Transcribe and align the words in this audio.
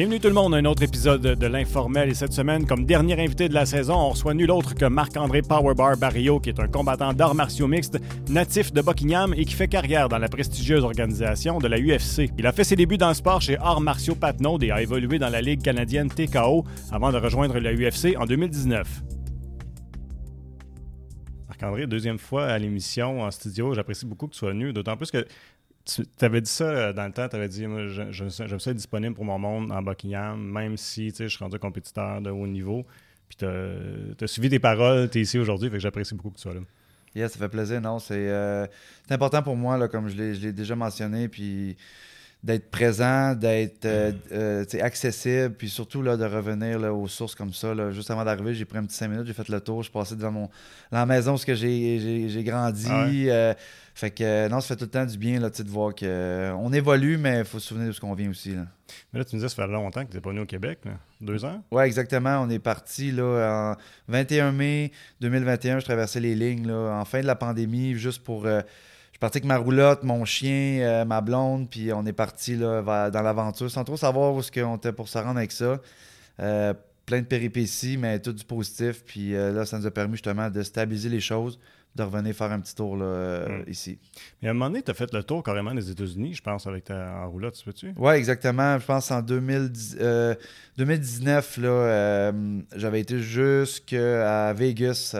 Bienvenue 0.00 0.18
tout 0.18 0.28
le 0.28 0.34
monde 0.34 0.54
à 0.54 0.56
un 0.56 0.64
autre 0.64 0.82
épisode 0.82 1.20
de 1.20 1.46
l'Informel 1.46 2.08
et 2.08 2.14
cette 2.14 2.32
semaine, 2.32 2.64
comme 2.66 2.86
dernier 2.86 3.22
invité 3.22 3.50
de 3.50 3.52
la 3.52 3.66
saison, 3.66 3.96
on 3.96 4.08
reçoit 4.08 4.32
nul 4.32 4.50
autre 4.50 4.74
que 4.74 4.86
Marc-André 4.86 5.42
Powerbar 5.42 5.98
Barrio, 5.98 6.40
qui 6.40 6.48
est 6.48 6.58
un 6.58 6.68
combattant 6.68 7.12
d'arts 7.12 7.34
martiaux 7.34 7.68
mixtes, 7.68 7.98
natif 8.30 8.72
de 8.72 8.80
Buckingham 8.80 9.34
et 9.36 9.44
qui 9.44 9.52
fait 9.52 9.68
carrière 9.68 10.08
dans 10.08 10.16
la 10.16 10.30
prestigieuse 10.30 10.84
organisation 10.84 11.58
de 11.58 11.68
la 11.68 11.78
UFC. 11.78 12.30
Il 12.38 12.46
a 12.46 12.52
fait 12.52 12.64
ses 12.64 12.76
débuts 12.76 12.96
dans 12.96 13.08
le 13.08 13.14
sport 13.14 13.42
chez 13.42 13.58
Arts 13.58 13.82
martiaux 13.82 14.14
Patnaud 14.14 14.58
et 14.62 14.70
a 14.70 14.80
évolué 14.80 15.18
dans 15.18 15.28
la 15.28 15.42
ligue 15.42 15.60
canadienne 15.60 16.08
TKO 16.08 16.64
avant 16.90 17.12
de 17.12 17.18
rejoindre 17.18 17.58
la 17.58 17.74
UFC 17.74 18.16
en 18.18 18.24
2019. 18.24 19.02
Marc-André, 21.46 21.86
deuxième 21.86 22.18
fois 22.18 22.46
à 22.46 22.58
l'émission 22.58 23.20
en 23.20 23.30
studio, 23.30 23.74
j'apprécie 23.74 24.06
beaucoup 24.06 24.28
que 24.28 24.32
tu 24.32 24.38
sois 24.38 24.52
venu, 24.52 24.72
d'autant 24.72 24.96
plus 24.96 25.10
que 25.10 25.26
tu 25.96 26.24
avais 26.24 26.40
dit 26.40 26.50
ça 26.50 26.64
euh, 26.64 26.92
dans 26.92 27.06
le 27.06 27.12
temps, 27.12 27.28
tu 27.28 27.36
avais 27.36 27.48
dit 27.48 27.66
moi, 27.66 27.86
je, 27.88 28.10
je, 28.10 28.28
je, 28.28 28.54
être 28.54 28.72
disponible 28.72 29.14
pour 29.14 29.24
mon 29.24 29.38
monde 29.38 29.72
en 29.72 29.82
Buckingham, 29.82 30.40
même 30.40 30.76
si 30.76 31.10
je 31.10 31.26
suis 31.26 31.38
rendu 31.38 31.58
compétiteur 31.58 32.20
de 32.20 32.30
haut 32.30 32.46
niveau. 32.46 32.84
Puis 33.28 33.36
tu 33.38 33.44
as, 34.24 34.26
suivi 34.26 34.50
tes 34.50 34.58
paroles, 34.58 35.08
tu 35.08 35.18
es 35.18 35.22
ici 35.22 35.38
aujourd'hui, 35.38 35.68
fait 35.68 35.76
que 35.76 35.82
j'apprécie 35.82 36.14
beaucoup 36.14 36.30
que 36.30 36.36
tu 36.36 36.42
sois 36.42 36.54
là. 36.54 36.60
Yeah, 37.14 37.28
ça 37.28 37.38
fait 37.38 37.48
plaisir. 37.48 37.80
Non, 37.80 37.98
c'est 37.98 38.28
euh, 38.28 38.66
important 39.08 39.42
pour 39.42 39.56
moi, 39.56 39.76
là, 39.76 39.88
comme 39.88 40.08
je 40.08 40.16
l'ai 40.16 40.52
déjà 40.52 40.76
mentionné, 40.76 41.28
puis 41.28 41.76
d'être 42.42 42.70
présent, 42.70 43.34
d'être 43.34 43.84
euh, 43.84 44.64
accessible, 44.80 45.54
puis 45.54 45.68
surtout 45.68 46.02
là, 46.02 46.16
de 46.16 46.24
revenir 46.24 46.78
là, 46.78 46.92
aux 46.94 47.08
sources 47.08 47.34
comme 47.34 47.52
ça. 47.52 47.74
Là. 47.74 47.90
Juste 47.90 48.10
avant 48.10 48.24
d'arriver, 48.24 48.54
j'ai 48.54 48.64
pris 48.64 48.78
un 48.78 48.84
petit 48.84 48.96
cinq 48.96 49.08
minutes, 49.08 49.26
j'ai 49.26 49.34
fait 49.34 49.48
le 49.48 49.60
tour, 49.60 49.82
je 49.82 49.88
suis 49.88 49.92
passé 49.92 50.16
devant 50.16 50.32
mon, 50.32 50.50
la 50.90 51.04
maison 51.04 51.34
où 51.34 51.38
j'ai 51.38 52.44
grandi. 52.44 53.28
Ah 53.28 53.54
fait 54.00 54.10
que 54.10 54.24
euh, 54.24 54.48
non, 54.48 54.62
ça 54.62 54.68
fait 54.68 54.76
tout 54.76 54.84
le 54.84 54.90
temps 54.90 55.04
du 55.04 55.18
bien 55.18 55.38
là, 55.38 55.50
de 55.50 55.68
voir 55.68 55.94
qu'on 55.94 56.06
euh, 56.06 56.72
évolue, 56.72 57.18
mais 57.18 57.40
il 57.40 57.44
faut 57.44 57.58
se 57.58 57.68
souvenir 57.68 57.88
de 57.88 57.92
ce 57.92 58.00
qu'on 58.00 58.14
vient 58.14 58.30
aussi. 58.30 58.54
Là. 58.54 58.64
Mais 59.12 59.18
là, 59.18 59.26
tu 59.26 59.36
me 59.36 59.40
disais, 59.40 59.54
ça 59.54 59.56
fait 59.56 59.70
longtemps 59.70 60.06
que 60.06 60.10
tu 60.10 60.16
n'es 60.16 60.22
pas 60.22 60.30
venu 60.30 60.40
au 60.40 60.46
Québec, 60.46 60.78
deux 61.20 61.44
ans? 61.44 61.62
Oui, 61.70 61.82
exactement. 61.82 62.40
On 62.40 62.48
est 62.48 62.58
parti 62.58 63.12
là, 63.12 63.74
en 63.76 64.10
21 64.10 64.52
mai 64.52 64.90
2021. 65.20 65.80
Je 65.80 65.84
traversais 65.84 66.18
les 66.18 66.34
lignes 66.34 66.66
là, 66.66 66.98
en 66.98 67.04
fin 67.04 67.20
de 67.20 67.26
la 67.26 67.34
pandémie, 67.34 67.92
juste 67.92 68.24
pour. 68.24 68.46
Euh, 68.46 68.62
je 68.62 69.16
suis 69.16 69.18
parti 69.18 69.36
avec 69.36 69.44
ma 69.44 69.58
roulotte, 69.58 70.02
mon 70.02 70.24
chien, 70.24 71.04
ma 71.04 71.20
blonde, 71.20 71.68
puis 71.68 71.92
on 71.92 72.06
est 72.06 72.14
parti 72.14 72.56
là, 72.56 73.10
dans 73.10 73.20
l'aventure 73.20 73.70
sans 73.70 73.84
trop 73.84 73.98
savoir 73.98 74.32
où 74.32 74.40
ce 74.40 74.50
qu'on 74.50 74.76
était 74.76 74.92
pour 74.92 75.10
se 75.10 75.18
rendre 75.18 75.36
avec 75.36 75.52
ça. 75.52 75.78
plein 76.38 77.20
de 77.20 77.26
péripéties, 77.26 77.98
mais 77.98 78.18
tout 78.18 78.32
du 78.32 78.44
positif. 78.44 79.04
Puis 79.04 79.32
là, 79.32 79.66
ça 79.66 79.78
nous 79.78 79.86
a 79.86 79.90
permis 79.90 80.14
justement 80.14 80.48
de 80.48 80.62
stabiliser 80.62 81.10
les 81.10 81.20
choses 81.20 81.58
de 81.96 82.02
revenir 82.04 82.34
faire 82.34 82.52
un 82.52 82.60
petit 82.60 82.74
tour 82.74 82.96
là, 82.96 83.04
euh, 83.04 83.58
hmm. 83.58 83.70
ici. 83.70 83.98
Mais 84.40 84.48
à 84.48 84.50
un 84.52 84.54
moment 84.54 84.70
donné, 84.70 84.82
tu 84.82 84.90
as 84.90 84.94
fait 84.94 85.12
le 85.12 85.24
tour 85.24 85.42
carrément 85.42 85.74
des 85.74 85.90
États-Unis, 85.90 86.34
je 86.34 86.42
pense, 86.42 86.66
avec 86.66 86.84
ta 86.84 87.24
en 87.24 87.28
roulotte, 87.28 87.54
tu 87.54 87.64
peux-tu? 87.64 87.92
Oui, 87.96 88.14
exactement. 88.14 88.78
Je 88.78 88.86
pense 88.86 89.10
en 89.10 89.22
2010, 89.22 89.98
2019, 90.76 91.58
euh, 91.58 91.62
là, 91.62 91.68
euh, 91.68 92.60
j'avais 92.76 93.00
été 93.00 93.18
jusqu'à 93.18 94.52
Vegas. 94.52 95.16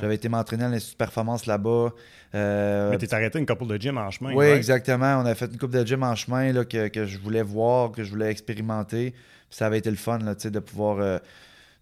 J'avais 0.00 0.14
été 0.14 0.28
m'entraîner 0.28 0.64
à 0.64 0.68
l'Institut 0.68 0.94
de 0.94 0.98
performance 0.98 1.46
là-bas. 1.46 1.92
Mais 2.34 2.98
tu 2.98 3.14
arrêté 3.14 3.38
une 3.38 3.46
couple 3.46 3.66
de 3.66 3.76
gym 3.78 3.96
en 3.96 4.10
chemin. 4.10 4.34
Oui, 4.34 4.46
exactement. 4.46 5.22
On 5.22 5.26
a 5.26 5.34
fait 5.34 5.46
une 5.46 5.58
couple 5.58 5.78
de 5.78 5.86
gym 5.86 6.02
en 6.02 6.14
chemin 6.14 6.52
là, 6.52 6.64
que, 6.64 6.88
que, 6.88 7.06
je 7.06 7.18
voulais 7.18 7.42
voir, 7.42 7.92
que 7.92 8.04
je 8.04 8.10
voulais 8.10 8.30
expérimenter. 8.30 9.14
ça 9.48 9.66
avait 9.66 9.78
été 9.78 9.90
le 9.90 9.96
fun 9.96 10.18
là, 10.18 10.34
de 10.34 10.58
pouvoir 10.58 11.20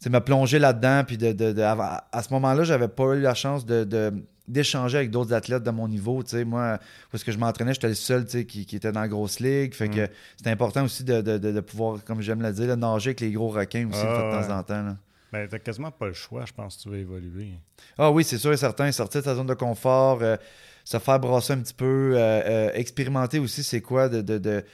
me 0.07 0.21
plonger 0.21 0.59
là-dedans. 0.59 1.05
Puis 1.07 1.19
de, 1.19 1.61
à, 1.63 2.23
ce 2.23 2.33
moment-là, 2.35 2.65
j'avais 2.65 2.89
pas 2.89 3.15
eu 3.15 3.21
la 3.21 3.35
chance 3.35 3.67
de, 3.67 4.13
d'échanger 4.47 4.99
avec 4.99 5.11
d'autres 5.11 5.33
athlètes 5.35 5.63
de 5.63 5.71
mon 5.71 5.89
niveau. 5.89 6.23
Moi, 6.47 6.79
parce 7.11 7.25
que 7.25 7.33
je 7.33 7.39
m'entraînais, 7.39 7.75
j'étais 7.75 7.89
le 7.89 7.95
seul 7.95 8.27
qui, 8.27 8.67
qui, 8.67 8.77
était 8.77 8.92
dans 8.92 9.01
la 9.01 9.08
grosse 9.08 9.41
ligue. 9.41 9.75
Fait 9.75 9.89
que 9.89 10.05
mm. 10.05 10.08
c'était 10.37 10.51
important 10.51 10.85
aussi 10.85 11.05
de, 11.05 11.61
pouvoir, 11.61 12.05
comme 12.05 12.20
j'aime 12.20 12.42
le 12.42 12.53
dire, 12.53 12.77
nager 12.77 13.11
avec 13.11 13.20
les 13.20 13.33
gros 13.33 13.48
requins 13.48 13.89
aussi 13.89 14.03
de 14.03 14.08
ah, 14.08 14.42
temps 14.47 14.58
en 14.58 14.63
temps. 14.63 14.83
Là. 14.83 14.97
Ben, 15.33 15.47
t'as 15.47 15.58
quasiment 15.58 15.91
pas 15.91 16.07
le 16.07 16.14
choix, 16.14 16.45
je 16.47 16.53
pense, 16.53 16.77
que 16.77 16.83
tu 16.83 16.89
veux 16.89 16.98
évoluer. 16.98 17.53
Ah 17.98 18.11
oui, 18.11 18.25
c'est 18.25 18.39
sûr 18.39 18.53
et 18.53 18.57
certain. 18.57 18.91
Sortir 18.92 19.20
de 19.20 19.27
ta 19.27 19.35
zone 19.35 19.47
de 19.47 19.55
confort, 19.55 20.20
euh, 20.23 20.37
se 20.85 20.98
faire 20.98 21.20
brasser 21.20 21.53
un 21.53 21.58
petit 21.58 21.75
peu, 21.75 22.14
euh, 22.14 22.19
euh, 22.19 22.70
expérimenter 22.73 23.39
aussi 23.39 23.63
c'est 23.63 23.83
quoi 23.83 24.08
de, 24.08 24.64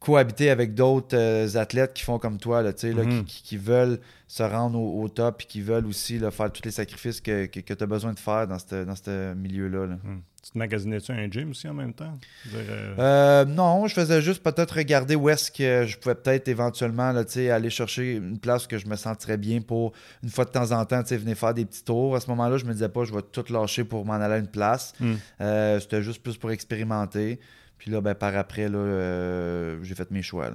cohabiter 0.00 0.50
avec 0.50 0.74
d'autres 0.74 1.16
euh, 1.16 1.56
athlètes 1.56 1.94
qui 1.94 2.04
font 2.04 2.18
comme 2.18 2.38
toi, 2.38 2.62
là, 2.62 2.72
mhm. 2.72 3.24
qui, 3.24 3.56
veulent 3.56 3.98
se 4.28 4.42
rendre 4.42 4.78
au, 4.78 5.08
top 5.08 5.42
et 5.42 5.44
qui 5.46 5.60
veulent 5.60 5.86
aussi 5.86 6.18
faire 6.30 6.52
tous 6.52 6.64
les 6.64 6.70
sacrifices 6.70 7.20
que, 7.20 7.46
que, 7.46 7.60
tu 7.60 7.82
as 7.82 7.86
besoin 7.86 8.12
de 8.12 8.18
faire 8.18 8.46
dans 8.46 8.58
ce 8.58 9.34
milieu-là. 9.34 9.86
Mhm. 9.86 10.22
Tu 10.44 10.52
te 10.52 10.58
magasinais-tu 10.58 11.10
un 11.10 11.28
gym 11.28 11.50
aussi 11.50 11.68
en 11.68 11.74
même 11.74 11.92
temps? 11.92 12.16
Euh, 12.54 12.94
euh, 12.98 13.44
non, 13.44 13.88
je 13.88 13.94
faisais 13.94 14.22
juste 14.22 14.40
peut-être 14.42 14.76
regarder 14.76 15.16
où 15.16 15.28
est-ce 15.28 15.50
que 15.50 15.84
je 15.84 15.98
pouvais 15.98 16.14
peut-être 16.14 16.46
éventuellement 16.46 17.10
là, 17.10 17.24
aller 17.52 17.70
chercher 17.70 18.14
une 18.14 18.38
place 18.38 18.68
que 18.68 18.78
je 18.78 18.86
me 18.86 18.94
sentirais 18.94 19.36
bien 19.36 19.60
pour 19.60 19.92
une 20.22 20.30
fois 20.30 20.44
de 20.44 20.50
temps 20.50 20.70
en 20.70 20.84
temps 20.84 21.02
venir 21.02 21.36
faire 21.36 21.54
des 21.54 21.64
petits 21.64 21.82
tours. 21.82 22.14
À 22.14 22.20
ce 22.20 22.30
moment-là, 22.30 22.56
je 22.56 22.66
me 22.66 22.72
disais 22.72 22.88
pas 22.88 23.02
je 23.04 23.12
vais 23.12 23.22
tout 23.22 23.44
lâcher 23.52 23.82
pour 23.82 24.06
m'en 24.06 24.14
aller 24.14 24.34
à 24.34 24.38
une 24.38 24.46
place. 24.46 24.92
Hmm. 25.00 25.16
C'était 25.80 26.02
juste 26.02 26.22
plus 26.22 26.36
pour 26.36 26.52
expérimenter. 26.52 27.40
Puis 27.78 27.90
là, 27.90 28.00
ben, 28.00 28.14
par 28.14 28.36
après, 28.36 28.68
là, 28.68 28.78
euh, 28.78 29.78
j'ai 29.82 29.94
fait 29.94 30.10
mes 30.10 30.22
choix. 30.22 30.50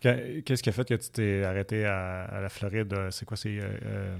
Qu'est-ce 0.00 0.62
qui 0.62 0.68
a 0.68 0.72
fait 0.72 0.86
que 0.86 0.94
tu 0.94 1.10
t'es 1.10 1.44
arrêté 1.44 1.84
à, 1.84 2.38
la 2.40 2.48
Floride? 2.48 2.94
C'est 3.10 3.24
quoi? 3.24 3.36
C'est. 3.36 3.58
Euh, 3.58 3.68
euh, 3.84 4.16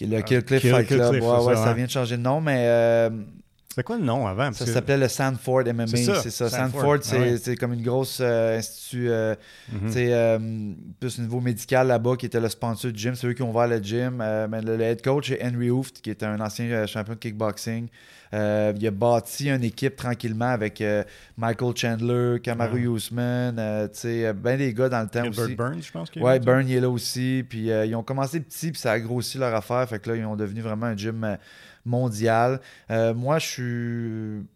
le 0.00 0.20
Kill 0.22 0.44
Cliff 0.44 0.62
Fight 0.62 0.86
Club. 0.86 1.22
ouais, 1.22 1.56
ça, 1.56 1.74
vient 1.74 1.86
de 1.86 1.90
changer 1.90 2.16
de 2.16 2.22
nom, 2.22 2.40
mais. 2.40 3.10
C'était 3.72 3.84
quoi 3.84 3.96
le 3.96 4.04
nom 4.04 4.26
avant? 4.26 4.52
Ça 4.52 4.66
s'appelait 4.66 4.98
le 4.98 5.08
Sanford 5.08 5.62
MMA, 5.64 5.86
c'est 5.86 6.28
ça. 6.28 6.50
Sanford, 6.50 6.98
ah 7.10 7.36
c'est 7.40 7.56
comme 7.56 7.72
une 7.72 7.82
grosse 7.82 8.20
institut, 8.20 9.08
mm-hmm. 9.08 10.74
plus 11.00 11.18
au 11.18 11.22
niveau 11.22 11.40
médical 11.40 11.86
là-bas, 11.86 12.16
qui 12.18 12.26
était 12.26 12.38
le 12.38 12.50
sponsor 12.50 12.92
du 12.92 12.98
gym. 12.98 13.14
C'est 13.14 13.26
eux 13.28 13.32
qui 13.32 13.40
ont 13.40 13.48
ouvert 13.48 13.68
le 13.68 13.78
gym. 13.78 14.16
mais 14.50 14.60
le, 14.60 14.78
head 14.78 15.00
coach 15.00 15.30
est 15.30 15.42
Henry 15.42 15.70
Hooft, 15.70 16.02
qui 16.02 16.10
est 16.10 16.22
un 16.22 16.38
ancien 16.40 16.84
champion 16.86 17.14
de 17.14 17.18
kickboxing. 17.18 17.88
Euh, 18.34 18.72
il 18.76 18.86
a 18.86 18.90
bâti 18.90 19.50
une 19.50 19.64
équipe 19.64 19.96
tranquillement 19.96 20.48
avec 20.48 20.80
euh, 20.80 21.04
Michael 21.36 21.76
Chandler, 21.76 22.40
Kamaru. 22.42 22.96
Usman, 22.96 23.56
euh, 23.58 23.88
tu 23.88 24.00
sais, 24.00 24.32
ben 24.32 24.56
des 24.56 24.72
gars 24.72 24.88
dans 24.88 25.02
le 25.02 25.08
temps 25.08 25.28
aussi. 25.28 25.54
Burns, 25.54 25.82
je 25.82 25.92
pense. 25.92 26.10
Ouais, 26.16 26.38
Burn, 26.40 26.66
il 26.66 26.76
est 26.76 26.80
là 26.80 26.88
aussi. 26.88 27.44
Puis 27.48 27.66
ils 27.68 27.94
ont 27.94 28.02
commencé 28.02 28.40
petit, 28.40 28.72
puis 28.72 28.80
ça 28.80 28.92
a 28.92 29.00
grossi 29.00 29.38
leur 29.38 29.54
affaire. 29.54 29.86
Fait 29.88 29.98
que 29.98 30.10
là, 30.10 30.16
ils 30.16 30.24
ont 30.24 30.36
devenu 30.36 30.60
vraiment 30.62 30.86
un 30.86 30.96
gym 30.96 31.36
mondial. 31.84 32.60
moi, 32.88 33.38
je 33.38 33.46
suis 33.46 34.46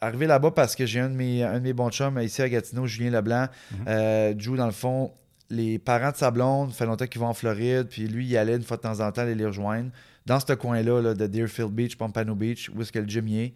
arrivé 0.00 0.26
là-bas 0.26 0.50
parce 0.50 0.74
que 0.74 0.86
j'ai 0.86 1.00
un, 1.00 1.10
de 1.10 1.14
mes, 1.14 1.42
un 1.42 1.58
de 1.58 1.64
mes 1.64 1.72
bons 1.72 1.90
chums 1.90 2.18
ici 2.20 2.42
à 2.42 2.48
Gatineau, 2.48 2.86
Julien 2.86 3.10
Leblanc. 3.10 3.48
Mm 3.72 4.56
dans 4.56 4.66
le 4.66 4.72
fond, 4.72 5.12
les 5.50 5.78
parents 5.78 6.12
de 6.12 6.16
sa 6.16 6.30
blonde, 6.30 6.72
fait 6.72 6.86
longtemps 6.86 7.06
qu'ils 7.06 7.20
vont 7.20 7.28
en 7.28 7.34
Floride, 7.34 7.88
puis 7.88 8.06
lui, 8.06 8.26
il 8.26 8.36
allait 8.36 8.56
une 8.56 8.62
fois 8.62 8.76
de 8.76 8.82
temps 8.82 9.00
en 9.00 9.10
temps 9.10 9.22
aller 9.22 9.34
les 9.34 9.46
rejoindre 9.46 9.90
dans 10.26 10.38
ce 10.38 10.52
coin-là 10.52 11.14
de 11.14 11.26
Deerfield 11.26 11.72
Beach, 11.72 11.96
Pompano 11.96 12.34
Beach, 12.34 12.70
où 12.74 12.80
est-ce 12.80 12.92
que 12.92 13.00
le 13.00 13.08
gym 13.08 13.26
y 13.28 13.40
est. 13.40 13.54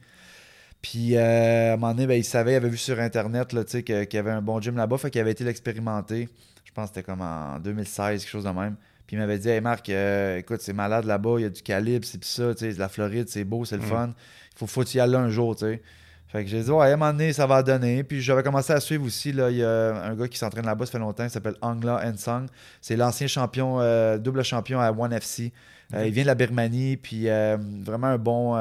Puis 0.82 1.16
euh, 1.16 1.70
à 1.70 1.74
un 1.74 1.76
moment 1.76 1.94
donné, 1.94 2.06
ben, 2.06 2.18
il 2.18 2.24
savait, 2.24 2.52
il 2.52 2.56
avait 2.56 2.68
vu 2.68 2.76
sur 2.76 2.98
Internet 2.98 3.48
qu'il 3.48 4.08
y 4.12 4.16
avait 4.16 4.30
un 4.30 4.42
bon 4.42 4.60
gym 4.60 4.76
là-bas, 4.76 4.98
fait 4.98 5.10
qu'il 5.10 5.20
avait 5.20 5.30
été 5.30 5.44
l'expérimenter. 5.44 6.28
Je 6.64 6.72
pense 6.72 6.90
que 6.90 6.96
c'était 6.96 7.06
comme 7.06 7.20
en 7.20 7.58
2016, 7.60 8.22
quelque 8.22 8.30
chose 8.30 8.44
de 8.44 8.50
même. 8.50 8.76
Puis 9.06 9.16
il 9.16 9.18
m'avait 9.18 9.38
dit 9.38 9.48
Hey 9.48 9.60
Marc, 9.60 9.88
euh, 9.90 10.38
écoute, 10.38 10.60
c'est 10.60 10.72
malade 10.72 11.04
là-bas, 11.04 11.34
il 11.38 11.42
y 11.42 11.44
a 11.44 11.50
du 11.50 11.62
calibre, 11.62 12.06
c'est 12.06 12.18
tout 12.18 12.28
ça, 12.28 12.54
tu 12.54 12.70
sais, 12.70 12.78
la 12.78 12.88
Floride, 12.88 13.28
c'est 13.28 13.44
beau, 13.44 13.64
c'est 13.64 13.76
le 13.76 13.82
mm. 13.82 13.86
fun. 13.86 14.14
Il 14.52 14.58
faut, 14.58 14.66
faut 14.66 14.84
y 14.84 15.00
aller 15.00 15.16
un 15.16 15.28
jour, 15.28 15.56
tu 15.56 15.66
sais. 15.66 15.82
Fait 16.28 16.42
que 16.42 16.50
j'ai 16.50 16.62
dit, 16.62 16.70
ouais, 16.70 16.86
à 16.86 16.94
un 16.94 16.96
moment 16.96 17.12
donné, 17.12 17.32
ça 17.32 17.46
va 17.46 17.62
donner. 17.62 18.02
Puis 18.02 18.20
j'avais 18.20 18.42
commencé 18.42 18.72
à 18.72 18.80
suivre 18.80 19.06
aussi. 19.06 19.30
Là, 19.30 19.50
il 19.50 19.58
y 19.58 19.62
a 19.62 20.04
un 20.04 20.16
gars 20.16 20.26
qui 20.26 20.36
s'entraîne 20.36 20.66
là-bas, 20.66 20.84
ça 20.86 20.92
fait 20.92 20.98
longtemps, 20.98 21.22
il 21.22 21.30
s'appelle 21.30 21.54
Angla 21.60 22.02
Ensong. 22.04 22.46
C'est 22.80 22.96
l'ancien 22.96 23.28
champion, 23.28 23.80
euh, 23.80 24.18
double 24.18 24.42
champion 24.42 24.80
à 24.80 24.90
One 24.90 25.12
FC. 25.12 25.52
Euh, 25.94 26.06
il 26.06 26.12
vient 26.12 26.24
de 26.24 26.28
la 26.28 26.34
Birmanie, 26.34 26.96
puis 26.96 27.26
vraiment 27.26 28.08
un 28.08 28.18
bon. 28.18 28.56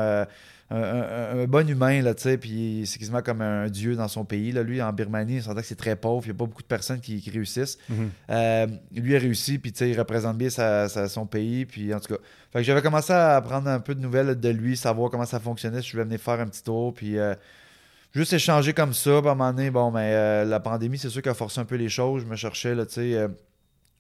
Euh, 0.71 1.43
un, 1.43 1.47
bon 1.47 1.69
humain, 1.69 2.01
là, 2.01 2.15
tu 2.15 2.23
sais, 2.23 2.37
puis 2.37 2.83
c'est 2.87 2.97
quasiment 2.97 3.21
comme 3.21 3.41
un 3.41 3.67
dieu 3.67 3.95
dans 3.95 4.07
son 4.07 4.25
pays. 4.25 4.51
Là. 4.51 4.63
Lui, 4.63 4.81
en 4.81 4.91
Birmanie, 4.91 5.35
il 5.35 5.43
sentait 5.43 5.61
que 5.61 5.67
c'est 5.67 5.75
très 5.75 5.95
pauvre, 5.95 6.23
il 6.25 6.29
n'y 6.29 6.35
a 6.35 6.37
pas 6.37 6.45
beaucoup 6.45 6.61
de 6.61 6.67
personnes 6.67 6.99
qui, 6.99 7.21
réussissent. 7.29 7.77
Mhm. 7.89 8.09
lui 8.95 9.15
a 9.15 9.19
réussi, 9.19 9.59
puis 9.59 9.71
tu 9.71 9.79
sais, 9.79 9.89
il 9.89 9.99
représente 9.99 10.37
bien 10.37 10.49
son 10.49 11.25
pays, 11.25 11.65
puis 11.65 11.93
en 11.93 11.99
tout 11.99 12.15
cas. 12.15 12.19
Fait 12.51 12.59
que 12.59 12.63
j'avais 12.63 12.81
commencé 12.81 13.13
à 13.13 13.39
prendre 13.41 13.67
un 13.67 13.79
peu 13.79 13.93
de 13.93 13.99
nouvelles 13.99 14.39
de 14.39 14.49
lui, 14.49 14.77
savoir 14.77 15.11
comment 15.11 15.25
ça 15.25 15.39
fonctionnait, 15.39 15.81
si 15.81 15.87
je 15.87 15.93
voulais 15.93 16.05
venir 16.05 16.19
faire 16.19 16.39
un 16.39 16.47
petit 16.47 16.63
tour, 16.63 16.93
puis 16.93 17.17
juste 18.13 18.33
échanger 18.33 18.73
comme 18.73 18.93
ça, 18.93 19.19
puis 19.19 19.29
à 19.29 19.31
un 19.31 19.35
moment 19.35 19.53
donné, 19.53 19.69
bon, 19.69 19.91
mais 19.91 20.45
la 20.45 20.59
pandémie, 20.59 20.97
c'est 20.97 21.09
sûr 21.09 21.21
qu'elle 21.21 21.31
a 21.31 21.35
forcé 21.35 21.59
un 21.59 21.65
peu 21.65 21.75
les 21.75 21.89
choses. 21.89 22.23
Je 22.23 22.27
me 22.27 22.35
cherchais, 22.35 22.73
là, 22.73 22.85
tu 22.85 22.93
sais 22.93 23.27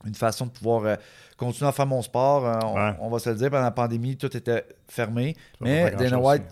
une 0.05 0.15
façon 0.15 0.45
de 0.45 0.51
pouvoir 0.51 0.85
euh, 0.85 0.95
continuer 1.43 1.69
à 1.69 1.71
faire 1.71 1.85
mon 1.85 2.01
sport. 2.01 2.45
Euh, 2.45 2.91
on, 2.99 3.09
va 3.09 3.19
se 3.19 3.29
le 3.29 3.35
dire, 3.35 3.49
pendant 3.49 3.63
la 3.63 3.71
pandémie, 3.71 4.17
tout 4.17 4.35
était 4.35 4.65
fermé. 4.87 5.35
mais 5.61 5.91
Dana 5.91 6.19
White, 6.19 6.43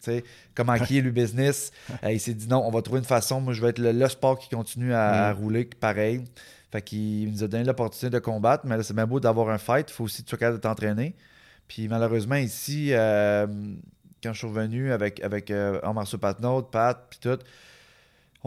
sais, 0.00 0.24
comment 0.54 0.76
qui 0.78 0.98
est 0.98 1.02
le 1.02 1.10
business, 1.10 1.72
euh, 2.04 2.12
il 2.12 2.20
s'est 2.20 2.34
dit 2.34 2.48
non, 2.48 2.62
on 2.66 2.70
va 2.70 2.82
trouver 2.82 2.98
une 2.98 3.06
façon. 3.06 3.40
Moi, 3.40 3.52
je 3.52 3.62
vais 3.62 3.68
être 3.68 3.78
le, 3.78 4.08
sport 4.08 4.38
qui 4.38 4.48
continue 4.48 4.92
à, 4.92 5.32
mm. 5.32 5.38
rouler 5.38 5.64
pareil. 5.64 6.24
Fait 6.70 6.82
qu'il 6.82 7.30
nous 7.30 7.44
a 7.44 7.48
donné 7.48 7.64
l'opportunité 7.64 8.10
de 8.10 8.18
combattre, 8.18 8.66
mais 8.66 8.82
c'est 8.82 8.94
bien 8.94 9.06
beau 9.06 9.20
d'avoir 9.20 9.48
un 9.50 9.58
fight. 9.58 9.88
Il 9.90 9.92
faut 9.92 10.04
aussi 10.04 10.22
que 10.22 10.28
tu 10.28 10.30
sois 10.30 10.38
capable 10.38 10.58
de 10.58 10.62
t'entraîner. 10.62 11.14
Puis 11.68 11.88
malheureusement, 11.88 12.36
ici, 12.36 12.92
quand 14.22 14.32
je 14.32 14.38
suis 14.38 14.46
revenu 14.46 14.92
avec, 14.92 15.22
avec 15.22 15.50
euh, 15.50 15.80
Omar 15.82 16.06
Pat, 16.70 16.98
puis 17.08 17.18
tout, 17.20 17.38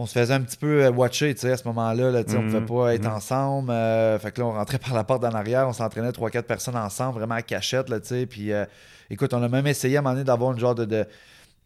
on 0.01 0.05
se 0.05 0.13
faisait 0.17 0.33
un 0.33 0.41
petit 0.41 0.57
peu 0.57 0.83
euh, 0.85 0.91
watcher, 0.91 1.33
tu 1.35 1.41
sais, 1.41 1.51
à 1.51 1.57
ce 1.57 1.67
moment-là. 1.67 2.11
Là, 2.11 2.23
sais, 2.25 2.35
On 2.37 2.41
ne 2.43 2.47
pouvait 2.47 2.59
Mhm, 2.61 2.65
pas 2.67 2.93
être 2.95 3.07
mhm. 3.07 3.15
ensemble. 3.15 3.69
euh, 3.71 4.17
fait 4.19 4.31
que 4.31 4.39
là, 4.41 4.47
on 4.47 4.51
rentrait 4.53 4.77
par 4.85 4.93
la 4.93 5.03
porte 5.03 5.23
en 5.25 5.33
arrière, 5.33 5.67
on 5.67 5.73
s'entraînait 5.73 6.11
trois, 6.11 6.29
quatre 6.29 6.47
personnes 6.47 6.75
ensemble, 6.77 7.19
vraiment 7.19 7.35
à 7.35 7.41
cachette, 7.41 7.89
là, 7.89 7.99
tu 7.99 8.07
sais. 8.07 8.25
Puis, 8.25 8.51
euh, 8.53 8.65
écoute, 9.09 9.33
on 9.33 9.43
a 9.43 9.47
même 9.49 9.67
essayé 9.67 9.97
à 9.97 9.99
un 9.99 10.01
moment 10.03 10.13
donné 10.13 10.23
d'avoir 10.25 10.51
une 10.53 10.59
genre 10.59 10.75
de, 10.75 10.85
de 10.85 11.05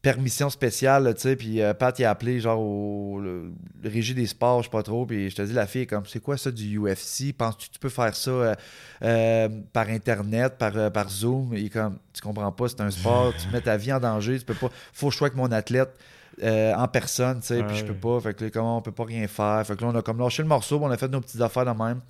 permission 0.04 0.50
spéciale, 0.50 1.16
tu 1.16 1.22
sais. 1.22 1.36
Puis, 1.38 1.62
euh, 1.62 1.74
Pat, 1.74 1.98
il 1.98 2.04
a 2.04 2.12
appelé, 2.12 2.42
genre, 2.42 2.60
au 2.60 3.20
le, 3.22 3.54
le 3.82 3.90
régie 3.90 4.14
des 4.14 4.28
sports, 4.28 4.62
je 4.62 4.68
sais 4.68 4.72
pas 4.72 4.84
trop. 4.84 5.06
Puis, 5.06 5.30
je 5.30 5.36
te 5.36 5.42
dis, 5.42 5.54
la 5.54 5.66
fille 5.66 5.84
est 5.84 5.88
comme, 5.88 6.06
c'est 6.06 6.20
quoi 6.20 6.38
ça 6.38 6.52
du 6.52 6.78
UFC? 6.78 7.34
Penses-tu 7.36 7.70
que 7.70 7.74
tu 7.74 7.80
peux 7.80 7.90
faire 7.90 8.14
ça 8.14 8.30
euh, 8.30 8.56
euh, 9.02 9.50
par 9.72 9.88
Internet, 9.88 10.58
par, 10.60 10.92
par 10.92 11.10
Zoom? 11.10 11.54
Il 11.54 11.68
est 11.68 11.70
comme, 11.70 11.98
tu 12.14 12.22
comprends 12.22 12.52
pas, 12.52 12.68
c'est 12.68 12.82
un 12.82 12.92
sport, 12.92 13.34
tu 13.42 13.48
mets 13.54 13.62
ta 13.62 13.78
vie 13.78 13.94
en 13.94 14.00
danger, 14.00 14.38
tu 14.38 14.46
peux 14.46 14.54
pas. 14.54 14.70
Faut 14.92 15.08
que 15.08 15.14
je 15.14 15.18
sois 15.18 15.28
avec 15.28 15.38
mon 15.38 15.52
athlète. 15.52 15.98
en 16.42 16.88
personne, 16.90 17.40
tu 17.40 17.48
sais, 17.48 17.64
puis 17.64 17.78
je 17.78 17.86
peux 17.86 17.94
pas. 17.94 18.20
Fait 18.20 18.34
que 18.34 18.44
là, 18.44 18.50
comment 18.52 18.78
on 18.78 18.82
peut 18.82 18.92
pas 18.92 19.06
rien 19.06 19.26
faire? 19.28 19.66
Fait 19.66 19.78
que 19.78 19.82
là, 19.84 19.92
on 19.94 19.96
a 19.96 20.02
comme 20.02 20.20
lâché 20.20 20.44
le 20.44 20.50
morceau, 20.50 20.80
on 20.84 20.92
a 20.92 20.98
fait 20.98 21.08
nos 21.08 21.22
petites 21.22 21.42
affaires 21.42 21.66
de 21.66 21.82
même. 21.82 22.02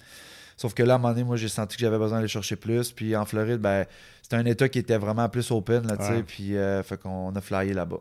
Sauf 0.58 0.74
que 0.74 0.84
là, 0.84 0.94
à 0.94 0.96
un 0.96 1.00
moment 1.00 1.14
donné, 1.14 1.24
moi, 1.24 1.36
j'ai 1.38 1.48
senti 1.48 1.76
que 1.78 1.82
j'avais 1.82 1.98
besoin 1.98 2.18
d'aller 2.18 2.28
chercher 2.28 2.56
plus. 2.56 2.92
Puis 2.92 3.16
en 3.16 3.26
Floride, 3.26 3.60
ben, 3.60 3.86
c'était 4.22 4.36
un 4.36 4.46
état 4.46 4.70
qui 4.70 4.80
était 4.80 4.98
vraiment 4.98 5.28
plus 5.30 5.50
open, 5.52 5.86
là, 5.88 5.98
tu 5.98 6.04
sais. 6.04 6.10
Ouais. 6.14 6.24
Puis, 6.24 6.56
euh, 6.58 6.84
fait 6.84 6.98
qu'on 7.00 7.36
a 7.36 7.42
flyé 7.42 7.74
là-bas. 7.74 8.00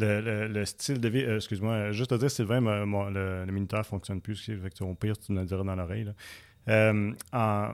Le, 0.00 0.20
le- 0.20 0.46
le 0.46 0.64
style 0.64 1.00
de 1.00 1.08
vie, 1.08 1.22
euh, 1.24 1.36
excuse-moi, 1.36 1.72
euh, 1.72 1.92
juste 1.92 2.10
te 2.10 2.14
dire, 2.14 2.30
Sylvain, 2.30 2.60
mon- 2.60 2.86
mon- 2.86 3.10
le, 3.10 3.44
le 3.44 3.52
minuteur 3.52 3.80
ne 3.80 3.84
fonctionne 3.84 4.20
plus. 4.20 4.36
Fait 4.44 4.70
que, 4.70 4.84
au 4.84 4.94
pire, 4.94 5.18
tu 5.18 5.32
me 5.32 5.40
le 5.40 5.46
diras 5.46 5.64
dans 5.64 5.74
l'oreille. 5.74 6.06
Euh, 6.68 7.12
en, 7.32 7.72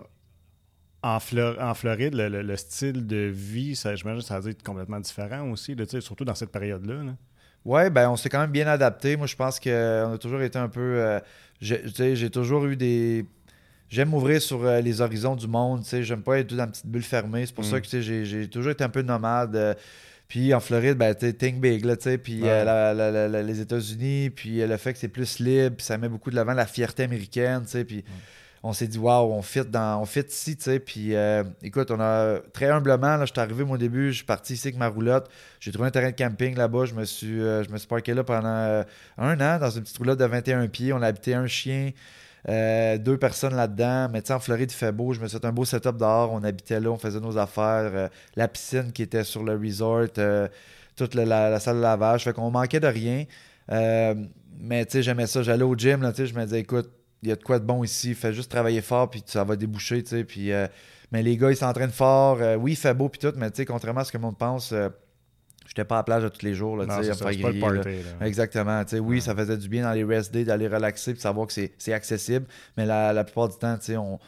en, 1.02 1.20
Flor- 1.20 1.60
en 1.60 1.74
Floride, 1.74 2.14
le, 2.14 2.28
le- 2.30 2.42
le 2.42 2.56
style 2.56 3.06
de 3.06 3.30
vie, 3.30 3.76
ça, 3.76 3.94
j'imagine 3.94 4.20
que 4.22 4.26
ça 4.26 4.40
va 4.40 4.48
être 4.50 4.62
complètement 4.62 5.00
différent 5.00 5.50
aussi, 5.50 5.74
là, 5.74 5.84
surtout 6.00 6.24
dans 6.24 6.34
cette 6.34 6.50
période-là. 6.50 7.02
là. 7.04 7.14
Ouais, 7.64 7.88
ben, 7.90 8.10
on 8.10 8.16
s'est 8.16 8.28
quand 8.28 8.40
même 8.40 8.50
bien 8.50 8.66
adapté. 8.66 9.16
Moi, 9.16 9.26
je 9.26 9.36
pense 9.36 9.58
qu'on 9.58 10.12
a 10.12 10.18
toujours 10.18 10.42
été 10.42 10.58
un 10.58 10.68
peu. 10.68 10.80
euh, 10.80 11.20
j'ai- 11.60 11.82
toujours 12.30 12.66
eu 12.66 12.76
des. 12.76 13.24
J'aime 13.88 14.08
m'ouvrir 14.10 14.42
sur 14.42 14.64
euh, 14.64 14.80
les 14.80 15.00
horizons 15.00 15.36
du 15.36 15.46
monde. 15.46 15.82
tu 15.82 15.88
sais. 15.90 16.02
J'aime 16.02 16.22
pas 16.22 16.38
être 16.38 16.52
dans 16.54 16.64
une 16.64 16.70
petite 16.70 16.86
bulle 16.86 17.02
fermée. 17.02 17.46
C'est 17.46 17.54
pour 17.54 17.64
Mm. 17.64 17.70
ça 17.70 17.80
que 17.80 17.86
tu 17.86 18.02
sais, 18.02 18.24
j'ai 18.24 18.48
toujours 18.48 18.72
été 18.72 18.84
un 18.84 18.88
peu 18.88 19.02
nomade. 19.02 19.56
euh, 19.56 19.74
puis 20.26 20.52
en 20.54 20.60
Floride, 20.60 20.96
ben, 20.96 21.14
think 21.14 21.60
big, 21.60 21.84
là, 21.84 21.96
tu 21.96 22.04
sais. 22.04 22.18
Puis 22.18 22.42
Ouais. 22.42 22.48
euh, 22.48 22.64
la- 22.64 22.94
la- 22.94 23.10
la- 23.10 23.28
la- 23.28 23.42
les 23.42 23.60
États-Unis, 23.60 24.30
puis 24.30 24.60
euh, 24.62 24.66
le 24.66 24.76
fait 24.78 24.92
que 24.94 24.98
c'est 24.98 25.08
plus 25.08 25.38
libre, 25.38 25.76
puis 25.76 25.84
ça 25.86 25.96
met 25.98 26.08
beaucoup 26.08 26.30
de 26.30 26.34
l'avant 26.36 26.54
la 26.54 26.66
fierté 26.66 27.04
américaine, 27.04 27.62
tu 27.64 27.68
sais. 27.70 27.84
Puis 27.84 28.04
on 28.66 28.72
s'est 28.72 28.88
dit, 28.88 28.98
waouh, 28.98 29.30
on 29.30 29.42
fit 29.42 29.60
on 29.74 30.04
ici, 30.04 30.56
tu 30.56 30.62
sais. 30.62 30.80
Puis 30.80 31.14
euh, 31.14 31.44
écoute, 31.62 31.90
on 31.90 32.00
a 32.00 32.38
très 32.54 32.70
humblement, 32.70 33.18
là, 33.18 33.26
je 33.26 33.32
suis 33.32 33.40
arrivé 33.40 33.62
au 33.62 33.76
début, 33.76 34.10
je 34.10 34.16
suis 34.16 34.24
parti 34.24 34.54
ici 34.54 34.68
avec 34.68 34.78
ma 34.78 34.88
roulotte. 34.88 35.28
J'ai 35.60 35.70
trouvé 35.70 35.88
un 35.88 35.90
terrain 35.90 36.10
de 36.10 36.16
camping 36.16 36.56
là-bas. 36.56 36.86
Je 36.86 36.94
me 36.94 37.04
suis, 37.04 37.42
euh, 37.42 37.62
je 37.62 37.68
me 37.68 37.76
suis 37.76 37.86
parké 37.86 38.14
là 38.14 38.24
pendant 38.24 38.48
euh, 38.48 38.82
un 39.18 39.38
an 39.42 39.58
dans 39.58 39.68
une 39.68 39.82
petite 39.82 39.98
roulotte 39.98 40.18
de 40.18 40.24
21 40.24 40.66
pieds. 40.68 40.94
On 40.94 41.02
a 41.02 41.08
habité 41.08 41.34
un 41.34 41.46
chien, 41.46 41.90
euh, 42.48 42.96
deux 42.96 43.18
personnes 43.18 43.54
là-dedans. 43.54 44.08
Mais 44.10 44.22
tu 44.22 44.28
sais, 44.28 44.32
en 44.32 44.40
Floride, 44.40 44.72
il 44.72 44.74
fait 44.74 44.92
beau. 44.92 45.12
Je 45.12 45.20
me 45.20 45.28
suis 45.28 45.38
fait 45.38 45.46
un 45.46 45.52
beau 45.52 45.66
setup 45.66 45.98
dehors. 45.98 46.32
On 46.32 46.42
habitait 46.42 46.80
là, 46.80 46.88
on 46.90 46.98
faisait 46.98 47.20
nos 47.20 47.36
affaires. 47.36 48.08
la 48.34 48.48
piscine 48.48 48.92
qui 48.92 49.02
était 49.02 49.24
sur 49.24 49.44
le 49.44 49.58
resort, 49.58 50.06
toute 50.96 51.14
la, 51.14 51.26
la 51.26 51.60
salle 51.60 51.76
de 51.76 51.82
lavage. 51.82 52.24
Fait 52.24 52.32
qu'on 52.32 52.50
manquait 52.50 52.80
de 52.80 52.86
rien. 52.86 53.26
Mais 53.68 54.86
tu 54.86 54.92
sais, 54.92 55.02
j'aimais 55.02 55.26
ça. 55.26 55.42
J'allais 55.42 55.64
au 55.64 55.76
gym, 55.76 56.00
tu 56.00 56.16
sais, 56.16 56.26
je 56.26 56.34
me 56.34 56.44
disais, 56.44 56.60
écoute, 56.60 56.90
il 57.24 57.28
y 57.28 57.32
a 57.32 57.36
de 57.36 57.42
quoi 57.42 57.58
de 57.58 57.64
bon 57.64 57.82
ici. 57.82 58.14
Fais 58.14 58.32
juste 58.32 58.50
travailler 58.50 58.80
fort, 58.82 59.10
puis 59.10 59.22
ça 59.26 59.42
va 59.44 59.56
déboucher, 59.56 60.02
tu 60.02 60.10
sais. 60.10 60.24
Puis, 60.24 60.52
euh, 60.52 60.66
mais 61.10 61.22
les 61.22 61.36
gars, 61.36 61.50
ils 61.50 61.56
s'entraînent 61.56 61.90
fort. 61.90 62.38
Euh, 62.40 62.56
oui, 62.56 62.72
il 62.72 62.76
fait 62.76 62.94
beau, 62.94 63.08
puis 63.08 63.18
tout, 63.18 63.32
mais 63.36 63.50
tu 63.50 63.56
sais, 63.58 63.64
contrairement 63.64 64.00
à 64.00 64.04
ce 64.04 64.12
que 64.12 64.18
le 64.18 64.22
monde 64.22 64.36
pense, 64.38 64.72
euh, 64.72 64.88
j'étais 65.66 65.84
pas 65.84 65.96
à 65.96 65.98
la 66.00 66.02
plage 66.04 66.30
tous 66.32 66.44
les 66.44 66.54
jours, 66.54 66.76
là, 66.76 66.84
tu 66.84 67.04
sais, 67.12 67.24
pas 67.24 67.30
le 67.70 67.76
là. 67.78 67.82
là. 68.20 68.26
Exactement. 68.26 68.84
Tu 68.84 68.90
sais, 68.90 68.98
oui, 69.00 69.16
Ouais. 69.16 69.20
ça 69.20 69.34
faisait 69.34 69.56
du 69.56 69.68
bien 69.68 69.82
dans 69.84 69.92
les 69.92 70.04
rest 70.04 70.32
days 70.32 70.44
d'aller 70.44 70.68
relaxer 70.68 71.12
et 71.12 71.16
savoir 71.16 71.46
que 71.46 71.52
c'est 71.52 71.72
c'est 71.78 71.92
accessible. 71.92 72.46
Mais 72.76 72.84
la, 72.86 73.12
la 73.12 73.24
plupart 73.24 73.48
du 73.48 73.56
temps, 73.56 73.76
tu 73.78 73.86
sais, 73.86 73.96
on, 73.96 74.18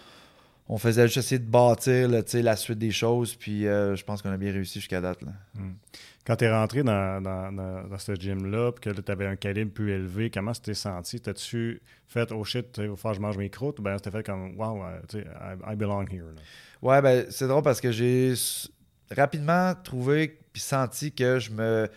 on 0.68 0.78
faisait 0.78 1.06
juste 1.06 1.18
essayer 1.18 1.38
de 1.38 1.48
bâtir 1.48 2.08
là, 2.08 2.22
la 2.34 2.56
suite 2.56 2.78
des 2.78 2.90
choses. 2.90 3.34
Puis 3.34 3.66
euh, 3.66 3.94
je 3.96 4.04
pense 4.04 4.22
qu'on 4.22 4.32
a 4.32 4.36
bien 4.36 4.52
réussi 4.52 4.80
jusqu'à 4.80 5.00
date. 5.00 5.22
Là. 5.22 5.32
Quand 6.26 6.36
tu 6.36 6.44
es 6.44 6.50
rentré 6.50 6.82
dans, 6.82 7.22
dans, 7.22 7.52
dans, 7.52 7.88
dans 7.88 7.98
ce 7.98 8.14
gym-là, 8.14 8.72
puis 8.72 8.90
que 8.92 9.00
tu 9.00 9.12
avais 9.12 9.26
un 9.26 9.36
calibre 9.36 9.72
plus 9.72 9.92
élevé, 9.92 10.28
comment 10.28 10.52
tu 10.52 10.60
t'es 10.60 10.74
senti? 10.74 11.20
T'as-tu 11.20 11.80
fait, 12.08 12.32
oh 12.32 12.42
shit, 12.42 12.66
il 12.78 12.88
va 12.88 12.96
falloir 12.96 13.12
que 13.12 13.18
je 13.18 13.22
mange 13.22 13.38
mes 13.38 13.48
croûtes? 13.48 13.78
Ou 13.78 13.82
bien 13.82 13.96
c'était 13.96 14.10
fait 14.10 14.24
comme, 14.24 14.56
wow, 14.58 14.82
euh, 14.84 14.98
I, 15.14 15.72
I 15.72 15.76
belong 15.76 16.06
here. 16.10 16.24
là. 16.34 16.42
Ouais, 16.82 17.00
ben 17.00 17.26
c'est 17.30 17.46
drôle 17.46 17.62
parce 17.62 17.80
que 17.80 17.92
j'ai 17.92 18.34
rapidement 19.16 19.74
trouvé 19.82 20.38
puis 20.52 20.62
senti 20.62 21.12
que 21.12 21.38
je 21.38 21.50
me. 21.52 21.88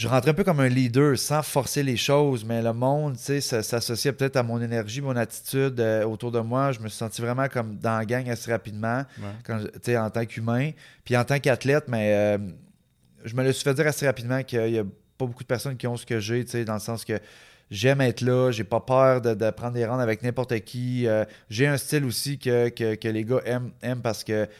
Je 0.00 0.08
rentrais 0.08 0.30
un 0.30 0.34
peu 0.34 0.44
comme 0.44 0.60
un 0.60 0.68
leader 0.68 1.18
sans 1.18 1.42
forcer 1.42 1.82
les 1.82 1.98
choses, 1.98 2.42
mais 2.42 2.62
le 2.62 2.72
monde, 2.72 3.18
tu 3.18 3.22
sais, 3.22 3.40
ça- 3.42 3.62
s'associait 3.62 4.12
peut-être 4.12 4.36
à 4.36 4.42
mon 4.42 4.58
énergie, 4.62 5.02
mon 5.02 5.14
attitude 5.14 5.78
euh, 5.78 6.04
autour 6.04 6.32
de 6.32 6.40
moi. 6.40 6.72
Je 6.72 6.80
me 6.80 6.88
suis 6.88 6.96
senti 6.96 7.20
vraiment 7.20 7.48
comme 7.48 7.76
dans 7.76 7.98
la 7.98 8.06
gang 8.06 8.26
assez 8.30 8.50
rapidement. 8.50 9.04
Ouais. 9.18 9.24
quand 9.44 9.58
je- 9.58 9.66
tu 9.66 9.78
sais, 9.82 9.98
en 9.98 10.08
tant 10.08 10.24
qu'humain. 10.24 10.70
Puis 11.04 11.14
en 11.18 11.24
tant 11.24 11.38
qu'athlète, 11.38 11.84
mais 11.88 12.14
euh, 12.14 12.38
je 13.26 13.34
me 13.36 13.44
le 13.44 13.52
suis 13.52 13.62
fait 13.62 13.74
dire 13.74 13.86
assez 13.86 14.06
rapidement 14.06 14.42
qu'il 14.42 14.72
n'y 14.72 14.78
a 14.78 14.84
pas 14.84 15.26
beaucoup 15.26 15.42
de 15.42 15.48
personnes 15.48 15.76
qui 15.76 15.86
ont 15.86 15.98
ce 15.98 16.06
que 16.06 16.18
j'ai, 16.18 16.46
tu 16.46 16.52
sais, 16.52 16.64
dans 16.64 16.72
le 16.74 16.80
sens 16.80 17.04
que 17.04 17.18
j'aime 17.70 18.00
être 18.00 18.22
là, 18.22 18.50
j'ai 18.52 18.64
pas 18.64 18.80
peur 18.80 19.20
de, 19.20 19.34
de 19.34 19.50
prendre 19.50 19.74
des 19.74 19.84
rounds 19.84 20.02
avec 20.02 20.22
n'importe 20.22 20.58
qui. 20.60 21.06
Euh, 21.08 21.26
j'ai 21.50 21.66
un 21.66 21.76
style 21.76 22.06
aussi 22.06 22.38
que, 22.38 22.70
que, 22.70 22.94
que 22.94 23.08
les 23.08 23.24
gars 23.26 23.42
aiment, 23.44 23.70
aiment 23.82 24.00
parce 24.00 24.24
que, 24.24 24.46
tu 24.46 24.50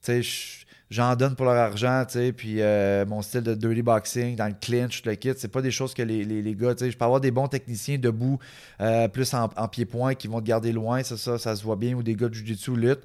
sais, 0.00 0.22
je- 0.24 0.59
j'en 0.90 1.14
donne 1.14 1.36
pour 1.36 1.46
leur 1.46 1.54
argent, 1.54 2.04
tu 2.04 2.14
sais, 2.14 2.32
puis 2.32 2.60
euh, 2.60 3.06
mon 3.06 3.22
style 3.22 3.42
de 3.42 3.54
dirty 3.54 3.82
boxing, 3.82 4.36
dans 4.36 4.48
le 4.48 4.54
clinch, 4.60 5.04
le 5.04 5.14
kit, 5.14 5.32
c'est 5.36 5.48
pas 5.48 5.62
des 5.62 5.70
choses 5.70 5.94
que 5.94 6.02
les, 6.02 6.24
les, 6.24 6.42
les 6.42 6.54
gars, 6.54 6.74
tu 6.74 6.84
sais, 6.84 6.90
je 6.90 6.98
peux 6.98 7.04
avoir 7.04 7.20
des 7.20 7.30
bons 7.30 7.46
techniciens 7.46 7.96
debout, 7.96 8.38
euh, 8.80 9.06
plus 9.08 9.32
en, 9.32 9.48
en 9.56 9.68
pied-point, 9.68 10.14
qui 10.14 10.26
vont 10.26 10.40
te 10.40 10.46
garder 10.46 10.72
loin, 10.72 11.02
ça, 11.02 11.16
ça, 11.16 11.38
ça 11.38 11.54
se 11.54 11.62
voit 11.62 11.76
bien, 11.76 11.94
ou 11.94 12.02
des 12.02 12.16
gars 12.16 12.28
de 12.28 12.34
jiu-jitsu 12.34 12.74
lutte. 12.76 13.00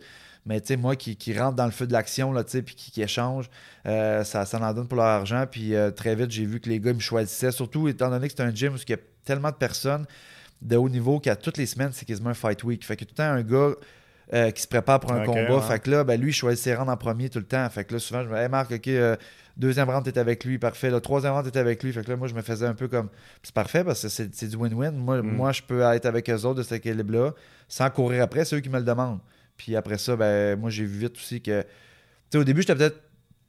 Mais 0.47 0.61
tu 0.61 0.67
sais, 0.67 0.77
moi 0.77 0.95
qui, 0.95 1.15
qui 1.15 1.37
rentre 1.37 1.55
dans 1.55 1.65
le 1.65 1.71
feu 1.71 1.87
de 1.87 1.93
l'action, 1.93 2.31
là, 2.31 2.43
tu 2.43 2.51
sais, 2.51 2.61
puis 2.61 2.75
qui, 2.75 2.91
qui 2.91 3.01
échange, 3.01 3.49
euh, 3.85 4.23
ça, 4.23 4.45
ça 4.45 4.59
en 4.59 4.73
donne 4.73 4.87
pour 4.87 4.97
leur 4.97 5.07
argent. 5.07 5.45
Puis 5.49 5.73
très 5.95 6.15
vite, 6.15 6.29
j'ai 6.29 6.45
vu 6.45 6.59
que 6.59 6.69
les 6.69 6.79
gars 6.79 6.93
me 6.93 6.99
choisissaient, 6.99 7.51
surtout 7.51 7.87
étant 7.87 8.09
donné 8.09 8.27
que 8.27 8.33
c'est 8.37 8.43
un 8.43 8.53
gym 8.53 8.73
où 8.73 8.77
il 8.77 8.89
y 8.89 8.93
a 8.93 8.97
tellement 9.23 9.49
de 9.49 9.55
personnes 9.55 10.05
de 10.61 10.75
haut 10.77 10.89
niveau 10.89 11.19
qu'à 11.19 11.35
toutes 11.35 11.57
les 11.57 11.65
semaines, 11.65 11.91
c'est 11.93 12.05
quasiment 12.05 12.29
un 12.29 12.35
fight 12.35 12.63
week. 12.63 12.85
Fait 12.85 12.95
que 12.95 13.05
tout 13.05 13.13
le 13.13 13.15
temps, 13.17 13.23
un 13.23 13.41
gars 13.41 13.75
euh, 14.33 14.51
qui 14.51 14.61
se 14.61 14.67
prépare 14.67 14.99
pour 14.99 15.11
un 15.11 15.23
combat. 15.25 15.55
ouais. 15.55 15.61
Fait 15.61 15.79
que 15.79 15.89
là, 15.91 16.03
ben, 16.03 16.19
lui, 16.19 16.31
il 16.31 16.33
choisit 16.33 16.63
ses 16.63 16.73
rounds 16.75 16.91
en 16.91 16.97
premier 16.97 17.29
tout 17.29 17.39
le 17.39 17.45
temps. 17.45 17.67
Fait 17.69 17.83
que 17.85 17.93
là, 17.93 17.99
souvent, 17.99 18.23
je 18.23 18.29
me 18.29 18.35
dis, 18.35 18.41
hey 18.41 18.49
Marc, 18.49 18.71
ok, 18.71 18.87
euh, 18.87 19.15
deuxième 19.57 19.89
round, 19.89 20.03
t'es 20.03 20.17
avec 20.19 20.43
lui, 20.43 20.57
parfait. 20.57 20.89
Le 20.89 20.99
troisième 20.99 21.33
round, 21.33 21.49
t'es 21.51 21.59
avec 21.59 21.83
lui. 21.83 21.93
Fait 21.93 22.03
que 22.03 22.09
là, 22.09 22.17
moi, 22.17 22.27
je 22.27 22.33
me 22.33 22.41
faisais 22.41 22.65
un 22.65 22.73
peu 22.73 22.87
comme. 22.87 23.09
C'est 23.43 23.53
parfait 23.53 23.83
parce 23.83 24.01
que 24.01 24.07
c'est 24.09 24.33
c'est 24.33 24.47
du 24.47 24.55
win-win. 24.57 24.91
Moi, 24.93 25.21
Mm. 25.21 25.27
moi, 25.35 25.51
je 25.51 25.61
peux 25.61 25.81
être 25.81 26.05
avec 26.05 26.29
eux 26.29 26.33
autres 26.45 26.55
de 26.55 26.63
cet 26.63 26.73
équilibre-là 26.85 27.33
sans 27.67 27.89
courir 27.89 28.23
après. 28.23 28.45
C'est 28.45 28.55
eux 28.55 28.59
qui 28.61 28.69
me 28.69 28.77
le 28.79 28.83
demandent. 28.85 29.19
Puis 29.57 29.75
après 29.75 29.97
ça, 29.97 30.15
ben, 30.15 30.59
moi, 30.59 30.69
j'ai 30.69 30.85
vu 30.85 30.99
vite 30.99 31.15
aussi 31.17 31.41
que. 31.41 31.61
Tu 31.61 31.67
sais, 32.31 32.37
au 32.39 32.43
début, 32.43 32.61
j'étais 32.61 32.75
peut-être 32.75 32.99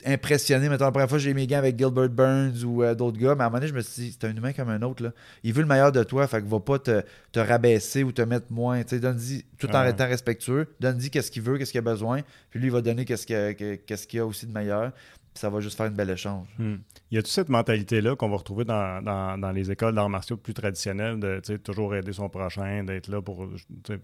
impressionné. 0.05 0.69
Mettons, 0.69 0.85
la 0.85 0.91
première 0.91 1.09
fois, 1.09 1.19
j'ai 1.19 1.33
mis 1.35 1.43
mes 1.43 1.47
gants 1.47 1.59
avec 1.59 1.79
Gilbert 1.79 2.09
Burns 2.09 2.65
ou 2.65 2.83
euh, 2.83 2.95
d'autres 2.95 3.19
gars. 3.19 3.35
Mais 3.35 3.43
à 3.43 3.47
un 3.47 3.49
moment 3.49 3.59
donné, 3.59 3.69
je 3.69 3.75
me 3.75 3.81
suis 3.81 4.03
dit, 4.05 4.17
c'est 4.19 4.27
un 4.27 4.37
humain 4.37 4.53
comme 4.53 4.69
un 4.69 4.83
autre. 4.83 5.03
Là. 5.03 5.13
Il 5.43 5.53
veut 5.53 5.63
le 5.63 5.69
meilleur 5.69 5.93
de 5.93 6.03
toi. 6.03 6.27
Fait 6.27 6.41
qu'il 6.41 6.51
va 6.51 6.61
pas 6.61 6.79
te, 6.79 7.03
te 7.33 7.41
rabaisser 7.41 8.03
ou 8.05 8.13
te 8.13 8.23
mettre 8.23 8.47
moins. 8.51 8.83
Tu 8.83 8.91
sais, 8.91 9.01
donne-y, 9.01 9.45
tout 9.59 9.69
en 9.75 9.85
étant 9.87 10.07
respectueux, 10.07 10.67
donne-y 10.81 11.11
qu'est-ce 11.11 11.31
qu'il 11.31 11.43
veut, 11.43 11.57
qu'est-ce 11.59 11.73
qu'il 11.73 11.79
a 11.79 11.83
besoin. 11.83 12.21
Puis 12.51 12.61
lui, 12.61 12.67
il 12.69 12.73
va 12.73 12.83
donner 12.83 13.05
qu'est-ce 13.05 13.27
qu'il 13.27 13.37
a- 13.37 13.55
que- 13.55 13.77
qu'est-ce 13.77 14.07
qu'il 14.07 14.19
y 14.19 14.21
a 14.21 14.27
aussi 14.27 14.47
de 14.47 14.53
meilleur. 14.53 14.93
Puis 15.37 15.43
ça 15.43 15.51
va 15.51 15.61
juste 15.61 15.77
faire 15.77 15.85
une 15.85 15.95
belle 15.95 16.09
échange. 16.09 16.47
Hmm. 16.59 16.77
Y 17.11 17.19
a-tu 17.19 17.31
cette 17.31 17.51
mentalité-là 17.51 18.17
qu'on 18.17 18.31
va 18.31 18.39
retrouver 18.39 18.65
dans, 18.65 19.03
dans, 19.05 19.39
dans 19.39 19.53
les 19.53 19.71
écoles 19.71 19.95
d'arts 19.95 20.09
martiaux 20.09 20.39
plus 20.39 20.55
traditionnelles, 20.55 21.21
de 21.21 21.41
toujours 21.59 21.95
aider 21.95 22.15
son 22.15 22.31
prochain, 22.31 22.85
d'être 22.85 23.09
là 23.09 23.21
pour 23.21 23.47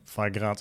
faire 0.04 0.30
grand. 0.30 0.52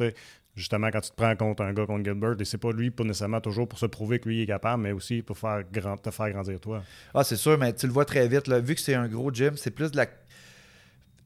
Justement, 0.56 0.90
quand 0.90 1.01
tu 1.01 1.10
te 1.12 1.16
prends 1.18 1.36
contre 1.36 1.63
un 1.63 1.74
gars 1.74 1.86
contre 1.86 2.06
Gilbert, 2.06 2.40
et 2.40 2.46
c'est 2.46 2.58
pas 2.58 2.72
lui 2.72 2.90
pour 2.90 3.06
nécessairement 3.06 3.42
toujours 3.42 3.68
pour 3.68 3.80
se 3.80 3.86
prouver 3.86 4.20
que 4.20 4.30
lui 4.30 4.44
est 4.44 4.46
capable, 4.46 4.84
mais 4.84 4.94
aussi 4.94 5.22
pour 5.22 5.38
faire 5.38 5.62
grand, 5.70 5.98
te 5.98 6.10
faire 6.10 6.30
grandir 6.30 6.58
toi. 6.62 6.84
Ah, 7.13 7.25
c'est 7.25 7.36
sûr, 7.36 7.58
mais 7.58 7.74
tu 7.74 7.86
le 7.86 7.92
vois 7.92 8.06
très 8.06 8.30
vite. 8.30 8.48
Là. 8.48 8.62
Vu 8.62 8.75
que 8.75 8.80
c'est 8.80 8.96
un 8.96 9.10
gros 9.10 9.30
gym, 9.30 9.58
c'est 9.58 9.72
plus 9.72 9.92
de 9.92 9.98
la. 9.98 10.06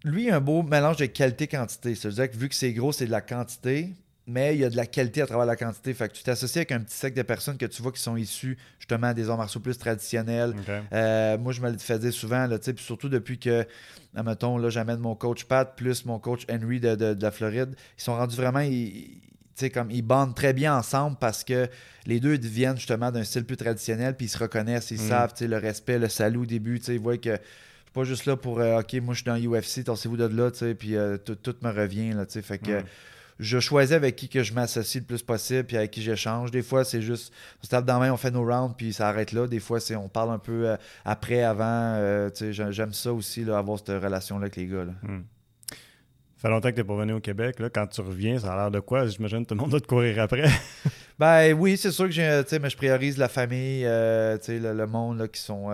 Lui, 0.05 0.23
il 0.23 0.31
a 0.31 0.37
un 0.37 0.41
beau 0.41 0.63
mélange 0.63 0.97
de 0.97 1.05
qualité-quantité. 1.05 1.93
C'est-à-dire 1.93 2.31
que 2.31 2.35
vu 2.35 2.49
que 2.49 2.55
c'est 2.55 2.73
gros, 2.73 2.91
c'est 2.91 3.05
de 3.05 3.11
la 3.11 3.21
quantité, 3.21 3.93
mais 4.27 4.55
il 4.55 4.61
y 4.61 4.65
a 4.65 4.69
de 4.69 4.75
la 4.75 4.85
qualité 4.87 5.21
à 5.21 5.27
travers 5.27 5.45
la 5.45 5.55
quantité. 5.55 5.93
Fait 5.93 6.09
que 6.09 6.13
tu 6.13 6.23
t'associes 6.23 6.57
avec 6.61 6.71
un 6.71 6.79
petit 6.79 6.95
cercle 6.95 7.15
de 7.17 7.21
personnes 7.21 7.57
que 7.57 7.65
tu 7.65 7.81
vois 7.81 7.91
qui 7.91 8.01
sont 8.01 8.17
issues 8.17 8.57
justement 8.79 9.13
des 9.13 9.29
arts 9.29 9.37
martiaux 9.37 9.59
plus 9.61 9.77
traditionnels. 9.77 10.53
Euh, 10.93 11.37
moi, 11.37 11.53
je 11.53 11.61
me 11.61 11.69
le 11.71 11.77
fais 11.77 11.99
dire 11.99 12.11
souvent, 12.13 12.47
là, 12.47 12.57
surtout 12.77 13.09
depuis 13.09 13.37
que, 13.37 13.65
admettons, 14.15 14.57
là, 14.57 14.69
j'amène 14.69 14.97
mon 14.99 15.15
coach 15.15 15.45
Pat 15.45 15.75
plus 15.75 16.05
mon 16.05 16.17
coach 16.19 16.45
Henry 16.49 16.79
de, 16.79 16.95
de- 16.95 17.13
de 17.13 17.21
la 17.21 17.31
Floride. 17.31 17.75
Ils 17.97 18.01
sont 18.03 18.15
rendus 18.15 18.35
vraiment, 18.35 18.61
ils, 18.61 19.21
comme 19.73 19.91
ils 19.91 20.01
bandent 20.01 20.35
très 20.35 20.53
bien 20.53 20.75
ensemble 20.75 21.17
parce 21.19 21.43
que 21.43 21.67
les 22.07 22.19
deux 22.19 22.37
viennent 22.37 22.77
justement 22.77 23.11
d'un 23.11 23.23
style 23.23 23.45
plus 23.45 23.57
traditionnel, 23.57 24.15
puis 24.17 24.25
ils 24.25 24.29
se 24.29 24.37
reconnaissent, 24.37 24.91
ils 24.91 24.99
Mm. 24.99 25.07
savent, 25.07 25.33
le 25.41 25.57
respect, 25.57 25.99
le 25.99 26.09
salut 26.09 26.39
au 26.39 26.45
début, 26.45 26.79
ils 26.87 26.99
voient 26.99 27.17
que 27.17 27.29
je 27.29 27.35
suis 27.35 27.91
pas 27.93 28.03
juste 28.03 28.25
là 28.25 28.35
pour, 28.35 28.59
euh, 28.59 28.79
OK, 28.79 28.93
moi, 28.95 29.13
je 29.13 29.21
suis 29.21 29.25
dans 29.25 29.37
UFC, 29.37 29.83
torsez-vous 29.83 30.17
de 30.17 30.25
là, 30.25 30.51
tu 30.51 30.57
sais, 30.59 30.75
puis 30.75 30.95
euh, 30.95 31.17
tout, 31.17 31.35
tout 31.35 31.55
me 31.61 31.69
revient, 31.71 32.11
là, 32.13 32.25
tu 32.25 32.33
sais, 32.33 32.41
fait 32.41 32.57
que 32.57 32.79
Mm. 32.81 32.85
Je 33.39 33.59
choisis 33.59 33.93
avec 33.93 34.15
qui 34.15 34.29
que 34.29 34.43
je 34.43 34.53
m'associe 34.53 35.01
le 35.01 35.07
plus 35.07 35.21
possible, 35.21 35.65
puis 35.65 35.77
avec 35.77 35.91
qui 35.91 36.01
j'échange. 36.01 36.51
Des 36.51 36.61
fois, 36.61 36.83
c'est 36.83 37.01
juste, 37.01 37.33
on 37.61 37.65
se 37.65 37.69
tape 37.69 37.85
dans 37.85 37.99
la 37.99 38.07
main, 38.07 38.13
on 38.13 38.17
fait 38.17 38.31
nos 38.31 38.45
rounds, 38.45 38.75
puis 38.77 38.93
ça 38.93 39.09
arrête 39.09 39.31
là. 39.31 39.47
Des 39.47 39.59
fois, 39.59 39.79
c'est 39.79 39.95
on 39.95 40.07
parle 40.07 40.31
un 40.31 40.39
peu 40.39 40.69
euh, 40.69 40.77
après, 41.03 41.43
avant. 41.43 41.65
Euh, 41.65 42.29
j'aime 42.51 42.93
ça 42.93 43.13
aussi, 43.13 43.43
là, 43.43 43.57
avoir 43.57 43.77
cette 43.77 44.01
relation-là 44.01 44.43
avec 44.43 44.55
les 44.55 44.67
gars. 44.67 44.85
Là. 44.85 44.93
Hmm. 45.03 45.23
Ça 46.37 46.41
fait 46.41 46.49
longtemps 46.49 46.69
que 46.69 46.75
tu 46.75 46.81
n'es 46.81 46.87
pas 46.87 46.95
venu 46.95 47.13
au 47.13 47.19
Québec. 47.19 47.59
Là. 47.59 47.69
Quand 47.69 47.87
tu 47.87 48.01
reviens, 48.01 48.39
ça 48.39 48.53
a 48.53 48.55
l'air 48.57 48.71
de 48.71 48.79
quoi? 48.79 49.07
J'imagine 49.07 49.43
que 49.43 49.49
tout 49.49 49.55
le 49.55 49.61
monde 49.61 49.71
doit 49.71 49.79
te 49.79 49.87
courir 49.87 50.21
après. 50.21 50.49
ben 51.19 51.53
oui, 51.53 51.75
c'est 51.77 51.91
sûr 51.91 52.05
que 52.05 52.11
j'ai, 52.11 52.43
mais 52.61 52.69
je 52.69 52.77
priorise 52.77 53.17
la 53.17 53.29
famille, 53.29 53.83
euh, 53.85 54.37
le, 54.47 54.73
le, 54.73 54.87
monde 54.87 55.17
là, 55.17 55.27
qui 55.27 55.41
sont 55.41 55.69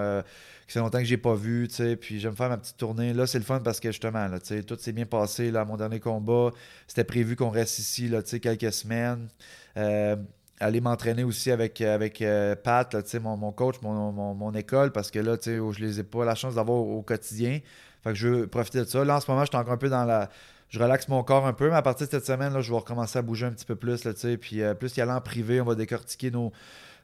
c'est 0.72 0.80
longtemps 0.80 1.00
que 1.00 1.06
j'ai 1.06 1.18
pas 1.18 1.36
vu, 1.36 1.68
tu 1.68 1.76
sais, 1.76 1.96
puis 1.98 2.20
j'aime 2.20 2.36
faire 2.36 2.48
ma 2.48 2.58
petite 2.58 2.78
tournée. 2.78 3.14
Là, 3.14 3.28
c'est 3.28 3.40
le 3.40 3.44
fun 3.44 3.60
parce 3.60 3.82
que 3.82 3.90
justement, 3.90 4.30
tu 4.40 4.40
sais, 4.44 4.64
tout 4.64 4.78
s'est 4.80 4.94
bien 4.94 5.06
passé. 5.06 5.52
Là, 5.52 5.66
mon 5.66 5.76
dernier 5.76 6.00
combat, 6.00 6.52
c'était 6.88 7.04
prévu 7.04 7.36
qu'on 7.36 7.50
reste 7.50 7.80
ici, 7.80 8.08
là, 8.08 8.24
tu 8.24 8.30
sais, 8.30 8.40
quelques 8.40 8.72
semaines. 8.72 9.28
Euh, 9.76 10.16
aller 10.62 10.80
m'entraîner 10.80 11.26
aussi 11.26 11.52
avec, 11.52 11.82
euh, 11.82 12.56
Pat, 12.56 12.94
là, 12.94 13.02
mon, 13.20 13.36
mon 13.36 13.52
coach, 13.52 13.76
mon, 13.82 14.54
école, 14.54 14.94
parce 14.94 15.12
que 15.12 15.20
là, 15.20 15.38
tu 15.38 15.52
sais, 15.52 15.58
je 15.58 15.80
les 15.80 16.00
ai 16.00 16.04
pas 16.04 16.24
la 16.24 16.36
chance 16.36 16.56
d'avoir 16.56 16.78
au, 16.78 17.02
quotidien. 17.02 17.60
Fait 18.04 18.12
que 18.12 18.16
je 18.16 18.28
veux 18.30 18.48
profiter 18.48 18.80
de 18.80 18.86
ça. 18.86 19.04
Là, 19.04 19.18
en 19.18 19.20
ce 19.20 19.30
moment, 19.30 19.44
je 19.44 19.50
suis 19.50 19.58
encore 19.58 19.74
un 19.74 19.78
peu 19.78 19.90
dans 19.90 20.06
la. 20.06 20.30
Je 20.70 20.80
relaxe 20.80 21.10
mon 21.10 21.22
corps 21.22 21.46
un 21.46 21.52
peu, 21.52 21.70
mais 21.70 21.76
à 21.76 21.82
partir 21.82 22.08
de 22.08 22.12
cette 22.12 22.26
semaine, 22.26 22.54
là, 22.54 22.62
je 22.62 22.72
vais 22.72 22.78
recommencer 22.78 23.20
à 23.20 23.22
bouger 23.22 23.46
un 23.46 23.52
petit 23.52 23.66
peu 23.66 23.76
plus, 23.76 24.06
là, 24.06 24.14
tu 24.14 24.22
sais. 24.22 24.38
Puis 24.38 24.62
euh, 24.62 24.74
plus 24.74 24.96
y 24.96 25.02
aller 25.02 25.12
en 25.12 25.20
privé, 25.20 25.60
on 25.60 25.66
va 25.66 25.76
décortiquer 25.76 26.32
nos 26.32 26.54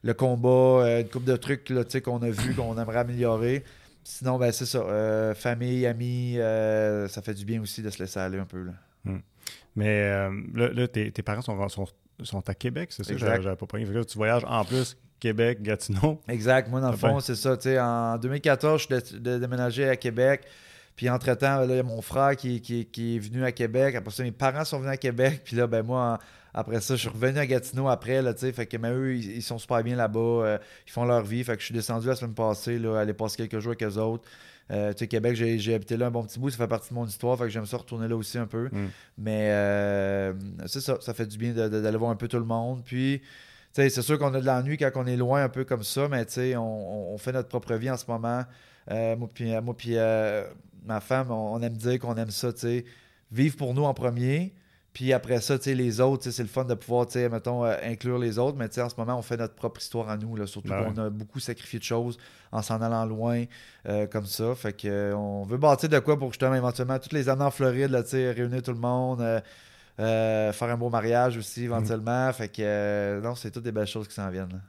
le 0.08 0.14
combat, 0.14 0.86
euh, 0.86 1.02
une 1.02 1.10
coupe 1.10 1.26
de 1.26 1.36
trucs 1.36 1.66
qu'on 2.04 2.22
a 2.22 2.30
vu, 2.30 2.56
qu'on 2.56 2.78
aimerait 2.78 3.00
améliorer. 3.00 3.66
Sinon, 4.06 4.38
ben, 4.38 4.54
c'est 4.54 4.66
ça. 4.66 4.78
Euh, 4.78 5.36
famille, 5.36 5.86
amis, 5.86 6.40
euh, 6.40 7.10
ça 7.10 7.22
fait 7.22 7.34
du 7.34 7.44
bien 7.44 7.62
aussi 7.62 7.82
de 7.82 7.90
se 7.90 8.00
laisser 8.00 8.18
aller 8.18 8.40
un 8.40 8.46
peu. 8.46 8.64
Là. 8.64 8.72
Hmm. 9.04 9.20
Mais 9.76 10.10
là, 10.56 10.88
tes, 10.88 11.12
parents 11.22 11.42
sont, 11.42 11.86
sont, 12.24 12.50
à 12.50 12.54
Québec, 12.56 12.90
c'est 12.92 13.04
ça? 13.04 13.18
J'avais 13.18 13.56
pas 13.56 13.66
pris. 13.66 13.86
Tu 13.86 14.18
voyages 14.18 14.46
en 14.48 14.64
plus 14.64 14.98
Québec, 15.20 15.62
Gatineau. 15.62 16.22
Exact. 16.30 16.70
Moi, 16.70 16.80
dans 16.80 16.92
le 16.92 16.98
fond, 16.98 17.20
c'est 17.20 17.36
ça. 17.36 17.58
En 17.84 18.18
2014, 18.18 18.88
je 18.90 19.00
suis 19.00 19.20
déménagé 19.20 19.90
à 19.90 19.98
Québec. 19.98 20.46
Puis 20.98 21.10
entre-temps, 21.10 21.64
il 21.64 21.76
y 21.76 21.80
a 21.80 21.84
mon 21.84 22.02
frère 22.02 22.36
qui, 22.36 22.60
qui, 22.60 23.16
est 23.16 23.20
venu 23.20 23.46
à 23.46 23.54
Québec. 23.54 23.96
Après 23.96 24.12
ça, 24.12 24.24
mes 24.24 24.32
parents 24.32 24.66
sont 24.66 24.80
venus 24.80 24.92
à 24.92 24.98
Québec. 24.98 25.42
Puis 25.46 25.56
là, 25.56 25.68
ben 25.68 25.84
moi, 25.84 26.20
après 26.56 26.82
ça, 26.82 26.96
je 26.96 27.02
suis 27.02 27.10
revenu 27.10 27.38
à 27.38 27.46
Gatineau 27.46 27.88
après, 27.88 28.20
là, 28.24 28.34
fait 28.34 28.66
que, 28.66 28.78
mais 28.78 28.90
eux, 28.90 29.16
ils, 29.16 29.44
sont 29.44 29.60
super 29.60 29.84
bien 29.84 29.96
là-bas, 29.96 30.20
euh, 30.20 30.58
ils 30.88 30.92
font 30.92 31.06
leur 31.06 31.24
vie, 31.24 31.44
fait 31.44 31.54
que 31.54 31.60
je 31.60 31.66
suis 31.66 31.74
descendu 31.74 32.08
la 32.08 32.16
semaine 32.16 32.34
passée, 32.34 32.80
là, 32.80 32.98
aller 32.98 33.14
passer 33.14 33.38
quelques 33.38 33.60
jours 33.60 33.76
avec 33.80 33.84
eux 33.84 34.00
autres. 34.00 34.28
Euh, 34.72 34.92
tu 34.92 35.00
sais, 35.00 35.08
Québec, 35.08 35.36
j'ai 35.36 35.74
habité 35.76 35.98
là 35.98 36.08
un 36.08 36.12
bon 36.12 36.24
petit 36.24 36.40
bout, 36.40 36.50
ça 36.50 36.58
fait 36.58 36.68
partie 36.68 36.90
de 36.90 36.96
mon 36.96 37.06
histoire, 37.06 37.38
fait 37.38 37.44
que 37.44 37.50
j'aime 37.52 37.68
ça 37.68 37.78
retourner 37.78 38.08
là 38.08 38.16
aussi 38.16 38.40
un 38.40 38.48
peu. 38.48 38.70
Mm. 38.72 38.88
Mais 39.20 39.50
euh, 39.52 40.34
c'est 40.66 40.82
ça, 40.82 40.98
ça 41.00 41.14
fait 41.14 41.28
du 41.28 41.38
bien 41.38 41.54
d'aller 41.54 41.98
voir 41.98 42.10
un 42.10 42.16
peu 42.16 42.28
tout 42.28 42.40
le 42.40 42.46
monde. 42.46 42.82
Puis, 42.84 43.22
c'est 43.72 43.90
sûr 43.92 44.18
qu'on 44.18 44.34
a 44.34 44.42
de 44.42 44.46
l'ennui 44.46 44.78
quand 44.78 44.90
on 44.96 45.06
est 45.06 45.16
loin 45.16 45.44
un 45.44 45.50
peu 45.50 45.64
comme 45.64 45.84
ça, 45.84 46.08
mais 46.10 46.26
on, 46.58 47.14
on, 47.14 47.18
fait 47.20 47.34
notre 47.34 47.50
propre 47.50 47.76
vie 47.76 47.92
en 47.92 47.98
ce 47.98 48.06
moment. 48.08 48.44
moi 48.90 49.30
puis, 49.32 49.54
moi, 49.62 49.78
puis 49.78 49.96
ma 50.86 51.00
femme, 51.00 51.32
on, 51.32 51.62
aime 51.62 51.78
dire 51.78 52.00
qu'on 52.00 52.16
aime 52.16 52.32
ça, 52.32 52.50
vivre 53.32 53.58
pour 53.58 53.74
nous 53.74 53.84
en 53.84 53.94
premier, 53.94 54.54
puis 54.98 55.14
après 55.14 55.42
ça, 55.42 55.58
les 55.64 56.02
autres, 56.02 56.32
c'est 56.32 56.42
le 56.42 56.50
fun 56.50 56.66
de 56.66 56.74
pouvoir, 56.74 57.06
mettons, 57.30 57.64
euh, 57.64 57.76
inclure 57.84 58.18
les 58.18 58.40
autres. 58.40 58.58
Mais 58.58 58.66
en 58.80 58.90
ce 58.90 58.96
moment, 58.98 59.16
on 59.16 59.22
fait 59.22 59.38
notre 59.38 59.54
propre 59.54 59.80
histoire 59.80 60.10
à 60.10 60.18
nous. 60.18 60.36
Là, 60.36 60.48
surtout 60.48 60.70
ben 60.70 60.92
qu'on 60.92 61.00
a 61.00 61.12
beaucoup 61.12 61.40
sacrifié 61.40 61.78
de 61.78 61.84
choses 61.84 62.18
en 62.52 62.64
s'en 62.64 62.82
allant 62.82 63.06
loin 63.06 63.44
euh, 63.88 64.08
comme 64.08 64.26
ça. 64.26 64.56
Fait 64.56 64.74
que 64.74 64.88
euh, 64.88 65.16
on 65.16 65.44
veut 65.44 65.60
bâtir 65.60 65.88
de 65.88 66.00
quoi 66.00 66.18
pour 66.18 66.30
justement 66.32 66.56
éventuellement 66.56 66.98
toutes 66.98 67.14
les 67.14 67.30
années 67.30 67.44
en 67.44 67.52
Floride, 67.52 67.92
là, 67.92 68.02
réunir 68.12 68.64
tout 68.64 68.72
le 68.72 68.80
monde. 68.80 69.20
faire 70.00 70.64
un 70.64 70.78
beau 70.78 70.90
mariage 70.90 71.38
aussi 71.38 71.66
éventuellement. 71.66 72.34
Fait 72.34 72.50
que 72.50 73.22
non, 73.22 73.36
c'est 73.36 73.52
toutes 73.52 73.66
des 73.66 73.72
belles 73.72 73.86
choses 73.86 74.08
qui 74.08 74.16
s'en 74.16 74.32
viennent. 74.32 74.64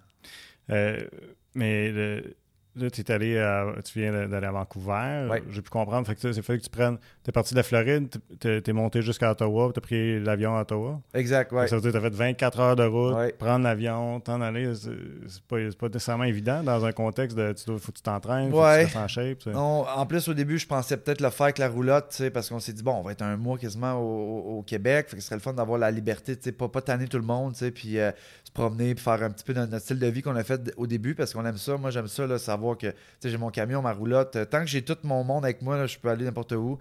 mais 1.54 1.90
le, 1.90 2.36
Là, 2.78 2.90
tu 2.90 3.12
allé 3.12 3.72
tu 3.84 3.98
viens 3.98 4.28
d'aller 4.28 4.46
à 4.46 4.52
Vancouver. 4.52 5.28
J'ai 5.50 5.62
pu 5.62 5.70
comprendre. 5.70 6.06
Fait 6.06 6.14
que 6.14 6.32
c'est 6.32 6.42
fait 6.42 6.58
que 6.58 6.62
tu 6.62 6.70
prennes. 6.70 6.98
Tu 7.24 7.30
es 7.30 7.32
parti 7.32 7.54
de 7.54 7.58
la 7.58 7.62
Floride, 7.62 8.08
tu 8.40 8.48
es, 8.48 8.72
monté 8.72 9.02
jusqu'à 9.02 9.30
Ottawa, 9.30 9.70
tu 9.72 9.78
as 9.78 9.80
pris 9.80 10.20
l'avion 10.20 10.56
à 10.56 10.62
Ottawa. 10.62 11.00
Exact, 11.14 11.52
ouais. 11.52 11.68
Ça 11.68 11.76
veut 11.76 11.82
dire 11.82 11.92
que 11.92 11.98
tu 11.98 12.06
as 12.06 12.10
fait 12.10 12.16
24 12.16 12.60
heures 12.60 12.76
de 12.76 12.84
route, 12.84 13.36
prendre 13.38 13.64
l'avion, 13.64 14.20
t'en 14.20 14.40
aller. 14.40 14.72
C'est 14.74 15.42
pas, 15.42 15.56
pas 15.78 15.88
nécessairement 15.88 16.24
évident 16.24 16.62
dans 16.62 16.84
un 16.84 16.92
contexte 16.92 17.36
de 17.36 17.52
tu 17.52 17.78
faut 17.78 17.92
que 17.92 17.96
tu 17.96 18.02
t'entraînes, 18.02 18.50
faut 18.50 18.60
que 18.60 18.90
tu 18.90 18.98
en 18.98 19.08
shape. 19.08 19.46
en 19.54 20.06
plus, 20.06 20.28
au 20.28 20.34
début, 20.34 20.58
je 20.58 20.66
pensais 20.66 20.96
peut-être 20.96 21.20
le 21.20 21.30
faire 21.30 21.44
avec 21.44 21.58
la 21.58 21.68
roulotte, 21.68 22.22
parce 22.32 22.48
qu'on 22.48 22.60
s'est 22.60 22.72
dit, 22.72 22.82
bon, 22.82 22.94
on 22.94 23.02
va 23.02 23.12
être 23.12 23.22
un 23.22 23.36
mois 23.36 23.58
quasiment 23.58 23.94
au, 23.94 24.62
Québec. 24.66 25.06
Fait 25.08 25.16
que 25.16 25.22
ce 25.22 25.28
serait 25.28 25.36
le 25.36 25.42
fun 25.42 25.52
d'avoir 25.52 25.78
la 25.78 25.90
liberté, 25.90 26.36
pas, 26.52 26.68
pas 26.68 26.82
tanner 26.82 27.06
tout 27.06 27.16
le 27.16 27.24
monde, 27.24 27.54
puis 27.74 27.98
euh, 27.98 28.10
se 28.44 28.52
promener, 28.52 28.94
puis 28.94 29.02
faire 29.02 29.22
un 29.22 29.30
petit 29.30 29.44
peu 29.44 29.52
notre, 29.52 29.78
style 29.78 29.98
de 29.98 30.06
vie 30.06 30.22
qu'on 30.22 30.36
a 30.36 30.44
fait 30.44 30.72
au 30.76 30.86
début 30.86 31.14
parce 31.14 31.32
qu'on 31.32 31.44
aime 31.46 31.56
ça. 31.56 31.76
Moi, 31.76 31.90
j'aime 31.90 32.08
ça, 32.08 32.26
là, 32.26 32.38
savoir 32.38 32.67
que 32.76 32.92
j'ai 33.22 33.36
mon 33.36 33.50
camion, 33.50 33.82
ma 33.82 33.92
roulotte. 33.92 34.36
Euh, 34.36 34.44
tant 34.44 34.60
que 34.60 34.66
j'ai 34.66 34.82
tout 34.82 34.96
mon 35.04 35.24
monde 35.24 35.44
avec 35.44 35.62
moi, 35.62 35.86
je 35.86 35.98
peux 35.98 36.08
aller 36.08 36.24
n'importe 36.24 36.52
où. 36.52 36.78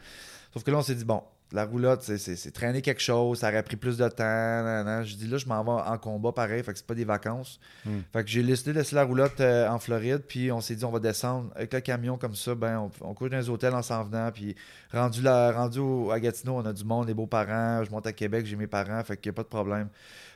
Sauf 0.53 0.63
que 0.63 0.72
là, 0.72 0.77
on 0.77 0.82
s'est 0.82 0.96
dit, 0.96 1.06
bon, 1.06 1.22
la 1.53 1.65
roulotte, 1.65 2.01
c'est 2.01 2.51
traîner 2.51 2.82
quelque 2.82 3.01
chose, 3.01 3.39
ça 3.39 3.50
aurait 3.50 3.63
pris 3.63 3.77
plus 3.77 3.98
de 3.98 4.08
temps. 4.10 5.03
Je 5.03 5.15
dis 5.15 5.27
là, 5.27 5.38
je 5.38 5.46
m'en 5.46 5.63
vais 5.63 5.89
en 5.89 5.98
combat 5.98 6.32
pareil, 6.34 6.62
fait 6.62 6.74
que 6.74 6.77
c'est 6.77 6.88
pas 6.88 6.94
des 6.94 7.06
vacances. 7.06 7.60
Hmm. 7.86 8.00
Fait 8.12 8.24
que 8.24 8.29
j'ai 8.29 8.44
décidé 8.44 8.74
de 8.74 8.79
laisser 8.79 8.96
la 8.96 9.03
roulotte 9.03 9.39
euh, 9.39 9.70
en 9.70 9.79
Floride, 9.79 10.24
puis 10.27 10.51
on 10.51 10.60
s'est 10.60 10.75
dit 10.75 10.84
on 10.84 10.91
va 10.91 11.00
descendre 11.00 11.51
avec 11.56 11.74
le 11.74 11.79
camion 11.79 12.17
comme 12.17 12.36
ça, 12.36 12.53
ben 12.53 12.89
on, 13.01 13.13
court 13.13 13.29
dans 13.29 13.38
les 13.38 13.50
hôtels 13.50 13.74
en 13.74 13.82
s'en 13.82 14.03
venant, 14.03 14.29
puis 14.32 14.56
rendu, 14.91 15.22
là, 15.22 15.51
rendu 15.51 15.79
à 16.12 16.20
Gatineau, 16.20 16.58
on 16.58 16.65
a 16.65 16.74
du 16.74 16.84
monde, 16.84 17.06
des 17.06 17.13
beaux-parents, 17.13 17.84
je 17.84 17.91
monte 17.91 18.08
à 18.08 18.13
Québec, 18.13 18.46
j'ai 18.46 18.58
mes 18.58 18.67
parents, 18.67 19.01
fait 19.03 19.15
qu'il 19.15 19.29
n'y 19.32 19.36
a 19.36 19.38
pas 19.38 19.44
de 19.44 19.48
problème. 19.48 19.88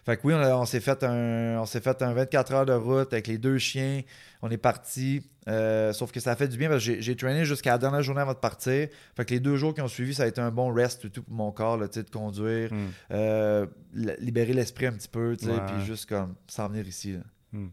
Fait 0.06 0.18
que 0.18 0.22
oui, 0.24 0.34
on, 0.34 0.66
s'est 0.66 0.80
fait 0.80 1.04
un 1.04 1.60
on 1.60 1.66
s'est 1.66 1.82
fait 1.82 2.02
un 2.02 2.14
24 2.14 2.54
heures 2.54 2.66
de 2.66 2.74
route 2.74 3.14
avec 3.14 3.28
les 3.28 3.38
deux 3.38 3.60
chiens. 3.60 4.02
On 4.42 4.50
est 4.50 4.58
parti. 4.58 5.22
Euh, 5.48 5.92
sauf 5.92 6.12
que 6.12 6.20
ça 6.20 6.32
a 6.32 6.36
fait 6.36 6.48
du 6.48 6.58
bien 6.58 6.70
parce 6.70 6.86
que 6.86 7.02
j'ai 7.02 7.16
traîné 7.16 7.46
jusqu'à 7.46 7.72
la 7.72 7.78
dernière 7.80 8.04
journée 8.04 8.22
avant 8.22 8.34
de 8.34 8.38
partir. 8.38 8.88
Fait 9.16 9.26
que 9.26 9.34
les 9.34 9.40
deux 9.40 9.56
jours 9.56 9.74
qui 9.74 9.82
ont 9.82 9.88
suivi, 9.88 10.14
ça 10.14 10.24
a 10.24 10.28
été 10.28 10.40
un 10.40 10.52
bon 10.52 10.72
rest 10.72 11.10
tout 11.12 11.24
pour 11.24 11.34
mon 11.34 11.52
corps, 11.52 11.78
là, 11.78 11.88
de 11.88 12.10
conduire, 12.12 12.72
hmm. 12.72 12.90
euh, 13.12 13.66
libérer 13.94 14.54
l'esprit 14.54 14.86
un 14.86 14.94
petit 14.94 15.08
peu, 15.08 15.36
puis 15.38 15.86
juste 15.86 16.08
comme 16.08 16.36
s'en 16.48 16.68
venir 16.70 16.88
ici. 16.88 17.18
Hmm. 17.52 17.70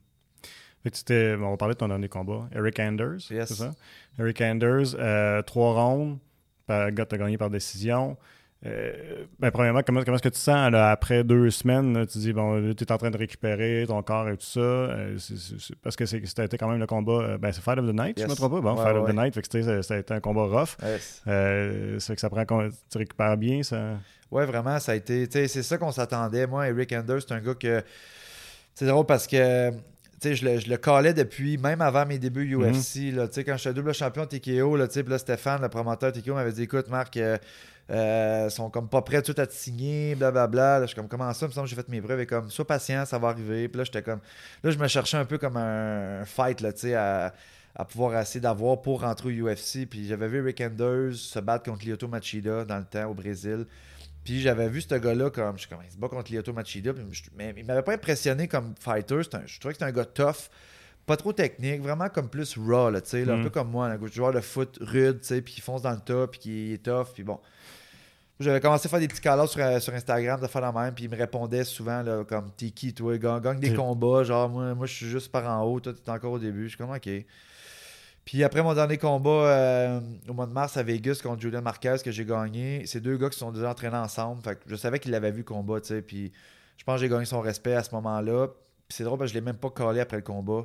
Fait 0.82 0.90
que 0.90 1.37
on 1.42 1.50
va 1.50 1.56
parler 1.56 1.75
de 1.75 1.78
ton 1.78 1.88
dernier 1.88 2.08
combat. 2.08 2.48
Eric 2.54 2.78
Anders, 2.80 3.20
c'est 3.20 3.44
ça? 3.46 3.75
Eric 4.18 4.40
Anders, 4.40 4.94
euh, 4.98 5.42
trois 5.42 5.75
rondes, 5.75 6.18
gars, 6.68 7.06
t'as 7.06 7.18
gagné 7.18 7.37
par 7.37 7.50
décision. 7.50 8.16
Euh, 8.67 9.25
ben, 9.38 9.53
premièrement, 9.53 9.83
comment, 9.87 10.03
comment 10.03 10.17
est-ce 10.17 10.23
que 10.23 10.35
tu 10.35 10.41
sens 10.41 10.75
après 10.75 11.23
deux 11.23 11.49
semaines? 11.50 12.07
tu 12.07 12.19
dis, 12.19 12.33
bon, 12.33 12.75
tu 12.75 12.85
es 12.85 12.93
en 12.93 12.99
train 12.99 13.11
de 13.11 13.17
récupérer 13.17 13.85
ton 13.87 14.03
corps 14.03 14.29
et 14.29 14.37
tout 14.37 14.47
ça. 14.47 14.61
Euh, 14.61 15.17
parce 15.83 15.95
que 15.95 16.07
c'était 16.07 16.59
quand 16.59 16.69
même 16.69 16.81
le 16.81 16.87
combat. 16.87 17.12
Euh, 17.12 17.38
ben, 17.38 17.53
c'est 17.53 17.62
Fight 17.62 17.79
of 17.79 17.87
the 17.87 17.95
Night, 17.95 18.19
yes. 18.19 18.27
je 18.27 18.31
me 18.31 18.37
trompe 18.37 18.53
pas. 18.55 18.61
Bon, 18.61 18.77
Fight 18.77 18.97
of 18.97 19.09
the 19.09 19.15
Night, 19.15 19.35
fait 19.35 19.43
que 19.43 19.83
ça 19.83 19.95
a 19.95 19.99
été 19.99 20.12
un 20.12 20.21
combat 20.21 20.43
rough. 20.43 20.77
Yes. 20.83 21.23
c'est 21.99 22.15
que 22.15 22.21
ça 22.21 22.31
prend. 22.31 22.45
Tu 22.91 22.99
récupères 22.99 23.37
bien, 23.37 23.62
ça? 23.62 23.99
Ouais, 24.31 24.45
vraiment, 24.45 24.79
ça 24.81 24.93
a 24.93 24.95
été. 24.97 25.29
C'est 25.31 25.62
ça 25.62 25.79
qu'on 25.79 25.93
s'attendait. 25.93 26.47
Moi, 26.47 26.69
Eric 26.69 26.93
Anders, 26.93 27.21
c'est 27.21 27.33
un 27.33 27.41
gars 27.41 27.55
que. 27.55 27.83
C'est 28.75 28.87
drôle 28.87 29.07
parce 29.07 29.27
que 29.27 29.73
je 30.23 30.45
le, 30.45 30.59
je 30.59 30.69
le 30.69 30.77
calais 30.77 31.15
depuis, 31.15 31.59
même 31.59 31.81
avant 31.81 32.07
mes 32.07 32.19
débuts 32.19 32.57
UFC. 32.57 33.12
Mm 33.12 33.19
-hmm. 33.19 33.45
Quand 33.45 33.57
j'étais 33.57 33.75
double 33.75 33.95
champion 33.95 34.27
TKO, 34.27 34.77
là, 34.77 34.87
là, 35.07 35.19
Stéphane, 35.19 35.62
le 35.62 35.69
promoteur 35.69 36.12
TKO, 36.12 36.35
m'avait 36.35 36.53
dit 36.53 36.62
Écoute, 36.62 36.88
Marc, 36.88 37.17
euh, 37.17 37.38
sont 38.50 38.71
comme 38.71 38.88
pas 38.88 39.02
prêts 39.02 39.23
tout 39.23 39.35
à 39.37 39.47
te 39.47 39.52
signer, 39.52 40.14
blablabla. 40.14 40.80
Là, 40.80 40.83
je 40.83 40.88
suis 40.88 40.97
comme, 40.97 41.09
comment 41.09 41.33
ça? 41.33 41.47
Il 41.47 41.49
me 41.49 41.52
semble 41.52 41.66
que 41.66 41.71
j'ai 41.71 41.76
fait 41.76 41.88
mes 41.88 42.00
preuves 42.00 42.21
et 42.21 42.26
comme, 42.26 42.50
sois 42.50 42.66
patient, 42.66 43.04
ça 43.04 43.18
va 43.18 43.28
arriver. 43.28 43.68
Puis 43.68 43.78
là, 43.78 43.85
j'étais 43.85 44.02
comme, 44.02 44.21
là, 44.62 44.71
je 44.71 44.78
me 44.78 44.88
cherchais 44.88 45.16
un 45.16 45.25
peu 45.25 45.38
comme 45.38 45.57
un, 45.57 46.25
fight, 46.25 46.61
là, 46.61 46.73
tu 46.73 46.80
sais, 46.80 46.95
à, 46.95 47.33
à, 47.75 47.85
pouvoir 47.85 48.21
essayer 48.21 48.40
d'avoir 48.40 48.83
pour 48.83 49.02
rentrer 49.02 49.40
au 49.40 49.47
UFC. 49.49 49.87
Puis 49.88 50.07
j'avais 50.07 50.28
vu 50.28 50.40
Rick 50.42 50.61
Anders 50.61 51.14
se 51.14 51.38
battre 51.38 51.64
contre 51.71 51.87
Lyoto 51.87 52.09
Machida 52.09 52.64
dans 52.64 52.78
le 52.78 52.85
temps 52.85 53.09
au 53.11 53.14
Brésil. 53.14 53.66
Puis 54.25 54.40
j'avais 54.40 54.68
vu 54.68 54.83
ce 54.83 54.95
gars-là 54.95 55.30
comme, 55.30 55.57
je 55.57 55.61
suis 55.61 55.68
comme, 55.71 55.78
il 55.87 55.90
se 55.90 55.97
bat 55.97 56.09
contre 56.09 56.30
Lyoto 56.30 56.52
Machida. 56.52 56.92
mais 57.37 57.54
il 57.57 57.64
m'avait 57.64 57.83
pas 57.83 57.95
impressionné 57.95 58.49
comme 58.49 58.75
fighter. 58.78 59.21
Un, 59.33 59.42
je 59.47 59.59
trouvais 59.59 59.73
que 59.75 59.78
c'était 59.78 59.85
un 59.85 59.92
gars 59.92 60.04
tough 60.04 60.50
pas 61.09 61.16
trop 61.16 61.33
technique, 61.33 61.80
vraiment 61.80 62.11
comme 62.11 62.28
plus 62.28 62.57
raw, 62.59 62.90
là, 62.90 63.00
là, 63.00 63.33
un 63.33 63.37
mm. 63.38 63.42
peu 63.42 63.50
comme 63.50 63.71
moi, 63.71 63.87
un 63.87 64.07
joueur 64.09 64.30
de 64.30 64.40
foot 64.40 64.78
rude, 64.83 65.21
puis 65.21 65.54
qui 65.54 65.61
fonce 65.62 65.80
dans 65.80 65.92
le 65.92 66.00
top, 66.00 66.33
puis 66.33 66.40
qui 66.40 66.73
est 66.75 66.83
tough, 66.85 67.07
puis 67.14 67.25
bon. 67.25 67.40
J'avais 68.40 68.61
commencé 68.61 68.87
à 68.87 68.88
faire 68.88 69.00
des 69.00 69.09
petits 69.09 69.21
call 69.21 69.49
sur, 69.49 69.61
euh, 69.61 69.80
sur, 69.80 69.92
Instagram 69.92 70.40
de 70.40 70.47
faire 70.47 70.61
la 70.61 70.71
même, 70.71 70.95
puis 70.95 71.04
il 71.04 71.11
me 71.11 71.16
répondait 71.16 71.64
souvent 71.64 72.02
là, 72.02 72.23
comme 72.25 72.52
T'es 72.57 72.71
qui 72.71 72.95
toi? 72.95 73.18
Gagne, 73.18 73.59
des 73.59 73.75
combats, 73.75 74.23
genre 74.23 74.49
moi, 74.49 74.75
moi 74.75 74.87
je 74.87 74.95
suis 74.95 75.07
juste 75.07 75.33
par 75.33 75.45
en 75.47 75.64
haut, 75.64 75.80
toi 75.80 75.92
t'es 75.92 76.11
encore 76.11 76.33
au 76.33 76.38
début. 76.38 76.64
Je 76.64 76.68
suis 76.68 76.78
comme 76.78 76.92
ok. 76.92 77.09
Puis 78.25 78.45
après 78.45 78.62
mon 78.62 78.75
dernier 78.75 78.99
combat 78.99 79.30
euh, 79.30 80.00
au 80.28 80.35
mois 80.35 80.47
de 80.47 80.52
mars 80.52 80.76
à 80.76 80.83
Vegas 80.83 81.21
contre 81.23 81.40
Julian 81.40 81.62
Marquez 81.62 81.97
que 82.04 82.11
j'ai 82.12 82.25
gagné, 82.25 82.85
c'est 82.87 83.00
deux 83.00 83.16
gars 83.16 83.30
qui 83.30 83.38
sont 83.38 83.50
déjà 83.50 83.71
entraînés 83.71 83.97
ensemble. 83.97 84.42
Fait 84.42 84.54
que 84.54 84.61
je 84.66 84.76
savais 84.76 84.99
qu'il 84.99 85.14
avait 85.14 85.33
vu 85.33 85.42
combat, 85.45 85.80
tu 85.80 85.88
sais. 85.88 86.02
Puis 86.02 86.30
je 86.76 86.85
pense 86.85 86.97
que 86.97 87.00
j'ai 87.00 87.09
gagné 87.09 87.25
son 87.25 87.40
respect 87.40 87.75
à 87.75 87.83
ce 87.83 87.92
moment-là. 87.95 88.49
Puis 88.87 88.97
c'est 88.97 89.04
drôle 89.04 89.18
parce 89.18 89.30
que 89.30 89.35
je 89.35 89.40
l'ai 89.40 89.45
même 89.45 89.57
pas 89.57 89.71
collé 89.71 90.00
après 90.00 90.18
le 90.18 90.23
combat. 90.23 90.64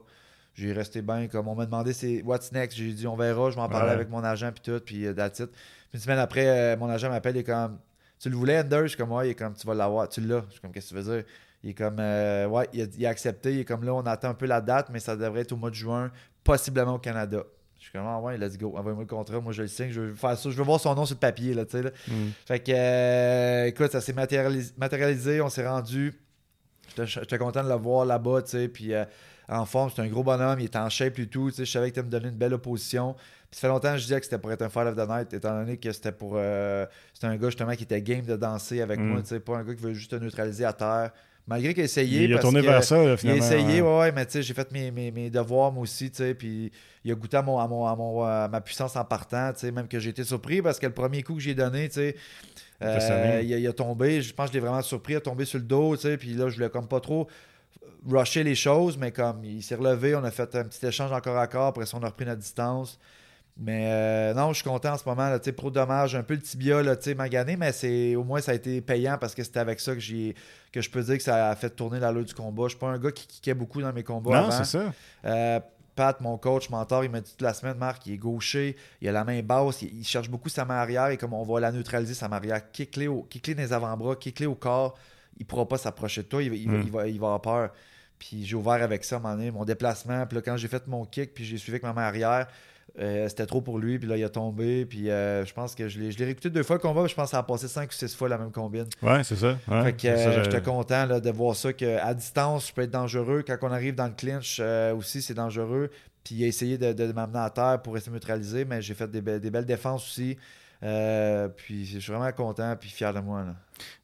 J'ai 0.53 0.71
resté 0.71 1.01
bien 1.01 1.27
comme 1.27 1.47
on 1.47 1.55
m'a 1.55 1.65
demandé 1.65 1.93
c'est 1.93 2.21
what's 2.21 2.51
next? 2.51 2.77
J'ai 2.77 2.93
dit 2.93 3.07
on 3.07 3.15
verra, 3.15 3.49
je 3.49 3.55
m'en 3.55 3.67
parlais 3.67 3.91
avec 3.91 4.09
mon 4.09 4.23
agent 4.23 4.51
puis 4.51 4.61
tout, 4.61 4.79
puis 4.85 5.05
euh, 5.07 5.13
that's 5.13 5.39
it. 5.39 5.49
une 5.93 5.99
semaine 5.99 6.19
après, 6.19 6.47
euh, 6.47 6.77
mon 6.77 6.89
agent 6.89 7.09
m'appelle 7.09 7.37
et 7.37 7.43
comme 7.43 7.79
Tu 8.19 8.29
le 8.29 8.35
voulais, 8.35 8.59
Ender? 8.59 8.81
Je 8.83 8.89
suis 8.89 8.97
comme, 8.97 9.11
ouais, 9.11 9.27
il 9.27 9.31
est 9.31 9.35
comme, 9.35 9.53
tu 9.53 9.65
vas 9.65 9.73
l'avoir. 9.73 10.07
Tu 10.09 10.21
l'as. 10.21 10.43
Je 10.47 10.53
suis 10.53 10.61
comme, 10.61 10.71
qu'est-ce 10.71 10.93
que 10.93 10.99
tu 10.99 11.01
veux 11.01 11.15
dire? 11.15 11.25
Il 11.63 11.69
est 11.71 11.73
comme, 11.73 11.97
euh, 11.99 12.47
ouais, 12.47 12.69
il 12.73 13.05
a, 13.05 13.09
accepté. 13.09 13.53
Il 13.53 13.59
est 13.61 13.65
comme 13.65 13.83
là, 13.83 13.93
on 13.93 14.01
attend 14.01 14.29
un 14.29 14.33
peu 14.33 14.45
la 14.45 14.61
date, 14.61 14.89
mais 14.91 14.99
ça 14.99 15.15
devrait 15.15 15.41
être 15.41 15.53
au 15.53 15.57
mois 15.57 15.69
de 15.69 15.75
juin, 15.75 16.11
possiblement 16.43 16.95
au 16.95 16.99
Canada. 16.99 17.43
Je 17.83 17.89
suis 17.89 17.91
comme, 17.91 18.07
ah 18.07 18.19
ouais, 18.19 18.37
let's 18.37 18.57
go, 18.57 18.73
envoyez-moi 18.77 19.03
le 19.03 19.09
contrat, 19.09 19.41
moi 19.41 19.51
je 19.51 19.63
le 19.63 19.67
signe, 19.67 19.91
je 19.91 19.99
veux 19.99 20.13
faire 20.13 20.37
ça, 20.37 20.49
je 20.49 20.55
veux 20.55 20.63
voir 20.63 20.79
son 20.79 20.95
nom 20.95 21.05
sur 21.05 21.15
le 21.15 21.19
papier, 21.19 21.53
là, 21.53 21.65
tu 21.65 21.81
sais. 21.81 21.93
Mm. 22.07 22.13
Fait 22.45 22.59
que, 22.61 22.71
euh, 22.73 23.65
écoute, 23.65 23.91
ça 23.91 23.99
s'est 23.99 24.13
matérialisé, 24.13 25.41
on 25.41 25.49
s'est 25.49 25.67
rendu. 25.67 26.13
J'étais 26.95 27.37
content 27.37 27.61
de 27.61 27.67
le 27.67 27.75
voir 27.75 28.05
là-bas, 28.05 28.43
tu 28.43 28.51
sais, 28.51 28.67
puis 28.69 28.93
euh, 28.93 29.03
en 29.53 29.65
forme, 29.65 29.91
c'est 29.95 30.01
un 30.01 30.07
gros 30.07 30.23
bonhomme, 30.23 30.59
il 30.59 30.65
est 30.65 30.75
en 30.75 30.89
shape 30.89 31.19
et 31.19 31.27
tout, 31.27 31.49
tu 31.49 31.57
sais, 31.57 31.65
je 31.65 31.71
savais 31.71 31.91
qu'il 31.91 31.99
allait 31.99 32.07
me 32.07 32.11
donner 32.11 32.29
une 32.29 32.37
belle 32.37 32.53
opposition. 32.53 33.13
Puis 33.13 33.59
ça 33.59 33.61
fait 33.61 33.67
longtemps 33.67 33.91
que 33.91 33.97
je 33.97 34.03
disais 34.03 34.19
que 34.19 34.25
c'était 34.25 34.39
pour 34.39 34.51
être 34.51 34.63
un 34.63 34.69
Fight 34.69 34.87
of 34.87 34.95
the 34.95 35.07
Night, 35.09 35.33
étant 35.33 35.59
donné 35.59 35.77
que 35.77 35.91
c'était 35.91 36.11
pour. 36.11 36.37
c'était 37.13 37.27
un 37.27 37.37
gars 37.37 37.49
justement 37.49 37.75
qui 37.75 37.83
était 37.83 38.01
game 38.01 38.25
de 38.25 38.35
danser 38.35 38.81
avec 38.81 38.99
mm. 38.99 39.03
moi, 39.03 39.21
tu 39.21 39.27
sais, 39.27 39.39
pas 39.39 39.57
un 39.57 39.63
gars 39.63 39.73
qui 39.73 39.81
veut 39.81 39.93
juste 39.93 40.11
te 40.11 40.15
neutraliser 40.15 40.65
à 40.65 40.73
terre. 40.73 41.11
Malgré 41.45 41.73
qu'il 41.73 41.81
a 41.81 41.85
essayé. 41.85 42.23
Il 42.23 42.33
a 42.33 42.39
tourné 42.39 42.61
vers 42.61 42.83
ça, 42.83 42.95
finalement. 43.17 43.43
Il 43.45 43.53
a 43.53 43.57
essayé, 43.57 43.81
ouais, 43.81 43.99
ouais, 43.99 44.11
mais 44.13 44.25
tu 44.25 44.33
sais, 44.33 44.43
j'ai 44.43 44.53
fait 44.53 44.71
mes, 44.71 44.91
mes, 44.91 45.11
mes, 45.11 45.29
devoirs, 45.29 45.71
moi 45.73 45.83
aussi, 45.83 46.09
tu 46.09 46.17
sais, 46.17 46.33
puis 46.33 46.71
il 47.03 47.11
a 47.11 47.15
goûté 47.15 47.35
à, 47.35 47.41
mon, 47.41 47.59
à, 47.59 47.67
mon, 47.67 47.85
à, 47.85 47.95
mon, 47.95 48.23
à 48.23 48.47
ma 48.47 48.61
puissance 48.61 48.95
en 48.95 49.03
partant, 49.03 49.51
tu 49.51 49.59
sais, 49.59 49.71
même 49.71 49.89
que 49.89 49.99
j'ai 49.99 50.11
été 50.11 50.23
surpris 50.23 50.61
parce 50.61 50.79
que 50.79 50.85
le 50.85 50.93
premier 50.93 51.21
coup 51.21 51.35
que 51.35 51.41
j'ai 51.41 51.53
donné, 51.53 51.89
tu 51.89 51.95
sais, 51.95 52.15
euh, 52.81 53.41
il, 53.43 53.67
a, 53.67 53.73
tombé, 53.73 54.21
je 54.21 54.33
pense 54.33 54.47
que 54.47 54.53
je 54.53 54.59
l'ai 54.59 54.65
vraiment 54.65 54.81
surpris, 54.81 55.13
il 55.13 55.17
a 55.17 55.21
tombé 55.21 55.43
sur 55.43 55.59
le 55.59 55.65
dos, 55.65 55.95
tu 55.95 56.03
sais, 56.03 56.17
puis 56.17 56.33
là, 56.33 56.47
je 56.47 56.55
voulais 56.55 56.69
comme 56.69 56.87
pas 56.87 57.01
trop 57.01 57.27
rusher 58.07 58.43
les 58.43 58.55
choses, 58.55 58.97
mais 58.97 59.11
comme 59.11 59.43
il 59.43 59.63
s'est 59.63 59.75
relevé, 59.75 60.15
on 60.15 60.23
a 60.23 60.31
fait 60.31 60.55
un 60.55 60.63
petit 60.63 60.85
échange 60.85 61.11
encore 61.11 61.37
à 61.37 61.47
corps, 61.47 61.67
après 61.67 61.85
ça, 61.85 61.97
on 61.97 62.03
a 62.03 62.07
repris 62.07 62.25
notre 62.25 62.41
distance. 62.41 62.99
Mais 63.55 63.87
euh, 63.91 64.33
non, 64.33 64.49
je 64.49 64.55
suis 64.55 64.63
content 64.63 64.93
en 64.93 64.97
ce 64.97 65.07
moment. 65.07 65.29
Là, 65.29 65.39
pro 65.55 65.69
dommage, 65.69 66.15
un 66.15 66.23
peu 66.23 66.33
le 66.33 66.41
tibia 66.41 66.81
là, 66.81 66.95
magané, 67.15 67.55
mais 67.55 67.71
c'est 67.71 68.15
au 68.15 68.23
moins 68.23 68.41
ça 68.41 68.51
a 68.51 68.55
été 68.55 68.81
payant 68.81 69.17
parce 69.19 69.35
que 69.35 69.43
c'était 69.43 69.59
avec 69.59 69.79
ça 69.79 69.93
que 69.93 69.99
j'ai 69.99 70.33
que 70.71 70.81
je 70.81 70.89
peux 70.89 71.03
dire 71.03 71.17
que 71.17 71.23
ça 71.23 71.49
a 71.49 71.55
fait 71.55 71.69
tourner 71.69 71.99
la 71.99 72.07
l'allure 72.07 72.25
du 72.25 72.33
combat. 72.33 72.63
Je 72.63 72.69
suis 72.69 72.79
pas 72.79 72.87
un 72.87 72.97
gars 72.97 73.11
qui 73.11 73.27
kickait 73.27 73.53
beaucoup 73.53 73.79
dans 73.79 73.93
mes 73.93 74.03
combats. 74.03 74.41
Non, 74.41 74.49
c'est 74.49 74.65
ça. 74.65 74.91
Euh, 75.25 75.59
Pat, 75.95 76.19
mon 76.21 76.39
coach, 76.39 76.71
mentor, 76.71 77.03
il 77.03 77.11
m'a 77.11 77.21
dit 77.21 77.29
toute 77.29 77.43
la 77.43 77.53
semaine, 77.53 77.77
Marc, 77.77 78.07
il 78.07 78.13
est 78.13 78.17
gaucher, 78.17 78.75
il 78.99 79.07
a 79.07 79.11
la 79.11 79.23
main 79.23 79.43
basse, 79.43 79.83
il, 79.83 80.03
cherche 80.03 80.27
beaucoup 80.27 80.49
sa 80.49 80.65
main 80.65 80.77
arrière 80.77 81.09
et 81.09 81.17
comme 81.17 81.33
on 81.33 81.43
va 81.43 81.59
la 81.59 81.71
neutraliser, 81.71 82.15
sa 82.15 82.27
main 82.27 82.37
arrière, 82.37 82.71
kick-les 82.71 83.05
dans 83.05 83.61
les 83.61 83.73
avant-bras, 83.73 84.15
kick-les 84.15 84.47
au 84.47 84.55
corps, 84.55 84.97
il 85.37 85.45
pourra 85.45 85.67
pas 85.67 85.77
s'approcher 85.77 86.23
de 86.23 86.27
toi, 86.27 86.43
il, 86.43 86.69
hmm. 86.69 86.89
va, 86.89 87.07
il, 87.07 87.19
va, 87.19 87.27
avoir 87.27 87.41
peur. 87.41 87.69
Puis 88.19 88.45
j'ai 88.45 88.55
ouvert 88.55 88.81
avec 88.81 89.03
ça, 89.03 89.19
mon, 89.19 89.35
mon 89.51 89.65
déplacement. 89.65 90.25
Puis 90.25 90.35
là, 90.35 90.41
quand 90.41 90.57
j'ai 90.57 90.67
fait 90.67 90.87
mon 90.87 91.05
kick, 91.05 91.33
puis 91.33 91.43
j'ai 91.43 91.57
suivi 91.57 91.73
avec 91.73 91.83
ma 91.83 91.93
main 91.93 92.03
arrière, 92.03 92.47
euh, 92.99 93.27
c'était 93.27 93.47
trop 93.47 93.59
pour 93.59 93.79
lui, 93.79 93.97
puis 93.97 94.07
là, 94.07 94.17
il 94.17 94.23
a 94.23 94.29
tombé. 94.29 94.85
Puis 94.85 95.09
euh, 95.09 95.45
je 95.45 95.53
pense 95.53 95.73
que 95.73 95.87
je 95.87 95.99
l'ai, 95.99 96.11
je 96.11 96.19
l'ai 96.19 96.25
réécouté 96.25 96.49
deux 96.49 96.63
fois 96.63 96.75
le 96.75 96.81
combat, 96.81 97.07
je 97.07 97.15
pense 97.15 97.25
que 97.25 97.31
ça 97.31 97.39
a 97.39 97.43
passé 97.43 97.67
cinq 97.67 97.89
ou 97.89 97.93
six 97.93 98.15
fois 98.15 98.29
la 98.29 98.37
même 98.37 98.51
combine. 98.51 98.85
Ouais, 99.01 99.23
c'est 99.23 99.35
ça. 99.35 99.57
fait 99.83 99.93
que 99.93 100.07
euh, 100.07 100.43
j'étais 100.43 100.61
content 100.61 101.07
de 101.19 101.31
voir 101.31 101.55
ça, 101.55 101.73
qu'à 101.73 102.13
distance, 102.13 102.67
je 102.67 102.73
peux 102.73 102.83
être 102.83 102.91
dangereux. 102.91 103.43
Quand 103.45 103.57
on 103.63 103.71
arrive 103.71 103.95
dans 103.95 104.07
le 104.07 104.13
clinch 104.13 104.61
aussi, 104.95 105.21
c'est 105.21 105.33
dangereux. 105.33 105.89
Puis 106.23 106.35
il 106.35 106.43
a 106.45 106.47
essayé 106.47 106.77
de, 106.77 107.11
m'amener 107.11 107.39
à 107.39 107.49
terre 107.49 107.81
pour 107.81 107.95
rester 107.95 108.11
neutralisé, 108.11 108.63
mais 108.63 108.81
j'ai 108.81 108.93
fait 108.93 109.09
des, 109.09 109.21
des 109.21 109.51
belles 109.51 109.65
défenses 109.65 110.05
aussi. 110.07 110.37
puis 110.81 111.85
je 111.85 111.99
suis 111.99 112.11
vraiment 112.11 112.31
content 112.31 112.75
puis 112.79 112.89
fier 112.89 113.13
de 113.13 113.19
moi. 113.19 113.43
Là. 113.43 113.55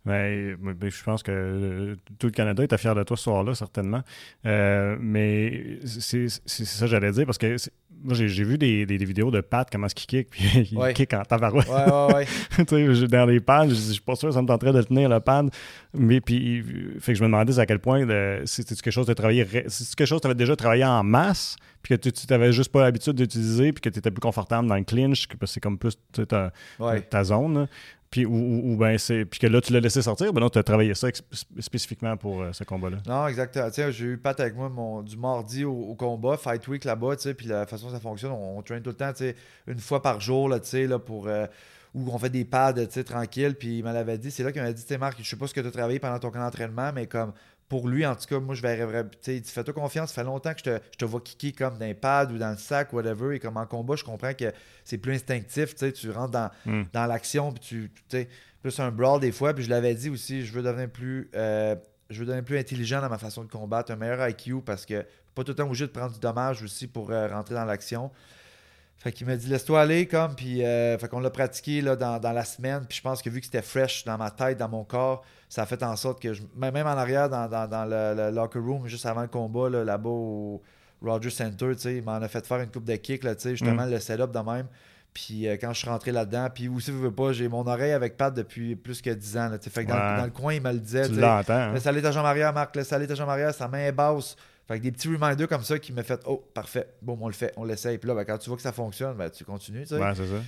Ben, 0.05 0.57
je 0.81 1.03
pense 1.03 1.23
que 1.23 1.95
tout 2.17 2.27
le 2.27 2.31
Canada 2.31 2.63
était 2.63 2.77
fier 2.77 2.95
de 2.95 3.03
toi 3.03 3.17
ce 3.17 3.23
soir-là, 3.23 3.55
certainement. 3.55 4.01
mais 4.43 5.79
c'est 5.85 6.29
ça 6.29 6.85
que 6.85 6.91
j'allais 6.91 7.11
dire, 7.11 7.25
parce 7.25 7.38
que 7.38 7.57
moi, 8.03 8.13
j'ai 8.13 8.43
vu 8.43 8.57
des, 8.57 8.85
des, 8.85 8.97
vidéos 8.97 9.29
de 9.31 9.41
Pat, 9.41 9.67
comment 9.69 9.88
est-ce 9.88 9.95
qu'il 9.95 10.07
kick, 10.07 10.29
puis 10.29 10.69
il 10.71 10.93
kick 10.93 11.13
en 11.13 11.23
tabarouette. 11.23 11.67
Ouais, 11.67 11.91
ouais, 11.91 12.13
ouais. 12.13 12.65
tu 12.65 12.95
sais, 12.95 13.07
dans 13.07 13.25
les 13.25 13.39
pads, 13.39 13.69
je 13.69 13.73
suis 13.73 14.01
pas 14.01 14.15
sûr 14.15 14.29
que 14.29 14.35
ça 14.35 14.41
me 14.41 14.47
tenterait 14.47 14.73
de 14.73 14.81
tenir 14.81 15.09
le 15.09 15.19
pad. 15.19 15.49
Mais 15.93 16.21
puis, 16.21 16.63
fait 16.99 17.13
que 17.13 17.17
je 17.17 17.23
me 17.23 17.27
demandais 17.27 17.59
à 17.59 17.65
quel 17.65 17.79
point 17.79 18.05
si 18.45 18.63
c'était 18.63 18.75
quelque 18.75 18.93
chose 18.93 19.07
de 19.07 19.13
travailler, 19.13 19.45
si 19.67 19.95
quelque 19.95 20.07
chose 20.07 20.19
que 20.19 20.23
tu 20.23 20.27
avais 20.27 20.35
déjà 20.35 20.55
travaillé 20.55 20.86
en 20.86 21.03
masse, 21.03 21.58
puis 21.82 21.97
que 21.97 22.10
tu 22.10 22.25
n'avais 22.29 22.51
juste 22.51 22.71
pas 22.71 22.82
l'habitude 22.82 23.13
d'utiliser, 23.13 23.73
puis 23.73 23.82
que 23.82 23.89
tu 23.89 23.99
étais 23.99 24.12
plus 24.12 24.21
confortable 24.21 24.67
dans 24.67 24.75
le 24.75 24.84
clinch, 24.84 25.27
que 25.27 25.45
c'est 25.45 25.60
comme 25.60 25.77
plus 25.77 25.97
ta, 26.27 26.51
ta 27.10 27.23
zone. 27.23 27.67
Puis, 28.10 28.26
ou, 28.26 28.76
ben 28.76 28.98
c'est, 28.98 29.24
puis 29.26 29.39
que 29.39 29.45
là, 29.45 29.62
tu 29.62 29.72
l'as 29.72 29.80
laissé 29.80 30.02
sortir, 30.02 30.34
ben 30.34 30.41
non, 30.41 30.50
tu 30.50 30.58
as 30.58 30.63
travaillé 30.63 30.95
ça 30.95 31.10
spécifiquement 31.60 32.17
pour 32.17 32.41
euh, 32.41 32.52
ce 32.54 32.63
combat-là? 32.63 32.98
Non, 33.06 33.28
exactement. 33.28 33.69
J'ai 33.91 34.06
eu 34.06 34.17
Pat 34.17 34.39
avec 34.39 34.56
moi 34.56 34.67
mon, 34.67 35.04
du 35.04 35.15
mardi 35.15 35.63
au, 35.63 35.93
combat, 35.93 36.36
Fight 36.36 36.67
Week 36.67 36.86
là-bas, 36.86 37.17
puis 37.38 37.48
la 37.48 37.67
façon 37.67 37.88
dont 37.88 37.93
ça 37.93 38.00
fonctionne, 38.00 38.32
on, 38.32 38.60
traîne 38.63 38.82
tout 38.82 38.89
le 38.89 38.95
temps, 38.95 39.13
une 39.67 39.78
fois 39.78 40.02
par 40.02 40.19
jour, 40.19 40.50
là, 40.50 40.60
là, 40.74 41.00
pour. 41.00 41.28
Euh, 41.28 41.45
où 41.95 42.08
on 42.12 42.19
fait 42.19 42.30
des 42.30 42.45
pads, 42.45 42.74
tranquille, 43.04 43.56
puis 43.56 43.80
il 43.80 43.84
m'avait 43.84 44.19
dit, 44.19 44.30
c'est 44.30 44.43
là 44.43 44.52
qu'il 44.52 44.62
m'a 44.62 44.72
dit, 44.72 44.86
tu 44.86 44.98
Marc, 44.98 45.17
je 45.19 45.28
sais 45.28 45.36
pas 45.36 45.48
ce 45.48 45.56
que 45.56 45.62
tu 45.62 45.67
as 45.67 45.72
travaillé 45.72 45.98
pendant 45.98 46.19
ton 46.19 46.30
camp 46.30 46.39
d'entraînement, 46.39 46.91
mais 46.93 47.08
comme 47.08 47.34
pour 47.69 47.88
lui, 47.88 48.05
en 48.05 48.15
tout 48.15 48.25
cas, 48.25 48.39
moi, 48.39 48.55
je 48.55 48.63
verrais 48.63 49.05
Tu 49.21 49.38
sais, 49.38 49.41
fais-toi 49.45 49.73
confiance, 49.73 50.10
ça 50.10 50.15
fait 50.15 50.23
longtemps 50.23 50.53
que 50.53 50.60
je 50.60 50.63
te, 50.63 50.79
je 50.91 50.97
te 50.97 51.05
vois 51.05 51.21
kicker 51.21 51.53
comme 51.53 51.77
dans 51.77 51.86
un 51.86 51.93
pad 51.93 52.32
ou 52.32 52.39
dans 52.39 52.49
le 52.49 52.58
sac, 52.58 52.91
whatever. 52.93 53.36
Et 53.36 53.39
comme 53.39 53.58
en 53.58 53.67
combat, 53.67 53.95
je 53.95 54.03
comprends 54.03 54.34
que 54.34 54.51
c'est 54.84 54.97
plus 54.97 55.13
instinctif. 55.13 55.75
Tu 55.75 55.86
sais, 55.86 55.91
tu 55.91 56.10
rentres 56.10 56.32
dans, 56.32 56.49
hmm. 56.65 56.84
dans 56.91 57.05
l'action, 57.05 57.53
puis 57.53 57.62
tu. 57.62 57.91
sais, 58.10 58.27
plus 58.62 58.79
un 58.79 58.91
brawl 58.91 59.21
des 59.21 59.32
fois. 59.32 59.53
Puis 59.53 59.63
je 59.63 59.69
l'avais 59.69 59.93
dit 59.93 60.10
aussi, 60.10 60.45
je 60.45 60.51
veux 60.51 60.63
devenir 60.63 60.89
plus. 60.89 61.29
Euh, 61.36 61.75
je 62.10 62.19
veux 62.19 62.25
devenir 62.25 62.43
plus 62.43 62.58
intelligent 62.58 63.01
dans 63.01 63.10
ma 63.10 63.19
façon 63.19 63.43
de 63.43 63.49
combattre, 63.49 63.91
un 63.91 63.95
meilleur 63.95 64.27
IQ 64.27 64.62
parce 64.65 64.86
que 64.86 65.05
pas 65.36 65.43
tout 65.43 65.51
le 65.51 65.55
temps 65.55 65.65
obligé 65.65 65.86
de 65.86 65.91
prendre 65.91 66.12
du 66.12 66.19
dommage 66.19 66.63
aussi 66.63 66.88
pour 66.88 67.12
euh, 67.12 67.27
rentrer 67.27 67.53
dans 67.53 67.65
l'action. 67.65 68.12
Fait 68.97 69.12
qu'il 69.12 69.27
m'a 69.27 69.38
dit 69.38 69.47
laisse-toi 69.47 69.79
aller 69.79 70.08
comme 70.08 70.36
puis 70.36 70.65
euh, 70.65 70.97
fait 70.97 71.08
qu'on 71.08 71.19
l'a 71.19 71.29
pratiqué 71.29 71.82
là, 71.82 71.95
dans, 71.95 72.19
dans, 72.19 72.34
la 72.34 72.43
semaine 72.43 72.86
puis 72.86 72.97
je 72.97 73.01
pense 73.03 73.21
que 73.21 73.29
vu 73.29 73.39
que 73.39 73.45
c'était 73.45 73.62
fresh 73.62 74.03
dans 74.03 74.17
ma 74.17 74.32
tête, 74.32 74.58
dans 74.58 74.67
mon 74.67 74.84
corps, 74.84 75.23
ça 75.49 75.63
a 75.63 75.65
fait 75.65 75.81
en 75.83 75.95
sorte 75.95 76.21
que 76.21 76.33
je, 76.33 76.43
même 76.55 76.75
en 76.75 76.89
arrière 76.89 77.29
dans, 77.29 77.47
dans, 77.47 77.85
le, 77.85 78.31
locker 78.31 78.59
room 78.59 78.88
juste 78.88 79.05
avant 79.05 79.23
le 79.23 79.27
combat 79.27 79.69
là, 79.69 79.83
là-bas 79.83 80.09
au 80.09 80.62
Rogers 81.01 81.31
Center, 81.31 81.71
il 81.85 82.03
m'en 82.03 82.13
a 82.13 82.27
fait 82.27 82.45
faire 82.45 82.59
une 82.59 82.69
coupe 82.69 82.85
de 82.85 82.95
kick 82.95 83.23
là, 83.23 83.33
justement 83.43 83.85
mm. 83.85 83.91
le 83.91 83.99
setup 83.99 84.31
de 84.31 84.39
même. 84.39 84.67
Puis 85.13 85.47
euh, 85.47 85.57
quand 85.59 85.73
je 85.73 85.79
suis 85.79 85.89
rentré 85.89 86.12
là-dedans, 86.12 86.49
puis 86.53 86.67
aussi, 86.67 86.91
veux 86.91 87.12
pas, 87.12 87.33
j'ai 87.33 87.47
mon 87.47 87.65
oreille 87.65 87.93
avec 87.93 88.15
Pat 88.15 88.33
depuis 88.33 88.75
plus 88.75 89.01
que 89.01 89.09
10 89.09 89.38
ans. 89.38 89.49
Là, 89.49 89.57
fait 89.59 89.85
que 89.85 89.89
dans, 89.89 90.23
le 90.23 90.31
coin, 90.31 90.53
il 90.53 90.62
me 90.62 90.71
le 90.71 90.79
disait. 90.79 91.07
Tu 91.09 91.15
l'entends. 91.15 91.53
Hein? 91.53 91.73
Laisse 91.73 91.88
aller 91.88 92.01
ta 92.01 92.12
jambe 92.12 92.25
arrière, 92.25 92.53
Marc. 92.53 92.75
Laisse 92.75 92.93
aller 92.93 93.07
ta 93.07 93.15
jambe 93.15 93.29
arrière, 93.29 93.53
sa 93.53 93.67
main 93.67 93.79
est 93.79 93.91
basse. 93.91 94.35
Fait 94.67 94.77
que 94.77 94.83
des 94.83 94.91
petits 94.91 95.07
reminders 95.07 95.47
comme 95.47 95.63
ça 95.63 95.79
qui 95.79 95.91
me 95.91 96.03
fait 96.03 96.21
Oh, 96.27 96.43
parfait, 96.53 96.88
bon, 97.01 97.17
on 97.19 97.27
le 97.27 97.33
fait, 97.33 97.51
on 97.57 97.63
l'essaye. 97.63 97.97
Puis 97.97 98.07
là, 98.07 98.13
ben, 98.13 98.23
quand 98.23 98.38
tu 98.38 98.49
vois 98.49 98.55
que 98.55 98.62
ça 98.62 98.71
fonctionne, 98.71 99.17
ben, 99.17 99.29
tu 99.31 99.43
continues. 99.43 99.85
Tu 99.88 99.95
Ouais, 99.95 100.13
c'est 100.15 100.27
ça. 100.27 100.43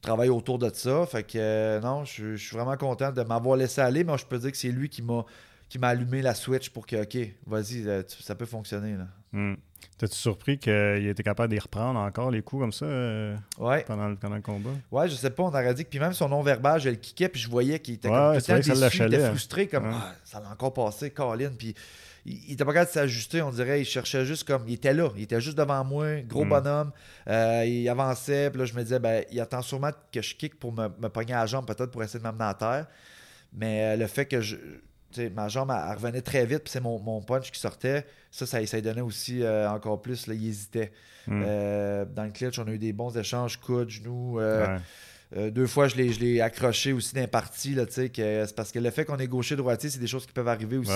Puis 0.00 0.06
tu, 0.06 0.08
travailles 0.08 0.28
autour 0.28 0.58
de 0.58 0.70
ça. 0.72 1.06
Fait 1.06 1.22
que 1.22 1.38
euh, 1.38 1.80
non, 1.80 2.04
je, 2.04 2.36
suis 2.36 2.56
vraiment 2.56 2.76
content 2.76 3.12
de 3.12 3.22
m'avoir 3.22 3.56
laissé 3.56 3.80
aller, 3.80 4.04
mais 4.04 4.16
je 4.18 4.26
peux 4.26 4.38
dire 4.38 4.50
que 4.50 4.56
c'est 4.56 4.72
lui 4.72 4.88
qui 4.88 5.02
m'a 5.02 5.24
qui 5.68 5.78
m'a 5.78 5.88
allumé 5.88 6.20
la 6.20 6.34
switch 6.34 6.70
pour 6.70 6.84
que, 6.84 6.96
OK, 6.96 7.16
vas-y, 7.46 7.86
euh, 7.86 8.02
ça 8.08 8.34
peut 8.34 8.44
fonctionner. 8.44 8.96
Là. 8.96 9.06
Hmm. 9.32 9.54
T'es-tu 9.96 10.16
surpris 10.16 10.58
qu'il 10.58 11.06
était 11.06 11.22
capable 11.22 11.54
de 11.54 11.60
reprendre 11.60 12.00
encore 12.00 12.30
les 12.32 12.42
coups 12.42 12.62
comme 12.62 12.72
ça 12.72 12.86
euh, 12.86 13.36
pendant, 13.86 14.08
le, 14.08 14.16
pendant, 14.16 14.34
le, 14.34 14.42
combat? 14.42 14.70
Ouais, 14.90 15.08
je 15.08 15.14
sais 15.14 15.30
pas, 15.30 15.44
on 15.44 15.48
aurait 15.48 15.72
dit 15.74 15.84
que 15.84 15.90
puis 15.90 16.00
même 16.00 16.12
son 16.12 16.28
non-verbal, 16.28 16.80
je 16.80 16.90
le 16.90 16.96
kickais, 16.96 17.28
puis 17.28 17.40
je 17.40 17.48
voyais 17.48 17.78
qu'il 17.78 17.94
était 17.94 18.08
comme 18.08 18.32
tout 18.32 18.34
le 18.34 18.42
temps 18.42 18.74
déçu, 18.74 18.98
il 18.98 19.14
était 19.14 19.28
frustré, 19.28 19.68
comme 19.68 19.86
ah, 19.92 20.12
ça 20.24 20.40
l'a 20.40 20.50
encore 20.50 20.74
passé, 20.74 21.10
Colin, 21.10 21.52
puis 21.56 21.74
il, 22.26 22.52
était 22.52 22.64
pas 22.64 22.72
capable 22.72 22.90
de 22.90 22.94
s'ajuster, 22.94 23.42
on 23.42 23.50
dirait. 23.50 23.80
Il 23.80 23.84
cherchait 23.84 24.24
juste 24.24 24.44
comme. 24.44 24.64
Il 24.68 24.74
était 24.74 24.92
là. 24.92 25.10
Il 25.16 25.22
était 25.22 25.40
juste 25.40 25.56
devant 25.56 25.84
moi, 25.84 26.20
gros 26.22 26.44
hmm. 26.44 26.48
bonhomme. 26.48 26.92
Euh, 27.28 27.64
il 27.66 27.88
avançait. 27.88 28.50
Puis 28.50 28.58
là, 28.58 28.64
je 28.66 28.74
me 28.74 28.82
disais, 28.82 28.98
ben, 28.98 29.24
il 29.30 29.40
attend 29.40 29.62
sûrement 29.62 29.90
que 30.12 30.20
je 30.20 30.34
kick 30.34 30.58
pour 30.58 30.72
me, 30.72 30.88
me 30.88 31.08
pogner 31.08 31.34
à 31.34 31.40
la 31.40 31.46
jambe, 31.46 31.66
peut-être 31.66 31.90
pour 31.90 32.02
essayer 32.02 32.18
de 32.18 32.24
m'amener 32.24 32.44
à 32.44 32.54
terre. 32.54 32.86
Mais 33.52 33.94
euh, 33.94 33.96
le 33.96 34.06
fait 34.06 34.26
que 34.26 34.40
je. 34.40 34.56
ma 35.34 35.48
jambe 35.48 35.72
elle, 35.74 35.94
revenait 35.96 36.22
très 36.22 36.44
vite, 36.46 36.64
puis 36.64 36.70
c'est 36.72 36.80
mon, 36.80 36.98
mon, 36.98 37.20
punch 37.22 37.50
qui 37.50 37.58
sortait. 37.58 38.06
Ça, 38.30 38.46
ça, 38.46 38.64
ça 38.64 38.80
donnait 38.80 39.00
aussi 39.00 39.42
euh, 39.42 39.70
encore 39.70 40.00
plus. 40.02 40.26
Là, 40.26 40.34
il 40.34 40.46
hésitait. 40.46 40.92
Hmm. 41.26 41.42
dans 41.42 42.24
le 42.24 42.30
clutch, 42.30 42.58
on 42.58 42.66
a 42.66 42.70
eu 42.70 42.78
des 42.78 42.92
bons 42.92 43.16
échanges, 43.16 43.58
coude, 43.60 43.90
genoux. 43.90 44.40
Euh, 45.36 45.50
deux 45.50 45.66
fois, 45.66 45.86
je 45.86 45.96
l'ai 45.96 46.40
accroché 46.40 46.92
aussi 46.92 47.14
d'un 47.14 47.28
parti. 47.28 47.76
C'est 47.90 48.54
parce 48.54 48.72
que 48.72 48.78
le 48.78 48.90
fait 48.90 49.04
qu'on 49.04 49.18
est 49.18 49.28
gaucher-droitier, 49.28 49.90
c'est 49.90 50.00
des 50.00 50.06
choses 50.06 50.26
qui 50.26 50.32
peuvent 50.32 50.48
arriver 50.48 50.76
aussi. 50.76 50.90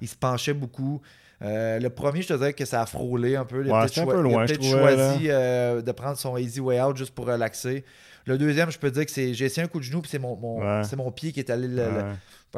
Il 0.00 0.08
se 0.08 0.16
penchait 0.16 0.54
beaucoup. 0.54 1.00
Euh, 1.44 1.80
le 1.80 1.90
premier, 1.90 2.22
je 2.22 2.28
te 2.28 2.34
dirais 2.34 2.52
que 2.52 2.64
ça 2.64 2.82
a 2.82 2.86
frôlé 2.86 3.34
un 3.34 3.44
peu. 3.44 3.64
Il 3.64 3.72
a 3.72 3.86
peut-être 3.86 4.62
choisi 4.62 5.26
euh, 5.28 5.82
de 5.82 5.92
prendre 5.92 6.16
son 6.16 6.36
easy 6.36 6.60
way 6.60 6.80
out 6.80 6.96
juste 6.96 7.12
pour 7.14 7.26
relaxer. 7.26 7.84
Le 8.26 8.38
deuxième, 8.38 8.70
je 8.70 8.78
peux 8.78 8.92
dire 8.92 9.04
que 9.04 9.10
c'est 9.10 9.34
j'ai 9.34 9.46
essayé 9.46 9.64
un 9.64 9.68
coup 9.68 9.80
de 9.80 9.84
genou, 9.84 10.00
puis 10.00 10.10
c'est 10.10 10.20
mon, 10.20 10.36
mon 10.36 11.10
pied 11.10 11.32
qui 11.32 11.40
est 11.40 11.50
allé 11.50 11.66
le, 11.66 11.84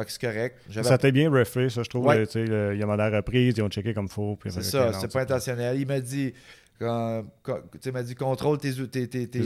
c'est 0.06 0.20
correct. 0.20 0.58
Ça 0.82 0.98
t'a 0.98 1.10
bien 1.10 1.30
refait, 1.30 1.70
ça, 1.70 1.82
je 1.82 1.88
trouve. 1.88 2.12
Il 2.34 2.78
y 2.78 2.82
a 2.82 2.96
la 2.96 3.10
reprise, 3.10 3.54
ils 3.56 3.62
ont 3.62 3.68
checké 3.68 3.94
comme 3.94 4.06
il 4.06 4.12
faut. 4.12 4.38
C'est 4.48 4.62
ça, 4.62 4.92
c'est 4.92 5.10
pas 5.10 5.22
intentionnel. 5.22 5.80
Il 5.80 5.86
m'a 5.86 6.00
dit 6.00 6.34
quand, 6.78 7.24
il 7.84 7.92
m'a 7.92 8.02
dit 8.02 8.14
contrôle 8.14 8.58
tes, 8.58 8.72
tes, 8.72 9.08
tes, 9.08 9.28
tes 9.28 9.40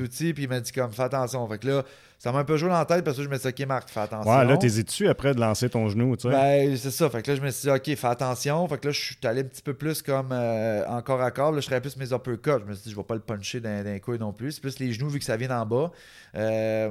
outils, 0.00 0.34
puis 0.34 0.44
il 0.44 0.48
m'a 0.48 0.60
dit 0.60 0.72
comme 0.72 0.92
fais 0.92 1.02
attention. 1.02 1.46
Fait 1.48 1.58
que 1.58 1.68
là, 1.68 1.84
ça 2.18 2.32
m'a 2.32 2.38
un 2.38 2.44
peu 2.44 2.56
joué 2.56 2.70
dans 2.70 2.78
la 2.78 2.84
tête 2.84 3.04
parce 3.04 3.16
que 3.16 3.22
je 3.22 3.28
me 3.28 3.36
suis 3.36 3.52
dit, 3.52 3.62
OK, 3.62 3.68
Marc, 3.68 3.90
fais 3.90 4.00
attention. 4.00 4.30
Ouais, 4.30 4.44
là, 4.44 4.56
t'es 4.56 4.70
tu 4.82 5.08
après 5.08 5.34
de 5.34 5.40
lancer 5.40 5.68
ton 5.68 5.88
genou, 5.88 6.16
tu 6.16 6.22
sais? 6.22 6.30
Ben, 6.30 6.76
c'est 6.76 6.90
ça. 6.90 7.10
Fait 7.10 7.22
que 7.22 7.30
là, 7.30 7.36
je 7.36 7.42
me 7.42 7.50
suis 7.50 7.68
dit, 7.68 7.70
OK, 7.70 7.94
fais 7.96 8.06
attention. 8.06 8.66
Fait 8.66 8.78
que 8.78 8.88
là, 8.88 8.92
je 8.92 9.00
suis 9.00 9.16
allé 9.24 9.42
un 9.42 9.44
petit 9.44 9.62
peu 9.62 9.74
plus 9.74 10.00
comme 10.00 10.30
euh, 10.32 10.86
encore 10.88 11.20
à 11.20 11.30
corps. 11.30 11.52
Là, 11.52 11.60
je 11.60 11.66
serais 11.66 11.80
plus 11.80 11.96
mes 11.96 12.12
uppercuts. 12.12 12.60
Je 12.60 12.64
me 12.64 12.72
suis 12.72 12.84
dit, 12.84 12.90
je 12.90 12.96
vais 12.96 13.02
pas 13.02 13.14
le 13.14 13.20
puncher 13.20 13.60
d'un 13.60 13.98
coup 13.98 14.16
non 14.16 14.32
plus. 14.32 14.52
C'est 14.52 14.60
plus 14.60 14.78
les 14.78 14.92
genoux 14.92 15.10
vu 15.10 15.18
que 15.18 15.24
ça 15.24 15.36
vient 15.36 15.48
d'en 15.48 15.66
bas. 15.66 15.92
Euh, 16.34 16.90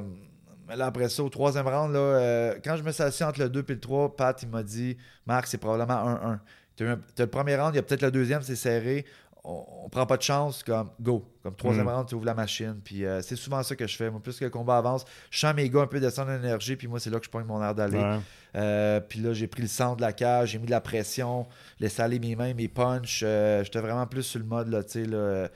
là, 0.68 0.86
après 0.86 1.08
ça, 1.08 1.22
au 1.22 1.28
troisième 1.28 1.66
round, 1.66 1.92
là, 1.92 1.98
euh, 1.98 2.54
quand 2.64 2.76
je 2.76 2.82
me 2.82 2.92
suis 2.92 3.02
assis 3.02 3.24
entre 3.24 3.40
le 3.40 3.48
2 3.48 3.64
et 3.68 3.72
le 3.72 3.80
3, 3.80 4.16
Pat, 4.16 4.40
il 4.40 4.48
m'a 4.48 4.62
dit 4.62 4.96
Marc, 5.26 5.48
c'est 5.48 5.58
probablement 5.58 6.14
1-1. 6.14 6.38
Tu 6.76 6.86
as, 6.86 6.96
le 7.18 7.26
premier 7.26 7.56
round, 7.56 7.72
il 7.74 7.76
y 7.76 7.78
a 7.78 7.82
peut-être 7.82 8.02
le 8.02 8.10
deuxième, 8.10 8.42
c'est 8.42 8.56
serré. 8.56 9.04
On, 9.46 9.88
prend 9.90 10.06
pas 10.06 10.16
de 10.16 10.22
chance, 10.22 10.62
comme 10.62 10.88
go. 10.98 11.30
Comme 11.42 11.54
troisième 11.54 11.84
mm. 11.84 11.90
round, 11.90 12.08
tu 12.08 12.14
ouvres 12.14 12.24
la 12.24 12.34
machine. 12.34 12.80
Puis 12.82 13.04
euh, 13.04 13.20
c'est 13.20 13.36
souvent 13.36 13.62
ça 13.62 13.76
que 13.76 13.86
je 13.86 13.94
fais. 13.94 14.10
Moi, 14.10 14.20
plus 14.22 14.38
que 14.38 14.44
le 14.44 14.50
combat 14.50 14.78
avance, 14.78 15.04
je 15.30 15.38
sens 15.38 15.54
mes 15.54 15.68
gars 15.68 15.82
un 15.82 15.86
peu 15.86 16.00
descendre 16.00 16.30
l'énergie, 16.30 16.76
puis 16.76 16.88
moi, 16.88 16.98
c'est 16.98 17.10
là 17.10 17.18
que 17.18 17.26
je 17.26 17.30
prends 17.30 17.44
mon 17.44 17.62
air 17.62 17.74
d'aller. 17.74 18.02
Euh, 18.56 19.00
puis 19.00 19.20
là, 19.20 19.34
j'ai 19.34 19.46
pris 19.46 19.60
le 19.60 19.68
centre 19.68 19.96
de 19.96 20.00
la 20.00 20.14
cage, 20.14 20.52
j'ai 20.52 20.58
mis 20.58 20.66
de 20.66 20.70
la 20.70 20.80
pression, 20.80 21.46
laissé 21.78 22.00
aller 22.00 22.18
mes 22.18 22.36
mains, 22.36 22.54
mes 22.54 22.68
punches. 22.68 23.20
J'étais 23.20 23.80
vraiment 23.80 24.06
plus 24.06 24.22
sur 24.22 24.38
le 24.38 24.46
mode, 24.46 24.68
là, 24.68 24.82
tu 24.82 24.92
sais, 24.92 25.04
là. 25.04 25.48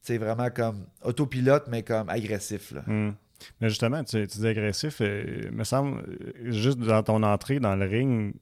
C'est 0.00 0.16
vraiment 0.16 0.48
comme 0.48 0.86
autopilote, 1.02 1.66
mais 1.68 1.82
comme 1.82 2.08
agressif. 2.08 2.72
Là. 2.72 2.82
Mm. 2.86 3.14
Mais 3.60 3.68
justement, 3.68 4.02
tu, 4.04 4.26
tu 4.26 4.38
dis 4.38 4.46
agressif, 4.46 5.00
il 5.00 5.50
me 5.52 5.64
semble, 5.64 6.02
juste 6.44 6.78
dans 6.78 7.02
ton 7.02 7.22
entrée 7.22 7.60
dans 7.60 7.76
le 7.76 7.86
ring, 7.86 8.34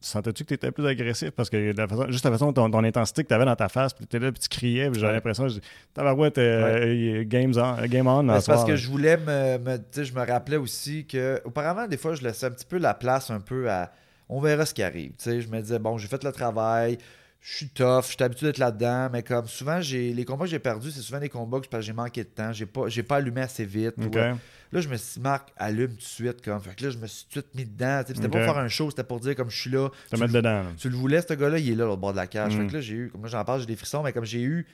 sentais-tu 0.00 0.44
que 0.44 0.48
tu 0.48 0.54
étais 0.54 0.70
plus 0.70 0.86
agressif? 0.86 1.30
Parce 1.30 1.50
que 1.50 1.72
la 1.76 1.86
façon, 1.86 2.06
juste 2.08 2.24
la 2.24 2.30
façon, 2.30 2.52
ton, 2.52 2.70
ton 2.70 2.84
intensité 2.84 3.22
que 3.22 3.28
tu 3.28 3.34
avais 3.34 3.44
dans 3.44 3.56
ta 3.56 3.68
face, 3.68 3.92
puis 3.92 4.06
tu 4.06 4.16
étais 4.16 4.24
là, 4.24 4.32
puis 4.32 4.40
tu 4.40 4.48
criais, 4.48 4.90
puis 4.90 5.00
j'avais 5.00 5.14
l'impression, 5.14 5.46
t'avais 5.94 6.10
ouais, 6.12 6.32
ouais. 6.36 7.24
game 7.26 7.52
on. 7.56 7.86
Game 7.86 8.06
on 8.06 8.40
c'est 8.40 8.46
parce 8.46 8.64
que 8.64 8.76
je 8.76 8.88
voulais 8.88 9.16
me. 9.16 9.58
me 9.58 9.78
je 9.92 10.12
me 10.12 10.26
rappelais 10.26 10.56
aussi 10.56 11.06
que, 11.06 11.40
auparavant, 11.44 11.86
des 11.86 11.96
fois, 11.96 12.14
je 12.14 12.22
laissais 12.22 12.46
un 12.46 12.50
petit 12.50 12.66
peu 12.66 12.78
la 12.78 12.94
place 12.94 13.30
un 13.30 13.40
peu 13.40 13.70
à. 13.70 13.92
On 14.28 14.40
verra 14.40 14.64
ce 14.64 14.72
qui 14.72 14.82
arrive. 14.82 15.12
je 15.24 15.48
me 15.48 15.60
disais, 15.60 15.80
bon, 15.80 15.98
j'ai 15.98 16.06
fait 16.06 16.22
le 16.22 16.30
travail, 16.30 16.98
je 17.40 17.56
suis 17.56 17.68
tough, 17.68 18.02
je 18.02 18.08
suis 18.08 18.22
habitué 18.22 18.46
d'être 18.46 18.58
là-dedans, 18.58 19.08
mais 19.10 19.22
comme 19.22 19.48
souvent, 19.48 19.80
j'ai 19.80 20.12
les 20.12 20.24
combats 20.26 20.44
que 20.44 20.50
j'ai 20.50 20.58
perdus, 20.58 20.90
c'est 20.90 21.00
souvent 21.00 21.20
des 21.20 21.30
combats 21.30 21.60
que 21.60 21.80
j'ai 21.80 21.94
manqué 21.94 22.22
de 22.22 22.28
temps, 22.28 22.52
j'ai 22.52 22.66
pas, 22.66 22.88
j'ai 22.88 23.02
pas 23.02 23.16
allumé 23.16 23.40
assez 23.40 23.64
vite. 23.64 23.94
là, 23.96 24.36
je 24.72 24.88
me 24.88 24.96
suis 24.96 25.14
dit, 25.14 25.20
Marc, 25.20 25.50
allume 25.56 25.92
tout 25.92 25.96
de 25.96 26.02
suite. 26.02 26.42
Comme. 26.42 26.60
Fait 26.60 26.74
que 26.74 26.84
là, 26.84 26.90
je 26.90 26.98
me 26.98 27.06
suis 27.06 27.24
tout 27.24 27.40
de 27.40 27.46
suite 27.46 27.54
mis 27.54 27.64
dedans. 27.64 28.02
C'était 28.06 28.28
pas 28.28 28.28
pour 28.28 28.40
faire 28.40 28.58
un 28.58 28.68
show, 28.68 28.90
c'était 28.90 29.04
pour 29.04 29.20
dire, 29.20 29.34
comme 29.34 29.50
je 29.50 29.58
suis 29.58 29.70
là. 29.70 29.88
Tu, 30.12 30.20
mettre 30.20 30.34
dedans, 30.34 30.64
tu 30.76 30.90
le 30.90 30.96
voulais, 30.96 31.22
ce 31.22 31.32
gars-là, 31.32 31.58
il 31.58 31.70
est 31.70 31.74
là, 31.74 31.88
au 31.88 31.96
bord 31.96 32.12
de 32.12 32.18
la 32.18 32.26
cage. 32.26 32.52
Fait 32.52 32.66
que 32.66 32.70
mm. 32.70 32.74
là, 32.74 32.80
j'ai 32.80 32.94
eu, 32.94 33.08
comme 33.10 33.22
moi 33.22 33.30
j'en 33.30 33.44
parle, 33.44 33.60
j'ai 33.60 33.66
des 33.66 33.76
frissons, 33.76 34.02
mais 34.02 34.12
comme 34.12 34.26
j'ai 34.26 34.42
eu, 34.42 34.66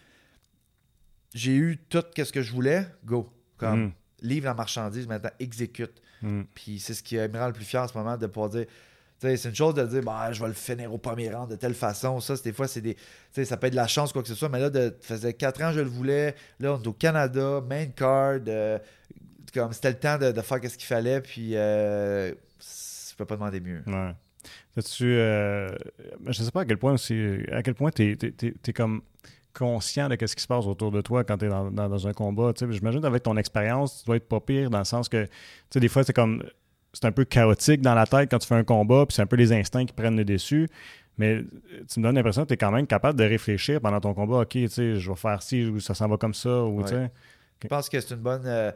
j'ai 1.34 1.54
eu 1.54 1.78
tout 1.88 2.02
ce 2.16 2.32
que 2.32 2.42
je 2.42 2.52
voulais, 2.52 2.86
go. 3.04 3.32
Comme, 3.58 3.86
mm. 3.86 3.92
livre 4.22 4.46
la 4.46 4.54
marchandise, 4.54 5.06
maintenant, 5.06 5.30
exécute. 5.38 6.02
Mm. 6.20 6.42
Puis 6.52 6.80
c'est 6.80 6.94
ce 6.94 7.04
qui 7.04 7.16
me 7.16 7.38
rend 7.38 7.46
le 7.46 7.52
plus 7.52 7.64
fier 7.64 7.80
en 7.80 7.86
ce 7.86 7.96
moment 7.96 8.16
de 8.16 8.26
pouvoir 8.26 8.50
dire 8.50 8.66
c'est 9.18 9.44
une 9.44 9.54
chose 9.54 9.74
de 9.74 9.84
dire 9.84 10.02
bah, 10.02 10.30
je 10.32 10.40
vais 10.40 10.48
le 10.48 10.54
finir 10.54 10.92
au 10.92 10.98
premier 10.98 11.30
rang 11.30 11.46
de 11.46 11.56
telle 11.56 11.74
façon. 11.74 12.20
Ça, 12.20 12.34
des 12.36 12.52
fois, 12.52 12.68
c'est 12.68 12.80
des. 12.80 12.96
Ça 13.32 13.56
peut 13.56 13.66
être 13.66 13.72
de 13.72 13.76
la 13.76 13.86
chance, 13.86 14.12
quoi 14.12 14.22
que 14.22 14.28
ce 14.28 14.34
soit. 14.34 14.48
Mais 14.48 14.60
là, 14.60 14.70
de, 14.70 14.94
faisait 15.00 15.32
4 15.32 15.62
ans 15.62 15.72
je 15.72 15.80
le 15.80 15.88
voulais. 15.88 16.34
Là, 16.60 16.74
on 16.74 16.82
est 16.82 16.86
au 16.86 16.92
Canada, 16.92 17.62
main 17.66 17.86
card. 17.86 18.40
Euh, 18.48 18.78
comme 19.54 19.72
c'était 19.72 19.90
le 19.90 19.98
temps 19.98 20.18
de, 20.18 20.32
faire 20.40 20.58
ce 20.70 20.76
qu'il 20.76 20.86
fallait. 20.86 21.20
Puis 21.20 21.56
euh, 21.56 22.30
je 22.30 23.14
peux 23.16 23.24
pas 23.24 23.36
demander 23.36 23.60
mieux. 23.60 23.82
Ouais. 23.86 24.12
Tu, 24.84 25.04
euh, 25.04 25.70
je 26.26 26.42
sais 26.42 26.50
pas 26.50 26.60
à 26.60 26.64
quel 26.66 26.76
point 26.76 26.92
aussi, 26.92 27.38
à 27.50 27.62
quel 27.62 27.74
point 27.74 27.90
tu 27.90 28.12
es, 28.12 28.72
comme 28.74 29.00
conscient 29.54 30.10
de 30.10 30.16
ce 30.26 30.36
qui 30.36 30.42
se 30.42 30.46
passe 30.46 30.66
autour 30.66 30.92
de 30.92 31.00
toi 31.00 31.24
quand 31.24 31.38
tu 31.38 31.46
es 31.46 31.48
dans, 31.48 32.06
un 32.06 32.12
combat. 32.12 32.52
J'imagine 32.68 33.02
avec 33.06 33.22
ton 33.22 33.38
expérience, 33.38 34.00
tu 34.00 34.04
dois 34.04 34.16
être 34.16 34.28
pas 34.28 34.40
pire 34.40 34.68
dans 34.68 34.80
le 34.80 34.84
sens 34.84 35.08
que 35.08 35.26
des 35.74 35.88
fois, 35.88 36.04
c'est 36.04 36.12
comme 36.12 36.42
c'est 36.96 37.06
un 37.06 37.12
peu 37.12 37.24
chaotique 37.24 37.82
dans 37.82 37.94
la 37.94 38.06
tête 38.06 38.30
quand 38.30 38.38
tu 38.38 38.46
fais 38.46 38.54
un 38.54 38.64
combat, 38.64 39.04
puis 39.06 39.14
c'est 39.14 39.22
un 39.22 39.26
peu 39.26 39.36
les 39.36 39.52
instincts 39.52 39.84
qui 39.84 39.92
prennent 39.92 40.16
le 40.16 40.24
dessus. 40.24 40.68
Mais 41.18 41.42
tu 41.90 42.00
me 42.00 42.04
donnes 42.04 42.14
l'impression 42.14 42.42
que 42.42 42.48
tu 42.48 42.54
es 42.54 42.56
quand 42.56 42.70
même 42.70 42.86
capable 42.86 43.18
de 43.18 43.24
réfléchir 43.24 43.80
pendant 43.80 44.00
ton 44.00 44.14
combat. 44.14 44.40
OK, 44.40 44.48
tu 44.48 44.68
sais, 44.68 44.96
je 44.96 45.10
vais 45.10 45.16
faire 45.16 45.42
ci, 45.42 45.64
ou 45.64 45.80
ça 45.80 45.94
s'en 45.94 46.08
va 46.08 46.16
comme 46.16 46.34
ça. 46.34 46.62
Ou, 46.62 46.82
Je 46.86 47.68
pense 47.68 47.88
que 47.88 48.00
c'est 48.00 48.14
une 48.14 48.20
bonne. 48.20 48.42
Euh, 48.46 48.70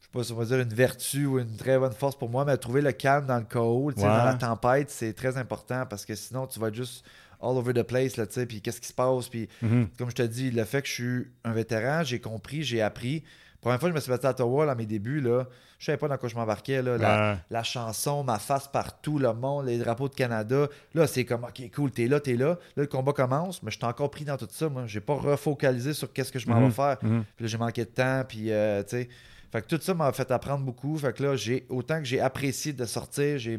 je 0.00 0.06
sais 0.06 0.10
pas 0.12 0.24
si 0.24 0.32
on 0.32 0.36
va 0.36 0.44
dire 0.44 0.60
une 0.60 0.74
vertu 0.74 1.26
ou 1.26 1.38
une 1.38 1.56
très 1.56 1.78
bonne 1.78 1.92
force 1.92 2.16
pour 2.16 2.28
moi, 2.28 2.44
mais 2.44 2.56
trouver 2.56 2.80
le 2.80 2.92
calme 2.92 3.26
dans 3.26 3.38
le 3.38 3.44
chaos, 3.44 3.92
dans 3.92 4.06
la 4.06 4.34
tempête, 4.34 4.90
c'est 4.90 5.12
très 5.14 5.36
important 5.36 5.84
parce 5.88 6.04
que 6.04 6.14
sinon, 6.14 6.46
tu 6.46 6.60
vas 6.60 6.72
juste 6.72 7.04
all 7.40 7.56
over 7.56 7.72
the 7.72 7.82
place, 7.82 8.16
là, 8.16 8.26
puis 8.26 8.60
qu'est-ce 8.60 8.80
qui 8.80 8.88
se 8.88 8.92
passe. 8.92 9.28
Puis, 9.28 9.48
mm-hmm. 9.62 9.86
comme 9.98 10.10
je 10.10 10.16
te 10.16 10.22
dis, 10.22 10.50
le 10.50 10.64
fait 10.64 10.82
que 10.82 10.88
je 10.88 10.92
suis 10.92 11.26
un 11.44 11.52
vétéran, 11.52 12.02
j'ai 12.02 12.20
compris, 12.20 12.62
j'ai 12.62 12.82
appris. 12.82 13.22
Première 13.60 13.80
fois 13.80 13.88
que 13.88 13.92
je 13.92 13.96
me 13.96 14.00
suis 14.00 14.10
battu 14.10 14.26
à 14.26 14.30
Ottawa, 14.30 14.70
à 14.70 14.74
mes 14.76 14.86
débuts, 14.86 15.20
là, 15.20 15.48
je 15.80 15.86
savais 15.86 15.98
pas 15.98 16.06
dans 16.06 16.16
quoi 16.16 16.28
je 16.28 16.36
m'embarquais. 16.36 16.80
La, 16.80 17.38
la, 17.50 17.62
chanson, 17.64 18.22
ma 18.22 18.38
face 18.38 18.68
partout, 18.68 19.18
le 19.18 19.32
monde, 19.32 19.66
les 19.66 19.78
drapeaux 19.78 20.08
de 20.08 20.14
Canada. 20.14 20.68
Là, 20.94 21.06
c'est 21.08 21.24
comme, 21.24 21.44
OK, 21.44 21.70
cool, 21.74 21.90
t'es 21.90 22.06
là, 22.06 22.20
t'es 22.20 22.36
là. 22.36 22.50
Là, 22.76 22.82
le 22.82 22.86
combat 22.86 23.12
commence, 23.12 23.62
mais 23.62 23.72
je 23.72 23.76
suis 23.76 23.84
encore 23.84 24.10
pris 24.10 24.24
dans 24.24 24.36
tout 24.36 24.48
ça. 24.50 24.68
Moi, 24.68 24.84
j'ai 24.86 25.00
pas 25.00 25.14
refocalisé 25.14 25.92
sur 25.92 26.12
qu'est-ce 26.12 26.30
que 26.30 26.38
je 26.38 26.48
m'en 26.48 26.60
vais 26.60 26.66
mhm. 26.66 26.72
faire. 26.72 26.98
Mhm. 27.02 27.24
Puis 27.36 27.44
là, 27.44 27.48
j'ai 27.48 27.58
manqué 27.58 27.84
de 27.84 27.90
temps, 27.90 28.22
puis, 28.28 28.52
euh, 28.52 28.82
tu 28.82 28.90
sais. 28.90 29.08
Fait 29.50 29.62
que 29.62 29.66
tout 29.66 29.80
ça 29.80 29.94
m'a 29.94 30.12
fait 30.12 30.30
apprendre 30.30 30.64
beaucoup. 30.64 30.98
Fait 30.98 31.12
que 31.16 31.22
là, 31.22 31.34
j'ai 31.34 31.64
autant 31.70 31.98
que 31.98 32.04
j'ai 32.04 32.20
apprécié 32.20 32.74
de 32.74 32.84
sortir, 32.84 33.38
j'ai, 33.38 33.58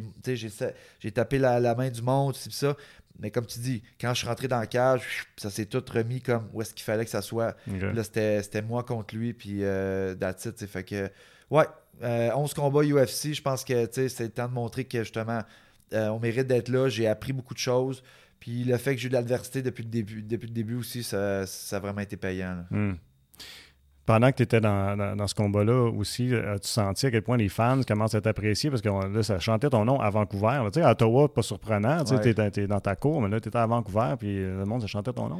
j'ai 1.00 1.12
tapé 1.12 1.40
la, 1.40 1.60
la, 1.60 1.74
main 1.74 1.90
du 1.90 2.04
monde, 2.04 2.34
tout 2.34 2.52
ça. 2.52 2.76
Mais 3.20 3.32
comme 3.32 3.46
tu 3.46 3.60
dis, 3.60 3.84
quand 4.00 4.14
je 4.14 4.20
suis 4.20 4.28
rentré 4.28 4.48
dans 4.48 4.60
la 4.60 4.68
cage, 4.68 5.28
ça 5.38 5.50
s'est 5.50 5.66
tout 5.66 5.84
remis 5.92 6.22
comme 6.22 6.50
où 6.54 6.62
est-ce 6.62 6.74
qu'il 6.74 6.84
fallait 6.84 7.06
que 7.06 7.12
ça 7.12 7.22
soit. 7.22 7.56
Là, 7.68 8.04
c'était 8.04 8.62
moi 8.62 8.84
contre 8.84 9.16
lui, 9.16 9.34
puis 9.34 9.64
euh, 9.64 10.16
that's 10.16 10.46
it, 10.46 10.66
Fait 10.66 10.84
que, 10.84 11.10
ouais, 11.50 11.66
11 12.02 12.04
euh, 12.04 12.56
combats 12.56 12.84
UFC, 12.84 13.34
je 13.34 13.42
pense 13.42 13.64
que 13.64 13.88
c'est 13.92 14.20
le 14.20 14.30
temps 14.30 14.48
de 14.48 14.54
montrer 14.54 14.86
que 14.86 15.00
justement, 15.00 15.42
euh, 15.94 16.08
on 16.10 16.20
mérite 16.20 16.48
d'être 16.48 16.70
là. 16.70 16.90
J'ai 16.90 17.08
appris 17.08 17.34
beaucoup 17.34 17.54
de 17.54 17.60
choses. 17.60 18.04
Puis 18.40 18.64
le 18.64 18.78
fait 18.78 18.96
que 18.96 19.02
j'ai 19.02 19.08
eu 19.08 19.10
de 19.10 19.16
l'adversité 19.16 19.62
depuis 19.62 19.84
le 19.84 19.90
début, 19.90 20.22
depuis 20.22 20.48
le 20.48 20.54
début 20.54 20.76
aussi, 20.76 21.04
ça, 21.04 21.46
ça 21.46 21.76
a 21.76 21.80
vraiment 21.80 22.02
été 22.02 22.16
payant. 22.16 22.64
Pendant 24.10 24.32
que 24.32 24.38
tu 24.38 24.42
étais 24.42 24.60
dans, 24.60 25.28
ce 25.28 25.36
combat-là 25.36 25.92
aussi, 25.92 26.34
euh, 26.34 26.56
as-tu 26.56 26.68
senti 26.68 27.06
à 27.06 27.12
quel 27.12 27.22
point 27.22 27.38
les 27.38 27.48
fans 27.48 27.80
commencent 27.88 28.16
à 28.16 28.22
t'apprécier 28.22 28.72
parce 28.72 28.82
que 28.82 28.90
là, 28.90 29.22
ça 29.22 29.38
chantait 29.38 29.70
ton 29.70 29.86
nom 29.86 30.00
à 30.02 30.10
Vancouver. 30.10 30.68
Sais, 30.74 30.82
à 30.82 30.94
Ottawa, 30.94 31.32
pas 31.32 31.44
surprenant. 31.44 32.04
Tu 32.04 32.16
es, 32.16 32.68
dans 32.68 32.80
ta 32.80 32.96
cour, 32.96 33.22
mais 33.22 33.30
là, 33.30 33.40
tu 33.40 33.50
étais 33.50 33.60
à 33.60 33.68
Vancouver, 33.68 34.16
puis 34.18 34.40
le 34.40 34.66
monde, 34.66 34.82
ça 34.82 34.88
chantait 34.88 35.14
ton 35.14 35.30
nom. 35.30 35.38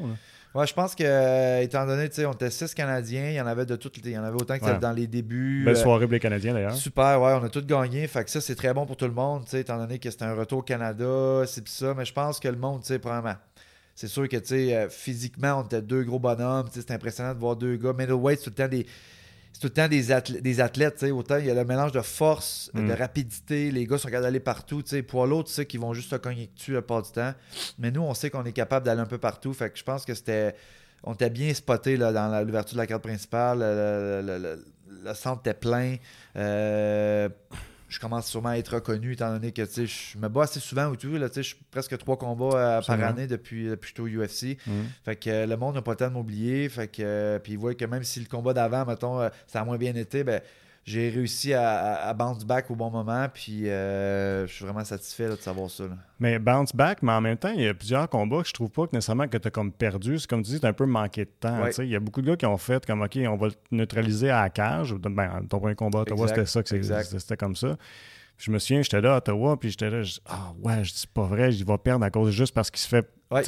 Ouais, 0.56 0.66
je 0.66 0.74
pense 0.74 0.96
que, 0.96 1.04
euh, 1.04 1.62
étant 1.62 1.86
donné, 1.86 2.10
tu 2.10 2.16
sais, 2.16 2.26
on 2.26 2.32
était 2.32 2.50
six 2.50 2.74
Canadiens, 2.74 3.30
il 3.30 3.36
y 3.36 3.42
en 3.42 3.46
avait 3.46 3.68
de 3.68 3.76
toutes, 3.76 3.98
il 3.98 4.10
y 4.10 4.18
en 4.18 4.24
avait 4.24 4.42
autant 4.42 4.58
que 4.58 4.80
dans 4.80 4.92
les 4.92 5.06
débuts. 5.06 5.64
Belle 5.64 5.76
euh, 5.76 5.80
soirée 5.80 6.06
pour 6.06 6.14
les 6.14 6.20
Canadiens 6.20 6.54
d'ailleurs. 6.54 6.74
Super, 6.74 7.22
ouais, 7.22 7.38
on 7.40 7.44
a 7.44 7.50
tous 7.50 7.66
gagné. 7.68 8.08
Fait 8.08 8.24
que 8.24 8.32
ça, 8.32 8.42
c'est 8.42 8.56
très 8.56 8.74
bon 8.74 8.88
pour 8.88 8.98
tout 8.98 9.06
le 9.06 9.14
monde, 9.14 9.44
tu 9.44 9.52
sais, 9.52 9.62
étant 9.62 9.78
donné 9.78 10.00
que 10.00 10.10
c'était 10.10 10.26
un 10.26 10.34
retour 10.34 10.60
au 10.60 10.64
Canada, 10.64 11.44
c'est 11.46 11.68
ça. 11.68 11.94
Mais 11.96 12.04
je 12.04 12.14
pense 12.14 12.40
que 12.40 12.48
le 12.48 12.58
monde, 12.58 12.82
tu 12.82 12.88
sais, 12.88 12.98
probablement 12.98 13.36
c'est 14.00 14.08
sûr 14.08 14.30
que, 14.30 14.38
tu 14.38 14.48
sais, 14.48 14.74
euh, 14.74 14.88
physiquement, 14.88 15.60
on 15.60 15.64
était 15.66 15.82
deux 15.82 16.04
gros 16.04 16.20
bonhommes. 16.20 16.70
C'est 16.72 16.90
impressionnant 16.92 17.34
de 17.34 17.40
voir 17.40 17.58
deux 17.58 17.76
gars. 17.76 17.92
Middleweight, 17.92 18.40
c'est 18.40 18.46
tout 18.46 18.52
le 18.52 18.56
temps 18.56 18.70
des, 18.70 18.86
tout 18.86 19.68
le 19.68 19.70
temps 19.72 19.90
des, 19.90 20.14
athlètes, 20.14 20.42
des 20.42 20.62
athlètes 20.62 21.04
autant 21.12 21.36
il 21.36 21.48
y 21.48 21.50
a 21.50 21.54
le 21.54 21.66
mélange 21.66 21.92
de 21.92 22.00
force, 22.00 22.72
de 22.74 22.80
mm. 22.80 22.92
rapidité, 22.94 23.72
les 23.72 23.86
gars 23.86 23.98
sont 23.98 24.08
capables 24.08 24.24
d'aller 24.24 24.40
partout, 24.40 24.82
tu 24.84 25.04
pour 25.04 25.28
l'autre, 25.28 25.50
tu 25.50 25.56
sais, 25.56 25.66
qui 25.66 25.76
vont 25.76 25.94
juste 25.94 26.12
se 26.12 26.16
cogner 26.16 26.50
dessus 26.56 26.72
la 26.72 26.82
part 26.82 27.02
du 27.02 27.12
temps. 27.12 27.34
Mais 27.78 27.92
nous, 27.92 28.00
on 28.00 28.14
sait 28.14 28.30
qu'on 28.30 28.46
est 28.46 28.54
capable 28.54 28.86
d'aller 28.86 29.02
un 29.02 29.06
peu 29.06 29.18
partout, 29.18 29.54
fait 29.54 29.70
que 29.70 29.78
je 29.78 29.84
pense 29.84 30.06
que 30.06 30.14
c'était, 30.14 30.56
on 31.04 31.14
était 31.14 31.30
bien 31.30 31.54
spoté 31.54 31.98
là, 31.98 32.14
dans 32.14 32.42
l'ouverture 32.46 32.76
de 32.76 32.82
la 32.82 32.88
carte 32.88 33.04
principale, 33.04 33.60
le, 33.60 34.64
le 35.04 35.14
centre 35.14 35.42
était 35.42 35.54
plein. 35.54 35.98
Euh, 36.38 37.28
je 37.90 38.00
commence 38.00 38.28
sûrement 38.28 38.50
à 38.50 38.58
être 38.58 38.76
reconnu 38.76 39.14
étant 39.14 39.32
donné 39.32 39.52
que 39.52 39.66
je 39.66 40.18
me 40.18 40.30
bats 40.30 40.44
assez 40.44 40.60
souvent 40.60 40.94
tout. 40.96 41.18
Là, 41.18 41.28
je 41.36 41.42
suis 41.42 41.58
presque 41.72 41.98
trois 41.98 42.18
combats 42.18 42.56
euh, 42.56 42.82
par 42.82 43.04
année 43.04 43.28
depuis, 43.28 43.68
depuis 43.68 43.94
que 43.94 44.04
je 44.04 44.08
suis 44.08 44.18
au 44.18 44.24
UFC. 44.24 44.58
Mhm. 44.68 44.86
Fait 45.04 45.16
que 45.16 45.30
euh, 45.30 45.46
le 45.48 45.58
monde 45.58 45.76
n'a 45.76 45.82
pas 45.82 45.92
le 45.92 45.98
temps 45.98 46.08
de 46.08 46.14
m'oublier. 46.14 46.70
Fait 46.70 46.88
que 46.88 47.02
euh, 47.02 47.40
puis 47.40 47.54
il 47.54 47.58
voit 47.58 47.74
que 47.74 47.86
même 47.86 48.04
si 48.04 48.20
le 48.20 48.28
combat 48.28 48.54
d'avant, 48.54 48.86
mettons, 48.86 49.28
ça 49.48 49.62
a 49.62 49.66
moins 49.66 49.78
bien 49.78 49.96
été, 49.96 50.24
ben 50.24 50.42
j'ai 50.84 51.10
réussi 51.10 51.54
à, 51.54 52.14
bounce 52.14 52.44
back 52.46 52.72
au 52.72 52.76
bon 52.76 52.90
moment, 52.90 53.28
puis 53.32 53.70
euh, 53.70 54.48
je 54.48 54.54
suis 54.54 54.66
vraiment 54.66 54.84
satisfait 54.84 55.30
de 55.30 55.36
savoir 55.36 55.70
ça. 55.70 55.84
Mais 56.20 56.40
bounce 56.40 56.76
back, 56.76 57.04
mais 57.04 57.12
en 57.12 57.22
même 57.22 57.38
temps, 57.38 57.52
il 57.52 57.62
y 57.62 57.68
a 57.68 57.74
plusieurs 57.74 58.10
combats 58.10 58.42
que 58.42 58.48
je 58.48 58.54
trouve 58.54 58.72
pas 58.72 58.88
que 58.88 58.96
nécessairement 58.96 59.28
que 59.28 59.38
tu 59.38 59.48
as 59.48 59.52
comme 59.52 59.72
perdu. 59.72 60.18
C'est 60.18 60.30
comme 60.30 60.42
tu 60.42 60.52
dis, 60.52 60.60
tu 60.60 60.66
as 60.66 60.70
un 60.70 60.74
peu 60.74 60.86
manqué 60.86 61.26
de 61.26 61.32
temps. 61.40 61.68
Il 61.80 61.90
y 61.90 61.96
a 61.96 62.00
beaucoup 62.00 62.22
de 62.22 62.28
gars 62.28 62.38
qui 62.38 62.46
ont 62.46 62.58
fait 62.58 62.86
comme 62.86 63.02
OK, 63.02 63.18
on 63.28 63.36
va 63.36 63.48
le 63.48 63.54
neutraliser 63.72 64.30
à 64.30 64.44
la 64.44 64.50
cage. 64.50 64.96
Ben, 64.96 65.46
ton 65.50 65.60
premier 65.60 65.76
combat 65.76 66.00
à 66.00 66.02
Ottawa, 66.04 66.28
c'était 66.28 66.46
ça, 66.46 66.62
c'était 66.64 67.38
comme 67.38 67.56
ça. 67.56 67.78
Je 68.38 68.52
me 68.52 68.58
souviens, 68.58 68.82
j'étais 68.82 69.02
là 69.02 69.16
à 69.16 69.18
Ottawa, 69.18 69.60
puis 69.60 69.70
j'étais 69.70 69.90
là, 69.90 70.02
ah 70.26 70.54
ouais, 70.64 70.84
je 70.86 70.94
dis 70.94 71.08
pas 71.14 71.26
vrai, 71.26 71.52
je 71.52 71.66
vais 71.66 71.78
perdre 71.78 72.06
à 72.06 72.10
cause 72.10 72.32
juste 72.32 72.54
parce 72.54 72.72
qu'il 72.72 72.80
se 72.80 72.88
fait 72.88 73.06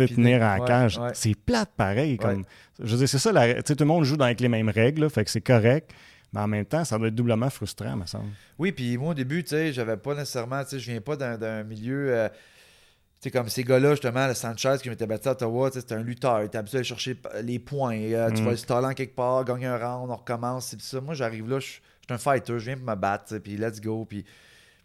tenir 0.08 0.44
à 0.44 0.60
la 0.60 0.66
cage. 0.66 1.00
C'est 1.14 1.34
plate 1.34 1.72
pareil. 1.76 2.18
Comme, 2.18 2.44
je 2.78 2.92
veux 2.92 2.98
dire, 2.98 3.10
c'est 3.10 3.18
ça, 3.18 3.32
la, 3.32 3.64
tout 3.64 3.76
le 3.80 3.86
monde 3.86 4.04
joue 4.04 4.22
avec 4.22 4.42
les 4.42 4.50
mêmes 4.50 4.70
règles, 4.70 5.10
fait 5.10 5.24
que 5.24 5.32
c'est 5.32 5.42
correct. 5.42 5.92
Mais 6.34 6.40
en 6.40 6.48
même 6.48 6.66
temps, 6.66 6.86
ça 6.86 6.98
doit 6.98 7.10
être 7.10 7.16
doublement 7.16 7.50
frustrant, 7.50 7.96
me 7.98 8.06
semble. 8.06 8.30
Oui, 8.58 8.72
puis 8.72 8.98
moi, 8.98 9.12
au 9.12 9.14
début, 9.14 9.44
tu 9.44 9.50
sais, 9.50 9.74
j'avais 9.74 9.98
pas 9.98 10.16
nécessairement, 10.16 10.64
tu 10.64 10.72
sais, 10.72 10.80
je 10.80 10.92
viens 10.92 11.02
pas 11.02 11.16
d'un 11.16 11.64
milieu. 11.64 12.14
Euh, 12.14 12.30
tu 12.30 12.36
sais, 13.28 13.32
comme 13.32 13.50
ces 13.50 13.64
gars-là, 13.64 13.92
justement, 13.92 14.28
le 14.28 14.34
Sanchez 14.34 14.78
qui 14.82 14.90
m'était 14.90 15.06
battu 15.06 15.28
à 15.28 15.32
Ottawa, 15.32 15.70
c'était 15.74 15.96
un 15.96 16.04
lutteur. 16.04 16.42
Il 16.42 16.46
était 16.46 16.58
habitué 16.58 16.80
à 16.80 16.84
chercher 16.84 17.18
les 17.44 17.60
points. 17.60 17.98
Euh, 17.98 18.32
tu 18.32 18.42
mm. 18.42 18.46
vas 18.46 18.52
le 18.52 18.58
staller 18.58 18.96
quelque 18.96 19.16
part, 19.16 19.44
gagner 19.44 19.68
un 19.68 19.78
round, 19.78 20.10
on 20.10 20.16
recommence. 20.16 20.68
C'est 20.68 20.82
ça. 20.82 21.02
Moi, 21.02 21.14
j'arrive 21.14 21.50
là, 21.50 21.60
je 21.60 21.68
suis 21.68 21.82
un 22.10 22.18
fighter, 22.18 22.60
je 22.60 22.66
viens 22.66 22.78
pour 22.78 22.88
me 22.88 22.96
battre, 22.96 23.38
puis 23.38 23.58
let's 23.58 23.82
go. 23.82 24.06
Puis 24.06 24.24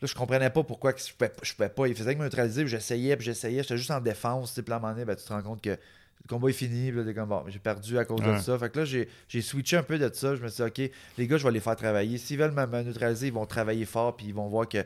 là, 0.03 0.09
je 0.09 0.15
comprenais 0.15 0.51
pas 0.51 0.65
pourquoi 0.65 0.93
je 0.97 1.13
pouvais, 1.13 1.33
je 1.43 1.55
pouvais 1.55 1.69
pas. 1.69 1.87
Il 1.87 1.95
faisait 1.95 2.15
que 2.15 2.19
me 2.19 2.25
neutraliser, 2.25 2.63
puis 2.63 2.71
j'essayais, 2.71 3.17
puis 3.17 3.25
j'essayais. 3.25 3.63
J'étais 3.63 3.79
juste 3.79 3.91
en 3.93 4.01
défense. 4.01 4.53
Puis 4.53 4.65
à 4.73 4.77
un 4.77 4.81
moment 4.81 4.93
donné, 4.93 5.05
ben, 5.05 5.15
tu 5.15 5.25
te 5.25 5.33
rends 5.33 5.43
compte 5.43 5.63
que 5.63 5.79
le 6.25 6.29
combat 6.29 6.49
est 6.49 6.53
fini. 6.53 6.91
Puis 6.91 6.99
là, 7.01 7.05
t'es 7.05 7.15
comme, 7.15 7.29
bon, 7.29 7.45
j'ai 7.49 7.59
perdu 7.59 7.99
à 7.99 8.05
cause 8.05 8.21
de 8.23 8.37
ça. 8.39 8.59
Fait 8.59 8.71
que 8.71 8.79
là, 8.81 8.85
j'ai 8.85 9.09
j'ai 9.29 9.43
switché 9.43 9.77
un 9.77 9.83
peu 9.83 9.99
de 9.99 10.11
ça. 10.13 10.35
Je 10.35 10.43
me 10.43 10.49
suis 10.49 10.63
dit, 10.65 10.69
OK, 10.87 10.91
les 11.19 11.27
gars, 11.27 11.37
je 11.37 11.45
vais 11.45 11.53
les 11.53 11.61
faire 11.61 11.77
travailler. 11.77 12.19
S'ils 12.19 12.39
veulent 12.39 12.53
me, 12.53 12.67
neutraliser, 12.83 13.29
ils 13.29 13.33
vont 13.33 13.47
travailler 13.47 13.85
fort, 13.85 14.17
puis 14.17 14.27
ils 14.27 14.35
vont 14.35 14.49
voir 14.49 14.69
que. 14.69 14.79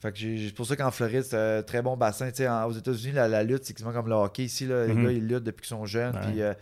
Fait 0.00 0.12
que 0.12 0.18
j'ai- 0.18 0.48
c'est 0.48 0.54
pour 0.54 0.66
ça 0.66 0.76
qu'en 0.76 0.90
Floride, 0.90 1.22
c'est 1.22 1.36
un 1.58 1.62
très 1.62 1.80
bon 1.82 1.96
bassin. 1.96 2.28
Tu 2.30 2.36
sais, 2.36 2.48
en- 2.48 2.66
aux 2.66 2.72
États-Unis, 2.72 3.12
la, 3.14 3.28
la 3.28 3.42
lutte, 3.42 3.64
c'est 3.64 3.72
quasiment 3.72 3.92
comme 3.92 4.08
le 4.08 4.14
hockey. 4.14 4.44
Ici, 4.44 4.66
là, 4.66 4.86
les 4.86 4.92
Mhm. 4.92 5.04
gars, 5.04 5.12
ils 5.12 5.26
luttent 5.26 5.44
depuis 5.44 5.62
qu'ils 5.62 5.76
sont 5.76 5.86
jeunes. 5.86 6.14
Ouais. 6.14 6.20
Puis 6.32 6.42
euh, 6.42 6.52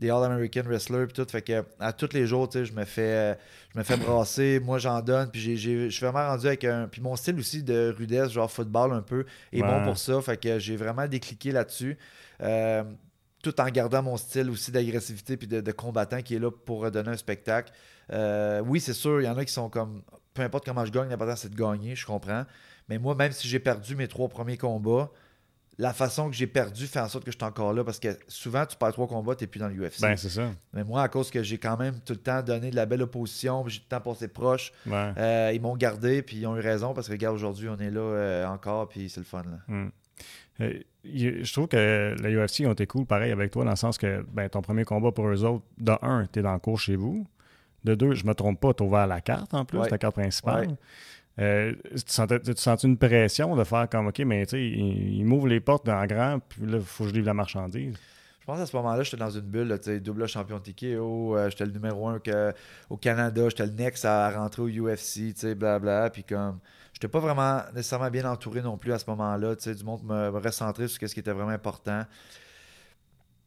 des 0.00 0.10
All-American 0.10 0.62
wrestlers, 0.64 1.06
puis 1.06 1.12
tout. 1.14 1.30
Fait 1.30 1.42
que 1.42 1.62
à 1.78 1.92
tous 1.92 2.12
les 2.14 2.26
jours, 2.26 2.48
je 2.52 2.72
me 2.72 2.84
fais, 2.84 3.02
euh, 3.02 3.34
je 3.74 3.78
me 3.78 3.84
fais 3.84 3.96
brasser. 3.96 4.58
Moi, 4.58 4.78
j'en 4.78 5.00
donne. 5.02 5.30
Puis 5.30 5.40
j'ai- 5.40 5.56
j'ai- 5.56 5.90
je 5.90 5.94
suis 5.96 6.04
vraiment 6.04 6.26
rendu 6.26 6.46
avec 6.48 6.64
un. 6.64 6.88
Puis 6.88 7.00
mon 7.00 7.14
style 7.16 7.38
aussi 7.38 7.62
de 7.62 7.94
rudesse, 7.96 8.32
genre 8.32 8.50
football 8.50 8.92
un 8.92 9.02
peu, 9.02 9.24
est 9.52 9.62
Ouais. 9.62 9.68
bon 9.68 9.84
pour 9.84 9.96
ça. 9.98 10.20
Fait 10.20 10.36
que 10.36 10.58
j'ai 10.58 10.74
vraiment 10.76 11.06
décliqué 11.06 11.52
là-dessus. 11.52 11.96
Euh, 12.42 12.82
tout 13.42 13.58
en 13.60 13.66
gardant 13.68 14.02
mon 14.02 14.16
style 14.16 14.50
aussi 14.50 14.70
d'agressivité 14.70 15.36
puis 15.36 15.46
de, 15.46 15.60
de 15.60 15.72
combattant 15.72 16.20
qui 16.22 16.34
est 16.34 16.38
là 16.38 16.50
pour 16.50 16.90
donner 16.90 17.10
un 17.10 17.16
spectacle. 17.16 17.72
Euh, 18.12 18.60
oui, 18.66 18.80
c'est 18.80 18.92
sûr, 18.94 19.20
il 19.20 19.24
y 19.24 19.28
en 19.28 19.36
a 19.36 19.44
qui 19.44 19.52
sont 19.52 19.68
comme 19.70 20.02
peu 20.34 20.42
importe 20.42 20.64
comment 20.64 20.84
je 20.84 20.92
gagne, 20.92 21.08
l'important 21.08 21.36
c'est 21.36 21.50
de 21.50 21.56
gagner, 21.56 21.94
je 21.96 22.06
comprends. 22.06 22.44
Mais 22.88 22.98
moi, 22.98 23.14
même 23.14 23.32
si 23.32 23.48
j'ai 23.48 23.58
perdu 23.60 23.94
mes 23.96 24.08
trois 24.08 24.28
premiers 24.28 24.56
combats, 24.56 25.10
la 25.78 25.94
façon 25.94 26.28
que 26.28 26.36
j'ai 26.36 26.46
perdu 26.46 26.86
fait 26.86 27.00
en 27.00 27.08
sorte 27.08 27.24
que 27.24 27.30
je 27.30 27.36
suis 27.38 27.44
encore 27.44 27.72
là 27.72 27.82
parce 27.84 27.98
que 27.98 28.08
souvent 28.28 28.66
tu 28.66 28.76
perds 28.76 28.92
trois 28.92 29.06
combats, 29.06 29.34
tu 29.34 29.44
n'es 29.44 29.48
plus 29.48 29.60
dans 29.60 29.68
l'UFC. 29.68 30.02
Ben, 30.02 30.16
c'est 30.16 30.28
ça. 30.28 30.50
Mais 30.74 30.84
moi, 30.84 31.02
à 31.02 31.08
cause 31.08 31.30
que 31.30 31.42
j'ai 31.42 31.56
quand 31.56 31.78
même 31.78 31.98
tout 32.00 32.12
le 32.12 32.18
temps 32.18 32.42
donné 32.42 32.70
de 32.70 32.76
la 32.76 32.84
belle 32.84 33.00
opposition, 33.02 33.66
j'ai 33.66 33.78
tout 33.78 33.86
le 33.90 33.96
temps 33.96 34.02
passé 34.02 34.28
proche, 34.28 34.72
Ouais. 34.86 35.12
euh, 35.16 35.52
ils 35.54 35.60
m'ont 35.60 35.76
gardé, 35.76 36.20
puis 36.22 36.36
ils 36.36 36.46
ont 36.46 36.56
eu 36.56 36.60
raison 36.60 36.92
parce 36.92 37.06
que 37.06 37.12
regarde, 37.12 37.34
aujourd'hui, 37.34 37.68
on 37.70 37.78
est 37.78 37.90
là 37.90 38.00
euh, 38.00 38.46
encore, 38.46 38.88
puis 38.88 39.08
c'est 39.08 39.20
le 39.20 39.24
fun. 39.26 39.42
Là. 39.44 39.58
Hmm. 39.68 39.88
Euh, 40.60 40.74
je 41.04 41.52
trouve 41.52 41.68
que 41.68 42.14
la 42.20 42.28
UFC 42.30 42.66
ont 42.66 42.72
été 42.72 42.86
cool, 42.86 43.06
pareil 43.06 43.32
avec 43.32 43.50
toi, 43.50 43.64
dans 43.64 43.70
le 43.70 43.76
sens 43.76 43.96
que 43.98 44.24
ben, 44.32 44.48
ton 44.48 44.60
premier 44.60 44.84
combat 44.84 45.10
pour 45.12 45.26
eux 45.28 45.44
autres, 45.44 45.64
de 45.78 45.92
un, 46.02 46.26
tu 46.30 46.40
es 46.40 46.42
dans 46.42 46.52
le 46.52 46.58
cours 46.58 46.78
chez 46.78 46.96
vous. 46.96 47.26
De 47.84 47.94
deux, 47.94 48.12
je 48.14 48.26
me 48.26 48.34
trompe 48.34 48.60
pas, 48.60 48.74
tu 48.74 48.82
ouvert 48.82 49.06
la 49.06 49.20
carte 49.22 49.54
en 49.54 49.64
plus, 49.64 49.78
Ouais. 49.78 49.88
ta 49.88 49.96
carte 49.96 50.14
principale. 50.16 50.68
Ouais. 50.68 50.74
Euh, 51.38 51.72
tu, 51.94 52.02
sentais, 52.06 52.40
tu 52.40 52.52
sens 52.56 52.82
une 52.82 52.98
pression 52.98 53.56
de 53.56 53.64
faire 53.64 53.88
comme 53.88 54.08
OK, 54.08 54.18
mais 54.20 54.44
tu 54.44 54.50
sais, 54.50 54.62
il, 54.62 55.14
il 55.20 55.24
m'ouvre 55.24 55.46
les 55.48 55.60
portes 55.60 55.88
en 55.88 56.04
grand, 56.04 56.38
puis 56.46 56.66
là, 56.66 56.76
il 56.78 56.84
faut 56.84 57.04
que 57.04 57.10
je 57.10 57.14
livre 57.14 57.26
la 57.26 57.32
marchandise. 57.34 57.96
Je 58.40 58.44
pense 58.46 58.58
à 58.58 58.66
ce 58.66 58.76
moment-là, 58.76 59.02
j'étais 59.02 59.16
dans 59.16 59.30
une 59.30 59.40
bulle, 59.42 59.68
tu 59.78 59.84
sais, 59.90 60.00
double 60.00 60.26
champion 60.26 60.58
de 60.58 60.62
TKO, 60.70 61.36
euh, 61.38 61.48
j'étais 61.48 61.64
le 61.64 61.72
numéro 61.72 62.08
un 62.08 62.18
que- 62.18 62.52
au 62.90 62.96
Canada, 62.98 63.48
j'étais 63.48 63.64
le 63.64 63.72
next 63.72 64.04
à 64.04 64.30
rentrer 64.30 64.60
au 64.62 64.68
UFC, 64.68 65.32
tu 65.32 65.32
sais, 65.36 65.54
blabla, 65.54 66.10
puis 66.10 66.24
comme, 66.24 66.58
j'étais 67.00 67.10
pas 67.10 67.20
vraiment 67.20 67.62
nécessairement 67.74 68.10
bien 68.10 68.30
entouré 68.30 68.60
non 68.60 68.76
plus 68.76 68.92
à 68.92 68.98
ce 68.98 69.08
moment-là, 69.08 69.56
tu 69.56 69.62
sais, 69.62 69.74
du 69.74 69.84
monde 69.84 70.02
me, 70.04 70.30
me 70.30 70.38
recentrer 70.38 70.86
sur 70.86 71.08
ce 71.08 71.14
qui 71.14 71.20
était 71.20 71.32
vraiment 71.32 71.48
important. 71.48 72.04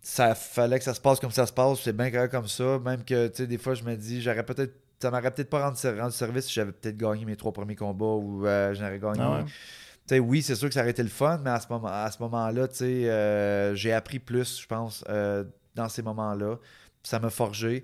Ça 0.01 0.33
fallait 0.33 0.79
que 0.79 0.83
ça 0.83 0.95
se 0.95 0.99
passe 0.99 1.19
comme 1.19 1.31
ça 1.31 1.45
se 1.45 1.53
passe, 1.53 1.81
c'est 1.81 1.95
bien 1.95 2.09
correct 2.09 2.31
comme 2.31 2.47
ça, 2.47 2.79
même 2.79 3.03
que, 3.03 3.27
tu 3.27 3.35
sais, 3.35 3.47
des 3.47 3.59
fois, 3.59 3.75
je 3.75 3.83
me 3.83 3.95
dis, 3.95 4.23
j'aurais 4.23 4.43
peut-être, 4.43 4.73
ça 4.99 5.11
m'aurait 5.11 5.29
peut-être 5.29 5.51
pas 5.51 5.69
rendu, 5.69 5.79
rendu 5.99 6.15
service 6.15 6.47
si 6.47 6.53
j'avais 6.53 6.71
peut-être 6.71 6.97
gagné 6.97 7.25
mes 7.25 7.35
trois 7.35 7.53
premiers 7.53 7.75
combats 7.75 8.05
ou 8.05 8.47
euh, 8.47 8.73
j'aurais 8.73 8.99
gagné. 8.99 9.21
Ah 9.21 9.37
ouais? 9.37 9.45
Tu 9.45 10.15
sais, 10.15 10.19
oui, 10.19 10.41
c'est 10.41 10.55
sûr 10.55 10.67
que 10.67 10.73
ça 10.73 10.81
aurait 10.81 10.89
été 10.89 11.03
le 11.03 11.09
fun, 11.09 11.39
mais 11.43 11.51
à 11.51 11.59
ce, 11.59 11.67
moment, 11.69 11.89
à 11.89 12.09
ce 12.09 12.21
moment-là, 12.23 12.67
tu 12.67 12.77
sais, 12.77 13.09
euh, 13.09 13.75
j'ai 13.75 13.93
appris 13.93 14.17
plus, 14.17 14.61
je 14.61 14.65
pense, 14.65 15.05
euh, 15.09 15.43
dans 15.75 15.89
ces 15.89 16.01
moments-là. 16.01 16.57
Ça 17.03 17.19
m'a 17.19 17.29
forgé. 17.29 17.83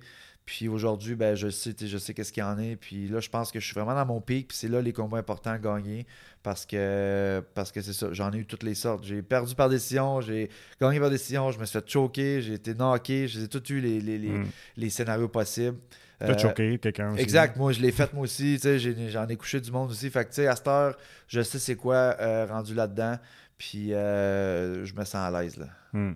Puis 0.51 0.67
aujourd'hui, 0.67 1.13
ben, 1.13 1.35
je 1.35 1.47
sais, 1.49 1.75
je 1.79 1.97
sais 1.99 2.15
qu'est-ce 2.15 2.33
qu'il 2.33 2.41
y 2.41 2.43
en 2.43 2.57
est. 2.57 2.75
Puis 2.75 3.07
là, 3.07 3.19
je 3.19 3.29
pense 3.29 3.51
que 3.51 3.59
je 3.59 3.65
suis 3.65 3.75
vraiment 3.75 3.93
dans 3.93 4.05
mon 4.07 4.19
pic. 4.19 4.47
Puis 4.47 4.57
c'est 4.57 4.67
là 4.67 4.81
les 4.81 4.93
combats 4.93 5.19
importants 5.19 5.51
à 5.51 5.59
gagner. 5.59 6.07
Parce 6.41 6.65
que 6.65 7.43
parce 7.53 7.71
que 7.71 7.81
c'est 7.81 7.93
ça. 7.93 8.07
J'en 8.13 8.31
ai 8.33 8.38
eu 8.38 8.45
toutes 8.47 8.63
les 8.63 8.73
sortes. 8.73 9.03
J'ai 9.03 9.21
perdu 9.21 9.53
par 9.53 9.69
décision, 9.69 10.21
j'ai 10.21 10.49
gagné 10.81 10.99
par 10.99 11.12
décision, 11.12 11.51
je 11.51 11.59
me 11.59 11.65
suis 11.65 11.77
fait 11.79 11.88
choquer, 11.88 12.41
j'ai 12.41 12.53
été 12.55 12.73
knocké, 12.73 13.27
j'ai 13.27 13.47
tout 13.47 13.63
eu 13.71 13.79
les, 13.79 13.99
les, 14.01 14.17
les, 14.17 14.29
Hmm. 14.29 14.45
les 14.75 14.89
scénarios 14.89 15.27
possibles. 15.29 15.77
T'as 16.17 16.31
Euh, 16.33 16.38
choqué 16.39 16.79
quelqu'un 16.79 17.13
aussi. 17.13 17.21
Exact, 17.21 17.55
moi 17.55 17.71
je 17.71 17.79
l'ai 17.81 17.91
fait 17.91 18.12
moi 18.13 18.23
aussi, 18.23 18.55
tu 18.55 18.62
sais, 18.62 18.79
j'ai- 18.79 19.09
j'en 19.09 19.27
ai 19.27 19.35
couché 19.38 19.62
du 19.62 19.71
monde 19.71 19.91
aussi. 19.91 20.09
Fait 20.09 20.23
que 20.25 20.29
tu 20.29 20.35
sais, 20.38 20.47
à 20.47 20.55
cette 20.55 20.67
heure, 20.67 20.97
je 21.27 21.41
sais 21.41 21.59
c'est 21.59 21.75
quoi 21.75 22.15
euh, 22.19 22.47
rendu 22.47 22.73
là-dedans, 22.73 23.19
puis 23.59 23.93
euh, 23.93 24.83
je 24.83 24.93
me 24.95 25.05
sens 25.05 25.15
à 25.15 25.29
l'aise 25.41 25.57
là. 25.57 25.67
Hmm. 25.93 26.13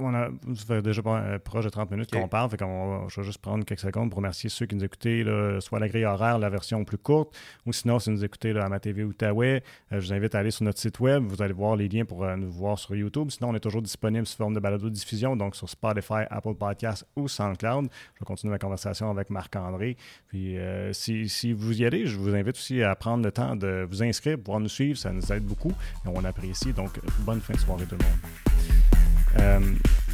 On 0.00 0.14
a, 0.14 0.28
ça 0.54 0.64
fait 0.66 0.82
déjà 0.82 1.02
euh, 1.06 1.38
proche 1.38 1.64
de 1.64 1.70
30 1.70 1.90
minutes 1.90 2.14
Ok. 2.14 2.20
qu'on 2.20 2.28
parle, 2.28 2.50
fait 2.50 2.56
qu'on 2.56 3.08
je 3.08 3.20
vais 3.20 3.26
juste 3.26 3.38
prendre 3.38 3.64
quelques 3.64 3.80
secondes 3.80 4.10
pour 4.10 4.16
remercier 4.18 4.48
ceux 4.50 4.66
qui 4.66 4.74
nous 4.74 4.84
écoutaient, 4.84 5.22
là, 5.22 5.60
soit 5.60 5.78
la 5.78 5.88
grille 5.88 6.04
horaire, 6.04 6.38
la 6.38 6.48
version 6.48 6.84
plus 6.84 6.98
courte, 6.98 7.36
ou 7.66 7.72
sinon, 7.72 7.98
si 7.98 8.10
vous 8.10 8.16
nous 8.16 8.24
écoutez 8.24 8.52
là, 8.52 8.64
à 8.64 8.68
ma 8.68 8.80
TV 8.80 9.04
Outaouais, 9.04 9.62
euh, 9.92 10.00
je 10.00 10.06
vous 10.06 10.12
invite 10.12 10.34
à 10.34 10.38
aller 10.38 10.50
sur 10.50 10.64
notre 10.64 10.78
site 10.78 10.98
web, 11.00 11.22
vous 11.24 11.42
allez 11.42 11.52
voir 11.52 11.76
les 11.76 11.88
liens 11.88 12.04
pour 12.04 12.24
euh, 12.24 12.36
nous 12.36 12.50
voir 12.50 12.78
sur 12.78 12.94
YouTube. 12.96 13.30
Sinon, 13.30 13.50
on 13.50 13.54
est 13.54 13.60
toujours 13.60 13.82
disponible 13.82 14.26
sous 14.26 14.36
forme 14.36 14.54
de 14.54 14.60
balado-diffusion, 14.60 15.36
donc 15.36 15.54
sur 15.56 15.68
Spotify, 15.68 16.24
Apple 16.30 16.54
Podcasts 16.54 17.06
ou 17.16 17.28
SoundCloud. 17.28 17.84
Je 18.14 18.20
vais 18.20 18.26
continuer 18.26 18.52
ma 18.52 18.58
conversation 18.58 19.10
avec 19.10 19.30
Marc-André. 19.30 19.96
Puis, 20.28 20.58
euh, 20.58 20.92
si, 20.92 21.28
si 21.28 21.52
vous 21.52 21.80
y 21.80 21.84
allez, 21.84 22.06
je 22.06 22.16
vous 22.16 22.34
invite 22.34 22.56
aussi 22.56 22.82
à 22.82 22.94
prendre 22.94 23.24
le 23.24 23.32
temps 23.32 23.56
de 23.56 23.86
vous 23.88 24.02
inscrire, 24.02 24.38
pouvoir 24.38 24.60
nous 24.60 24.68
suivre, 24.68 24.98
ça 24.98 25.12
nous 25.12 25.32
aide 25.32 25.44
beaucoup 25.44 25.72
et 26.04 26.08
on 26.08 26.24
apprécie. 26.24 26.72
Donc, 26.72 26.98
bonne 27.20 27.40
fin 27.40 27.54
de 27.54 27.58
soirée 27.58 27.84
tout 27.84 27.96
le 27.98 28.04
monde. 28.04 28.49
Euh, 29.38 29.60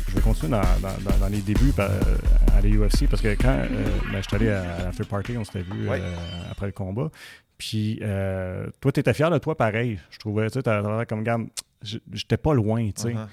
je 0.09 0.15
vais 0.15 0.21
continuer 0.21 0.51
dans, 0.53 0.61
dans- 0.81 1.11
dans- 1.11 1.19
dans 1.19 1.29
les 1.29 1.41
débuts 1.41 1.73
euh, 1.79 1.89
à 2.57 2.61
la 2.61 2.69
UFC 2.69 3.07
parce 3.09 3.23
que 3.23 3.35
quand 3.35 3.49
euh, 3.49 3.67
ben, 4.13 4.21
je 4.23 4.27
suis 4.29 4.37
allé 4.37 4.51
à 4.51 4.85
la 4.85 4.91
third 4.93 5.09
party, 5.09 5.37
on 5.39 5.45
s'était 5.45 5.63
vu 5.63 5.89
Ouais. 5.89 6.01
après 6.51 6.67
le 6.67 6.73
combat. 6.73 7.11
Puis 7.59 8.01
toi, 8.81 8.93
tu 8.93 9.01
étais 9.01 9.15
fier 9.15 9.31
de 9.31 9.39
toi 9.39 9.57
pareil. 9.57 9.99
Je 10.11 10.19
trouvais, 10.19 10.49
tu 10.51 10.61
sais, 10.61 11.07
comme 11.09 11.23
gamme. 11.25 11.49
J'étais 12.13 12.37
pas 12.37 12.53
loin, 12.55 12.85
tu 12.91 13.03
sais. 13.03 13.09
Uh-huh. 13.15 13.27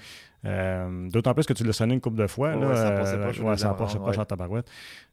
Euh, 0.44 1.08
D'autant 1.08 1.32
plus 1.32 1.46
que 1.46 1.52
tu 1.54 1.64
l'as 1.64 1.72
sonné 1.72 1.94
une 1.94 2.00
couple 2.00 2.18
de 2.18 2.26
fois. 2.26 2.54
Ouais, 2.54 2.60
là, 2.60 2.74
ça 2.76 2.88
euh, 2.88 2.96
passait 2.98 3.16
pas, 3.16 3.44
ouais, 3.44 3.56
ça 3.56 3.68
la 3.68 3.74
passait 3.74 3.98
pas 3.98 4.10
ouais. 4.10 4.24
tabarouette. 4.26 4.66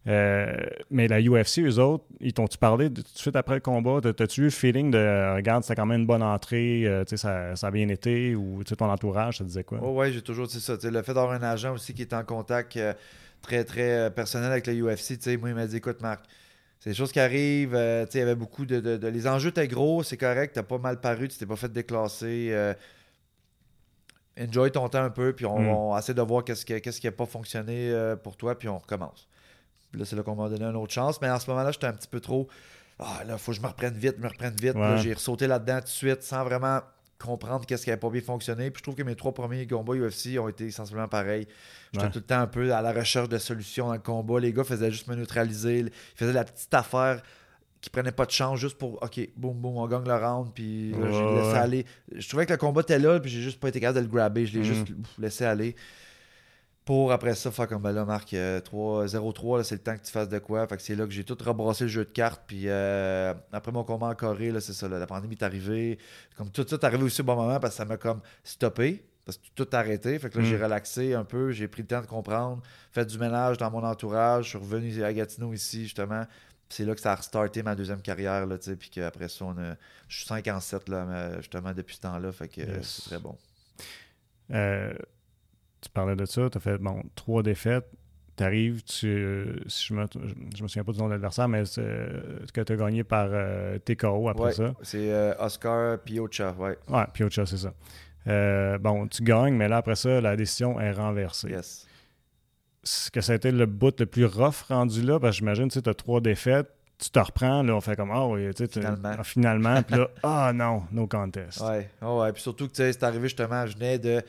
Euh, 0.08 0.54
mais 0.90 1.08
la 1.08 1.22
UFC, 1.22 1.60
eux 1.60 1.80
autres, 1.80 2.04
ils 2.20 2.34
t'ont-tu 2.34 2.58
parlé 2.58 2.90
de- 2.90 3.02
tout 3.02 3.14
de 3.14 3.18
suite 3.18 3.36
après 3.36 3.56
le 3.56 3.62
combat? 3.62 4.00
T'as- 4.02 4.14
T'as-tu 4.14 4.42
eu 4.42 4.44
le 4.46 4.50
feeling 4.50 4.92
de 4.92 4.98
euh, 4.98 5.36
regarde, 5.36 5.64
c'était 5.64 5.76
quand 5.76 5.86
même 5.86 6.02
une 6.02 6.08
bonne 6.08 6.24
entrée, 6.24 6.86
euh, 6.86 7.04
ça, 7.06 7.56
ça 7.56 7.68
a 7.68 7.72
bien 7.72 7.88
été, 7.88 8.36
ou 8.36 8.64
ton 8.64 8.90
entourage, 8.90 9.38
ça 9.38 9.44
disait 9.44 9.64
quoi? 9.64 9.80
Oh 9.82 9.92
ouais, 9.94 10.12
j'ai 10.12 10.22
toujours 10.22 10.48
dit 10.48 10.60
ça. 10.60 10.74
Le 10.84 11.02
fait 11.02 11.14
d'avoir 11.14 11.32
un 11.32 11.44
agent 11.44 11.74
aussi 11.74 11.94
qui 11.94 12.02
est 12.02 12.14
en 12.14 12.24
contact 12.24 12.78
très 13.42 13.64
très 13.64 14.12
personnel 14.12 14.52
avec 14.52 14.68
le 14.68 14.74
UFC, 14.74 15.38
moi 15.40 15.50
il 15.50 15.56
m'a 15.56 15.66
dit 15.66 15.78
écoute 15.78 16.02
Marc, 16.02 16.26
c'est 16.80 16.90
des 16.90 16.96
choses 16.96 17.12
qui 17.12 17.20
arrivent, 17.20 17.78
il 18.14 18.18
y 18.18 18.22
avait 18.22 18.36
beaucoup 18.36 18.66
de, 18.66 18.80
de- 18.80 18.98
de- 18.98 19.08
Les 19.08 19.28
enjeux 19.28 19.50
étaient 19.50 19.68
gros, 19.68 20.04
c'est 20.04 20.18
correct, 20.18 20.54
t'as 20.56 20.64
pas 20.64 20.78
mal 20.78 21.00
paru, 21.00 21.28
tu 21.28 21.38
t'es 21.38 21.46
pas 21.46 21.56
fait 21.56 21.72
déclasser. 21.72 22.74
Enjoy 24.40 24.72
ton 24.72 24.88
temps 24.90 25.04
un 25.04 25.10
peu, 25.10 25.34
puis 25.34 25.46
on, 25.46 25.60
Mm. 25.60 25.68
on 25.70 25.98
essaie 25.98 26.14
de 26.14 26.22
voir 26.22 26.44
qu'est-ce 26.44 26.66
qui, 26.66 26.80
qu'est-ce 26.82 27.02
qui 27.02 27.08
a 27.08 27.12
pas 27.12 27.26
fonctionné 27.26 27.92
euh, 27.92 28.16
pour 28.16 28.38
toi, 28.38 28.58
puis 28.58 28.68
on 28.70 28.78
recommence. 28.78 29.28
Puis 29.92 30.00
là, 30.00 30.06
c'est 30.06 30.16
là 30.16 30.24
qu'on 30.24 30.36
m'a 30.36 30.48
donné 30.50 30.64
une 30.66 30.76
autre 30.78 30.94
chance, 30.94 31.20
mais 31.22 31.30
en 31.30 31.40
ce 31.40 31.50
moment-là, 31.50 31.72
j'étais 31.72 31.88
un 31.88 31.94
petit 31.94 32.08
peu 32.08 32.20
trop. 32.22 32.48
Ah 33.00 33.24
là, 33.26 33.38
faut 33.38 33.52
que 33.52 33.58
je 33.58 33.62
me 33.62 33.68
reprenne 33.68 33.96
vite, 33.96 34.20
me 34.20 34.28
reprenne 34.28 34.56
vite. 34.56 34.76
Là, 34.76 34.96
j'ai 34.98 35.14
ressauté 35.14 35.48
là-dedans 35.48 35.80
tout 35.80 35.86
de 35.86 35.90
suite 35.90 36.24
sans 36.24 36.44
vraiment 36.44 36.80
comprendre 37.20 37.66
qu'est-ce 37.66 37.84
qui 37.84 37.90
n'avait 37.90 38.00
pas 38.00 38.10
bien 38.10 38.22
fonctionné. 38.22 38.72
Puis 38.72 38.80
je 38.80 38.84
trouve 38.84 38.96
que 38.96 39.04
mes 39.04 39.16
trois 39.16 39.34
premiers 39.34 39.68
combats 39.68 39.94
UFC 39.96 40.38
ont 40.40 40.48
été 40.48 40.72
sensiblement 40.72 41.08
pareils. 41.08 41.48
J'étais 41.94 42.06
Ouais. 42.06 42.12
tout 42.12 42.20
le 42.20 42.26
temps 42.26 42.40
un 42.40 42.48
peu 42.48 42.74
à 42.74 42.82
la 42.82 42.94
recherche 42.94 43.28
de 43.30 43.38
solutions 43.38 43.88
dans 43.88 43.94
le 43.94 44.00
combat. 44.00 44.40
Les 44.40 44.54
gars 44.54 44.64
faisaient 44.64 44.92
juste 44.92 45.08
me 45.08 45.16
neutraliser. 45.16 45.80
Ils 45.80 45.92
faisaient 46.16 46.32
la 46.34 46.44
petite 46.46 46.74
affaire 46.74 47.22
qui 47.82 47.90
prenait 47.90 48.12
pas 48.12 48.26
de 48.28 48.32
chance 48.32 48.60
juste 48.60 48.78
pour 48.78 49.02
OK, 49.02 49.20
boum, 49.36 49.60
boum, 49.60 49.76
on 49.78 49.88
gagne 49.88 50.06
le 50.06 50.16
round. 50.16 50.52
Puis 50.54 50.92
là, 50.92 51.12
j'ai 51.12 51.36
laissé 51.36 51.58
aller. 51.58 51.86
Je 52.16 52.28
trouvais 52.30 52.46
que 52.46 52.54
le 52.54 52.58
combat 52.58 52.82
était 52.82 53.00
là, 53.00 53.20
puis 53.20 53.30
j'ai 53.32 53.42
juste 53.42 53.60
pas 53.60 53.70
été 53.70 53.80
capable 53.80 54.00
de 54.00 54.04
le 54.06 54.12
grabber. 54.12 54.46
Je 54.46 54.54
l'ai 54.54 54.60
Mhm. 54.60 54.66
juste 54.66 54.88
laissé 55.18 55.46
aller. 55.46 55.76
Pour 56.84 57.12
après 57.12 57.36
ça, 57.36 57.52
faire 57.52 57.68
comme 57.68 57.84
ben 57.84 57.92
là, 57.92 58.06
Marc, 58.06 58.34
euh, 58.34 58.60
3 58.60 59.06
0-3, 59.06 59.58
là, 59.60 59.64
c'est 59.64 59.76
le 59.76 59.82
temps 59.82 59.96
que 59.96 60.04
tu 60.04 60.12
fasses 60.12 60.30
de 60.30 60.40
quoi. 60.40 60.66
Fait 60.68 60.78
que 60.78 60.82
c'est 60.82 60.96
là 60.96 61.06
que 61.06 61.12
j'ai 61.12 61.24
tout 61.24 61.38
rebrassé 61.40 61.84
le 61.84 61.90
jeu 61.92 62.04
de 62.04 62.10
cartes. 62.10 62.42
Puis 62.48 62.64
euh, 62.66 63.34
après 63.52 63.72
mon 63.72 63.84
combat 63.84 64.08
en 64.08 64.16
Corée, 64.16 64.52
c'est 64.60 64.74
ça, 64.74 64.88
là, 64.90 64.98
la 64.98 65.06
pandémie 65.06 65.36
est 65.36 65.44
arrivée. 65.44 66.00
Comme 66.36 66.50
tout 66.50 66.66
ça 66.68 66.76
est 66.76 66.84
arrivé 66.84 67.04
aussi 67.04 67.22
au 67.22 67.24
bon 67.24 67.36
moment 67.36 67.60
parce 67.60 67.76
que 67.76 67.78
ça 67.78 67.86
m'a 67.86 67.98
comme 67.98 68.20
stoppé. 68.44 69.06
Parce 69.24 69.38
que 69.38 69.44
tout 69.54 69.68
a 69.72 69.78
arrêté. 69.78 70.18
Fait 70.18 70.32
que 70.32 70.40
là, 70.40 70.44
Mm. 70.44 70.48
j'ai 70.48 70.58
relaxé 70.58 71.14
un 71.14 71.24
peu, 71.24 71.52
j'ai 71.52 71.68
pris 71.68 71.84
le 71.84 71.88
temps 71.88 72.02
de 72.02 72.08
comprendre, 72.08 72.64
fait 72.92 73.06
du 73.06 73.20
ménage 73.20 73.60
dans 73.60 73.70
mon 73.70 73.84
entourage. 73.84 74.46
Je 74.46 74.50
suis 74.50 74.58
revenu 74.58 75.04
à 75.04 75.14
Gatineau 75.14 75.54
ici, 75.54 75.84
justement. 75.84 76.26
C'est 76.72 76.86
là 76.86 76.96
que 76.96 77.02
ça 77.02 77.12
a 77.12 77.16
restarté 77.16 77.62
ma 77.64 77.76
deuxième 77.76 78.02
carrière, 78.02 78.46
là, 78.46 78.58
puis 78.80 78.90
qu'après 78.90 79.28
ça, 79.30 79.46
on 79.46 79.58
a... 79.58 79.76
je 80.08 80.18
suis 80.18 80.26
5 80.26 80.48
en 80.48 80.60
7, 80.60 80.90
là, 80.90 81.38
justement, 81.40 81.74
depuis 81.74 81.96
ce 81.96 82.02
temps-là, 82.02 82.32
fait 82.32 82.48
que 82.48 82.62
Yes. 82.62 83.02
c'est 83.04 83.10
très 83.10 83.20
bon. 83.20 83.38
Euh, 84.52 84.94
tu 85.82 85.90
parlais 85.90 86.16
de 86.16 86.26
ça, 86.26 86.50
tu 86.50 86.58
as 86.58 86.62
fait 86.62 86.78
bon, 86.78 87.02
trois 87.16 87.44
défaites. 87.44 87.88
Tu 88.38 88.44
arrives, 88.44 88.82
tu, 88.84 89.46
si 89.68 89.88
je 89.88 89.94
me, 89.94 90.06
je 90.56 90.64
me 90.64 90.68
souviens 90.68 90.84
pas 90.84 90.92
du 90.94 91.00
nom 91.00 91.08
de 91.08 91.12
l'adversaire, 91.12 91.48
mais 91.48 91.64
que 91.64 92.62
tu 92.62 92.74
as 92.74 92.76
gagné 92.76 93.04
par 93.04 93.28
euh, 93.30 93.78
TKO 93.80 94.30
après 94.30 94.44
Ouais, 94.46 94.52
ça? 94.54 94.74
C'est 94.82 95.12
euh, 95.12 95.34
Oscar 95.40 96.00
Piocha, 96.00 96.54
ouais, 96.54 96.78
Ouais, 96.88 97.06
Piocha, 97.14 97.46
c'est 97.46 97.58
ça. 97.58 97.74
Euh, 98.28 98.78
bon, 98.78 99.08
tu 99.08 99.24
gagnes, 99.24 99.56
mais 99.56 99.68
là, 99.68 99.78
après 99.78 99.96
ça, 99.96 100.22
la 100.22 100.36
décision 100.36 100.80
est 100.80 100.92
renversée. 100.92 101.50
yes. 101.50 101.88
Que 103.14 103.22
ça 103.22 103.34
a 103.34 103.36
été 103.36 103.52
le 103.52 103.66
bout 103.68 104.00
le 104.00 104.06
plus 104.08 104.26
rough 104.26 104.64
rendu 104.68 105.04
là? 105.04 105.20
Parce 105.20 105.34
que 105.36 105.38
j'imagine, 105.40 105.70
tu 105.70 105.80
as 105.88 105.94
trois 105.94 106.20
défaites, 106.20 106.68
tu 106.98 107.10
te 107.12 107.20
reprends, 107.20 107.62
là, 107.62 107.76
on 107.76 107.82
fait 107.82 107.96
comme, 107.96 108.12
ah 108.12 108.26
oui, 108.28 108.48
tu 108.56 108.64
sais, 108.64 108.68
tu- 108.68 108.80
Finalement. 108.80 109.12
ah, 109.20 109.24
finalement, 109.24 109.84
puis 109.84 109.96
là, 109.98 110.08
ah 110.24 110.52
non, 110.54 110.84
no 110.92 111.06
contest. 111.08 111.62
Ouais, 111.62 111.90
oh 112.02 112.22
ouais. 112.22 112.32
Puis 112.34 112.42
surtout 112.42 112.68
que 112.68 112.74
tu 112.74 112.78
sais, 112.78 112.94
c'est 112.94 113.04
arrivé 113.04 113.24
justement, 113.28 113.66
je 113.68 113.78
venais 113.78 114.00
de. 114.00 114.24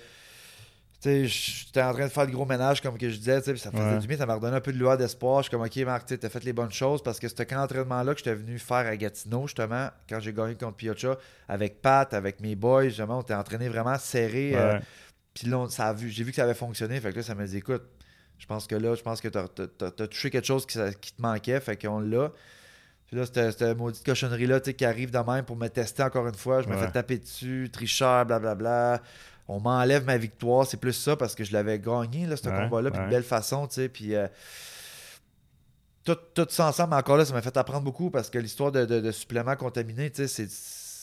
j'étais 1.02 1.82
en 1.82 1.92
train 1.92 2.04
de 2.04 2.10
faire 2.12 2.26
le 2.26 2.30
gros 2.32 2.44
ménage, 2.44 2.80
comme 2.80 2.96
que 2.98 3.08
je 3.08 3.16
disais, 3.16 3.40
ça 3.40 3.70
faisait 3.70 3.98
du 3.98 4.06
bien, 4.06 4.16
ça 4.16 4.26
m'a 4.26 4.34
redonné 4.34 4.56
un 4.56 4.60
peu 4.60 4.72
de 4.72 4.78
loi 4.78 4.96
d'espoir. 4.96 5.38
Je 5.42 5.48
suis 5.48 5.50
comme, 5.50 5.62
OK, 5.66 5.76
Marc, 5.78 6.06
tu 6.06 6.18
as 6.22 6.28
fait 6.28 6.44
les 6.44 6.52
bonnes 6.52 6.70
choses 6.72 7.02
parce 7.02 7.18
que 7.18 7.28
c'était 7.28 7.46
quand 7.46 7.56
l'entraînement-là 7.56 8.12
que 8.12 8.18
j'étais 8.18 8.34
venu 8.34 8.58
faire 8.58 8.86
à 8.86 8.96
Gatineau, 8.96 9.46
justement, 9.46 9.88
quand 10.08 10.20
j'ai 10.20 10.32
gagné 10.32 10.54
contre 10.54 10.76
Piocha, 10.76 11.16
avec 11.48 11.80
Pat, 11.82 12.12
avec 12.14 12.40
mes 12.40 12.54
boys, 12.54 12.84
justement, 12.84 13.18
on 13.18 13.22
était 13.22 13.34
entraîné 13.34 13.68
vraiment 13.68 13.98
serré. 13.98 14.52
Euh, 14.54 14.78
puis 15.34 15.48
là, 15.48 15.66
j'ai 16.06 16.22
vu 16.24 16.30
que 16.30 16.36
ça 16.36 16.44
avait 16.44 16.54
fonctionné, 16.54 17.00
fait 17.00 17.10
que 17.12 17.16
là, 17.16 17.22
ça 17.22 17.34
m'a 17.34 17.46
dit, 17.46 17.56
écoute, 17.56 17.82
je 18.42 18.46
pense 18.48 18.66
que 18.66 18.74
là, 18.74 18.96
je 18.96 19.02
pense 19.02 19.20
que 19.20 19.28
tu 19.28 19.38
as, 19.38 19.90
touché 20.08 20.28
quelque 20.28 20.44
chose 20.44 20.66
qui, 20.66 20.76
qui 21.00 21.12
te 21.12 21.22
manquait, 21.22 21.60
fait 21.60 21.76
qu'on 21.76 22.00
l'a. 22.00 22.32
Puis 23.06 23.16
là, 23.16 23.24
cette, 23.24 23.56
cette 23.56 23.78
maudite 23.78 24.04
cochonnerie-là 24.04 24.58
qui 24.58 24.84
arrive 24.84 25.12
de 25.12 25.18
même 25.18 25.44
pour 25.44 25.54
me 25.54 25.68
tester 25.68 26.02
encore 26.02 26.26
une 26.26 26.34
fois. 26.34 26.60
Je 26.60 26.68
me 26.68 26.76
fais 26.76 26.90
taper 26.90 27.18
dessus, 27.18 27.70
tricheur, 27.72 28.26
blablabla. 28.26 29.00
On 29.46 29.60
m'enlève 29.60 30.04
ma 30.06 30.16
victoire. 30.16 30.66
C'est 30.66 30.76
plus 30.76 30.92
ça 30.92 31.14
parce 31.14 31.36
que 31.36 31.44
je 31.44 31.52
l'avais 31.52 31.78
gagné, 31.78 32.26
là, 32.26 32.36
ce 32.36 32.48
combat-là, 32.48 32.90
puis 32.90 33.00
de 33.00 33.10
belle 33.10 33.22
façon, 33.22 33.68
tu 33.68 33.74
sais. 33.74 33.88
Puis. 33.88 34.16
Euh, 34.16 34.26
tout, 36.02 36.16
tout, 36.34 36.46
ça 36.50 36.66
ensemble, 36.66 36.94
encore 36.94 37.16
là, 37.16 37.24
ça 37.24 37.32
m'a 37.32 37.42
fait 37.42 37.56
apprendre 37.56 37.84
beaucoup 37.84 38.10
parce 38.10 38.28
que 38.28 38.40
l'histoire 38.40 38.72
de, 38.72 38.84
de, 38.84 39.12
suppléments 39.12 39.54
contaminés, 39.54 40.10
tu 40.10 40.26
sais, 40.26 40.46
c'est. 40.46 40.48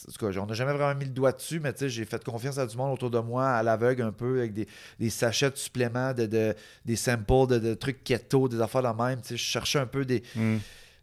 En 0.08 0.12
tout 0.12 0.32
cas, 0.32 0.40
on 0.40 0.46
n'a 0.46 0.54
jamais 0.54 0.74
vraiment 0.74 0.98
mis 0.98 1.06
le 1.06 1.12
doigt 1.12 1.32
dessus, 1.32 1.60
mais 1.60 1.74
j'ai 1.80 2.06
fait 2.06 2.24
confiance 2.24 2.58
à 2.58 2.66
du 2.66 2.78
monde 2.78 2.94
autour 2.94 3.10
de 3.10 3.20
moi, 3.20 3.50
à 3.50 3.64
l'aveugle 3.64 4.04
un 4.04 4.12
peu, 4.12 4.40
avec 4.40 4.54
des, 4.54 4.68
des, 5.00 5.10
sachets 5.10 5.52
de 5.52 5.58
suppléments, 5.58 6.14
de, 6.14 6.56
des 6.86 6.96
samples, 6.96 7.60
de, 7.60 7.74
trucs 7.74 8.04
keto, 8.04 8.48
des 8.48 8.62
affaires 8.62 8.84
de 8.84 9.04
même. 9.04 9.20
Je 9.28 9.36
cherchais 9.36 9.80
un 9.80 9.88
peu 9.88 10.06
des. 10.06 10.24
Hmm 10.36 10.58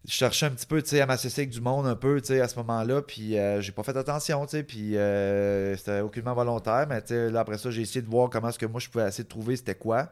je 0.07 0.13
cherchais 0.13 0.45
un 0.45 0.51
petit 0.51 0.65
peu 0.65 0.81
à 1.01 1.05
m'associer 1.05 1.43
avec 1.43 1.53
du 1.53 1.59
monde 1.59 1.85
un 1.85 1.95
peu 1.95 2.21
à 2.29 2.47
ce 2.47 2.55
moment-là, 2.55 3.01
puis 3.01 3.37
euh, 3.37 3.59
j'ai 3.59 3.73
pas 3.73 3.83
fait 3.83 3.95
attention, 3.95 4.45
puis 4.45 4.95
euh, 4.95 5.75
c'était 5.75 5.99
aucunement 5.99 6.33
volontaire, 6.33 6.87
mais 6.87 7.03
là, 7.29 7.41
après 7.41 7.57
ça, 7.57 7.69
j'ai 7.71 7.81
essayé 7.81 8.01
de 8.01 8.09
voir 8.09 8.29
comment 8.29 8.47
est-ce 8.47 8.57
que 8.57 8.65
moi 8.65 8.79
je 8.79 8.87
pouvais 8.87 9.05
essayer 9.05 9.25
de 9.25 9.29
trouver 9.29 9.57
c'était 9.57 9.75
quoi. 9.75 10.09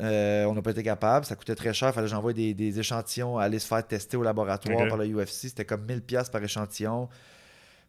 Euh, 0.00 0.44
on 0.46 0.54
n'a 0.54 0.62
pas 0.62 0.72
été 0.72 0.82
capable, 0.82 1.24
ça 1.26 1.36
coûtait 1.36 1.54
très 1.54 1.72
cher, 1.72 1.94
fallait 1.94 2.06
que 2.06 2.10
j'envoie 2.10 2.32
des, 2.32 2.78
échantillons 2.78 3.38
à 3.38 3.44
aller 3.44 3.60
se 3.60 3.68
faire 3.68 3.86
tester 3.86 4.16
au 4.16 4.22
laboratoire 4.22 4.88
par 4.88 4.96
le 4.96 5.06
UFC, 5.06 5.48
c'était 5.48 5.64
comme 5.64 5.86
1000$ 5.86 6.30
par 6.30 6.42
échantillon. 6.42 7.08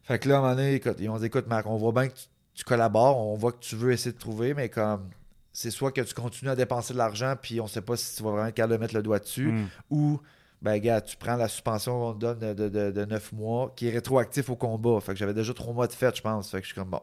Fait 0.02 0.18
que 0.18 0.28
là, 0.28 0.36
à 0.36 0.38
un 0.38 0.42
moment 0.42 0.54
donné, 0.54 0.74
écoute, 0.74 0.96
ils 0.98 1.08
ont 1.08 1.18
dit 1.18 1.26
écoute, 1.26 1.46
Marc, 1.46 1.66
on 1.66 1.76
voit 1.76 1.92
bien 1.92 2.08
que 2.08 2.14
tu, 2.54 2.64
collabores, 2.64 3.18
on 3.18 3.36
voit 3.36 3.52
que 3.52 3.60
tu 3.60 3.76
veux 3.76 3.92
essayer 3.92 4.12
de 4.12 4.18
trouver, 4.18 4.54
mais 4.54 4.68
comme 4.68 5.10
c'est 5.52 5.70
soit 5.70 5.92
que 5.92 6.00
tu 6.00 6.14
continues 6.14 6.50
à 6.50 6.56
dépenser 6.56 6.92
de 6.92 6.98
l'argent, 6.98 7.34
puis 7.40 7.60
on 7.60 7.66
sait 7.66 7.80
pas 7.80 7.96
si 7.96 8.16
tu 8.16 8.22
vas 8.22 8.30
vraiment 8.30 8.46
être 8.46 8.54
capable 8.54 8.74
de 8.74 8.78
mettre 8.78 8.94
le 8.94 9.02
doigt 9.02 9.18
dessus, 9.18 9.50
hmm. 9.50 9.66
ou 9.90 10.20
ben 10.62 10.78
gars, 10.78 11.00
tu 11.00 11.16
prends 11.16 11.36
la 11.36 11.48
suspension 11.48 11.98
qu'on 11.98 12.12
te 12.14 12.18
donne 12.18 12.54
de, 12.54 12.68
de, 12.68 13.04
9 13.04 13.32
mois, 13.32 13.72
qui 13.74 13.88
est 13.88 13.90
rétroactif 13.90 14.50
au 14.50 14.56
combat. 14.56 15.00
Fait 15.00 15.12
que 15.12 15.18
j'avais 15.18 15.34
déjà 15.34 15.54
3 15.54 15.72
mois 15.72 15.86
de 15.86 15.92
fête, 15.92 16.16
je 16.16 16.22
pense. 16.22 16.50
Fait 16.50 16.58
que 16.58 16.64
je 16.64 16.72
suis 16.72 16.74
comme 16.74 16.90
bon. 16.90 17.00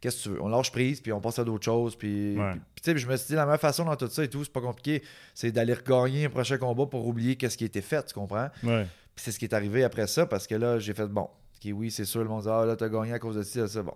Qu'est-ce 0.00 0.18
que 0.18 0.22
tu 0.22 0.28
veux? 0.30 0.42
On 0.42 0.48
lâche 0.48 0.70
prise, 0.70 1.00
puis 1.00 1.12
on 1.12 1.20
passe 1.20 1.38
à 1.38 1.44
d'autres 1.44 1.64
choses. 1.64 1.96
Puis, 1.96 2.36
tu 2.36 2.82
sais, 2.82 2.96
je 2.96 3.06
me 3.08 3.16
suis 3.16 3.28
dit, 3.28 3.34
la 3.34 3.46
meilleure 3.46 3.60
façon 3.60 3.84
dans 3.84 3.96
tout 3.96 4.08
ça 4.08 4.22
et 4.22 4.28
tout, 4.28 4.44
c'est 4.44 4.52
pas 4.52 4.60
compliqué, 4.60 5.02
c'est 5.34 5.50
d'aller 5.50 5.74
regagner 5.74 6.26
un 6.26 6.30
prochain 6.30 6.58
combat 6.58 6.86
pour 6.86 7.06
oublier 7.06 7.36
qu'est-ce 7.36 7.56
qui 7.56 7.64
a 7.64 7.66
été 7.66 7.80
fait, 7.80 8.04
tu 8.04 8.14
comprends? 8.14 8.48
Puis 8.60 9.24
c'est 9.24 9.32
ce 9.32 9.38
qui 9.38 9.46
est 9.46 9.54
arrivé 9.54 9.82
après 9.82 10.06
ça, 10.06 10.26
parce 10.26 10.46
que 10.46 10.54
là, 10.54 10.78
j'ai 10.78 10.94
fait, 10.94 11.06
bon, 11.06 11.28
ok, 11.58 11.72
oui, 11.74 11.90
c'est 11.90 12.04
sûr, 12.04 12.22
le 12.22 12.28
monde 12.28 12.42
dit, 12.42 12.48
ah 12.50 12.64
là, 12.64 12.76
t'as 12.76 12.88
gagné 12.88 13.12
à 13.12 13.18
cause 13.18 13.36
de 13.36 13.42
ça, 13.42 13.66
ça, 13.68 13.82
bon. 13.82 13.94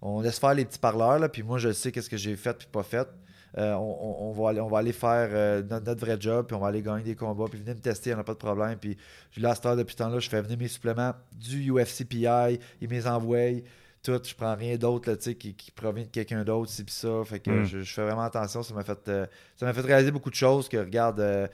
On 0.00 0.20
laisse 0.20 0.38
faire 0.38 0.54
les 0.54 0.64
petits 0.64 0.78
parleurs, 0.78 1.18
là, 1.18 1.28
puis 1.28 1.42
moi, 1.42 1.58
je 1.58 1.72
sais 1.72 1.90
qu'est-ce 1.90 2.08
que 2.08 2.16
j'ai 2.16 2.36
fait 2.36 2.56
puis 2.56 2.68
pas 2.70 2.82
fait. 2.82 3.08
Euh, 3.56 3.72
on, 3.74 4.30
va 4.32 4.50
aller, 4.50 4.60
on 4.60 4.68
va 4.68 4.78
aller 4.78 4.92
faire 4.92 5.30
euh, 5.32 5.62
notre, 5.62 6.00
vrai 6.00 6.16
job, 6.20 6.46
puis 6.46 6.54
on 6.54 6.60
va 6.60 6.68
aller 6.68 6.82
gagner 6.82 7.02
des 7.02 7.14
combats, 7.14 7.46
puis 7.50 7.58
venez 7.58 7.74
me 7.74 7.80
tester, 7.80 8.10
il 8.10 8.14
n'y 8.14 8.20
a 8.20 8.24
pas 8.24 8.34
de 8.34 8.38
problème. 8.38 8.76
Puis 8.78 8.96
je 9.32 9.40
là, 9.40 9.54
à 9.62 9.76
depuis 9.76 9.92
ce 9.92 9.98
temps-là, 9.98 10.18
je 10.18 10.28
fais 10.28 10.42
venir 10.42 10.58
mes 10.58 10.68
suppléments 10.68 11.14
du 11.32 11.72
UFCPI, 11.72 12.60
ils 12.80 12.88
me 12.88 13.06
envoient 13.08 13.62
tout, 14.02 14.20
je 14.22 14.34
prends 14.34 14.54
rien 14.54 14.76
d'autre 14.76 15.14
qui, 15.14 15.54
qui 15.54 15.70
provient 15.72 16.04
de 16.04 16.08
quelqu'un 16.08 16.44
d'autre, 16.44 16.70
c'est 16.70 16.88
ça. 16.88 17.22
Fait 17.24 17.40
que 17.40 17.50
mm. 17.50 17.64
je, 17.64 17.82
fais 17.82 18.02
vraiment 18.04 18.22
attention. 18.22 18.62
Ça 18.62 18.74
m'a 18.74 18.84
fait, 18.84 19.08
euh, 19.08 19.26
ça 19.56 19.66
m'a 19.66 19.72
fait 19.72 19.80
réaliser 19.80 20.12
beaucoup 20.12 20.30
de 20.30 20.36
choses 20.36 20.68
que 20.68 20.76
regarde. 20.76 21.50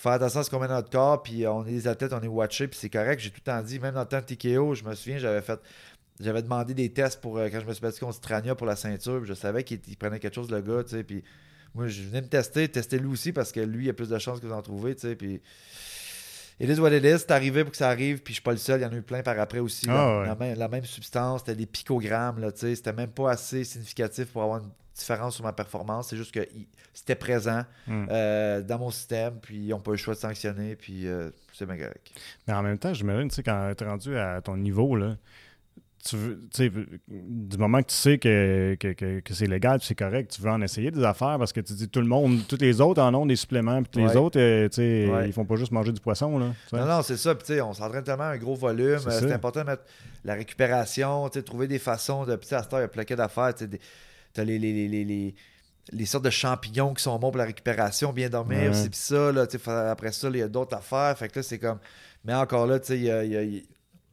Faire 0.00 0.12
attention 0.12 0.40
à 0.40 0.44
ce 0.44 0.50
qu'on 0.50 0.58
met 0.58 0.68
dans 0.68 0.74
notre 0.74 0.90
corps, 0.90 1.22
puis 1.22 1.46
on 1.46 1.66
est 1.66 1.70
des 1.70 1.88
athlètes, 1.88 2.12
on 2.12 2.20
est 2.20 2.28
watchés, 2.28 2.68
puis 2.68 2.78
c'est 2.78 2.90
correct. 2.90 3.20
J'ai 3.20 3.30
tout 3.30 3.40
le 3.44 3.52
temps 3.52 3.62
dit, 3.62 3.78
même 3.78 3.94
dans 3.94 4.00
le 4.00 4.06
temps 4.06 4.20
de 4.20 4.34
TKO, 4.34 4.74
je 4.74 4.84
me 4.84 4.94
souviens, 4.94 5.18
j'avais 5.18 5.42
fait 5.42 5.60
j'avais 6.20 6.42
demandé 6.42 6.74
des 6.74 6.92
tests 6.92 7.20
pour 7.20 7.38
euh, 7.38 7.48
quand 7.50 7.60
je 7.60 7.66
me 7.66 7.72
suis 7.72 7.82
battu 7.82 8.00
contre 8.00 8.14
Strania 8.14 8.54
pour 8.54 8.66
la 8.66 8.76
ceinture. 8.76 9.24
je 9.24 9.34
savais 9.34 9.64
qu'il 9.64 9.80
prenait 9.98 10.18
quelque 10.18 10.34
chose, 10.34 10.50
le 10.50 10.60
gars. 10.60 10.84
Tu 10.84 10.90
sais, 10.90 11.04
puis 11.04 11.22
moi, 11.74 11.88
je 11.88 12.02
venais 12.02 12.22
me 12.22 12.28
tester, 12.28 12.68
tester 12.68 12.98
lui 12.98 13.08
aussi 13.08 13.32
parce 13.32 13.52
que 13.52 13.60
lui, 13.60 13.86
il 13.86 13.90
a 13.90 13.92
plus 13.92 14.08
de 14.08 14.18
chances 14.18 14.40
que 14.40 14.46
vous 14.46 14.52
en 14.52 14.62
trouvez. 14.62 14.94
Tu 14.94 15.02
sais, 15.02 15.16
puis 15.16 15.40
it 16.60 16.68
is 16.68 16.78
what 16.78 16.92
it 16.92 17.04
is. 17.04 17.20
C'est 17.20 17.30
arrivé 17.30 17.64
pour 17.64 17.72
que 17.72 17.76
ça 17.76 17.88
arrive, 17.88 18.22
puis 18.22 18.32
je 18.32 18.36
suis 18.36 18.42
pas 18.42 18.52
le 18.52 18.58
seul. 18.58 18.80
Il 18.80 18.82
y 18.84 18.86
en 18.86 18.92
a 18.92 18.96
eu 18.96 19.02
plein 19.02 19.22
par 19.22 19.38
après 19.38 19.58
aussi. 19.58 19.86
Ah, 19.88 20.36
la, 20.38 20.68
même, 20.68 20.84
substance, 20.84 21.40
c'était 21.40 21.56
des 21.56 21.66
picogrammes. 21.66 22.40
Là, 22.40 22.52
tu 22.52 22.60
sais, 22.60 22.74
c'était 22.74 22.92
même 22.92 23.10
pas 23.10 23.30
assez 23.30 23.64
significatif 23.64 24.26
pour 24.26 24.42
avoir 24.42 24.58
une 24.58 24.70
différence 24.94 25.36
sur 25.36 25.44
ma 25.44 25.52
performance. 25.52 26.08
C'est 26.08 26.16
juste 26.16 26.32
que 26.32 26.46
c'était 26.92 27.14
présent 27.14 27.64
hmm. 27.86 28.06
euh, 28.10 28.62
dans 28.62 28.78
mon 28.78 28.90
système, 28.90 29.38
puis 29.40 29.56
ils 29.56 29.68
n'ont 29.68 29.80
pas 29.80 29.92
eu 29.92 29.94
le 29.94 29.98
choix 29.98 30.14
de 30.14 30.18
sanctionner, 30.18 30.76
puis 30.76 31.06
euh, 31.06 31.30
c'est 31.52 31.66
bien 31.66 31.76
correct. 31.76 32.12
Mais 32.46 32.54
en 32.54 32.62
même 32.62 32.78
temps, 32.78 32.94
je 32.94 33.04
me 33.04 33.22
tu 33.24 33.30
sais, 33.30 33.42
quand 33.42 33.72
tu 33.76 33.84
es 33.84 33.86
rendu 33.86 34.18
à 34.18 34.40
ton 34.40 34.56
niveau, 34.56 34.96
là, 34.96 35.16
tu 36.04 36.16
veux, 36.16 36.40
du 37.08 37.56
moment 37.58 37.80
que 37.80 37.88
tu 37.88 37.94
sais 37.94 38.18
que, 38.18 38.74
que, 38.74 39.34
c'est 39.34 39.46
légal, 39.46 39.78
c'est 39.80 39.94
correct, 39.94 40.32
tu 40.32 40.42
veux 40.42 40.50
en 40.50 40.60
essayer 40.60 40.90
des 40.90 41.04
affaires 41.04 41.38
parce 41.38 41.52
que 41.52 41.60
tu 41.60 41.74
dis 41.74 41.88
tout 41.88 42.00
le 42.00 42.08
monde, 42.08 42.40
tous 42.48 42.58
les 42.60 42.80
autres 42.80 43.00
en 43.00 43.14
ont 43.14 43.24
des 43.24 43.36
suppléments, 43.36 43.82
puis 43.84 44.04
les 44.04 44.16
autres, 44.16 44.40
euh, 44.40 44.68
tu 44.68 44.76
sais, 44.76 45.26
ils 45.26 45.32
font 45.32 45.44
pas 45.44 45.54
juste 45.54 45.70
manger 45.70 45.92
du 45.92 46.00
poisson. 46.00 46.38
Là, 46.38 46.46
non, 46.72 46.86
non, 46.86 47.02
c'est 47.02 47.16
ça. 47.16 47.34
Puis 47.36 47.60
on 47.60 47.72
s'entraîne 47.72 48.02
tellement 48.02 48.24
un 48.24 48.36
gros 48.36 48.56
volume. 48.56 48.98
C'est 48.98 49.24
euh, 49.24 49.34
important 49.34 49.60
de 49.60 49.66
mettre 49.66 49.84
la 50.24 50.34
récupération, 50.34 51.28
trouver 51.28 51.68
des 51.68 51.78
façons 51.78 52.24
de. 52.24 52.34
Puis 52.34 52.52
à 52.52 52.62
cette 52.62 52.72
heure, 52.72 52.80
il 52.80 52.82
y 52.82 52.84
a 52.84 52.88
plein 52.88 53.16
d'affaires. 53.16 53.54
Tu 53.54 53.68
as 54.40 54.44
les, 54.44 54.58
les, 54.58 54.88
les, 54.88 55.34
les 55.92 56.06
sortes 56.06 56.24
de 56.24 56.30
champignons 56.30 56.94
qui 56.94 57.02
sont 57.02 57.18
bons 57.18 57.30
pour 57.30 57.38
la 57.38 57.44
récupération, 57.44 58.12
bien 58.12 58.28
dormir, 58.28 58.74
c'est 58.74 58.94
ça, 58.94 59.32
là, 59.32 59.46
après 59.90 60.12
ça, 60.12 60.28
il 60.28 60.36
y 60.36 60.42
a 60.42 60.48
d'autres 60.48 60.76
affaires. 60.76 61.16
Fait 61.16 61.28
que 61.28 61.38
là, 61.38 61.42
c'est 61.42 61.58
comme. 61.58 61.78
Mais 62.24 62.34
encore 62.34 62.66
là, 62.66 62.78
sais, 62.80 62.96
il 62.96 63.04
y 63.04 63.10
a, 63.10 63.62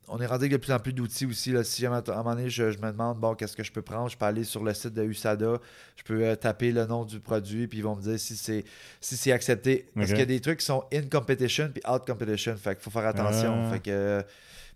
on 0.10 0.20
est 0.20 0.26
rendu 0.26 0.46
avec 0.46 0.52
de 0.52 0.58
plus 0.58 0.74
en 0.74 0.80
plus 0.80 0.94
d'outils 0.94 1.26
aussi. 1.26 1.52
Là. 1.52 1.64
Si 1.64 1.86
à 1.86 1.92
un 1.92 2.02
moment 2.02 2.36
donné, 2.36 2.50
je, 2.50 2.64
me 2.64 2.92
demande, 2.92 3.20
bon, 3.20 3.36
qu'est-ce 3.36 3.56
que 3.56 3.64
je 3.64 3.72
peux 3.72 3.82
prendre, 3.82 4.10
je 4.10 4.18
peux 4.18 4.26
aller 4.26 4.44
sur 4.44 4.64
le 4.64 4.74
site 4.74 4.94
de 4.94 5.04
USADA, 5.04 5.60
je 5.96 6.04
peux 6.04 6.24
euh, 6.24 6.36
taper 6.36 6.72
le 6.72 6.86
nom 6.86 7.06
du 7.06 7.20
produit, 7.20 7.68
puis 7.68 7.80
ils 7.80 7.84
vont 7.84 7.96
me 7.96 8.02
dire 8.02 8.20
si 8.20 8.36
c'est 8.36 8.66
si 9.00 9.18
c'est 9.18 9.32
accepté. 9.32 9.90
Parce 9.96 10.08
qu'il 10.08 10.20
y 10.20 10.24
a 10.24 10.26
des 10.26 10.42
trucs 10.42 10.60
qui 10.60 10.66
sont 10.66 10.84
in 10.92 11.04
competition 11.04 11.70
puis 11.72 11.82
out 11.90 12.06
competition. 12.06 12.56
Fait 12.58 12.76
qu'il 12.76 12.84
faut 12.84 12.90
faire 12.90 13.06
attention. 13.06 13.68
Ah. 13.68 13.74
Fait 13.74 13.80
que, 13.80 14.24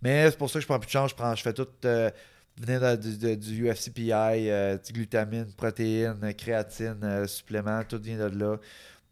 mais 0.02 0.30
c'est 0.30 0.38
pour 0.38 0.50
ça 0.50 0.60
que 0.60 0.62
je 0.62 0.68
prends 0.68 0.80
plus 0.80 0.88
de 0.88 0.92
chance. 0.92 1.12
Je, 1.12 1.16
prends, 1.16 1.36
je 1.36 1.42
fais 1.42 1.54
tout 1.54 1.68
euh, 1.86 2.12
venir 2.58 2.98
du, 2.98 3.38
du 3.38 3.68
UFCPI, 3.68 4.12
euh, 4.50 4.78
glutamine, 4.92 5.48
protéines, 5.58 6.34
créatine, 6.38 7.28
supplément, 7.28 7.84
tout 7.84 8.00
vient 8.02 8.18
de 8.18 8.38
là. 8.38 8.58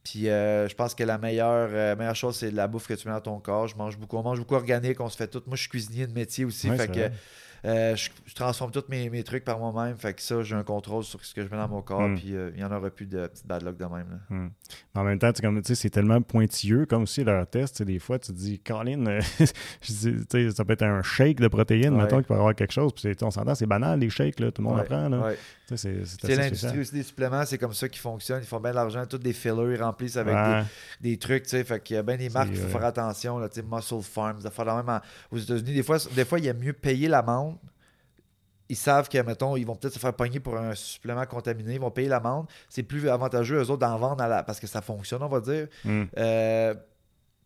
Puis 0.04 0.30
euh, 0.30 0.68
je 0.68 0.76
pense 0.76 0.96
que 0.96 1.04
la 1.04 1.18
meilleure, 1.18 1.70
euh, 1.72 1.96
meilleure 1.96 2.16
chose, 2.16 2.36
c'est 2.36 2.52
la 2.52 2.68
bouffe 2.68 2.88
que 2.88 2.94
tu 2.96 3.08
mets 3.08 3.14
dans 3.14 3.22
ton 3.22 3.40
corps. 3.40 3.68
Je 3.68 3.76
mange 3.76 3.98
beaucoup. 3.98 4.18
On 4.18 4.24
mange 4.24 4.40
beaucoup 4.40 4.56
organique, 4.56 5.00
on 5.00 5.10
se 5.10 5.18
fait 5.18 5.28
tout. 5.28 5.44
Moi, 5.46 5.56
je 5.56 5.62
suis 5.62 5.70
cuisinier 5.70 6.08
de 6.08 6.14
métier 6.14 6.44
aussi. 6.44 6.70
fait 6.70 6.88
que 6.88 7.10
euh, 7.66 7.96
je, 7.96 8.10
transforme 8.34 8.72
tous 8.72 8.84
mes, 8.90 9.24
trucs 9.24 9.44
par 9.44 9.60
moi-même. 9.60 9.98
Fait 9.98 10.14
que 10.14 10.22
ça, 10.22 10.42
j'ai 10.42 10.56
un 10.56 10.64
contrôle 10.64 11.04
sur 11.04 11.24
ce 11.24 11.34
que 11.34 11.44
je 11.44 11.50
mets 11.50 11.58
dans 11.58 11.68
mon 11.68 11.82
corps. 11.82 12.08
Hmm. 12.08 12.16
Puis 12.16 12.30
il 12.30 12.54
n'y 12.56 12.64
en 12.64 12.72
aura 12.72 12.90
plus 12.90 13.06
de 13.06 13.28
petites 13.28 13.48
bad 13.48 13.64
luck 13.64 13.78
de 13.78 13.86
même. 13.86 14.20
Hmm. 14.30 14.48
En 14.96 15.04
même 15.04 15.20
temps, 15.20 15.32
c'est 15.64 15.90
tellement 15.90 16.22
pointilleux 16.22 16.86
comme 16.86 17.04
aussi 17.04 17.24
leur 17.24 17.48
test. 17.48 17.84
Des 17.84 18.00
fois, 18.00 18.20
tu 18.20 18.32
te 18.32 18.38
dis, 18.38 18.60
Colin, 18.60 19.20
ça 19.82 20.66
peut 20.66 20.74
être 20.74 20.84
un 20.84 21.02
shake 21.02 21.40
de 21.40 21.48
protéines, 21.48 21.96
mettons, 21.96 22.22
qui 22.22 22.28
peut 22.28 22.34
avoir 22.34 22.56
quelque 22.56 22.74
chose. 22.74 22.94
Puis 22.94 23.16
on 23.22 23.32
s'entend, 23.32 23.56
c'est 23.56 23.66
banal, 23.66 24.00
les 24.00 24.10
shakes, 24.10 24.40
là, 24.40 24.52
tout 24.52 24.62
le 24.62 24.70
monde 24.70 24.80
en 24.80 24.84
prend. 24.84 25.10
Là. 25.10 25.34
C'est 25.76 26.04
l'industrie 26.24 26.80
aussi 26.80 26.94
des 26.94 27.04
suppléments, 27.04 27.46
c'est 27.46 27.58
comme 27.58 27.74
ça 27.74 27.88
qu'ils 27.88 28.02
fonctionnent. 28.02 28.42
Ils 28.42 28.48
font 28.48 28.60
bien 28.60 28.72
de 28.72 28.76
l'argent, 28.76 29.06
tous 29.06 29.18
des 29.18 29.34
fillers, 29.34 29.76
ils 29.76 29.82
remplissent 29.82 30.18
avec 30.18 30.36
des, 31.00 31.18
trucs. 31.18 31.48
Fait 31.48 31.82
qu'il 31.84 31.96
y 31.96 32.00
a 32.00 32.04
bien 32.04 32.18
des 32.18 32.30
marques, 32.30 32.50
il 32.52 32.58
faut 32.58 32.68
faire 32.68 32.86
attention. 32.86 33.38
Là, 33.38 33.48
Muscle 33.72 34.02
Farms, 34.02 34.40
même 34.42 35.00
aux 35.32 35.38
États-Unis. 35.38 35.74
Des 35.74 35.84
fois, 35.84 35.98
des 36.16 36.26
fois, 36.26 36.40
il 36.40 36.46
y 36.46 36.50
a 36.50 36.54
mieux 36.54 36.74
payer 36.74 37.08
l'amende 37.08 37.51
ils 38.72 38.78
savent 38.78 39.10
que, 39.10 39.18
mettons, 39.18 39.58
ils 39.58 39.66
vont 39.66 39.76
peut-être 39.76 39.94
se 39.94 40.00
faire 40.00 40.14
pogner 40.14 40.40
pour 40.40 40.56
un 40.56 40.74
supplément 40.76 41.26
contaminé, 41.26 41.74
ils 41.74 41.82
vont 41.82 41.92
payer 41.92 42.08
l'amende. 42.08 42.48
C'est 42.70 42.84
plus 42.84 43.10
avantageux, 43.10 43.58
eux 43.58 43.70
autres, 43.70 43.80
d'en 43.80 43.98
vendre 43.98 44.24
parce 44.46 44.62
que 44.62 44.68
ça 44.68 44.82
fonctionne, 44.82 45.22
on 45.22 45.28
va 45.28 45.42
dire. 45.42 45.68
Hmm. 45.84 46.06
Euh, 46.18 46.74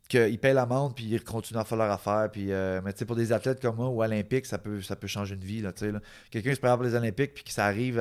qu'ils 0.08 0.38
payent 0.38 0.54
l'amende 0.54 0.94
puis 0.94 1.06
ils 1.06 1.24
continuent 1.24 1.58
à 1.58 1.64
faire 1.64 1.78
leur 1.78 1.90
affaire. 1.90 2.30
Puis, 2.30 2.52
euh, 2.52 2.80
mais 2.84 2.92
tu 2.92 3.00
sais, 3.00 3.04
pour 3.04 3.16
des 3.16 3.32
athlètes 3.32 3.60
comme 3.60 3.74
moi 3.74 3.88
ou 3.88 4.04
olympiques, 4.04 4.46
ça 4.46 4.58
peut, 4.58 4.80
ça 4.82 4.94
peut 4.94 5.08
changer 5.08 5.34
une 5.34 5.40
vie. 5.40 5.62
Là, 5.62 5.72
là. 5.80 6.00
Quelqu'un 6.30 6.50
qui 6.50 6.54
se 6.54 6.60
prépare 6.60 6.76
pour 6.76 6.86
les 6.86 6.94
Olympiques 6.94 7.34
puis 7.34 7.42
que 7.42 7.50
ça 7.50 7.66
arrive, 7.66 8.00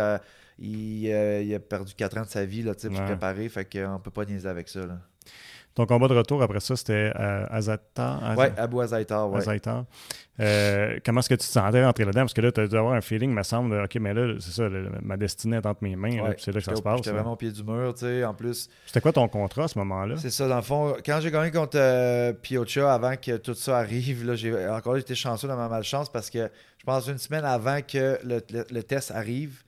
il, 0.59 1.11
euh, 1.11 1.41
il, 1.41 1.55
a 1.55 1.59
perdu 1.59 1.95
4 1.95 2.17
ans 2.19 2.21
de 2.21 2.27
sa 2.27 2.45
vie 2.45 2.61
là, 2.61 2.73
pour 2.75 2.81
se 2.81 3.01
préparer. 3.01 3.49
Fait 3.49 3.65
qu'on 3.65 3.99
peut 3.99 4.11
pas 4.11 4.25
niaiser 4.25 4.47
avec 4.47 4.69
ça. 4.69 4.85
Là. 4.85 4.99
Ton 5.75 5.85
combat 5.85 6.07
de 6.07 6.15
retour 6.15 6.41
après 6.41 6.61
ça, 6.61 6.75
c'était 6.77 7.11
à 7.13 7.53
Azata. 7.53 8.19
Oui, 8.37 8.45
Abu 8.57 8.79
Azaitar. 8.81 9.29
Ouais. 9.29 9.43
Euh, 10.39 10.99
comment 11.05 11.19
est-ce 11.19 11.29
que 11.29 11.35
tu 11.35 11.47
te 11.47 11.51
sentais 11.51 11.83
rentrer 11.83 12.03
là-dedans? 12.05 12.21
Parce 12.21 12.33
que 12.33 12.41
là, 12.41 12.51
tu 12.51 12.61
as 12.61 12.67
dû 12.67 12.77
avoir 12.77 12.93
un 12.93 13.01
feeling, 13.01 13.33
me 13.33 13.43
semble, 13.43 13.83
OK, 13.83 13.95
mais 13.95 14.13
là, 14.13 14.35
c'est 14.39 14.51
ça, 14.51 14.69
ma 15.01 15.17
destinée 15.17 15.57
est 15.57 15.65
entre 15.65 15.83
mes 15.83 15.95
mains. 15.95 16.33
c'est 16.37 16.53
là 16.53 16.59
que 16.59 16.65
ça 16.65 16.75
se 16.75 16.81
passe. 16.81 16.97
J'étais 16.97 17.11
vraiment 17.11 17.33
au 17.33 17.35
pied 17.35 17.51
du 17.51 17.63
mur, 17.63 17.93
tu 17.93 18.05
sais. 18.05 18.23
En 18.23 18.33
plus. 18.33 18.69
C'était 18.85 19.01
quoi 19.01 19.13
ton 19.13 19.27
contrat 19.27 19.65
à 19.65 19.67
ce 19.67 19.77
moment-là? 19.79 20.15
C'est 20.17 20.29
ça, 20.29 20.47
dans 20.47 20.55
le 20.55 20.61
fond, 20.61 20.95
quand 21.05 21.19
j'ai 21.21 21.31
gagné 21.31 21.51
contre 21.51 21.77
euh, 21.77 22.33
Piocha, 22.33 22.93
avant 22.93 23.15
que 23.15 23.37
tout 23.37 23.53
ça 23.53 23.77
arrive, 23.77 24.25
là, 24.25 24.35
j'ai 24.35 24.67
encore 24.69 24.97
été 24.97 25.13
chanceux 25.13 25.47
dans 25.47 25.57
ma 25.57 25.67
malchance 25.69 26.09
parce 26.09 26.29
que 26.29 26.49
je 26.77 26.83
pense 26.85 27.07
une 27.07 27.17
semaine 27.17 27.45
avant 27.45 27.79
que 27.81 28.19
le, 28.23 28.81
test 28.83 29.11
arrive, 29.11 29.63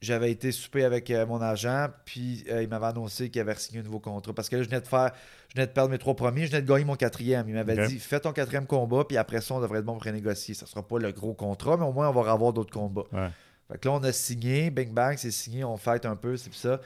j'avais 0.00 0.30
été 0.30 0.50
souper 0.50 0.84
avec 0.84 1.10
euh, 1.10 1.26
mon 1.26 1.40
agent, 1.42 1.88
puis 2.04 2.44
euh, 2.50 2.62
il 2.62 2.68
m'avait 2.68 2.86
annoncé 2.86 3.28
qu'il 3.28 3.40
avait 3.40 3.54
signé 3.56 3.80
un 3.80 3.82
nouveau 3.82 4.00
contrat. 4.00 4.32
Parce 4.32 4.48
que 4.48 4.56
là, 4.56 4.62
je 4.62 4.68
venais 4.68 4.80
de 4.80 4.86
faire, 4.86 5.12
je 5.48 5.54
venais 5.54 5.66
de 5.66 5.72
perdre 5.72 5.90
mes 5.90 5.98
trois 5.98 6.16
premiers, 6.16 6.46
je 6.46 6.50
venais 6.50 6.62
de 6.62 6.66
gagner 6.66 6.84
mon 6.84 6.96
quatrième. 6.96 7.48
Il 7.48 7.54
m'avait 7.54 7.86
dit, 7.86 7.98
fais 7.98 8.20
ton 8.20 8.32
quatrième 8.32 8.66
combat, 8.66 9.04
puis 9.04 9.18
après 9.18 9.40
ça, 9.40 9.54
on 9.54 9.60
devrait 9.60 9.80
être 9.80 9.84
bon 9.84 9.94
pour 9.94 10.04
renégocier. 10.04 10.54
Ça 10.54 10.66
sera 10.66 10.82
pas 10.86 10.98
le 10.98 11.12
gros 11.12 11.34
contrat, 11.34 11.76
mais 11.76 11.84
au 11.84 11.92
moins, 11.92 12.08
on 12.08 12.12
va 12.12 12.32
avoir 12.32 12.52
d'autres 12.52 12.72
combats. 12.72 13.04
Ouais. 13.12 13.28
Fait 13.70 13.78
que 13.78 13.88
là, 13.88 13.94
on 13.94 14.02
a 14.02 14.12
signé, 14.12 14.70
bing 14.70 14.92
bang, 14.92 15.16
c'est 15.16 15.30
signé, 15.30 15.64
on 15.64 15.76
fête 15.76 16.04
un 16.06 16.16
peu, 16.16 16.36
c'est 16.36 16.52
ça. 16.54 16.80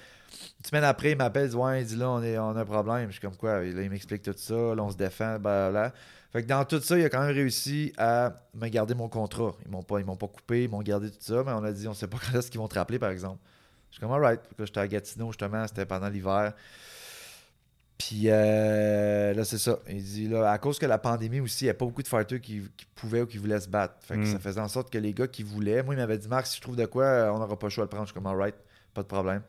Une 0.59 0.67
semaine 0.67 0.85
après, 0.85 1.13
il 1.13 1.17
m'appelle, 1.17 1.47
il 1.47 1.51
dit, 1.51 1.57
ouais, 1.57 1.83
il 1.83 1.87
dit 1.87 1.97
là, 1.97 2.11
on, 2.11 2.23
est, 2.23 2.37
on 2.37 2.57
a 2.57 2.61
un 2.61 2.65
problème. 2.65 3.07
Je 3.07 3.13
suis 3.13 3.21
comme 3.21 3.37
quoi, 3.37 3.63
là, 3.63 3.83
il 3.83 3.91
m'explique 3.91 4.23
tout 4.23 4.35
ça, 4.37 4.55
là, 4.55 4.83
on 4.83 4.91
se 4.91 4.97
défend, 4.97 5.39
blablabla. 5.39 5.93
Fait 6.35 6.43
que 6.43 6.49
dans 6.49 6.65
tout 6.65 6.81
ça, 6.81 6.99
il 6.99 7.05
a 7.05 7.09
quand 7.09 7.21
même 7.25 7.33
réussi 7.33 7.93
à 7.97 8.43
me 8.55 8.67
garder 8.67 8.93
mon 8.95 9.09
contrat. 9.09 9.55
Ils 9.65 9.71
m'ont 9.71 9.85
pas, 9.85 10.01
ils 10.01 10.05
m'ont 10.05 10.17
pas 10.17 10.27
coupé, 10.27 10.65
ils 10.65 10.69
m'ont 10.69 10.83
gardé 10.83 11.09
tout 11.09 11.17
ça, 11.21 11.45
mais 11.47 11.53
on 11.53 11.63
a 11.63 11.71
dit, 11.71 11.87
on 11.87 11.95
sait 11.95 12.09
pas 12.09 12.19
quand 12.33 12.37
est-ce 12.37 12.51
qu'ils 12.51 12.59
vont 12.61 12.67
te 12.67 12.75
rappeler, 12.77 12.99
par 12.99 13.11
exemple. 13.11 13.39
Je 13.91 13.95
suis 13.95 14.01
comme, 14.01 14.11
alright. 14.11 14.41
J'étais 14.59 14.81
à 14.81 14.89
Gatineau, 14.89 15.29
justement, 15.29 15.65
c'était 15.69 15.87
pendant 15.87 16.09
l'hiver. 16.09 16.53
Puis 17.97 18.23
euh, 18.25 19.33
là, 19.33 19.45
c'est 19.45 19.59
ça. 19.59 19.79
Il 19.89 20.03
dit, 20.03 20.27
là, 20.29 20.51
à 20.51 20.59
cause 20.59 20.81
que 20.81 20.87
la 20.87 20.99
pandémie 20.99 21.39
aussi, 21.39 21.65
il 21.65 21.67
n'y 21.69 21.71
a 21.71 21.75
pas 21.75 21.85
beaucoup 21.85 22.03
de 22.03 22.09
fighters 22.09 22.41
qui, 22.41 22.63
qui 22.77 22.87
pouvaient 22.97 23.21
ou 23.21 23.27
qui 23.27 23.39
voulaient 23.39 23.61
se 23.61 23.69
battre. 23.69 23.95
Fait 24.01 24.17
que 24.17 24.23
Mm. 24.23 24.27
ça 24.33 24.39
faisait 24.41 24.61
en 24.61 24.67
sorte 24.67 24.91
que 24.93 24.99
les 24.99 25.15
gars 25.15 25.29
qui 25.29 25.45
voulaient, 25.45 25.85
moi, 25.85 25.95
il 25.95 25.99
m'avait 25.99 26.19
dit, 26.19 26.27
Marc, 26.27 26.49
si 26.49 26.57
je 26.57 26.63
trouve 26.63 26.75
de 26.75 26.87
quoi, 26.87 27.05
euh, 27.05 27.31
on 27.31 27.39
n'aura 27.39 27.57
pas 27.57 27.69
le 27.69 27.71
choix 27.71 27.85
de 27.85 27.87
le 27.87 27.91
prendre. 27.91 28.07
Je 28.07 28.13
suis 28.13 28.15
comme, 28.21 28.27
alright, 28.27 28.57
pas 28.93 29.03
de 29.05 29.07
problème. 29.07 29.43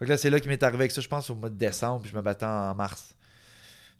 Fait 0.00 0.06
que 0.06 0.10
là, 0.10 0.16
c'est 0.18 0.30
là 0.30 0.40
qu'il 0.40 0.50
m'est 0.50 0.62
arrivé 0.64 0.80
avec 0.80 0.90
ça, 0.90 1.00
je 1.00 1.08
pense, 1.08 1.30
au 1.30 1.36
mois 1.36 1.48
de 1.48 1.54
décembre, 1.54 2.02
puis 2.02 2.10
je 2.10 2.16
me 2.16 2.22
battais 2.22 2.46
en 2.46 2.74
mars. 2.74 3.14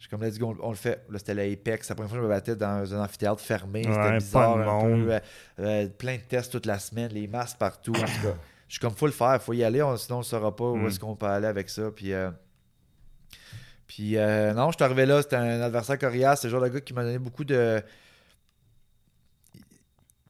Je 0.03 0.09
suis 0.09 0.17
comme, 0.17 0.27
let's 0.27 0.37
go, 0.37 0.53
on, 0.61 0.67
on 0.67 0.69
le 0.71 0.75
fait. 0.75 1.01
Là, 1.09 1.17
c'était 1.17 1.33
l'Apex. 1.33 1.87
La 1.87 1.95
première 1.95 2.09
fois 2.09 2.17
que 2.17 2.23
je 2.23 2.27
me 2.27 2.33
battais 2.33 2.57
dans 2.57 2.93
un 2.93 3.05
amphithéâtre 3.05 3.39
fermé. 3.39 3.87
Ouais, 3.87 3.93
c'était 3.93 4.17
bizarre. 4.17 4.55
pas 4.57 4.57
de 4.57 4.61
un 4.61 4.65
monde. 4.65 5.05
peu, 5.05 5.13
euh, 5.13 5.19
euh, 5.59 5.87
plein 5.87 6.15
de 6.17 6.21
tests 6.23 6.51
toute 6.51 6.65
la 6.65 6.77
semaine, 6.77 7.09
les 7.13 7.25
masques 7.25 7.57
partout. 7.57 7.93
En 7.93 7.99
tout 8.01 8.01
cas, 8.21 8.35
je 8.67 8.73
suis 8.73 8.79
comme, 8.81 8.93
faut 8.93 9.05
le 9.05 9.13
faire, 9.13 9.41
faut 9.41 9.53
y 9.53 9.63
aller, 9.63 9.81
on- 9.81 9.95
sinon 9.95 10.17
on 10.17 10.19
ne 10.19 10.25
saura 10.25 10.53
pas 10.53 10.65
où 10.65 10.75
Mm. 10.75 10.87
est-ce 10.87 10.99
qu'on 10.99 11.15
peut 11.15 11.25
aller 11.27 11.47
avec 11.47 11.69
ça. 11.69 11.83
Puis, 11.95 12.11
euh, 12.11 12.31
puis 13.87 14.17
euh, 14.17 14.53
non, 14.53 14.71
je 14.71 14.75
suis 14.77 14.83
arrivé 14.83 15.05
là, 15.05 15.21
c'était 15.21 15.37
un 15.37 15.61
adversaire 15.61 15.97
coriace. 15.97 16.41
C'est 16.41 16.47
le 16.47 16.51
genre 16.51 16.61
de 16.63 16.67
gars 16.67 16.81
qui 16.81 16.93
m'a 16.93 17.03
donné 17.03 17.19
beaucoup 17.19 17.45
de. 17.45 17.81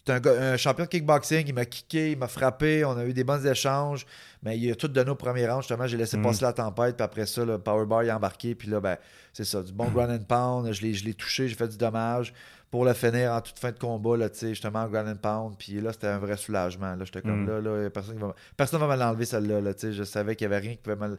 C'était 0.05 0.27
un, 0.29 0.53
un 0.53 0.57
champion 0.57 0.83
de 0.83 0.89
kickboxing, 0.89 1.45
il 1.47 1.53
m'a 1.53 1.63
kické, 1.65 2.11
il 2.11 2.17
m'a 2.17 2.27
frappé, 2.27 2.83
on 2.83 2.97
a 2.97 3.05
eu 3.05 3.13
des 3.13 3.23
bons 3.23 3.45
échanges, 3.45 4.05
mais 4.41 4.57
il 4.59 4.69
a 4.69 4.75
tout 4.75 4.89
donné 4.89 5.09
au 5.09 5.15
premier 5.15 5.47
round. 5.47 5.61
Justement, 5.61 5.87
j'ai 5.87 5.95
laissé 5.95 6.17
Mm. 6.17 6.23
passer 6.23 6.43
la 6.43 6.51
tempête, 6.51 6.97
puis 6.97 7.03
après 7.05 7.25
ça, 7.25 7.45
le 7.45 7.57
powerbar 7.57 8.03
il 8.03 8.09
a 8.09 8.17
embarqué, 8.17 8.53
puis 8.53 8.67
là, 8.69 8.81
ben, 8.81 8.97
c'est 9.31 9.45
ça, 9.45 9.61
du 9.63 9.71
bon 9.71 9.85
ground 9.89 10.11
and 10.11 10.25
pound. 10.25 10.71
Je 10.73 10.81
l'ai, 10.85 11.13
touché, 11.13 11.47
j'ai 11.47 11.55
fait 11.55 11.69
du 11.69 11.77
dommage 11.77 12.33
pour 12.69 12.83
le 12.83 12.91
finir 12.93 13.31
en 13.31 13.39
toute 13.39 13.57
fin 13.59 13.71
de 13.71 13.79
combat, 13.79 14.17
là, 14.17 14.29
tu 14.29 14.39
sais, 14.39 14.49
justement, 14.49 14.85
ground 14.89 15.07
and 15.07 15.15
pound. 15.21 15.55
Puis 15.57 15.79
là, 15.79 15.93
c'était 15.93 16.07
un 16.07 16.17
vrai 16.17 16.35
soulagement. 16.35 16.95
Là, 16.95 17.05
j'étais 17.05 17.21
comme 17.21 17.45
Mm. 17.45 17.47
là, 17.49 17.61
là, 17.83 17.89
personne, 17.89 18.15
qui 18.15 18.21
va, 18.21 18.35
personne 18.57 18.79
va 18.81 18.87
me 18.87 18.99
l'enlever, 18.99 19.23
celle-là. 19.25 19.61
Là, 19.61 19.73
tu 19.73 19.79
sais, 19.87 19.93
je 19.93 20.03
savais 20.03 20.35
qu'il 20.35 20.49
n'y 20.49 20.53
avait 20.53 20.61
rien 20.67 20.75
qui 20.75 20.81
pouvait 20.81 20.95
me, 20.97 21.17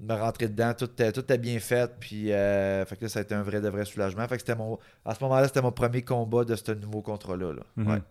me 0.00 0.14
rentrer 0.14 0.48
dedans. 0.48 0.72
Tout 0.72 0.86
était, 0.86 1.12
tout 1.12 1.20
était 1.20 1.36
bien 1.38 1.58
fait. 1.60 1.90
Puis, 2.00 2.32
euh, 2.32 2.84
fait 2.86 2.96
que 2.96 3.02
là, 3.04 3.08
ça 3.10 3.18
a 3.18 3.22
été 3.22 3.34
un 3.34 3.42
vrai, 3.42 3.60
de 3.60 3.68
vrai 3.68 3.84
soulagement. 3.84 4.26
Fait 4.28 4.36
que 4.36 4.40
c'était 4.40 4.56
mon, 4.56 4.78
à 5.04 5.14
ce 5.14 5.22
moment-là, 5.24 5.46
c'était 5.46 5.62
mon 5.62 5.72
premier 5.72 6.02
combat 6.02 6.44
de 6.44 6.56
ce 6.56 6.72
nouveau 6.72 7.02
contrat-là. 7.02 7.52
là. 7.52 7.62
Mhm. 7.76 7.90
Ouais. 7.90 8.02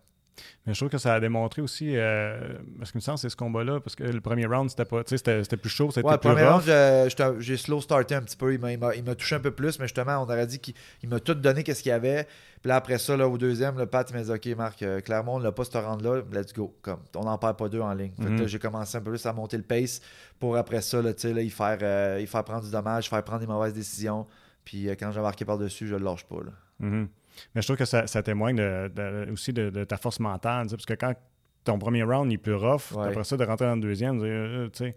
Mais 0.66 0.74
je 0.74 0.80
trouve 0.80 0.90
que 0.90 0.98
ça 0.98 1.14
a 1.14 1.20
démontré 1.20 1.62
aussi, 1.62 1.96
euh, 1.96 2.54
parce 2.80 2.92
que 2.92 2.98
me 2.98 3.02
semble 3.02 3.18
c'est 3.20 3.30
ce 3.30 3.36
combat-là, 3.36 3.80
parce 3.82 3.96
que 3.96 4.04
le 4.04 4.20
premier 4.22 4.46
round, 4.46 4.70
c'était 4.70 4.86
pas, 4.86 5.02
c'était 5.06 5.44
c'était 5.44 5.58
plus 5.58 5.70
chaud, 5.70 5.92
c'était 5.92 6.08
Ouais, 6.08 6.14
le 6.14 6.18
plus 6.20 6.30
premier 6.30 6.44
rough. 6.48 6.64
round, 6.68 7.40
j'ai 7.42 7.58
slow 7.58 7.82
starté 7.82 8.16
un 8.16 8.22
petit 8.22 8.36
peu. 8.38 8.54
Il 8.54 8.60
m'a- 8.60 8.72
il 8.72 8.80
m'a 8.80 8.96
il 8.96 9.04
m'a 9.04 9.14
touché 9.16 9.36
un 9.36 9.40
peu 9.40 9.52
plus, 9.52 9.78
mais 9.80 9.86
justement, 9.86 10.18
on 10.20 10.24
aurait 10.24 10.48
dit 10.48 10.60
qu'il 10.60 10.74
il 11.04 11.10
m'a 11.10 11.20
tout 11.20 11.34
donné 11.36 11.64
qu'est-ce 11.64 11.84
qu'il 11.84 11.90
y 11.92 11.94
avait. 11.94 12.26
Puis 12.62 12.70
là, 12.70 12.78
après 12.78 12.98
ça, 12.98 13.16
là, 13.18 13.28
au 13.28 13.38
deuxième, 13.38 13.78
le 13.78 13.86
Pat 13.86 14.12
m'a 14.14 14.22
dit 14.24 14.32
Ok, 14.32 14.46
Marc, 14.58 14.82
euh, 14.82 15.02
clairement, 15.02 15.36
on 15.36 15.40
l'a 15.40 15.52
pas 15.52 15.66
ce 15.66 15.78
round-là, 15.78 16.22
let's 16.32 16.54
go. 16.54 16.74
Comme, 16.82 17.00
on 17.16 17.26
n'en 17.26 17.38
perd 17.38 17.58
pas 17.58 17.68
deux 17.70 17.82
en 17.82 17.94
ligne. 17.94 18.14
Mhm. 18.18 18.48
j'ai 18.48 18.58
commencé 18.60 18.98
un 18.98 19.02
peu 19.02 19.12
plus 19.12 19.26
à 19.26 19.34
monter 19.34 19.58
le 19.58 19.64
pace 19.64 20.02
pour 20.40 20.56
après 20.58 20.82
ça, 20.82 21.02
là, 21.02 21.12
là, 21.24 21.42
y, 21.42 21.50
faire, 21.50 21.78
euh, 21.82 22.20
y 22.22 22.26
faire 22.26 22.44
prendre 22.44 22.64
du 22.64 22.72
dommage, 22.72 23.10
faire 23.10 23.24
prendre 23.24 23.42
des 23.42 23.48
mauvaises 23.48 23.74
décisions. 23.74 24.26
Puis 24.66 24.88
euh, 24.90 24.96
quand 24.98 25.12
j'ai 25.12 25.20
marqué 25.22 25.44
par-dessus, 25.46 25.88
je 25.88 25.96
le 25.96 26.04
lâche 26.06 26.24
pas. 26.26 26.38
Là. 26.38 26.52
Mhm. 26.80 27.08
Mais 27.56 27.62
je 27.62 27.68
trouve 27.68 27.78
que 27.78 27.86
ça, 27.86 28.08
ça 28.08 28.22
témoigne 28.24 28.56
de- 28.58 28.92
de- 28.94 29.32
aussi 29.32 29.54
de, 29.54 29.70
de 29.70 29.84
ta 29.84 29.98
force 29.98 30.20
mentale, 30.20 30.68
parce 30.70 30.86
que 30.86 30.94
quand 30.94 31.14
ton 31.64 31.80
premier 31.80 32.04
round 32.04 32.32
il 32.32 32.36
est 32.36 32.38
plus 32.38 32.56
rough, 32.56 32.92
Ouais. 32.94 33.08
après 33.08 33.24
ça, 33.24 33.38
de 33.38 33.44
rentrer 33.46 33.66
dans 33.66 33.76
le 33.76 33.82
deuxième, 33.82 34.22
euh, 34.24 34.70
tu 34.70 34.86
sais, 34.86 34.96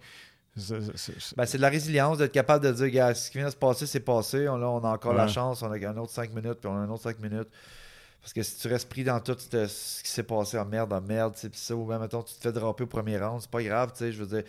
c'est- 0.56 0.96
c'est- 0.96 1.36
Ben, 1.36 1.44
c'est 1.46 1.58
de 1.58 1.62
la 1.62 1.68
résilience 1.68 2.18
d'être 2.18 2.32
capable 2.32 2.64
de 2.64 2.72
dire, 2.72 2.88
gars, 2.90 3.14
ce 3.14 3.30
qui 3.30 3.38
vient 3.38 3.46
de 3.46 3.52
se 3.52 3.56
passer, 3.56 3.86
c'est 3.86 4.00
passé. 4.00 4.48
On, 4.48 4.56
là, 4.56 4.68
on 4.70 4.82
a 4.84 4.88
encore 4.88 5.12
la 5.14 5.28
chance, 5.28 5.62
on 5.62 5.70
a 5.70 5.76
un 5.88 5.96
autre 5.98 6.12
5 6.12 6.30
minutes, 6.34 6.54
puis 6.60 6.68
on 6.68 6.74
a 6.74 6.78
un 6.80 6.88
autre 6.90 7.02
5 7.02 7.18
minutes. 7.20 7.48
Parce 8.20 8.32
que 8.32 8.42
si 8.42 8.58
tu 8.58 8.66
restes 8.66 8.88
pris 8.88 9.04
dans 9.04 9.20
tout 9.20 9.36
ce 9.38 10.02
qui 10.02 10.10
s'est 10.10 10.22
passé 10.24 10.58
en 10.58 10.64
merde, 10.64 10.92
en 10.92 11.00
merde, 11.00 11.34
tu 11.34 11.40
sais, 11.42 11.48
puis 11.48 11.60
ça, 11.60 11.76
ou 11.76 11.86
même, 11.86 12.00
mettons, 12.00 12.22
tu 12.24 12.34
te 12.34 12.40
fais 12.40 12.50
dropper 12.52 12.82
au 12.84 12.86
premier 12.88 13.18
round, 13.18 13.40
c'est 13.40 13.50
pas 13.50 13.62
grave, 13.62 13.92
tu 13.92 13.98
sais, 13.98 14.12
je 14.12 14.22
veux 14.24 14.26
dire, 14.26 14.42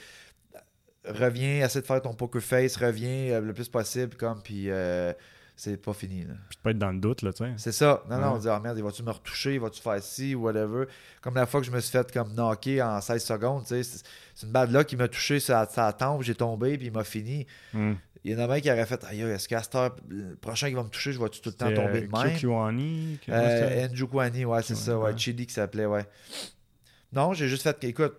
reviens, 1.06 1.64
essaie 1.66 1.82
de 1.82 1.86
faire 1.86 2.02
ton 2.02 2.14
poker 2.14 2.42
face, 2.42 2.76
reviens 2.78 3.34
euh, 3.34 3.42
le 3.42 3.54
plus 3.54 3.70
possible, 3.70 4.16
comme, 4.16 4.42
puis 4.42 4.66
euh, 4.70 5.14
c'est 5.60 5.76
pas 5.76 5.94
fini, 5.94 6.22
là. 6.24 6.36
puis 6.50 6.58
de 6.58 6.62
pas 6.62 6.70
être 6.72 6.78
dans 6.78 6.92
le 6.92 7.00
doute, 7.00 7.24
là, 7.24 7.34
tu 7.34 7.44
sais. 7.44 7.52
C'est 7.58 7.72
ça. 7.72 8.04
Non, 8.10 8.20
non, 8.20 8.34
on 8.36 8.38
dit, 8.38 8.48
ah 8.48 8.60
merde, 8.60 8.78
vas-tu 8.80 9.02
me 9.04 9.10
retoucher, 9.12 9.58
vas-tu 9.58 9.82
faire 9.82 10.02
ci, 10.04 10.36
ou 10.36 10.44
whatever. 10.44 10.86
Comme 11.20 11.34
la 11.36 11.46
fois 11.48 11.60
que 11.62 11.66
je 11.66 11.72
me 11.72 11.80
suis 11.80 11.92
fait 11.92 12.10
comme 12.12 12.34
knocker 12.34 12.82
en 12.82 13.02
16 13.02 13.24
secondes, 13.26 13.64
tu 13.64 13.84
sais, 13.84 14.02
c'est 14.36 14.46
une 14.46 14.52
bad 14.54 14.72
là 14.72 14.84
qui 14.84 14.96
m'a 14.96 15.08
touché 15.08 15.40
sur 15.40 15.56
la 15.56 15.66
tempe, 15.94 16.22
j'ai 16.22 16.36
tombé, 16.36 16.78
puis 16.78 16.88
il 16.88 16.94
m'a 16.94 17.04
fini. 17.04 17.46
Mhm. 17.74 17.98
Il 18.24 18.32
y 18.32 18.36
en 18.36 18.50
a 18.50 18.54
un 18.54 18.60
qui 18.60 18.70
aurait 18.70 18.86
fait 18.86 19.04
Aïe, 19.06 19.22
est-ce 19.22 19.48
qu'à 19.48 19.64
cette 19.64 19.74
heure, 19.76 19.96
le 20.10 20.36
prochain 20.36 20.68
qui 20.68 20.74
va 20.76 20.84
me 20.84 20.90
toucher, 20.90 21.12
je 21.14 21.20
vais-tu 21.20 21.40
tout 21.42 21.50
le 21.50 21.56
temps 21.56 21.74
tomber 21.74 22.00
euh, 22.04 22.08
de 22.08 22.12
même? 22.30 22.38
Kyokuani, 22.38 23.20
que- 23.26 23.32
euh, 23.32 23.88
Njukwani, 23.88 24.46
ouais, 24.46 24.62
c'est 24.64 24.76
ça, 24.76 24.98
ouais. 25.00 25.18
Chili 25.18 25.48
qui 25.48 25.54
s'appelait, 25.54 25.86
ouais. 25.86 26.06
Non, 27.14 27.34
j'ai 27.34 27.48
juste 27.48 27.64
fait 27.64 27.84
écoute, 27.86 28.16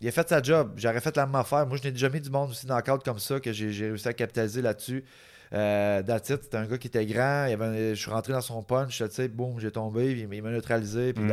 il 0.00 0.06
a 0.08 0.12
fait 0.12 0.28
sa 0.28 0.40
job. 0.40 0.72
J'aurais 0.76 1.00
fait 1.00 1.16
la 1.16 1.26
même 1.26 1.34
affaire. 1.34 1.66
Moi, 1.66 1.76
je 1.76 1.82
n'ai 1.82 1.90
déjà 1.92 2.08
mis 2.08 2.20
du 2.20 2.30
monde 2.30 2.50
aussi 2.50 2.66
dans 2.66 2.76
le 2.76 2.82
cadre 2.82 3.02
comme 3.02 3.18
ça 3.18 3.40
que 3.40 3.52
j'ai 3.52 3.68
réussi 3.88 4.06
à 4.06 4.12
capitaliser 4.12 4.62
là-dessus. 4.62 5.04
Euh, 5.52 6.02
that's 6.02 6.28
it. 6.30 6.42
C'était 6.42 6.56
un 6.58 6.66
gars 6.66 6.78
qui 6.78 6.88
était 6.88 7.06
grand. 7.06 7.46
Il 7.46 7.50
y 7.50 7.54
avait- 7.54 7.94
je 7.94 8.00
suis 8.00 8.10
rentré 8.10 8.32
dans 8.32 8.40
son 8.40 8.62
punch, 8.62 8.98
tu 8.98 9.04
sais, 9.10 9.28
boum, 9.28 9.58
j'ai 9.58 9.70
tombé, 9.70 10.12
puis 10.14 10.28
il 10.30 10.42
m'a 10.42 10.50
neutralisé, 10.50 11.12
puis 11.12 11.24
Mm. 11.24 11.28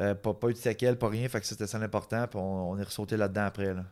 Euh, 0.00 0.14
pas, 0.14 0.32
pas 0.32 0.48
eu 0.48 0.52
de 0.52 0.58
séquelles, 0.58 0.96
pas 0.96 1.08
rien. 1.08 1.28
Fait 1.28 1.40
que 1.40 1.46
c'était 1.46 1.66
ça 1.66 1.78
l'important. 1.78 2.24
Puis 2.28 2.38
on, 2.38 2.70
on 2.70 2.78
est 2.78 2.82
ressauté 2.84 3.16
là-dedans 3.16 3.46
après. 3.46 3.74
Là. 3.74 3.84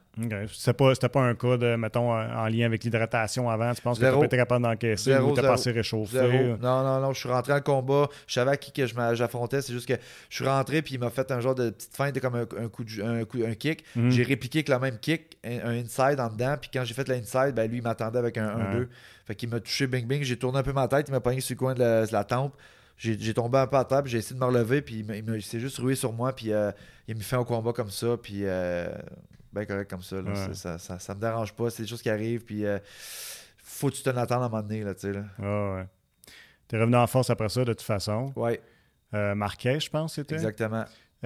C'était 0.53 0.73
pas, 0.73 0.95
c'était 0.95 1.09
pas 1.09 1.21
un 1.23 1.35
cas 1.35 1.57
de, 1.57 1.75
mettons, 1.75 2.13
en 2.13 2.47
lien 2.47 2.67
avec 2.67 2.85
l'hydratation 2.85 3.51
avant. 3.51 3.75
Tu 3.75 3.83
penses 3.83 3.99
que 3.99 4.05
Zéro. 4.05 4.15
tu 4.17 4.21
pas 4.21 4.27
été 4.27 4.37
capable 4.37 4.65
d'encaisser 4.65 5.11
Zéro, 5.11 5.31
ou 5.33 5.35
t'as 5.35 5.43
zéro. 5.43 5.55
passé 5.55 5.71
réchauffé? 5.73 6.19
Zéro. 6.19 6.57
Non, 6.59 6.83
non, 6.85 7.01
non. 7.01 7.13
Je 7.13 7.19
suis 7.19 7.29
rentré 7.29 7.53
le 7.55 7.61
combat. 7.63 8.09
Je 8.29 8.35
savais 8.35 8.53
à 8.53 8.57
qui 8.57 8.73
que 8.73 8.87
je 8.87 8.95
j'affrontais. 9.15 9.61
C'est 9.61 9.73
juste 9.73 9.89
que 9.89 9.95
je 10.31 10.37
suis 10.37 10.47
rentré, 10.47 10.83
puis 10.83 10.95
il 10.95 11.01
m'a 11.01 11.11
fait 11.11 11.31
un 11.33 11.41
genre 11.41 11.57
de 11.57 11.71
petite 11.71 11.95
feinte, 11.97 12.19
comme 12.21 12.37
un, 12.37 12.43
un 12.43 12.69
coup, 12.69 12.85
de- 12.85 13.03
un, 13.03 13.25
coup- 13.25 13.43
un 13.45 13.55
kick. 13.55 13.85
Mhm. 13.97 14.11
J'ai 14.11 14.23
répliqué 14.23 14.59
avec 14.61 14.69
le 14.69 14.79
même 14.79 14.99
kick, 14.99 15.37
un, 15.45 15.59
un 15.69 15.79
inside 15.79 16.21
en 16.21 16.29
dedans. 16.29 16.55
Puis 16.61 16.71
quand 16.73 16.85
j'ai 16.85 16.95
fait 16.95 17.09
l'inside, 17.09 17.55
ben 17.55 17.69
lui, 17.69 17.79
il 17.79 17.83
m'attendait 17.83 18.19
avec 18.21 18.39
un 18.39 18.47
1-2. 18.57 18.79
Ouais. 18.79 18.89
Fait 19.27 19.35
qu'il 19.35 19.49
m'a 19.51 19.59
touché 19.61 19.87
bing 19.89 20.07
bing. 20.07 20.23
J'ai 20.23 20.37
tourné 20.39 20.61
un 20.61 20.63
peu 20.63 20.73
ma 20.73 20.87
tête. 20.89 21.07
Il 21.09 21.13
m'a 21.13 21.21
pogné 21.21 21.41
sur 21.41 21.55
le 21.55 21.59
coin 21.59 21.75
de 21.75 21.81
la, 21.81 22.07
de 22.07 22.13
la 22.13 22.25
tempe. 22.25 22.55
J'ai 22.99 23.33
tombé 23.33 23.59
un 23.59 23.67
peu 23.69 23.77
à 23.77 23.85
puis 23.85 24.11
j'ai 24.11 24.19
essayé 24.19 24.35
de 24.35 24.41
me 24.41 24.47
relever. 24.47 24.83
Puis 24.83 25.07
il, 25.09 25.43
s'est 25.43 25.61
juste 25.61 25.79
roué 25.79 25.95
sur 25.95 26.13
moi. 26.13 26.35
Puis 26.35 26.53
euh, 26.53 26.73
il 27.07 27.17
m'a 27.17 27.23
fait 27.23 27.37
un 27.37 27.45
combat 27.45 27.73
comme 27.73 27.91
ça. 27.91 28.17
Puis 28.21 28.41
euh, 28.45 28.89
ben 29.53 29.65
correct 29.65 29.89
comme 29.89 30.03
ça. 30.03 30.17
là. 30.21 30.33
Ouais. 30.33 30.55
Ça, 30.55 30.79
ça, 30.79 30.99
ça 30.99 31.15
me 31.15 31.21
dérange 31.21 31.55
pas. 31.55 31.71
C'est 31.71 31.85
des 31.85 31.89
choses 31.89 32.03
qui 32.03 32.11
arrivent. 32.11 32.45
Puis 32.45 32.67
euh, 32.67 32.79
faut 33.59 33.89
que 33.89 33.95
tu 33.95 34.03
te 34.03 34.11
l'attendes 34.11 34.43
à 34.43 34.47
un 34.47 34.49
moment 34.49 34.63
donné. 34.63 34.83
Là, 34.83 34.95
tu 34.95 35.03
sais, 35.03 35.13
là. 35.13 35.25
Ah 35.41 35.75
ouais. 35.77 35.87
T'es 36.67 36.79
revenu 36.79 36.97
en 36.97 37.07
force 37.07 37.31
après 37.31 37.49
ça, 37.49 37.65
de 37.65 37.73
toute 37.73 37.83
façon. 37.83 38.33
Ouais, 38.37 38.61
Euh, 39.15 39.35
Marquez, 39.35 39.81
je 39.81 39.89
pense, 39.89 40.15
c'était. 40.15 40.35
exactement. 40.35 40.85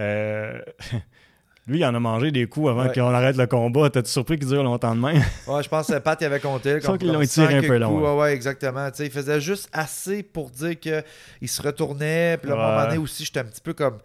Lui, 1.68 1.78
il 1.78 1.84
en 1.84 1.94
a 1.94 2.00
mangé 2.00 2.32
des 2.32 2.46
coups 2.46 2.70
avant 2.70 2.86
Ouais. 2.86 2.92
qu'on 2.92 3.14
arrête 3.14 3.36
le 3.36 3.46
combat. 3.46 3.88
T'es-tu 3.88 4.10
surpris 4.10 4.36
qu'il 4.38 4.48
dure 4.48 4.64
longtemps 4.64 4.94
de 4.96 5.00
même? 5.00 5.22
Ouais, 5.46 5.62
je 5.62 5.68
pense 5.68 5.86
que 5.86 5.98
Pat 5.98 6.20
il 6.20 6.24
avait 6.24 6.40
compté. 6.40 6.80
Je 6.80 6.96
qu'ils 6.96 7.12
l'ont 7.12 7.24
cinq 7.24 7.52
un 7.52 7.60
peu 7.62 7.78
long, 7.78 8.00
ouais. 8.16 8.20
Ouais, 8.22 8.34
exactement. 8.34 8.88
Il 8.98 9.10
faisait 9.10 9.40
juste 9.40 9.68
assez 9.72 10.22
pour 10.24 10.50
dire 10.50 10.78
qu'il 10.80 11.48
se 11.48 11.62
retournait. 11.62 12.36
Puis 12.42 12.50
à 12.50 12.54
un 12.54 12.56
moment 12.56 12.84
donné 12.86 12.98
aussi, 12.98 13.24
j'étais 13.24 13.40
un 13.40 13.44
petit 13.44 13.60
peu 13.60 13.74
comme. 13.74 13.98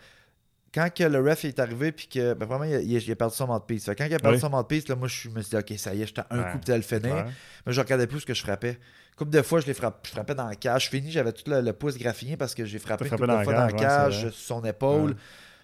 Quand 0.73 0.93
que 0.93 1.03
le 1.05 1.19
ref 1.27 1.45
est 1.45 1.57
arrivé, 1.59 1.91
puis 1.91 2.07
que. 2.07 2.33
Ben, 2.35 2.45
vraiment, 2.45 2.65
il 2.65 2.75
a, 2.75 2.79
il 2.81 3.15
perdu 3.15 3.33
son 3.35 3.47
mouthpiece. 3.47 3.85
Fait 3.85 3.95
quand 3.95 4.05
il 4.05 4.13
a 4.13 4.19
perdu 4.19 4.35
Oui. 4.35 4.41
son 4.41 4.49
mouthpiece, 4.51 4.87
là, 4.89 4.95
moi, 4.95 5.07
je 5.07 5.29
me 5.29 5.41
suis 5.41 5.49
dit, 5.49 5.55
OK, 5.57 5.73
ça 5.79 5.95
y 5.95 6.03
est, 6.03 6.05
j'étais 6.05 6.21
un 6.29 6.37
Ouais. 6.37 6.51
coup, 6.51 6.59
puis 6.63 6.75
le 6.75 6.81
finir. 6.81 7.15
Ouais. 7.15 7.25
Mais 7.65 7.73
je 7.73 7.81
regardais 7.81 8.05
plus 8.05 8.19
ce 8.19 8.25
que 8.27 8.33
je 8.35 8.41
frappais. 8.43 8.77
Couple 9.15 9.31
de 9.31 9.41
fois, 9.41 9.61
je 9.61 9.65
les 9.65 9.73
frappe, 9.73 10.05
je 10.05 10.11
frappais 10.11 10.35
dans 10.35 10.45
la 10.45 10.53
cage. 10.55 10.85
Je 10.85 10.89
finis, 10.91 11.09
j'avais 11.09 11.31
tout 11.31 11.49
le, 11.49 11.61
le 11.61 11.73
pouce 11.73 11.97
graffiné 11.97 12.37
parce 12.37 12.53
que 12.53 12.65
j'ai 12.65 12.77
frappé 12.77 13.05
une 13.05 13.07
frappé 13.07 13.21
couple 13.23 13.31
dans 13.33 13.39
de 13.39 13.43
fois 13.45 13.53
dans 13.53 13.65
la 13.65 13.71
cage, 13.71 14.25
ouais, 14.25 14.29
sur 14.29 14.33
son 14.39 14.63
épaule. 14.65 15.15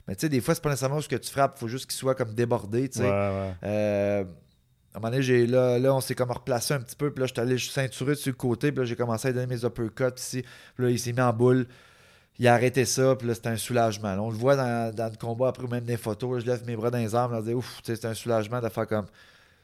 Mais 0.08 0.16
tu 0.16 0.22
sais, 0.22 0.30
des 0.30 0.42
fois, 0.42 0.54
c'est 0.54 0.62
pas 0.64 0.70
nécessairement 0.70 1.00
ce 1.02 1.08
que 1.08 1.16
tu 1.16 1.32
frappes. 1.32 1.54
Il 1.58 1.60
faut 1.62 1.68
juste 1.68 1.86
qu'il 1.86 1.98
soit 1.98 2.16
comme 2.16 2.34
débordé, 2.34 2.90
tu 2.90 3.00
sais. 3.00 3.06
Ouais, 3.06 3.10
ouais. 3.10 3.54
Euh, 3.64 4.24
à 4.94 4.98
un 4.98 5.00
moment 5.00 5.10
donné, 5.12 5.24
j'ai, 5.24 5.48
là, 5.48 5.80
là, 5.80 5.94
on 5.96 6.02
s'est 6.02 6.14
comme 6.16 6.32
replacé 6.32 6.74
un 6.74 6.80
petit 6.82 6.96
peu. 6.96 7.12
Puis 7.12 7.22
là, 7.22 7.26
j'étais 7.28 7.42
allé 7.42 7.58
ceinturer 7.58 8.16
sur 8.16 8.30
le 8.32 8.36
côté. 8.36 8.72
Puis 8.72 8.80
là, 8.80 8.86
j'ai 8.86 8.96
commencé 8.96 9.30
à 9.30 9.34
donner 9.34 9.48
mes 9.48 9.64
uppercuts 9.66 10.18
ici. 10.20 10.44
Puis 10.76 10.86
là, 10.86 10.92
il 10.92 11.00
s'est 11.00 11.14
mis 11.14 11.22
en 11.22 11.32
boule. 11.34 11.66
Il 12.40 12.48
a 12.48 12.54
arrêté 12.54 12.84
ça. 12.86 13.16
Puis 13.16 13.28
là, 13.28 13.34
c'était 13.34 13.50
un 13.50 13.56
soulagement. 13.58 14.14
Là, 14.14 14.22
on 14.22 14.30
le 14.30 14.36
voit 14.38 14.56
dans, 14.56 14.94
dans 14.94 15.10
le 15.10 15.16
combat 15.18 15.48
après, 15.48 15.68
même 15.68 15.86
des 15.86 15.98
photos. 15.98 16.34
là, 16.36 16.40
je 16.42 16.46
lève 16.46 16.66
mes 16.68 16.76
bras 16.76 16.92
dans 16.92 16.98
les 16.98 17.16
armes. 17.16 17.32
Là, 17.34 17.40
je 17.42 17.46
dis, 17.48 17.54
ouf, 17.54 17.80
c'était 17.84 18.06
un 18.08 18.14
soulagement 18.14 18.60
de 18.62 18.70
faire 18.70 18.86
comme. 18.88 19.06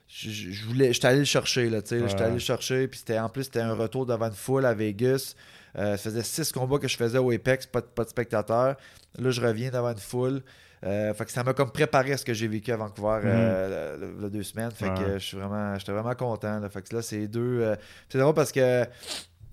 Je, 0.08 0.30
je- 0.32 0.66
voulais, 0.66 0.92
j'étais 0.94 1.08
allé 1.08 1.20
le 1.20 1.26
chercher. 1.26 1.70
Là, 1.70 1.82
tu 1.84 1.90
sais, 1.90 2.08
J'étais 2.08 2.24
allé 2.24 2.34
le 2.34 2.40
chercher. 2.40 2.88
Puis 2.88 3.00
c'était, 3.00 3.20
en 3.20 3.30
plus, 3.30 3.44
c'était 3.44 3.60
un 3.62 3.74
retour 3.76 4.06
devant 4.08 4.28
une 4.28 4.34
foule 4.34 4.66
à 4.66 4.74
Vegas. 4.74 5.36
Euh, 5.78 5.98
ça 5.98 6.10
faisait 6.10 6.24
six 6.24 6.52
combats 6.52 6.80
que 6.80 6.88
je 6.88 6.98
faisais 6.98 7.18
au 7.20 7.32
Apex, 7.32 7.66
pas 7.68 7.82
de, 7.82 7.86
pas 7.88 8.04
de 8.04 8.10
spectateurs. 8.10 8.76
Là, 9.18 9.30
je 9.32 9.42
reviens 9.42 9.70
devant 9.70 9.92
une 9.92 9.98
foule. 9.98 10.42
Euh, 10.86 11.14
fait 11.14 11.26
que 11.26 11.32
ça 11.32 11.44
m'a 11.44 11.54
comme 11.54 11.72
préparé 11.72 12.14
à 12.14 12.18
ce 12.18 12.24
que 12.24 12.34
j'ai 12.34 12.48
vécu 12.48 12.72
à 12.72 12.78
Vancouver 12.78 13.20
euh, 13.26 13.98
le, 13.98 14.22
le 14.22 14.30
deux 14.30 14.44
semaines. 14.44 14.72
Fait 14.72 14.94
que 14.94 15.14
je 15.20 15.24
suis 15.26 15.38
vraiment, 15.38 15.78
j'étais 15.78 15.92
vraiment 15.92 16.16
content. 16.16 16.62
Fait 16.70 16.82
que 16.82 16.96
là, 16.96 17.02
c'est 17.02 17.28
deux. 17.28 17.62
euh, 17.62 17.76
c'est 18.08 18.18
drôle 18.18 18.34
parce 18.34 18.52
que 18.52 18.86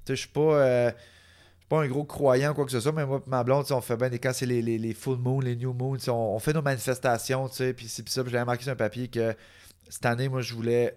je 0.09 0.15
suis 0.15 0.29
pas. 0.29 0.89
je 0.89 0.93
suis 0.93 1.69
pas 1.69 1.83
un 1.83 1.89
gros 1.89 2.05
croyant 2.05 2.53
ou 2.53 2.55
quoi 2.55 2.65
que 2.65 2.71
ce 2.71 2.79
soit, 2.79 2.93
mais 2.93 3.05
moi 3.05 3.21
ma 3.27 3.43
blonde, 3.43 3.67
on 3.71 3.81
fait 3.81 3.97
bien 3.97 4.09
des 4.09 4.21
quand 4.21 4.33
c'est 4.33 4.47
les, 4.47 4.63
les, 4.63 4.79
les 4.79 4.95
full 4.95 5.19
moon, 5.19 5.41
les 5.41 5.57
new 5.57 5.73
moon, 5.73 5.97
on, 6.07 6.13
on 6.13 6.39
fait 6.39 6.53
nos 6.53 6.63
manifestations, 6.63 7.49
tu 7.49 7.57
sais, 7.57 7.73
puis 7.75 7.89
ça, 7.89 8.23
j'avais 8.25 8.45
marqué 8.45 8.63
sur 8.63 8.73
un 8.73 8.77
papier 8.77 9.09
que 9.09 9.35
cette 9.89 10.07
année, 10.07 10.29
moi, 10.29 10.43
je 10.43 10.55
voulais 10.55 10.97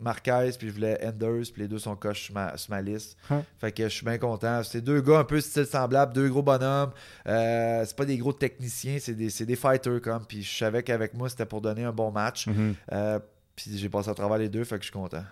Marquez, 0.00 0.50
puis 0.58 0.68
je 0.68 0.72
voulais 0.72 0.98
Enders, 1.06 1.44
puis 1.52 1.62
les 1.62 1.68
deux 1.68 1.78
sont 1.78 1.94
coches 1.96 2.24
sur 2.24 2.34
ma, 2.34 2.56
sur 2.56 2.70
ma 2.70 2.82
liste. 2.82 3.16
Huh. 3.30 3.36
Fait 3.58 3.70
que 3.72 3.84
je 3.84 3.88
suis 3.88 4.04
bien 4.04 4.18
content. 4.18 4.62
C'est 4.64 4.80
deux 4.80 5.00
gars 5.00 5.20
un 5.20 5.24
peu 5.24 5.40
style 5.40 5.66
semblable, 5.66 6.12
deux 6.12 6.28
gros 6.28 6.42
bonhommes. 6.42 6.90
Euh, 7.26 7.84
c'est 7.86 7.96
pas 7.96 8.04
des 8.04 8.18
gros 8.18 8.32
techniciens, 8.32 8.98
c'est 9.00 9.14
des, 9.14 9.28
des 9.28 9.56
fighters 9.56 10.00
comme. 10.00 10.26
Puis 10.26 10.42
je 10.42 10.56
savais 10.58 10.82
qu'avec 10.82 11.14
moi, 11.14 11.28
c'était 11.28 11.46
pour 11.46 11.60
donner 11.60 11.84
un 11.84 11.92
bon 11.92 12.10
match. 12.10 12.46
Mhm. 12.48 12.74
Euh, 12.92 13.18
puis 13.56 13.70
j'ai 13.78 13.88
passé 13.88 14.10
à 14.10 14.14
travers 14.14 14.36
les 14.38 14.48
deux, 14.48 14.64
fait 14.64 14.76
que 14.76 14.82
je 14.82 14.86
suis 14.86 14.92
content. 14.92 15.24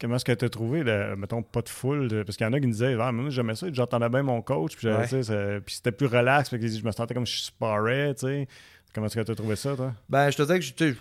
Comment 0.00 0.16
est-ce 0.16 0.24
que 0.24 0.32
tu 0.32 0.44
as 0.46 0.48
trouvé, 0.48 0.82
le, 0.82 1.14
mettons, 1.16 1.42
pas 1.42 1.60
de 1.60 1.68
foule? 1.68 2.08
de- 2.08 2.22
parce 2.22 2.38
qu'il 2.38 2.46
y 2.46 2.48
en 2.48 2.52
a 2.54 2.58
qui 2.60 2.66
me 2.66 2.72
disaient, 2.72 2.96
ah, 2.98 3.12
moi, 3.12 3.28
j'aimais 3.28 3.54
ça, 3.54 3.66
j'entendais 3.70 4.08
bien 4.08 4.22
mon 4.22 4.40
coach, 4.40 4.74
puis, 4.76 4.88
Ouais. 4.88 5.06
c'était 5.06 5.92
plus 5.92 6.06
relax, 6.06 6.48
fait 6.48 6.58
que 6.58 6.66
je 6.66 6.82
me 6.82 6.90
sentais 6.92 7.12
comme 7.12 7.26
je 7.26 7.36
sparrais, 7.42 8.14
tu 8.14 8.26
sais. 8.26 8.48
Comment 8.94 9.06
est-ce 9.08 9.16
que 9.16 9.20
tu 9.20 9.32
as 9.32 9.34
trouvé 9.34 9.54
ça, 9.56 9.76
toi? 9.76 9.92
Ben, 10.08 10.30
je 10.30 10.36
te 10.38 10.42
dis 10.50 10.58
que 10.58 10.86
je, 10.88 10.94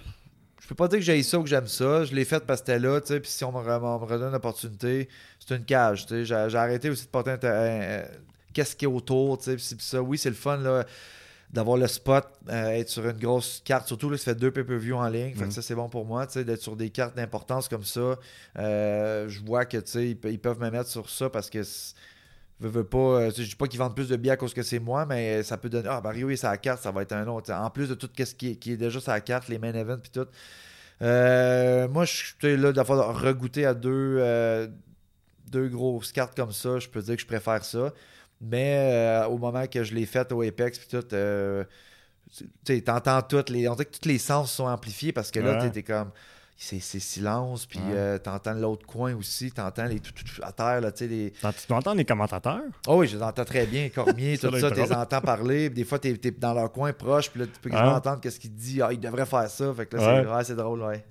je 0.62 0.68
peux 0.68 0.76
pas 0.76 0.88
dire 0.88 1.00
que 1.00 1.06
j'aille 1.06 1.24
ça 1.24 1.38
ou 1.40 1.44
que 1.44 1.50
j'aime 1.50 1.68
ça. 1.68 2.06
Je 2.06 2.14
l'ai 2.16 2.26
fait 2.26 2.44
parce 2.46 2.62
que 2.62 2.68
c'était 2.68 2.80
là, 2.80 3.00
tu 3.02 3.08
sais. 3.08 3.20
Puis 3.20 3.30
si 3.32 3.44
on 3.44 3.52
me, 3.52 3.58
re- 3.60 3.80
on 3.84 4.00
me 4.00 4.06
redonne 4.06 4.32
l'opportunité, 4.32 5.08
c'est 5.40 5.56
une 5.56 5.66
cage, 5.66 6.06
tu 6.08 6.14
sais. 6.14 6.26
J'ai, 6.26 6.46
j'ai 6.50 6.58
arrêté 6.58 6.90
aussi 6.90 7.06
de 7.06 7.10
porter 7.10 7.32
un, 7.32 7.38
un- 7.44 8.04
qu'est-ce 8.54 8.76
qui 8.76 8.86
est 8.86 8.88
autour, 8.88 9.38
tu 9.38 9.58
sais. 9.60 9.76
Ça, 9.80 10.02
oui, 10.02 10.18
c'est 10.18 10.30
le 10.30 10.36
fun, 10.36 10.58
là, 10.58 10.86
d'avoir 11.54 11.78
le 11.78 11.88
spot, 11.88 12.26
euh, 12.50 12.70
être 12.70 12.90
sur 12.90 13.08
une 13.08 13.18
grosse 13.18 13.62
carte. 13.64 13.88
Surtout, 13.88 14.10
là, 14.10 14.18
ça 14.18 14.26
fait 14.26 14.36
deux 14.36 14.52
pay-per-view 14.52 14.96
en 14.96 15.08
ligne. 15.08 15.34
Fait 15.36 15.42
Mhm. 15.44 15.48
que 15.50 15.54
ça, 15.54 15.62
c'est 15.62 15.76
bon 15.76 15.88
pour 15.90 16.04
moi, 16.06 16.26
tu 16.26 16.34
sais, 16.34 16.44
d'être 16.44 16.62
sur 16.62 16.76
des 16.76 16.90
cartes 16.90 17.16
d'importance 17.16 17.70
comme 17.70 17.84
ça. 17.84 18.16
Euh, 18.58 19.30
je 19.30 19.42
vois 19.44 19.66
que, 19.66 19.78
tu 19.78 19.92
sais, 19.92 20.10
ils, 20.10 20.18
pe- 20.18 20.30
ils 20.32 20.40
peuvent 20.40 20.60
me 20.60 20.70
mettre 20.72 20.90
sur 20.90 21.10
ça 21.10 21.30
parce 21.30 21.50
que. 21.50 21.62
Veux, 22.60 22.70
veux 22.70 22.84
pas, 22.84 22.98
euh, 22.98 23.32
tu 23.32 23.44
je 23.44 23.50
dis 23.50 23.56
pas 23.56 23.68
qu'ils 23.68 23.80
vendent 23.80 23.96
plus 23.96 24.10
de 24.10 24.16
billets 24.16 24.32
à 24.34 24.38
cause 24.38 24.54
que 24.54 24.64
c'est 24.64 24.80
moi, 24.80 25.06
mais 25.06 25.44
ça 25.44 25.58
peut 25.58 25.70
donner. 25.70 25.90
Ah, 25.92 26.02
Mario 26.04 26.30
est 26.30 26.36
sa 26.38 26.58
carte, 26.58 26.82
ça 26.82 26.92
va 26.92 27.02
être 27.02 27.12
un 27.14 27.28
autre. 27.28 27.52
En 27.54 27.70
plus 27.70 27.90
de 27.90 27.96
tout 27.96 28.10
ce 28.18 28.36
qui 28.36 28.52
est, 28.52 28.56
qui 28.56 28.72
est 28.74 28.78
déjà 28.78 29.00
la 29.08 29.22
carte, 29.22 29.48
les 29.50 29.60
main 29.60 29.74
events 29.74 30.00
puis 30.02 30.12
tout. 30.12 30.28
Euh, 31.02 31.88
moi, 31.88 32.06
je 32.06 32.14
suis 32.40 32.58
là 32.58 32.72
d'avoir 32.72 33.20
regoûté 33.22 33.66
à 33.66 33.74
deux, 33.74 34.18
euh, 34.20 34.68
deux 35.52 35.68
grosses 35.68 36.12
cartes 36.12 36.36
comme 36.36 36.52
ça. 36.52 36.80
Je 36.80 36.88
peux 36.88 37.02
dire 37.02 37.16
que 37.16 37.22
je 37.22 37.28
préfère 37.28 37.64
ça. 37.66 37.94
Mais 38.42 38.78
euh, 38.94 39.28
au 39.28 39.38
moment 39.38 39.66
que 39.68 39.84
je 39.84 39.94
l'ai 39.94 40.06
fait 40.06 40.32
au 40.32 40.42
Apex 40.42 40.78
puis 40.80 40.88
tout, 40.90 41.06
euh, 41.14 41.64
tu 42.36 42.46
sais, 42.66 42.82
t'entends 42.82 43.22
toutes 43.22 43.50
les. 43.50 43.68
On 43.68 43.74
dirait 43.76 43.86
que 43.86 43.98
tous 43.98 44.08
les 44.08 44.18
sens 44.18 44.52
sont 44.52 44.66
amplifiés 44.66 45.12
parce 45.14 45.32
que 45.32 45.40
là, 45.40 45.54
Ouais. 45.54 45.60
t'es- 45.64 45.72
t'es 45.72 45.84
comme. 45.84 46.12
C'est 46.58 46.80
c'est 46.80 47.00
silence, 47.02 47.66
puis 47.66 47.80
euh, 47.92 48.18
t'entends 48.18 48.54
l'autre 48.54 48.86
coin 48.88 49.14
aussi, 49.16 49.52
t'entends 49.52 49.86
les 49.88 50.00
tout, 50.00 50.14
tout, 50.14 50.24
tout 50.24 50.42
à 50.42 50.54
terre, 50.54 50.80
là, 50.80 50.90
tu 50.94 51.00
sais, 51.00 51.08
les, 51.08 51.32
Tu 51.32 51.74
entends 51.74 51.94
les 51.94 52.06
commentateurs? 52.06 52.62
Oh 52.88 53.00
oui, 53.00 53.08
je 53.08 53.18
les 53.18 53.24
entends 53.24 53.44
très 53.44 53.66
bien, 53.66 53.90
Cormier, 53.90 54.38
tout 54.42 54.58
ça, 54.58 54.72
tu 54.72 54.80
les 54.80 54.94
entends 54.94 55.20
parler. 55.20 55.70
puis 55.70 55.76
Des 55.76 55.84
fois, 55.84 56.00
tu 56.00 56.08
es, 56.08 56.32
dans 56.32 56.54
leur 56.54 56.72
coin 56.72 56.94
proche, 56.94 57.30
puis 57.30 57.42
là, 57.42 57.48
tu 57.48 57.60
peux 57.60 57.70
Ah. 57.74 57.96
entendre 57.98 58.22
qu'est-ce 58.22 58.40
qu'il 58.40 58.54
dit. 58.54 58.82
Ah, 58.82 58.88
il 58.94 59.00
devrait 59.02 59.26
faire 59.26 59.50
ça. 59.50 59.74
Fait 59.74 59.86
que 59.86 59.98
là, 59.98 60.24
c'est 60.24 60.30
Ouais. 60.32 60.44
c'est 60.46 60.56
drôle, 60.56 60.82
ouais. 60.84 61.04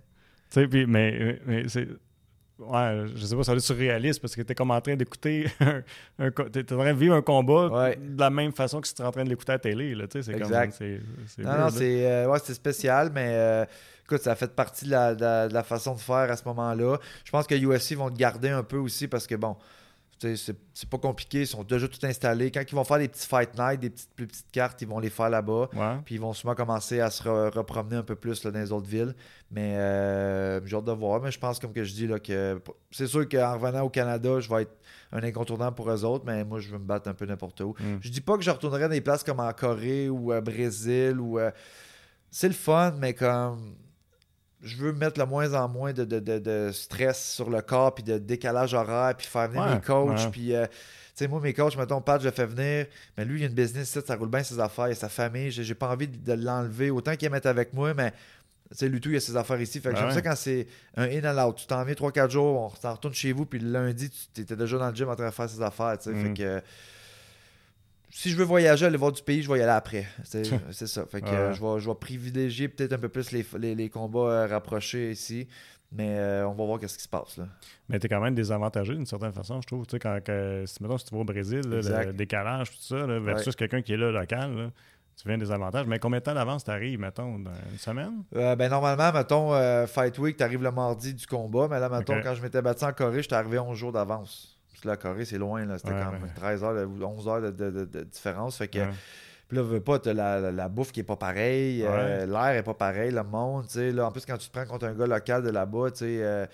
Tu 0.50 0.60
sais, 0.60 0.66
puis, 0.66 0.86
mais, 0.86 1.38
mais 1.46 1.68
c'est. 1.68 1.88
Ouais, 2.58 3.04
je 3.14 3.26
sais 3.26 3.34
pas, 3.36 3.42
ça 3.42 3.50
doit 3.52 3.58
être 3.58 3.64
surréaliste 3.64 4.20
parce 4.20 4.36
que 4.36 4.40
t'es 4.42 4.54
comme 4.54 4.70
en 4.70 4.80
train 4.80 4.94
d'écouter 4.94 5.46
un, 6.18 6.30
t'es 6.30 6.72
en 6.72 6.78
train 6.78 6.94
de 6.94 6.98
vivre 6.98 7.16
un 7.16 7.20
combat 7.22 7.66
Ouais. 7.68 7.96
de 8.00 8.18
la 8.18 8.30
même 8.30 8.52
façon 8.52 8.80
que 8.80 8.86
si 8.86 8.94
t'es 8.94 9.02
en 9.02 9.10
train 9.10 9.24
de 9.24 9.28
l'écouter 9.28 9.50
à 9.52 9.54
la 9.56 9.58
télé, 9.58 9.92
là, 9.94 10.06
tu 10.06 10.22
sais, 10.22 10.32
c'est 10.32 10.40
comme... 10.40 10.70
C'est, 10.70 11.00
c'est 11.26 11.42
Non, 11.42 11.50
weird, 11.50 11.60
non, 11.64 11.68
c'est 11.70 12.06
euh, 12.06 12.28
ouais, 12.30 12.38
c'était 12.38 12.54
spécial, 12.54 13.10
mais 13.12 13.26
euh, 13.34 13.64
écoute, 14.04 14.22
ça 14.22 14.32
a 14.32 14.34
fait 14.34 14.54
partie 14.54 14.84
de 14.86 14.90
la, 14.90 15.14
de 15.14 15.20
la- 15.22 15.48
de 15.48 15.54
la 15.54 15.62
façon 15.62 15.94
de 15.94 16.00
faire 16.00 16.30
à 16.30 16.36
ce 16.36 16.44
moment-là. 16.46 16.98
Je 17.24 17.30
pense 17.30 17.46
que 17.46 17.54
UFC 17.54 17.94
vont 17.96 18.08
le 18.08 18.14
garder 18.14 18.50
un 18.50 18.62
peu 18.62 18.76
aussi 18.78 19.08
parce 19.08 19.26
que, 19.26 19.34
bon, 19.34 19.56
c'est 20.20 20.88
pas 20.88 20.96
compliqué, 20.96 21.40
ils 21.42 21.46
sont 21.46 21.64
déjà 21.64 21.86
tout 21.86 21.98
installés. 22.06 22.50
Quand 22.50 22.62
ils 22.66 22.74
vont 22.74 22.84
faire 22.84 22.98
des 22.98 23.08
petits 23.08 23.26
fight 23.26 23.50
night, 23.58 23.78
des 23.80 23.90
petites, 23.90 24.10
plus 24.14 24.26
petites 24.26 24.50
cartes, 24.52 24.80
ils 24.80 24.88
vont 24.88 24.98
les 24.98 25.10
faire 25.10 25.28
là-bas. 25.28 25.68
Ouais. 25.74 25.96
Puis 26.06 26.14
ils 26.14 26.20
vont 26.20 26.32
souvent 26.32 26.54
commencer 26.54 27.00
à 27.00 27.10
se 27.10 27.22
re- 27.24 27.50
repromener 27.54 27.96
un 27.96 28.02
peu 28.02 28.14
plus 28.14 28.42
là, 28.42 28.50
dans 28.50 28.58
les 28.58 28.72
autres 28.72 28.88
villes. 28.88 29.14
Mais 29.50 29.74
euh, 29.76 30.64
j'ai 30.64 30.76
hâte 30.76 30.84
de 30.84 30.92
voir. 30.92 31.20
Mais 31.20 31.30
je 31.30 31.38
pense, 31.38 31.58
comme 31.58 31.72
que 31.74 31.84
je 31.84 31.92
dis, 31.92 32.06
là, 32.06 32.18
que 32.20 32.58
c'est 32.90 33.06
sûr 33.06 33.28
qu'en 33.28 33.54
revenant 33.58 33.82
au 33.82 33.90
Canada, 33.90 34.40
je 34.40 34.48
vais 34.48 34.62
être 34.62 34.74
un 35.12 35.22
incontournable 35.22 35.76
pour 35.76 35.90
eux 35.90 36.04
autres, 36.04 36.24
mais 36.24 36.42
moi, 36.42 36.58
je 36.58 36.70
veux 36.70 36.78
me 36.78 36.86
battre 36.86 37.08
un 37.10 37.14
peu 37.14 37.26
n'importe 37.26 37.60
où. 37.60 37.74
Mm. 37.78 37.98
Je 38.00 38.08
dis 38.08 38.22
pas 38.22 38.38
que 38.38 38.42
je 38.44 38.50
retournerai 38.50 38.82
dans 38.82 38.88
des 38.88 39.00
places 39.02 39.24
comme 39.24 39.40
en 39.40 39.52
Corée 39.52 40.08
ou 40.08 40.32
au 40.32 40.40
Brésil. 40.40 41.20
ou 41.20 41.38
euh, 41.38 41.50
C'est 42.30 42.48
le 42.48 42.54
fun, 42.54 42.94
mais 42.98 43.12
comme 43.12 43.74
je 44.64 44.76
veux 44.76 44.92
mettre 44.92 45.20
le 45.20 45.26
moins 45.26 45.52
en 45.54 45.68
moins 45.68 45.92
de, 45.92 46.04
de- 46.04 46.18
de- 46.20 46.38
de 46.38 46.70
stress 46.72 47.32
sur 47.34 47.50
le 47.50 47.60
corps, 47.62 47.94
puis 47.94 48.02
de 48.02 48.18
décalage 48.18 48.74
horaire, 48.74 49.14
puis 49.16 49.26
faire 49.26 49.48
venir 49.48 49.62
Ouais, 49.64 49.74
mes 49.76 49.80
coachs, 49.80 50.18
ouais. 50.18 50.30
puis... 50.32 50.54
euh, 50.54 50.66
tu 50.66 51.18
sais, 51.22 51.28
moi, 51.28 51.38
mes 51.40 51.52
coachs, 51.54 51.76
mettons, 51.76 52.00
Pat, 52.00 52.20
je 52.20 52.26
le 52.26 52.32
fais 52.32 52.44
venir, 52.46 52.86
mais 53.16 53.24
lui, 53.24 53.38
il 53.38 53.44
a 53.44 53.46
une 53.46 53.54
business, 53.54 53.88
ça, 53.88 54.00
ça 54.04 54.16
roule 54.16 54.28
bien 54.30 54.42
ses 54.42 54.58
affaires, 54.58 54.88
il 54.88 54.92
a 54.92 54.94
sa 54.96 55.08
famille, 55.08 55.48
j'ai 55.52 55.74
pas 55.74 55.88
envie 55.88 56.08
de, 56.08 56.32
l'enlever, 56.32 56.90
autant 56.90 57.14
qu'il 57.14 57.26
aime 57.26 57.36
être 57.36 57.46
avec 57.46 57.72
moi, 57.72 57.94
mais, 57.94 58.10
tu 58.10 58.78
sais, 58.78 58.88
lui, 58.88 59.00
tout, 59.00 59.10
il 59.10 59.16
a 59.16 59.20
ses 59.20 59.36
affaires 59.36 59.60
ici. 59.60 59.78
Fait 59.78 59.90
que 59.90 59.94
Ouais, 59.94 60.00
j'aime 60.00 60.10
ça 60.10 60.22
quand 60.22 60.34
c'est 60.34 60.66
un 60.96 61.04
in 61.04 61.22
and 61.38 61.46
out. 61.48 61.54
Tu 61.56 61.66
t'en 61.68 61.84
viens 61.84 61.94
3-4 61.94 62.30
jours, 62.30 62.60
on 62.62 62.74
s'en 62.80 62.94
retourne 62.94 63.14
chez 63.14 63.30
vous, 63.30 63.46
puis 63.46 63.60
le 63.60 63.70
lundi, 63.70 64.10
tu 64.34 64.40
étais 64.40 64.56
déjà 64.56 64.76
dans 64.76 64.88
le 64.88 64.94
gym 64.96 65.08
en 65.08 65.14
train 65.14 65.26
de 65.28 65.30
faire 65.30 65.48
ses 65.48 65.62
affaires, 65.62 65.96
tu 65.98 66.10
sais. 66.10 66.16
Mm. 66.16 66.22
Fait 66.22 66.42
que 66.42 66.62
si 68.16 68.30
je 68.30 68.36
veux 68.36 68.44
voyager, 68.44 68.86
aller 68.86 68.96
voir 68.96 69.10
du 69.12 69.22
pays, 69.22 69.42
je 69.42 69.50
vais 69.52 69.58
y 69.58 69.62
aller 69.62 69.72
après. 69.72 70.06
C'est 70.22 70.44
ça. 70.86 71.04
Fait 71.06 71.20
que 71.20 71.26
Ouais. 71.26 71.32
euh, 71.32 71.52
je, 71.52 71.60
vais, 71.60 71.80
je 71.80 71.88
vais 71.88 71.94
privilégier 71.96 72.68
peut-être 72.68 72.92
un 72.92 72.98
peu 72.98 73.08
plus 73.08 73.32
les, 73.32 73.44
les, 73.58 73.74
les 73.74 73.88
combats 73.90 74.18
euh, 74.30 74.46
rapprochés 74.46 75.10
ici. 75.10 75.48
Mais 75.96 76.16
euh, 76.18 76.48
on 76.48 76.54
va 76.54 76.64
voir 76.64 76.78
qu'est-ce 76.80 76.96
qui 76.96 77.04
se 77.04 77.08
passe. 77.08 77.36
Là. 77.36 77.46
Mais 77.88 77.98
t'es 78.00 78.08
quand 78.08 78.20
même 78.20 78.34
désavantagé 78.34 78.94
d'une 78.94 79.06
certaine 79.06 79.32
façon, 79.32 79.60
je 79.60 79.66
trouve. 79.66 79.86
Tu 79.86 79.92
sais, 79.92 79.98
quand, 80.00 80.18
que- 80.24 80.64
si, 80.66 80.82
mettons, 80.82 80.98
si 80.98 81.04
tu 81.06 81.14
vas 81.14 81.20
au 81.20 81.24
Brésil, 81.24 81.60
là, 81.68 82.04
le 82.06 82.12
décalage, 82.12 82.70
tout 82.70 82.82
ça, 82.82 83.06
là, 83.06 83.18
versus 83.20 83.54
quelqu'un 83.54 83.80
qui 83.82 83.92
est 83.92 83.96
là 83.96 84.10
local, 84.10 84.56
là, 84.56 84.70
tu 85.16 85.28
viens 85.28 85.38
des 85.38 85.52
avantages. 85.52 85.86
Mais 85.86 86.00
combien 86.00 86.18
de 86.18 86.24
temps 86.24 86.34
d'avance 86.34 86.64
t'arrives, 86.64 86.98
mettons, 86.98 87.38
dans 87.38 87.52
une 87.70 87.78
semaine? 87.78 88.24
Euh, 88.34 88.56
ben 88.56 88.68
normalement, 88.70 89.12
mettons, 89.12 89.54
euh, 89.54 89.86
Fight 89.86 90.18
Week, 90.18 90.36
t'arrives 90.36 90.62
le 90.64 90.72
mardi 90.72 91.14
du 91.14 91.26
combat. 91.28 91.68
Mais 91.70 91.78
là, 91.78 91.88
mettons, 91.88 92.20
quand 92.22 92.34
je 92.34 92.42
m'étais 92.42 92.60
battu 92.62 92.84
en 92.84 92.92
Corée, 92.92 93.22
j'étais 93.22 93.36
arrivé 93.36 93.60
11 93.60 93.76
jours 93.78 93.92
d'avance. 93.92 94.53
Que 94.84 94.88
la 94.88 94.96
Corée, 94.96 95.24
c'est 95.24 95.38
loin. 95.38 95.64
là. 95.64 95.78
C'était 95.78 95.92
Ouais, 95.92 96.00
quand 96.02 96.12
ouais. 96.12 96.18
même 96.20 96.30
13 96.34 96.62
heures 96.64 96.88
ou 96.88 97.02
11 97.02 97.26
heures 97.28 97.40
de, 97.42 97.50
de- 97.50 97.70
de- 97.70 97.84
de 97.86 98.02
différence. 98.04 98.56
Fait 98.58 98.68
que 98.68 98.78
Ouais. 98.78 98.88
Puis 99.48 99.58
là, 99.58 99.62
veux 99.62 99.80
pas, 99.80 99.98
t'as 99.98 100.14
la, 100.14 100.40
la, 100.40 100.52
la 100.52 100.68
bouffe 100.68 100.90
qui 100.90 101.00
est 101.00 101.04
pas 101.04 101.16
pareille, 101.16 101.84
euh, 101.86 102.24
l'air 102.24 102.56
est 102.56 102.62
pas 102.62 102.72
pareil, 102.72 103.10
le 103.10 103.22
monde, 103.22 103.66
tu 103.66 103.74
sais. 103.74 103.92
Là, 103.92 104.06
en 104.06 104.10
plus, 104.10 104.24
quand 104.24 104.38
tu 104.38 104.48
te 104.48 104.52
prends 104.52 104.64
contre 104.64 104.86
un 104.86 104.94
gars 104.94 105.06
local 105.06 105.42
de 105.42 105.50
là-bas, 105.50 105.90
tu 105.90 105.98
sais. 105.98 106.04
euh, 106.22 106.46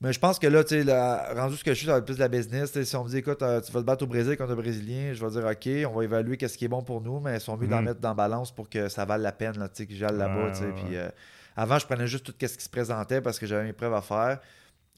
Mais 0.00 0.12
je 0.12 0.18
pense 0.18 0.38
que 0.38 0.46
là, 0.46 0.64
tu 0.64 0.76
sais, 0.78 0.82
là, 0.84 1.32
rendu 1.34 1.56
ce 1.56 1.64
que 1.64 1.72
je 1.72 1.76
suis, 1.78 1.86
ça 1.86 1.92
va 1.92 1.98
être 1.98 2.04
plus 2.06 2.14
de 2.16 2.20
la 2.20 2.28
business. 2.28 2.82
Si 2.82 2.96
on 2.96 3.04
me 3.04 3.08
dit, 3.10 3.18
écoute, 3.18 3.42
euh, 3.42 3.60
tu 3.60 3.70
vas 3.72 3.80
te 3.80 3.84
battre 3.86 4.02
au 4.04 4.06
Brésil 4.06 4.36
contre 4.36 4.52
un 4.52 4.56
Brésilien, 4.56 5.12
je 5.12 5.24
vais 5.24 5.30
dire, 5.30 5.44
OK, 5.46 5.92
on 5.92 5.98
va 5.98 6.04
évaluer 6.04 6.36
qu'est-ce 6.36 6.56
qui 6.58 6.64
est 6.64 6.68
bon 6.68 6.82
pour 6.82 7.00
nous, 7.02 7.20
mais 7.20 7.34
ils 7.36 7.40
sont 7.40 7.56
mieux 7.56 7.68
d'en 7.68 7.78
Mhm. 7.78 7.84
mettre 7.84 8.00
dans 8.00 8.08
la 8.08 8.14
balance 8.14 8.50
pour 8.50 8.68
que 8.68 8.88
ça 8.88 9.04
vale 9.04 9.22
la 9.22 9.32
peine, 9.32 9.58
là, 9.58 9.68
tu 9.68 9.84
sais, 9.84 9.88
j'aille 9.94 10.16
là-bas, 10.16 10.44
Ouais, 10.46 10.52
tu 10.52 10.58
sais. 10.58 10.64
ouais, 10.64 10.72
Puis 10.72 10.96
ouais. 10.96 11.10
avant, 11.56 11.78
je 11.78 11.86
prenais 11.86 12.06
juste 12.06 12.24
tout 12.26 12.34
ce 12.38 12.46
qui 12.56 12.64
se 12.64 12.68
présentait 12.70 13.20
parce 13.20 13.38
que 13.38 13.46
j'avais 13.46 13.64
mes 13.64 13.72
preuves 13.72 13.94
à 13.94 14.02
faire. 14.02 14.40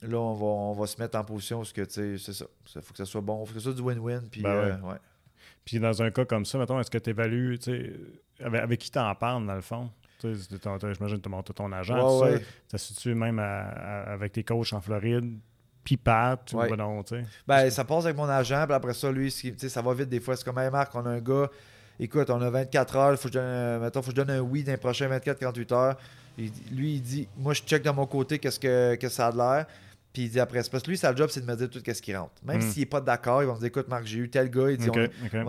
Là, 0.03 0.19
on 0.19 0.35
va, 0.35 0.47
on 0.47 0.73
va 0.75 0.87
se 0.87 1.01
mettre 1.01 1.19
en 1.19 1.25
position 1.25 1.59
parce 1.59 1.73
que, 1.73 1.81
tu 1.83 1.93
sais, 1.93 2.19
c'est 2.19 2.33
ça. 2.33 2.45
Il 2.75 2.83
faut 2.83 2.93
que 2.93 2.99
ça 2.99 3.05
soit 3.07 3.21
bon, 3.23 3.45
faut 3.47 3.55
que 3.55 3.59
ça 3.61 3.65
soit 3.65 3.73
du 3.75 3.81
win-win. 3.83 4.23
Puis, 4.31 4.43
Ben 4.43 4.51
euh, 4.51 4.77
ouais. 4.81 4.91
ouais. 4.91 4.97
Puis 5.65 5.81
dans 5.81 6.03
un 6.03 6.11
cas 6.11 6.25
comme 6.25 6.45
ça, 6.45 6.59
mettons, 6.59 6.79
est-ce 6.79 6.91
que 6.91 6.99
tu 6.99 7.11
évalues, 7.11 7.59
tu 7.59 7.71
sais, 7.73 7.93
avec, 8.45 8.61
avec 8.63 8.81
qui 8.81 8.91
t'en 8.91 9.13
parles, 9.15 9.47
dans 9.47 9.55
le 9.55 9.61
fond? 9.63 9.91
Tu 10.21 10.35
J'imagine 10.35 11.17
que 11.19 11.23
tu 11.23 11.29
montes 11.29 11.55
ton 11.55 11.73
agent, 11.73 12.21
Ouais, 12.23 12.41
ça. 12.69 12.79
Situe 12.79 13.15
même 13.15 13.39
à- 13.39 13.63
à- 13.69 14.13
avec 14.13 14.33
tes 14.33 14.45
coachs 14.45 14.73
en 14.73 14.81
Floride, 14.81 15.39
puis 15.83 15.97
Pat, 15.97 16.53
Ouais. 16.53 16.69
ben 16.71 16.77
non, 16.77 17.03
tu 17.03 17.17
sais. 17.17 17.25
Ben, 17.47 17.69
ça 17.71 17.85
passe 17.85 18.05
avec 18.05 18.17
mon 18.17 18.29
agent, 18.29 18.65
puis 18.67 18.75
après 18.75 18.95
ça, 18.95 19.11
lui, 19.11 19.31
tu 19.33 19.69
ça 19.69 19.83
va 19.83 19.95
vite 19.95 20.09
des 20.09 20.21
fois. 20.21 20.37
C'est 20.37 20.45
comme, 20.45 20.59
hey, 20.59 20.71
Marc, 20.71 20.95
on 20.95 21.05
a 21.07 21.11
un 21.11 21.21
gars, 21.21 21.51
écoute, 21.99 22.31
on 22.31 22.41
a 22.41 22.49
24 22.51 22.97
heures, 22.97 23.19
faut 23.19 23.29
que 23.29 23.35
je 23.35 23.39
donne, 23.39 23.81
mettons, 23.83 24.01
faut 24.03 24.11
que 24.13 24.17
je 24.17 24.23
donne 24.23 24.31
un 24.31 24.41
oui 24.41 24.63
dans 24.65 24.73
les 24.73 24.79
prochains 24.79 25.09
24-48 25.09 25.73
heures. 25.73 25.97
Il 26.39 26.51
lui, 26.73 26.95
il 26.97 27.03
dit, 27.03 27.29
moi, 27.37 27.55
je 27.55 27.63
check 27.63 27.83
de 27.83 27.91
mon 27.91 28.07
côté 28.07 28.39
qu'est-ce 28.39 28.61
que, 28.61 28.95
que 28.97 29.09
ça 29.09 29.29
a 29.29 29.33
de 29.33 29.37
l'air. 29.39 29.67
Puis 30.13 30.25
il 30.25 30.31
dit 30.31 30.41
après, 30.41 30.63
c'est 30.63 30.71
parce 30.71 30.83
que 30.83 30.91
lui, 30.91 30.97
sa 30.99 31.15
job, 31.15 31.29
c'est 31.31 31.41
de 31.41 31.47
me 31.47 31.55
dire 31.57 31.69
tout 31.69 31.81
ce 31.87 32.03
qui 32.03 32.15
rentre. 32.17 32.33
Même 32.45 32.59
Mm. 32.59 32.63
s'il 32.71 32.81
n'est 32.81 32.87
pas 32.87 33.01
d'accord, 33.01 33.43
il 33.43 33.47
va 33.47 33.53
me 33.55 33.59
dire, 33.59 33.69
écoute, 33.69 33.89
Marc, 33.89 34.07
j'ai 34.07 34.19
eu 34.19 34.31
tel 34.31 34.51
gars. 34.51 34.71
Il 34.71 34.79
dit, 34.79 34.89
Ok, 34.89 34.99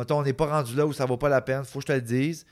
on- 0.10 0.24
n'est 0.24 0.34
pas 0.34 0.46
rendu 0.48 0.76
là 0.76 0.86
où 0.86 0.92
ça 0.94 1.06
vaut 1.06 1.18
pas 1.18 1.30
la 1.30 1.42
peine, 1.42 1.64
faut 1.64 1.80
que 1.80 1.84
je 1.84 1.88
te 1.88 1.94
le 1.94 2.02
dise. 2.02 2.46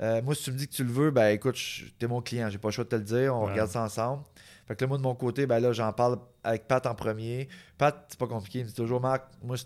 Euh, 0.00 0.20
moi, 0.22 0.34
si 0.34 0.44
tu 0.44 0.52
me 0.52 0.56
dis 0.56 0.66
que 0.66 0.72
tu 0.72 0.82
le 0.82 0.90
veux, 0.90 1.10
ben 1.10 1.28
écoute, 1.28 1.56
t'es 1.98 2.06
mon 2.06 2.22
client, 2.22 2.48
j'ai 2.50 2.58
pas 2.58 2.68
le 2.68 2.72
choix 2.72 2.84
de 2.84 2.88
te 2.88 2.96
le 2.96 3.02
dire, 3.02 3.36
on 3.36 3.44
Ouais. 3.44 3.52
regarde 3.52 3.70
ça 3.70 3.82
ensemble. 3.82 4.22
Fait 4.66 4.74
que 4.74 4.82
là, 4.84 4.88
moi, 4.88 4.96
de 4.98 5.02
mon 5.02 5.14
côté, 5.14 5.46
ben 5.46 5.60
là, 5.60 5.72
j'en 5.72 5.92
parle 5.92 6.16
avec 6.42 6.66
Pat 6.66 6.84
en 6.86 6.94
premier. 6.94 7.48
Pat, 7.76 8.04
c'est 8.08 8.18
pas 8.18 8.26
compliqué, 8.26 8.60
il 8.60 8.64
me 8.64 8.68
dit 8.68 8.74
toujours, 8.74 9.00
Marc, 9.00 9.24
moi, 9.42 9.56
si 9.58 9.64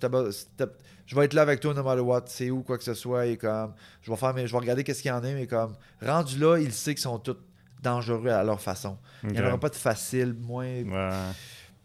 je 1.07 1.15
vais 1.17 1.25
être 1.27 1.35
là 1.35 1.43
avec 1.43 1.61
toi 1.61 1.73
no 1.75 1.83
matter 1.83 2.01
what, 2.01 2.25
c'est 2.27 2.51
où, 2.51 2.63
quoi 2.63 2.79
que 2.79 2.85
ce 2.85 2.95
soit, 2.95 3.27
et 3.27 3.37
comme, 3.37 3.75
je 4.03 4.11
vais 4.11 4.17
faire, 4.17 4.35
mes- 4.35 4.47
je 4.47 4.53
vais 4.53 4.59
regarder 4.59 4.83
qu'est-ce 4.85 5.03
qu'il 5.03 5.11
y 5.11 5.13
en 5.13 5.23
a, 5.23 5.33
mais 5.33 5.47
comme, 5.47 5.75
rendu 6.03 6.39
là, 6.39 6.59
il 6.59 6.73
sait 6.73 6.95
qu'ils 6.95 7.03
sont 7.03 7.19
tous 7.19 7.37
dangereux 7.83 8.29
à 8.29 8.43
leur 8.45 8.61
façon. 8.61 8.97
Il 9.23 9.31
n'y 9.33 9.41
en 9.41 9.47
aura 9.47 9.59
pas 9.59 9.69
de 9.69 9.75
facile, 9.75 10.35
moins. 10.35 10.65
Ouais. 10.67 11.11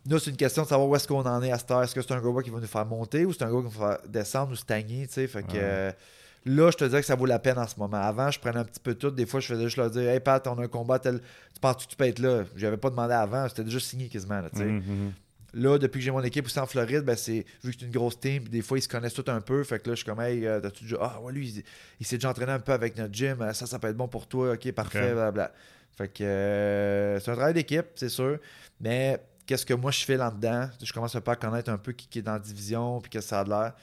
Là, 0.09 0.17
c'est 0.17 0.29
une 0.31 0.37
question 0.37 0.63
de 0.63 0.67
savoir 0.67 0.87
où 0.87 0.95
est-ce 0.95 1.07
qu'on 1.07 1.21
en 1.25 1.43
est 1.43 1.51
à 1.51 1.57
cette 1.57 1.69
heure. 1.71 1.83
Est-ce 1.83 1.93
que 1.93 2.01
c'est 2.01 2.13
un 2.13 2.21
gars 2.21 2.41
qui 2.41 2.49
va 2.49 2.59
nous 2.59 2.67
faire 2.67 2.85
monter 2.85 3.25
ou 3.25 3.33
c'est 3.33 3.43
un 3.43 3.51
gars 3.51 3.57
qui 3.57 3.63
va 3.77 3.85
nous 3.87 3.89
faire 3.93 3.97
descendre 4.07 4.51
ou 4.53 4.55
stagner, 4.55 5.07
tu 5.07 5.13
sais? 5.13 5.27
Fait 5.27 5.43
que. 5.43 5.51
Ouais. 5.51 5.59
euh, 5.61 5.91
Là, 6.45 6.71
je 6.71 6.77
te 6.77 6.85
dirais 6.85 7.01
que 7.01 7.05
ça 7.05 7.15
vaut 7.15 7.25
la 7.25 7.37
peine 7.37 7.57
en 7.59 7.67
ce 7.67 7.77
moment. 7.77 7.97
Avant, 7.97 8.31
je 8.31 8.39
prenais 8.39 8.59
un 8.59 8.63
petit 8.63 8.79
peu 8.79 8.95
tout. 8.95 9.11
Des 9.11 9.25
fois, 9.25 9.41
je 9.41 9.47
faisais 9.47 9.63
juste 9.65 9.75
leur 9.75 9.91
dire 9.91 10.09
Hey 10.09 10.21
Pat, 10.21 10.47
on 10.47 10.57
a 10.57 10.63
un 10.63 10.67
combat, 10.69 10.97
tel... 10.97 11.19
tu 11.19 11.59
penses 11.59 11.85
que 11.85 11.89
tu 11.91 11.97
peux 11.97 12.05
être 12.05 12.19
là? 12.19 12.45
Je 12.55 12.65
n'avais 12.65 12.77
pas 12.77 12.89
demandé 12.89 13.13
avant, 13.13 13.47
c'était 13.49 13.65
déjà 13.65 13.79
signé 13.81 14.07
quasiment. 14.07 14.39
Là, 14.39 14.49
Mhm, 14.53 14.65
mhm. 14.77 15.11
Là, 15.55 15.77
depuis 15.77 15.97
que 15.99 16.05
j'ai 16.05 16.11
mon 16.11 16.21
équipe 16.23 16.45
aussi 16.45 16.57
en 16.59 16.65
Floride, 16.65 17.01
ben 17.01 17.17
c'est, 17.17 17.43
vu 17.63 17.71
que 17.73 17.77
c'est 17.79 17.85
une 17.85 17.91
grosse 17.91 18.19
team, 18.19 18.43
puis 18.43 18.51
des 18.51 18.61
fois 18.61 18.77
ils 18.77 18.81
se 18.83 18.87
connaissent 18.87 19.15
tous 19.15 19.29
un 19.29 19.41
peu. 19.41 19.63
Fait 19.65 19.79
que 19.79 19.89
là, 19.89 19.95
je 19.95 20.01
suis 20.01 20.05
comme, 20.05 20.21
hey, 20.21 20.45
euh, 20.47 20.61
t'as-tu 20.61 20.83
déjà. 20.85 20.97
Ah, 21.01 21.19
ouais, 21.21 21.33
lui, 21.33 21.49
il, 21.49 21.63
il 21.99 22.05
s'est 22.05 22.15
déjà 22.17 22.29
entraîné 22.29 22.51
un 22.53 22.59
peu 22.59 22.71
avec 22.71 22.95
notre 22.97 23.13
gym. 23.13 23.41
euh, 23.41 23.51
Ça, 23.53 23.65
ça 23.65 23.77
peut 23.77 23.87
être 23.89 23.97
bon 23.97 24.07
pour 24.07 24.25
toi. 24.27 24.53
Ok, 24.53 24.71
parfait, 24.71 24.99
Ok. 25.09 25.13
blablabla. 25.15 25.51
Fait 25.99 26.07
que 26.07 26.23
euh, 26.23 27.19
c'est 27.19 27.29
un 27.29 27.35
travail 27.35 27.53
d'équipe, 27.53 27.87
c'est 27.95 28.07
sûr. 28.07 28.39
Mais 28.79 29.21
qu'est-ce 29.45 29.65
que 29.65 29.73
moi 29.73 29.91
je 29.91 30.05
fais 30.05 30.15
là-dedans 30.15 30.69
Je 30.81 30.93
commence 30.93 31.13
à 31.13 31.19
connaître 31.19 31.69
un 31.69 31.77
peu 31.77 31.91
qui, 31.91 32.19
est 32.19 32.21
dans 32.21 32.31
la 32.31 32.39
division, 32.39 33.01
puis 33.01 33.09
que 33.09 33.19
ça 33.19 33.41
a 33.41 33.43
de 33.43 33.49
l'air. 33.49 33.73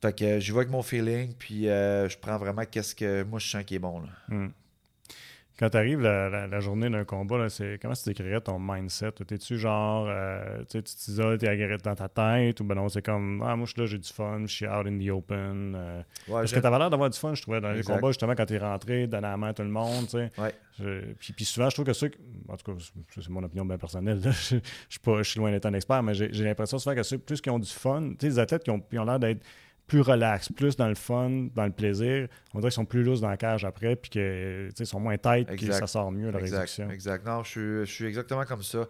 Fait 0.00 0.12
que 0.12 0.40
je 0.40 0.52
vais 0.52 0.58
avec 0.58 0.70
mon 0.70 0.82
feeling, 0.82 1.34
puis 1.38 1.68
euh, 1.68 2.08
je 2.08 2.18
prends 2.18 2.36
vraiment 2.36 2.64
qu'est-ce 2.64 2.96
que 2.96 3.22
moi 3.22 3.38
je 3.38 3.48
sens 3.48 3.62
qui 3.62 3.76
est 3.76 3.78
bon. 3.78 4.00
Là. 4.00 4.08
Hmm. 4.26 4.48
Quand 5.58 5.68
tu 5.70 5.76
arrives 5.76 6.00
la, 6.00 6.28
la- 6.28 6.46
la 6.46 6.60
journée 6.60 6.88
d'un 6.90 7.04
combat, 7.04 7.36
là, 7.38 7.48
c'est, 7.48 7.78
comment 7.80 7.94
tu 7.94 8.04
décrirais 8.08 8.40
ton 8.40 8.58
mindset? 8.58 9.12
T'es-tu 9.12 9.58
genre, 9.58 10.06
euh, 10.08 10.64
tu 10.68 10.82
t'isoles, 10.82 11.38
t'es 11.38 11.46
agressé 11.48 11.82
dans 11.84 11.94
ta 11.94 12.08
tête, 12.08 12.58
ou 12.60 12.64
ben 12.64 12.74
non, 12.74 12.88
c'est 12.88 13.02
comme, 13.02 13.42
ah, 13.46 13.54
moi 13.54 13.66
je 13.66 13.72
suis 13.72 13.80
là, 13.80 13.86
j'ai 13.86 13.98
du 13.98 14.08
fun, 14.12 14.40
je 14.46 14.52
suis 14.52 14.66
out 14.66 14.86
in 14.86 14.98
the 14.98 15.10
open. 15.10 15.74
euh. 15.76 15.98
Ouais, 16.28 16.34
parce 16.40 16.52
que 16.52 16.58
t'avais 16.60 16.78
l'air 16.78 16.90
d'avoir 16.90 17.10
du 17.10 17.18
fun, 17.18 17.34
je 17.34 17.42
trouvais, 17.42 17.60
dans 17.60 17.70
les 17.70 17.82
combats, 17.94 18.08
justement, 18.08 18.34
quand 18.34 18.46
t'es 18.46 18.58
rentré, 18.58 19.06
donner 19.06 19.22
la 19.28 19.36
main 19.36 19.48
à 19.48 19.54
tout 19.54 19.62
le 19.62 19.68
monde, 19.68 20.04
tu 20.06 20.10
sais. 20.18 20.30
Ouais. 20.38 20.54
Puis, 21.18 21.32
puis 21.34 21.44
souvent, 21.44 21.68
je 21.68 21.74
trouve 21.76 21.84
que 21.86 21.92
ceux, 21.92 22.10
en 22.48 22.56
tout 22.56 22.72
cas, 22.74 22.78
c'est 23.14 23.28
mon 23.28 23.42
opinion 23.44 23.64
bien 23.66 23.78
personnelle, 23.78 24.20
là. 24.24 24.30
je, 24.32 24.56
je 24.56 24.60
suis 24.88 25.00
pas, 25.00 25.18
je 25.18 25.30
suis 25.30 25.38
loin 25.38 25.50
d'être 25.50 25.66
un 25.66 25.74
expert, 25.74 26.02
mais 26.02 26.14
j'ai, 26.14 26.32
j'ai 26.32 26.44
l'impression 26.44 26.78
souvent 26.78 26.96
que 26.96 27.02
ceux 27.02 27.18
plus 27.18 27.40
qui 27.40 27.50
ont 27.50 27.58
du 27.58 27.68
fun, 27.70 28.10
tu 28.12 28.16
sais, 28.20 28.26
les 28.28 28.38
athlètes 28.38 28.64
qui 28.64 28.70
ont, 28.70 28.80
qui 28.80 28.98
ont 28.98 29.04
l'air 29.04 29.18
d'être 29.20 29.44
plus 29.92 30.00
relax, 30.00 30.48
plus 30.50 30.74
dans 30.74 30.88
le 30.88 30.94
fun, 30.94 31.48
dans 31.54 31.66
le 31.66 31.70
plaisir, 31.70 32.26
on 32.54 32.60
dirait 32.60 32.70
qu'ils 32.70 32.76
sont 32.76 32.86
plus 32.86 33.02
lousses 33.02 33.20
dans 33.20 33.28
la 33.28 33.36
cage 33.36 33.62
après, 33.66 33.94
puis 33.94 34.08
que, 34.10 34.68
tu 34.68 34.76
sais, 34.76 34.84
ils 34.84 34.86
sont 34.86 34.98
moins 35.00 35.18
tête, 35.18 35.48
puis 35.56 35.66
ça 35.80 35.86
sort 35.86 36.10
mieux, 36.10 36.30
leur 36.30 36.40
Exact. 36.90 37.26
Non, 37.26 37.44
je 37.44 37.50
suis, 37.50 37.60
je 37.86 37.92
suis 37.92 38.06
exactement 38.06 38.44
comme 38.44 38.62
ça. 38.62 38.88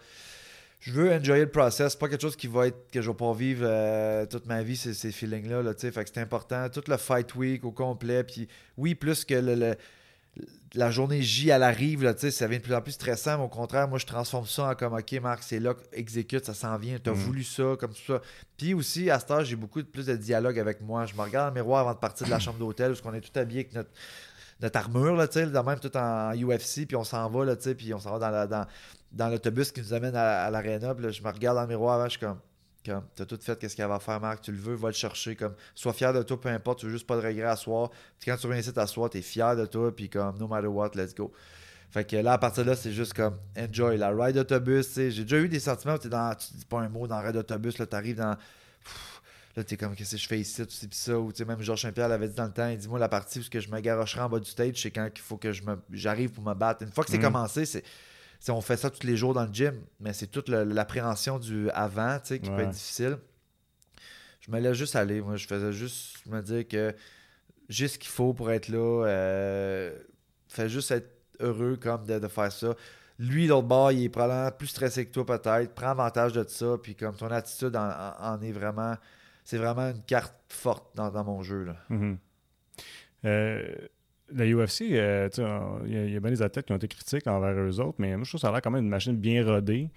Je 0.78 0.92
veux 0.92 1.12
enjoyer 1.12 1.42
le 1.44 1.50
process. 1.50 1.92
C'est 1.92 1.98
pas 1.98 2.09
quelque 2.09 2.22
chose 2.22 2.36
qui 2.36 2.46
va 2.46 2.68
être 2.68 2.88
que 2.92 3.03
je 3.03 3.11
vais 3.11 3.16
pas 3.16 3.32
vivre 3.32 3.64
euh, 3.64 4.26
toute 4.26 4.46
ma 4.46 4.62
vie, 4.62 4.76
ces, 4.76 4.94
ces 4.94 5.11
feelings-là. 5.11 5.62
Là, 5.62 5.74
fait 5.74 5.90
que 5.92 6.11
c'est 6.12 6.20
important. 6.20 6.68
Tout 6.68 6.82
le 6.86 6.96
fight 6.96 7.34
week 7.34 7.64
au 7.64 7.72
complet. 7.72 8.22
Puis 8.22 8.46
oui, 8.76 8.94
plus 8.94 9.24
que 9.24 9.34
le- 9.34 9.55
le- 9.57 9.76
la 10.74 10.91
journée 10.91 11.20
J, 11.20 11.51
elle 11.51 11.62
arrive, 11.62 12.03
là, 12.03 12.14
ça 12.16 12.47
devient 12.47 12.59
de 12.59 12.62
plus 12.64 12.74
en 12.74 12.80
plus 12.80 12.93
stressant. 12.93 13.37
Mais 13.39 13.45
au 13.45 13.49
contraire, 13.49 13.87
moi, 13.89 13.99
je 13.99 14.07
transforme 14.07 14.47
ça 14.47 14.70
en 14.70 14.74
comme 14.74 14.95
OK, 14.95 15.12
Marc, 15.20 15.43
c'est 15.43 15.59
là, 15.61 15.74
exécute, 15.93 16.45
ça 16.47 16.55
s'en 16.55 16.76
vient. 16.78 16.99
Tu 16.99 17.11
as 17.11 17.12
Mhm. 17.12 17.18
voulu 17.18 17.45
ça, 17.45 17.64
comme 17.78 17.95
ça. 17.95 18.22
Puis 18.57 18.72
aussi, 18.72 19.11
à 19.11 19.18
cette 19.18 19.30
heure, 19.30 19.45
j'ai 19.45 19.57
beaucoup 19.57 19.83
de- 19.83 19.87
plus 19.87 20.07
de 20.07 20.16
dialogue 20.16 20.59
avec 20.59 20.80
moi. 20.80 21.05
Je 21.05 21.14
me 21.14 21.20
regarde 21.20 21.49
dans 21.53 21.55
le 21.55 21.62
miroir 21.62 21.80
avant 21.80 21.93
de 21.93 21.99
partir 21.99 22.26
de 22.26 22.30
la 22.30 22.39
chambre 22.41 22.59
d'hôtel, 22.59 22.93
où 22.93 22.95
on 23.05 23.12
est 23.14 23.20
tout 23.20 23.39
habillé 23.39 23.61
avec 23.61 23.74
notre 23.74 23.91
notre 24.61 24.78
armure, 24.78 25.16
là, 25.16 25.26
tu 25.26 25.41
sais, 25.41 25.47
de 25.47 25.59
même 25.59 25.80
tout 25.80 25.97
en 25.97 26.33
UFC, 26.37 26.87
puis 26.87 26.95
on 26.95 27.03
s'en 27.03 27.28
va, 27.28 27.45
là, 27.45 27.57
tu 27.57 27.64
sais, 27.64 27.74
puis 27.74 27.93
on 27.95 27.99
s'en 27.99 28.12
va 28.12 28.18
dans, 28.20 28.30
la- 28.30 28.47
dans, 28.47 28.64
dans 29.11 29.28
l'autobus 29.28 29.72
qui 29.72 29.80
nous 29.80 29.93
amène 29.93 30.14
à, 30.14 30.45
à 30.45 30.51
l'aréna, 30.51 30.95
puis 30.95 31.05
là, 31.05 31.11
je 31.11 31.20
me 31.20 31.28
regarde 31.28 31.57
dans 31.57 31.62
le 31.62 31.68
miroir 31.68 31.95
avant, 31.97 32.05
je 32.05 32.11
suis 32.11 32.20
comme, 32.20 32.39
comme 32.85 33.05
t'as 33.14 33.24
tout 33.24 33.39
fait, 33.41 33.59
qu'est-ce 33.59 33.76
qu'elle 33.76 33.89
va 33.89 33.99
faire, 34.01 34.20
Marc, 34.20 34.43
tu 34.43 34.53
le 34.53 34.59
veux, 34.59 34.74
va 34.74 34.89
le 34.89 34.95
chercher, 34.95 35.37
comme, 35.37 35.55
sois 35.74 35.93
fier 35.93 36.12
de 36.12 36.22
toi, 36.22 36.41
peu 36.41 36.49
importe, 36.49 36.80
tu 36.80 36.87
veux 36.87 36.93
juste 36.93 37.07
pas 37.07 37.16
de 37.20 37.26
regret 37.26 37.45
à 37.49 37.57
soir, 37.57 37.91
puis 38.18 38.30
quand 38.30 38.37
tu 38.37 38.47
reviens 38.47 38.61
ici 38.61 38.72
t'asseoir, 38.72 39.09
t'es 39.11 39.22
fier 39.22 39.55
de 39.57 39.66
toi, 39.66 39.95
puis 39.95 40.09
comme, 40.09 40.37
no 40.39 40.49
matter 40.49 40.66
what, 40.68 40.91
let's 40.95 41.14
go. 41.14 41.33
Fait 41.91 42.05
que 42.05 42.16
là, 42.16 42.33
à 42.35 42.39
partir 42.39 42.64
de 42.64 42.70
là, 42.70 42.76
c'est 42.76 42.93
juste 42.93 43.12
comme, 43.14 43.37
enjoy, 43.57 43.99
la 43.99 44.11
ride 44.11 44.35
d'autobus, 44.37 44.89
sais, 44.89 45.11
j'ai 45.11 45.22
déjà 45.24 45.39
eu 45.39 45.49
des 45.49 45.61
sentiments 45.61 45.95
où 45.95 45.99
t'es 45.99 46.09
dans, 46.09 46.35
tu 46.35 46.47
dis 46.55 46.64
pas 46.64 46.80
un 46.80 46.89
mot 46.89 47.07
dans 47.07 47.20
ride 47.20 47.33
d'autobus, 47.35 47.78
là, 47.78 47.87
t'arrives 47.87 48.16
dans... 48.16 48.35
Pff, 48.83 49.09
Là, 49.55 49.62
t'es 49.62 49.76
comme, 49.76 49.95
qu'est-ce 49.95 50.12
que 50.12 50.16
je 50.16 50.26
fais 50.26 50.41
ici, 50.41 50.62
tout 50.64 50.70
ci, 50.70 50.89
pis 50.89 50.97
ça. 50.97 51.18
Ou, 51.18 51.30
tu 51.30 51.37
sais, 51.37 51.45
même 51.45 51.61
Georges 51.61 51.83
Saint-Pierre 51.83 52.09
l'avait 52.09 52.26
dit 52.26 52.35
dans 52.35 52.47
le 52.47 52.53
temps, 52.53 52.68
il 52.68 52.78
dit, 52.78 52.89
moi, 52.89 52.99
la 52.99 53.11
partie 53.11 53.39
où 53.39 53.43
ce 53.43 53.51
que 53.51 53.61
je 53.61 53.68
me 53.68 53.78
garocherai 53.80 54.22
en 54.22 54.28
bas 54.30 54.39
du 54.39 54.49
stage, 54.49 54.80
c'est 54.80 54.91
quand 54.91 55.07
il 55.14 55.20
faut 55.20 55.37
que 55.37 55.53
je 55.53 55.62
me, 55.62 55.76
j'arrive 55.93 56.30
pour 56.30 56.43
me 56.43 56.55
battre. 56.55 56.83
Une 56.85 56.91
fois 56.91 57.05
que 57.05 57.11
c'est 57.11 57.18
Mhm. 57.18 57.24
commencé, 57.24 57.66
c'est- 57.66 57.85
on 58.49 58.61
fait 58.61 58.76
ça 58.76 58.90
tous 58.90 59.07
les 59.07 59.16
jours 59.16 59.34
dans 59.34 59.45
le 59.45 59.53
gym, 59.53 59.74
mais 60.01 60.12
c'est 60.12 60.26
toute 60.26 60.49
l'appréhension 60.49 61.38
du 61.38 61.70
avant, 61.70 62.18
qui 62.18 62.38
peut 62.40 62.61
être 62.61 62.70
difficile. 62.70 63.18
Je 64.40 64.51
me 64.51 64.59
laisse 64.59 64.76
juste 64.76 64.97
aller. 64.97 65.20
Moi, 65.20 65.36
je 65.36 65.47
faisais 65.47 65.72
juste 65.72 66.26
me 66.26 66.40
dire 66.40 66.66
que 66.66 66.95
j'ai 67.68 67.86
ce 67.86 67.99
qu'il 67.99 68.11
faut 68.11 68.34
pour 68.34 68.51
être 68.51 68.68
là. 68.68 69.07
Euh, 69.07 69.97
fais 70.49 70.68
juste 70.68 70.90
être 70.90 71.09
heureux 71.38 71.76
comme 71.76 72.05
de, 72.05 72.18
de 72.18 72.28
faire 72.28 72.51
ça. 72.51 72.74
Lui, 73.18 73.47
l'autre 73.47 73.68
bord, 73.68 73.93
il 73.93 74.05
est 74.05 74.09
probablement 74.09 74.51
plus 74.51 74.66
stressé 74.66 75.07
que 75.07 75.12
toi, 75.12 75.24
peut-être. 75.24 75.74
Prends 75.74 75.90
avantage 75.90 76.32
de 76.32 76.45
ça. 76.49 76.76
Puis 76.82 76.97
comme 76.97 77.14
ton 77.14 77.30
attitude 77.30 77.76
en, 77.76 78.40
est 78.43 78.53
vraiment. 78.53 78.97
C'est 79.45 79.59
vraiment 79.59 79.90
une 79.90 80.03
carte 80.03 80.34
forte 80.49 80.97
dans, 80.97 81.11
dans 81.11 81.24
mon 81.24 81.43
jeu. 81.43 81.64
Là. 81.64 81.76
Mhm. 81.88 82.18
Euh, 83.24 83.74
la 84.35 84.47
UFC, 84.47 84.83
euh, 84.93 85.28
il 85.87 85.93
y, 85.93 85.97
a- 85.97 86.05
il 86.07 86.12
y 86.12 86.16
a 86.16 86.20
bien 86.20 86.30
des 86.30 86.43
athlètes 86.43 86.66
qui 86.66 86.72
ont 86.72 86.76
été 86.76 86.89
critiques 86.89 87.26
envers 87.26 87.53
eux 87.59 87.80
autres, 87.80 87.97
mais 87.99 88.16
moi, 88.16 88.24
je 88.24 88.30
trouve 88.30 88.39
que 88.39 88.43
ça 88.43 88.49
a 88.49 88.53
l'air 88.53 88.62
quand 88.62 88.70
même 88.70 88.85
une 88.85 88.91
machine 88.91 89.16
bien 89.16 89.45
rodée. 89.45 89.89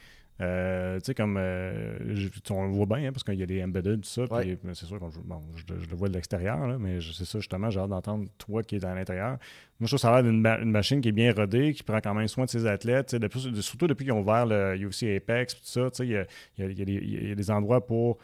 Euh, 0.42 0.98
tu 1.00 1.06
sais, 1.06 1.14
comme 1.16 1.38
euh, 1.38 1.98
je- 2.14 2.28
on 2.50 2.66
le 2.66 2.72
voit 2.74 2.86
bien, 2.86 3.08
hein, 3.08 3.12
parce 3.14 3.24
qu'il 3.24 3.36
y 3.36 3.44
a 3.44 3.46
des 3.46 3.64
embedded, 3.64 4.02
tout 4.02 4.10
ça. 4.10 4.24
Ouais. 4.24 4.58
mais 4.66 4.74
c'est 4.76 4.86
sûr 4.86 5.00
que 5.00 5.06
bon, 5.24 5.42
je, 5.56 5.64
je 5.82 5.90
le 5.90 5.96
vois 5.96 6.10
de 6.10 6.14
l'extérieur, 6.14 6.78
mais 6.78 7.00
c'est 7.00 7.24
ça, 7.24 7.40
justement, 7.40 7.70
j'ai 7.70 7.80
hâte 7.80 7.90
d'entendre 7.90 8.26
toi 8.38 8.62
qui 8.62 8.76
es 8.76 8.84
à 8.84 8.94
l'intérieur. 8.94 9.38
Moi, 9.80 9.88
je 9.88 9.88
trouve 9.88 9.98
que 9.98 10.02
ça 10.02 10.10
a 10.14 10.22
l'air 10.22 10.30
d'une 10.30 10.42
ma- 10.42 10.60
une 10.60 10.72
machine 10.72 11.00
qui 11.00 11.08
est 11.08 11.14
bien 11.14 11.32
rodée, 11.34 11.74
qui 11.74 11.84
prend 11.84 12.00
quand 12.02 12.14
même 12.14 12.28
soin 12.28 12.44
de 12.44 12.50
ses 12.50 12.66
athlètes. 12.66 13.16
surtout 13.62 13.88
depuis 13.88 14.04
qu'ils 14.04 14.12
ont 14.14 14.20
ouvert 14.20 14.46
le 14.46 14.76
UFC 14.78 15.16
Apex, 15.16 15.56
tout 15.56 15.62
ça, 15.64 15.90
tu 15.90 15.98
sais, 15.98 16.06
il 16.06 16.12
y 16.12 16.18
a, 16.18 16.26
y 16.58 16.64
a- 16.64 16.66
il 16.68 17.30
y 17.30 17.32
a 17.32 17.36
des- 17.36 17.52
endroits 17.52 17.86
pour 17.86 18.18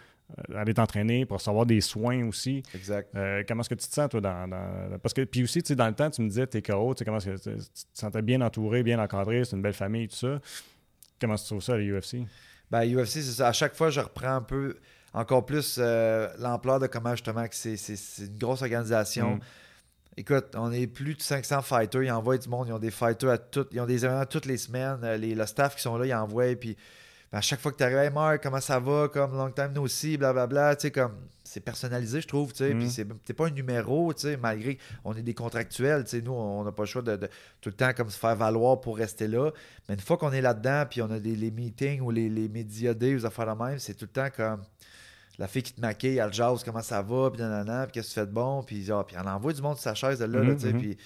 aller 0.55 0.73
t'entraîner, 0.73 1.25
pour 1.25 1.37
recevoir 1.37 1.65
des 1.65 1.81
soins 1.81 2.25
aussi. 2.27 2.63
Exact. 2.75 3.09
Euh, 3.15 3.43
comment 3.47 3.61
est-ce 3.61 3.69
que 3.69 3.75
tu 3.75 3.87
te 3.87 3.93
sens, 3.93 4.09
toi, 4.09 4.21
dans, 4.21 4.47
dans- 4.47 4.97
Parce 5.01 5.13
que, 5.13 5.23
puis 5.23 5.43
aussi, 5.43 5.61
tu 5.63 5.69
sais, 5.69 5.75
dans 5.75 5.87
le 5.87 5.93
temps, 5.95 6.09
tu 6.09 6.21
me 6.21 6.27
disais, 6.29 6.47
t'es 6.47 6.61
KO, 6.61 6.93
tu 6.93 6.99
sais, 6.99 7.05
comment 7.05 7.17
est-ce 7.17 7.29
que 7.29 7.37
tu 7.37 7.57
te 7.65 7.71
sentais 7.93 8.21
bien 8.21 8.41
entouré, 8.41 8.83
bien 8.83 8.99
encadré, 8.99 9.43
c'est 9.45 9.55
une 9.55 9.61
belle 9.61 9.73
famille, 9.73 10.07
tout 10.07 10.15
ça. 10.15 10.39
Comment 11.19 11.35
tu 11.35 11.45
trouves 11.45 11.61
ça, 11.61 11.77
la 11.77 11.83
UFC? 11.83 12.17
Ben, 12.69 12.83
UFC, 12.85 13.05
c'est 13.21 13.21
ça. 13.23 13.47
À 13.49 13.53
chaque 13.53 13.75
fois, 13.75 13.89
je 13.89 13.99
reprends 13.99 14.35
un 14.35 14.41
peu 14.41 14.77
encore 15.13 15.45
plus 15.45 15.77
euh, 15.77 16.29
l'ampleur 16.39 16.79
de 16.79 16.87
comment 16.87 17.11
justement 17.11 17.45
que 17.47 17.55
c'est, 17.55 17.75
c'est- 17.77 17.97
c'est 17.97 18.25
une 18.27 18.37
grosse 18.37 18.61
organisation. 18.61 19.35
Mm. 19.35 19.39
Écoute, 20.17 20.47
on 20.55 20.71
est 20.71 20.87
plus 20.87 21.15
de 21.15 21.21
500 21.21 21.61
fighters. 21.61 22.03
Ils 22.03 22.11
envoient 22.11 22.37
du 22.37 22.49
monde. 22.49 22.67
Ils 22.67 22.73
ont 22.73 22.79
des 22.79 22.91
fighters 22.91 23.29
à 23.29 23.37
toutes. 23.37 23.69
Ils 23.71 23.79
ont 23.79 23.85
des 23.85 24.03
événements 24.05 24.25
toutes 24.25 24.45
les 24.45 24.57
semaines. 24.57 24.99
Euh, 25.03 25.17
Les, 25.17 25.35
le 25.35 25.45
staff 25.45 25.75
qui 25.75 25.81
sont 25.81 25.97
là, 25.97 26.05
ils 26.05 26.13
envoient. 26.13 26.53
Puis 26.55 26.75
à 27.31 27.41
chaque 27.41 27.59
fois 27.61 27.71
que 27.71 27.77
tu 27.77 27.83
arrives, 27.83 27.97
hey 27.97 28.09
Marc, 28.09 28.43
comment 28.43 28.59
ça 28.59 28.79
va? 28.79 29.07
Comme 29.07 29.33
long 29.37 29.51
time 29.51 29.71
no 29.73 29.87
see, 29.87 30.17
blablabla. 30.17 30.75
Tu 30.75 30.81
sais, 30.83 30.91
comme 30.91 31.13
c'est 31.43 31.61
personnalisé, 31.61 32.21
je 32.21 32.27
trouve. 32.27 32.51
Tu 32.51 32.57
sais, 32.59 32.73
Mm. 32.73 32.79
Puis 32.79 32.89
c'est, 32.89 33.23
t'es 33.23 33.33
pas 33.33 33.47
un 33.47 33.51
numéro, 33.51 34.13
tu 34.13 34.21
sais, 34.21 34.37
malgré 34.37 34.77
qu'on 35.03 35.13
est 35.13 35.21
des 35.21 35.33
contractuels. 35.33 36.03
Tu 36.03 36.09
sais, 36.09 36.21
nous, 36.21 36.33
on 36.33 36.63
n'a 36.63 36.71
pas 36.71 36.83
le 36.83 36.87
choix 36.87 37.01
de, 37.01 37.15
de 37.15 37.27
tout 37.61 37.69
le 37.69 37.75
temps 37.75 37.93
comme 37.93 38.09
se 38.09 38.17
faire 38.19 38.35
valoir 38.35 38.81
pour 38.81 38.97
rester 38.97 39.27
là. 39.27 39.51
Mais 39.87 39.95
une 39.95 40.01
fois 40.01 40.17
qu'on 40.17 40.31
est 40.33 40.41
là-dedans, 40.41 40.85
puis 40.89 41.01
on 41.01 41.09
a 41.11 41.19
des, 41.19 41.35
les 41.35 41.51
meetings 41.51 42.01
ou 42.01 42.11
les, 42.11 42.29
les 42.29 42.49
médias 42.49 42.93
day 42.93 43.13
ou 43.13 43.19
des 43.19 43.25
affaires 43.25 43.55
de 43.55 43.63
même, 43.63 43.79
c'est 43.79 43.93
tout 43.93 44.05
le 44.05 44.11
temps 44.11 44.29
comme 44.35 44.61
la 45.39 45.47
fille 45.47 45.63
qui 45.63 45.73
te 45.73 45.81
maquille, 45.81 46.17
elle 46.17 46.33
jase 46.33 46.63
comment 46.63 46.81
ça 46.83 47.01
va, 47.01 47.31
puis 47.31 47.41
nanana, 47.41 47.85
puis 47.87 47.93
qu'est-ce 47.93 48.09
que 48.09 48.13
tu 48.13 48.19
fais 48.19 48.25
de 48.27 48.31
bon, 48.31 48.61
puis, 48.61 48.91
ah, 48.91 49.03
puis 49.07 49.15
elle 49.19 49.27
envoie 49.27 49.53
du 49.53 49.61
monde 49.61 49.75
sur 49.75 49.83
sa 49.83 49.95
chaise 49.95 50.19
là, 50.19 50.27
là, 50.27 50.41
Mhm, 50.41 50.55
tu 50.55 50.61
sais, 50.67 50.73
mhm. 50.73 50.79
puis 50.79 50.97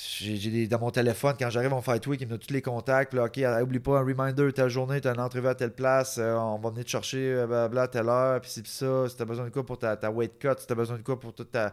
j'ai 0.00 0.68
dans 0.68 0.78
mon 0.78 0.90
téléphone, 0.90 1.34
quand 1.38 1.50
j'arrive 1.50 1.72
en 1.72 1.82
Fight 1.82 2.06
Week, 2.06 2.20
il 2.20 2.26
me 2.26 2.30
donne 2.30 2.38
tous 2.38 2.52
les 2.52 2.62
contacts, 2.62 3.14
là, 3.14 3.24
ok, 3.24 3.38
euh, 3.38 3.62
oublie 3.62 3.80
pas 3.80 3.98
un 3.98 4.04
reminder, 4.04 4.52
telle 4.52 4.68
journée, 4.68 5.00
t'as 5.00 5.14
une 5.14 5.20
entrevue 5.20 5.48
à 5.48 5.54
telle 5.54 5.72
place, 5.72 6.18
euh, 6.18 6.34
on 6.36 6.58
va 6.58 6.70
venir 6.70 6.84
te 6.84 6.90
chercher, 6.90 7.32
euh, 7.34 7.46
blablabla, 7.46 7.82
à 7.82 7.88
telle 7.88 8.08
heure, 8.08 8.40
puis 8.40 8.50
c'est 8.50 8.66
ça, 8.66 9.08
si 9.08 9.16
t'as 9.16 9.24
besoin 9.24 9.46
de 9.46 9.50
quoi 9.50 9.66
pour 9.66 9.78
ta, 9.78 9.96
ta 9.96 10.10
weight 10.10 10.38
cut, 10.38 10.50
si 10.58 10.66
t'as 10.66 10.74
besoin 10.74 10.98
de 10.98 11.02
quoi 11.02 11.18
pour 11.18 11.34
toute 11.34 11.50
ta... 11.50 11.72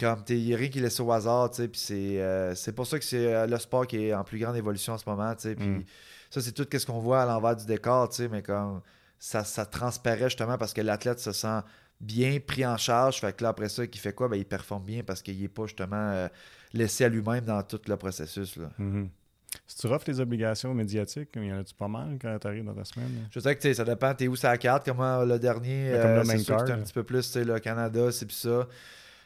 Comme, 0.00 0.24
t'es 0.24 0.34
rien 0.34 0.68
qui 0.68 0.80
laisse 0.80 0.98
au 0.98 1.12
hasard, 1.12 1.50
tu 1.50 1.56
sais, 1.62 1.68
puis 1.68 1.80
c'est 1.80 2.20
euh, 2.20 2.54
c'est 2.56 2.72
pour 2.72 2.86
ça 2.86 2.98
que 2.98 3.04
c'est 3.04 3.32
euh, 3.32 3.46
le 3.46 3.58
sport 3.58 3.86
qui 3.86 4.06
est 4.06 4.14
en 4.14 4.24
plus 4.24 4.40
grande 4.40 4.56
évolution 4.56 4.94
en 4.94 4.98
ce 4.98 5.08
moment, 5.08 5.32
tu 5.34 5.42
sais, 5.42 5.54
puis 5.54 5.68
Mm. 5.68 5.84
ça, 6.30 6.40
c'est 6.40 6.52
tout 6.52 6.66
ce 6.70 6.84
qu'on 6.86 6.98
voit 6.98 7.22
à 7.22 7.26
l'envers 7.26 7.54
du 7.54 7.64
décor, 7.64 8.08
tu 8.08 8.16
sais, 8.16 8.28
mais 8.28 8.42
comme 8.42 8.80
ça, 9.20 9.44
ça 9.44 9.66
transparaît 9.66 10.24
justement 10.30 10.58
parce 10.58 10.72
que 10.72 10.80
l'athlète 10.80 11.20
se 11.20 11.30
sent 11.30 11.60
bien 12.00 12.38
pris 12.44 12.66
en 12.66 12.76
charge. 12.76 13.20
Fait 13.20 13.34
que 13.36 13.44
là, 13.44 13.50
après 13.50 13.68
ça, 13.68 13.86
qu'il 13.86 14.00
fait 14.00 14.12
quoi? 14.12 14.28
Ben, 14.28 14.36
il 14.36 14.44
performe 14.44 14.82
bien 14.82 15.04
parce 15.04 15.22
qu'il 15.22 15.40
n'est 15.40 15.48
pas 15.48 15.66
justement 15.66 15.96
euh, 15.96 16.28
laissé 16.74 17.04
à 17.04 17.08
lui-même 17.08 17.44
dans 17.44 17.62
tout 17.62 17.80
le 17.86 17.96
processus. 17.96 18.56
Là. 18.56 18.70
Mhm. 18.78 19.08
Si 19.66 19.78
tu 19.78 19.86
offres 19.86 20.04
tes 20.04 20.18
obligations 20.18 20.74
médiatiques, 20.74 21.28
il 21.36 21.44
y 21.44 21.52
en 21.52 21.60
a-tu 21.60 21.74
pas 21.74 21.86
mal 21.88 22.18
quand 22.20 22.36
tu 22.40 22.46
arrives 22.48 22.64
dans 22.64 22.74
ta 22.74 22.84
semaine? 22.84 23.28
Je 23.30 23.38
sais 23.38 23.54
que 23.54 23.72
ça 23.72 23.84
dépend, 23.84 24.12
t'es 24.12 24.26
où 24.26 24.34
sur 24.34 24.48
la 24.48 24.58
carte, 24.58 24.84
comment 24.84 25.24
le 25.24 25.38
dernier, 25.38 25.92
Ben, 25.92 26.02
comme 26.02 26.10
euh, 26.10 26.24
c'est 26.24 26.38
sûr 26.38 26.64
que 26.64 26.72
un 26.72 26.78
petit 26.78 26.92
peu 26.92 27.04
plus, 27.04 27.36
le 27.36 27.58
Canada, 27.60 28.10
c'est 28.10 28.26
puis 28.26 28.34
ça. 28.34 28.66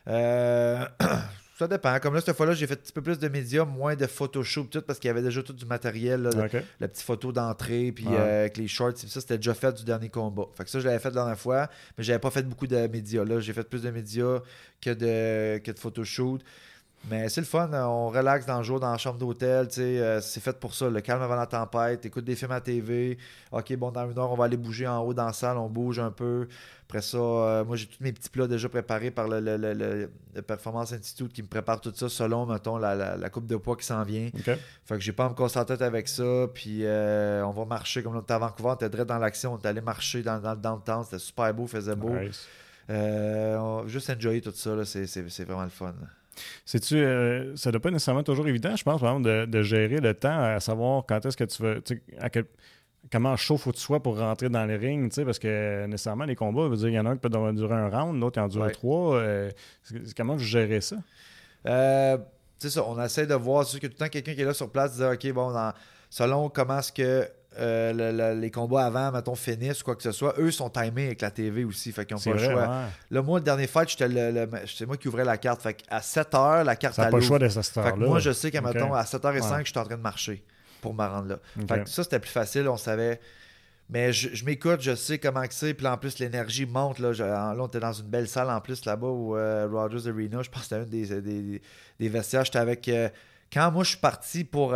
Euh, 0.06 0.84
ça 1.58 1.66
dépend. 1.66 1.98
Comme 1.98 2.14
là, 2.14 2.20
cette 2.20 2.36
fois-là, 2.36 2.52
j'ai 2.52 2.66
fait 2.66 2.74
un 2.74 2.76
petit 2.76 2.92
peu 2.92 3.02
plus 3.02 3.18
de 3.18 3.28
médias, 3.28 3.64
moins 3.64 3.96
de 3.96 4.06
photoshoots, 4.06 4.68
tout, 4.70 4.82
parce 4.82 4.98
qu'il 4.98 5.08
y 5.08 5.10
avait 5.10 5.22
déjà 5.22 5.42
tout 5.42 5.52
du 5.54 5.64
matériel, 5.66 6.22
là, 6.22 6.30
la 6.78 6.88
petite 6.88 7.04
photo 7.04 7.32
d'entrée, 7.32 7.90
puis 7.92 8.06
Ouais. 8.06 8.16
euh, 8.16 8.40
avec 8.40 8.58
les 8.58 8.68
shorts, 8.68 8.94
puis 8.94 9.08
ça, 9.08 9.20
c'était 9.20 9.38
déjà 9.38 9.54
fait 9.54 9.72
du 9.72 9.84
dernier 9.84 10.08
combat. 10.10 10.44
Fait 10.56 10.64
que 10.64 10.70
ça, 10.70 10.78
je 10.80 10.86
l'avais 10.86 10.98
fait 10.98 11.08
la 11.08 11.14
dernière 11.22 11.38
fois, 11.38 11.68
mais 11.96 12.04
j'avais 12.04 12.18
pas 12.18 12.30
fait 12.30 12.42
beaucoup 12.42 12.66
de 12.66 12.86
médias. 12.86 13.24
Là, 13.24 13.40
j'ai 13.40 13.52
fait 13.54 13.68
plus 13.68 13.82
de 13.82 13.90
médias 13.90 14.40
que 14.80 14.90
de, 14.90 15.58
que 15.58 15.70
de 15.72 15.78
photoshoot. 15.78 16.42
Mais 17.10 17.28
c'est 17.28 17.40
le 17.40 17.46
fun, 17.46 17.70
on 17.72 18.08
relaxe 18.08 18.44
dans 18.44 18.58
le 18.58 18.64
jour, 18.64 18.80
dans 18.80 18.90
la 18.90 18.98
chambre 18.98 19.18
d'hôtel, 19.18 19.68
euh, 19.78 20.20
c'est 20.20 20.40
fait 20.40 20.58
pour 20.58 20.74
ça, 20.74 20.90
le 20.90 21.00
calme 21.00 21.22
avant 21.22 21.36
la 21.36 21.46
tempête, 21.46 22.04
écoute 22.04 22.24
des 22.24 22.36
films 22.36 22.50
à 22.50 22.60
TV, 22.60 23.16
ok, 23.52 23.76
bon, 23.76 23.90
dans 23.90 24.10
une 24.10 24.18
heure, 24.18 24.30
on 24.30 24.36
va 24.36 24.44
aller 24.44 24.56
bouger 24.56 24.86
en 24.86 24.98
haut 25.00 25.14
dans 25.14 25.26
la 25.26 25.32
salle, 25.32 25.56
on 25.56 25.68
bouge 25.68 25.98
un 26.00 26.10
peu. 26.10 26.48
Après 26.86 27.00
ça, 27.00 27.18
euh, 27.18 27.64
moi, 27.64 27.76
j'ai 27.76 27.86
tous 27.86 28.02
mes 28.02 28.12
petits 28.12 28.28
plats 28.28 28.46
déjà 28.46 28.68
préparés 28.68 29.10
par 29.10 29.28
le, 29.28 29.40
le, 29.40 30.42
Performance 30.42 30.92
Institute 30.92 31.32
qui 31.32 31.42
me 31.42 31.48
prépare 31.48 31.80
tout 31.80 31.92
ça 31.94 32.08
selon, 32.08 32.46
mettons, 32.46 32.76
la, 32.76 33.30
coupe 33.30 33.46
de 33.46 33.56
poids 33.56 33.76
qui 33.76 33.86
s'en 33.86 34.02
vient. 34.02 34.28
Fait 34.44 34.58
que 34.88 35.00
j'ai 35.00 35.12
pas 35.12 35.26
encore 35.26 35.50
me 35.50 35.64
tête 35.64 35.82
avec 35.82 36.08
ça, 36.08 36.46
puis 36.52 36.80
euh, 36.82 37.44
on 37.44 37.50
va 37.50 37.64
marcher, 37.64 38.02
comme 38.02 38.16
était 38.20 38.34
à 38.34 38.38
Vancouver, 38.38 38.70
on 38.70 38.74
était 38.74 38.90
direct 38.90 39.08
dans 39.08 39.18
l'action, 39.18 39.54
on 39.54 39.58
est 39.58 39.66
allé 39.66 39.80
marcher 39.80 40.22
dans, 40.22 40.38
dans 40.40 40.54
le 40.54 40.60
downtown, 40.60 41.04
c'était 41.04 41.18
super 41.18 41.54
beau, 41.54 41.66
faisait 41.66 41.96
beau. 41.96 42.14
juste 43.86 44.10
enjoyer 44.10 44.40
tout 44.40 44.52
ça, 44.52 44.84
c'est 44.84 45.44
vraiment 45.44 45.64
le 45.64 45.70
fun. 45.70 45.94
C'est-tu, 46.64 46.96
euh, 46.96 47.56
ça 47.56 47.70
doit 47.70 47.80
pas 47.80 47.90
nécessairement 47.90 48.22
toujours 48.22 48.48
évident, 48.48 48.74
je 48.76 48.84
pense, 48.84 49.00
par 49.00 49.16
exemple, 49.16 49.46
de, 49.46 49.62
gérer 49.62 50.00
le 50.00 50.14
temps, 50.14 50.40
à 50.40 50.60
savoir 50.60 51.04
quand 51.06 51.24
est-ce 51.24 51.36
que 51.36 51.44
tu 51.44 51.62
veux, 51.62 51.82
à 52.20 52.28
comment 53.10 53.36
chaud 53.36 53.56
faut 53.56 53.70
que 53.70 53.76
tu 53.76 53.82
sois 53.82 54.02
pour 54.02 54.18
rentrer 54.18 54.48
dans 54.48 54.64
les 54.64 54.76
rings, 54.76 55.24
parce 55.24 55.38
que 55.38 55.86
nécessairement, 55.86 56.24
les 56.24 56.36
combats, 56.36 56.68
veut 56.68 56.76
dire, 56.76 56.88
il 56.88 56.94
y 56.94 56.98
en 56.98 57.06
a 57.06 57.10
un 57.10 57.16
qui 57.16 57.20
peut 57.20 57.28
durer 57.28 57.74
un 57.74 57.88
round, 57.88 58.20
l'autre 58.20 58.40
en 58.40 58.48
dure 58.48 58.70
trois. 58.72 59.16
Euh, 59.16 59.50
comment 60.16 60.36
vous 60.36 60.44
gérez 60.44 60.80
ça? 60.80 60.96
Euh, 61.66 62.18
c'est 62.58 62.70
ça, 62.70 62.84
on 62.84 63.02
essaie 63.02 63.26
de 63.26 63.34
voir, 63.34 63.66
c'est 63.66 63.78
que 63.78 63.86
tout 63.86 63.94
le 63.94 63.98
temps, 63.98 64.08
quelqu'un 64.08 64.34
qui 64.34 64.40
est 64.40 64.44
là 64.44 64.54
sur 64.54 64.70
place 64.70 64.96
dit, 64.96 65.04
OK, 65.04 65.32
bon, 65.32 65.54
selon 66.10 66.48
comment 66.48 66.78
est-ce 66.78 66.92
que 66.92 67.28
euh, 67.58 68.34
les 68.34 68.50
combats 68.50 68.84
avant, 68.84 69.10
mettons, 69.10 69.34
finissent 69.34 69.80
ou 69.80 69.84
quoi 69.84 69.96
que 69.96 70.02
ce 70.02 70.12
soit, 70.12 70.34
eux 70.38 70.50
sont 70.50 70.70
timés 70.70 71.06
avec 71.06 71.22
la 71.22 71.30
TV 71.30 71.64
aussi. 71.64 71.90
Fait 71.92 72.04
qu'ils 72.04 72.16
n'ont 72.16 72.22
pas 72.22 72.32
le 72.32 72.52
choix. 72.52 72.84
Là, 73.10 73.22
moi, 73.22 73.38
le 73.38 73.44
dernier 73.44 73.66
fight, 73.66 73.88
c'est 73.88 74.86
moi 74.86 74.96
qui 74.96 75.08
ouvrais 75.08 75.24
la 75.24 75.38
carte. 75.38 75.62
Fait 75.62 75.76
à 75.88 76.00
7h, 76.00 76.64
la 76.64 76.76
carte 76.76 76.94
Ça 76.94 77.06
pas 77.06 77.16
le 77.16 77.22
choix 77.22 77.38
de 77.38 77.48
cette 77.48 77.76
heure-là. 77.76 78.06
Moi, 78.06 78.18
je 78.18 78.32
sais 78.32 78.50
qu'à 78.50 78.58
à 78.58 79.04
7h05, 79.04 79.60
je 79.60 79.70
suis 79.70 79.78
en 79.78 79.84
train 79.84 79.96
de 79.96 80.02
marcher 80.02 80.44
pour 80.80 80.94
me 80.94 81.04
rendre 81.04 81.28
là. 81.28 81.38
Fait 81.66 81.82
que 81.82 81.88
ça, 81.88 82.04
c'était 82.04 82.20
plus 82.20 82.30
facile. 82.30 82.68
On 82.68 82.76
savait. 82.76 83.20
Mais 83.90 84.12
je, 84.12 84.44
m'écoute, 84.44 84.82
je 84.82 84.94
sais 84.94 85.18
comment 85.18 85.42
c'est. 85.48 85.72
Puis 85.72 85.86
en 85.86 85.96
plus, 85.96 86.18
l'énergie 86.18 86.66
monte. 86.66 86.98
Là, 86.98 87.12
là, 87.12 87.56
on 87.58 87.66
était 87.66 87.80
dans 87.80 87.92
une 87.92 88.06
belle 88.06 88.28
salle 88.28 88.50
en 88.50 88.60
plus 88.60 88.84
là-bas 88.84 89.06
où 89.06 89.34
euh, 89.34 89.66
Rogers 89.66 90.10
Arena. 90.10 90.42
Je 90.42 90.50
pense 90.50 90.68
que 90.68 90.68
c'était 90.68 90.82
un 90.82 90.84
des, 90.84 91.20
des, 91.22 91.62
des, 91.98 92.08
vestiaires. 92.08 92.44
J'étais 92.44 92.58
avec. 92.58 92.86
Euh, 92.88 93.08
quand 93.50 93.70
moi, 93.72 93.84
je 93.84 93.90
suis 93.90 93.98
parti 93.98 94.44
pour 94.44 94.74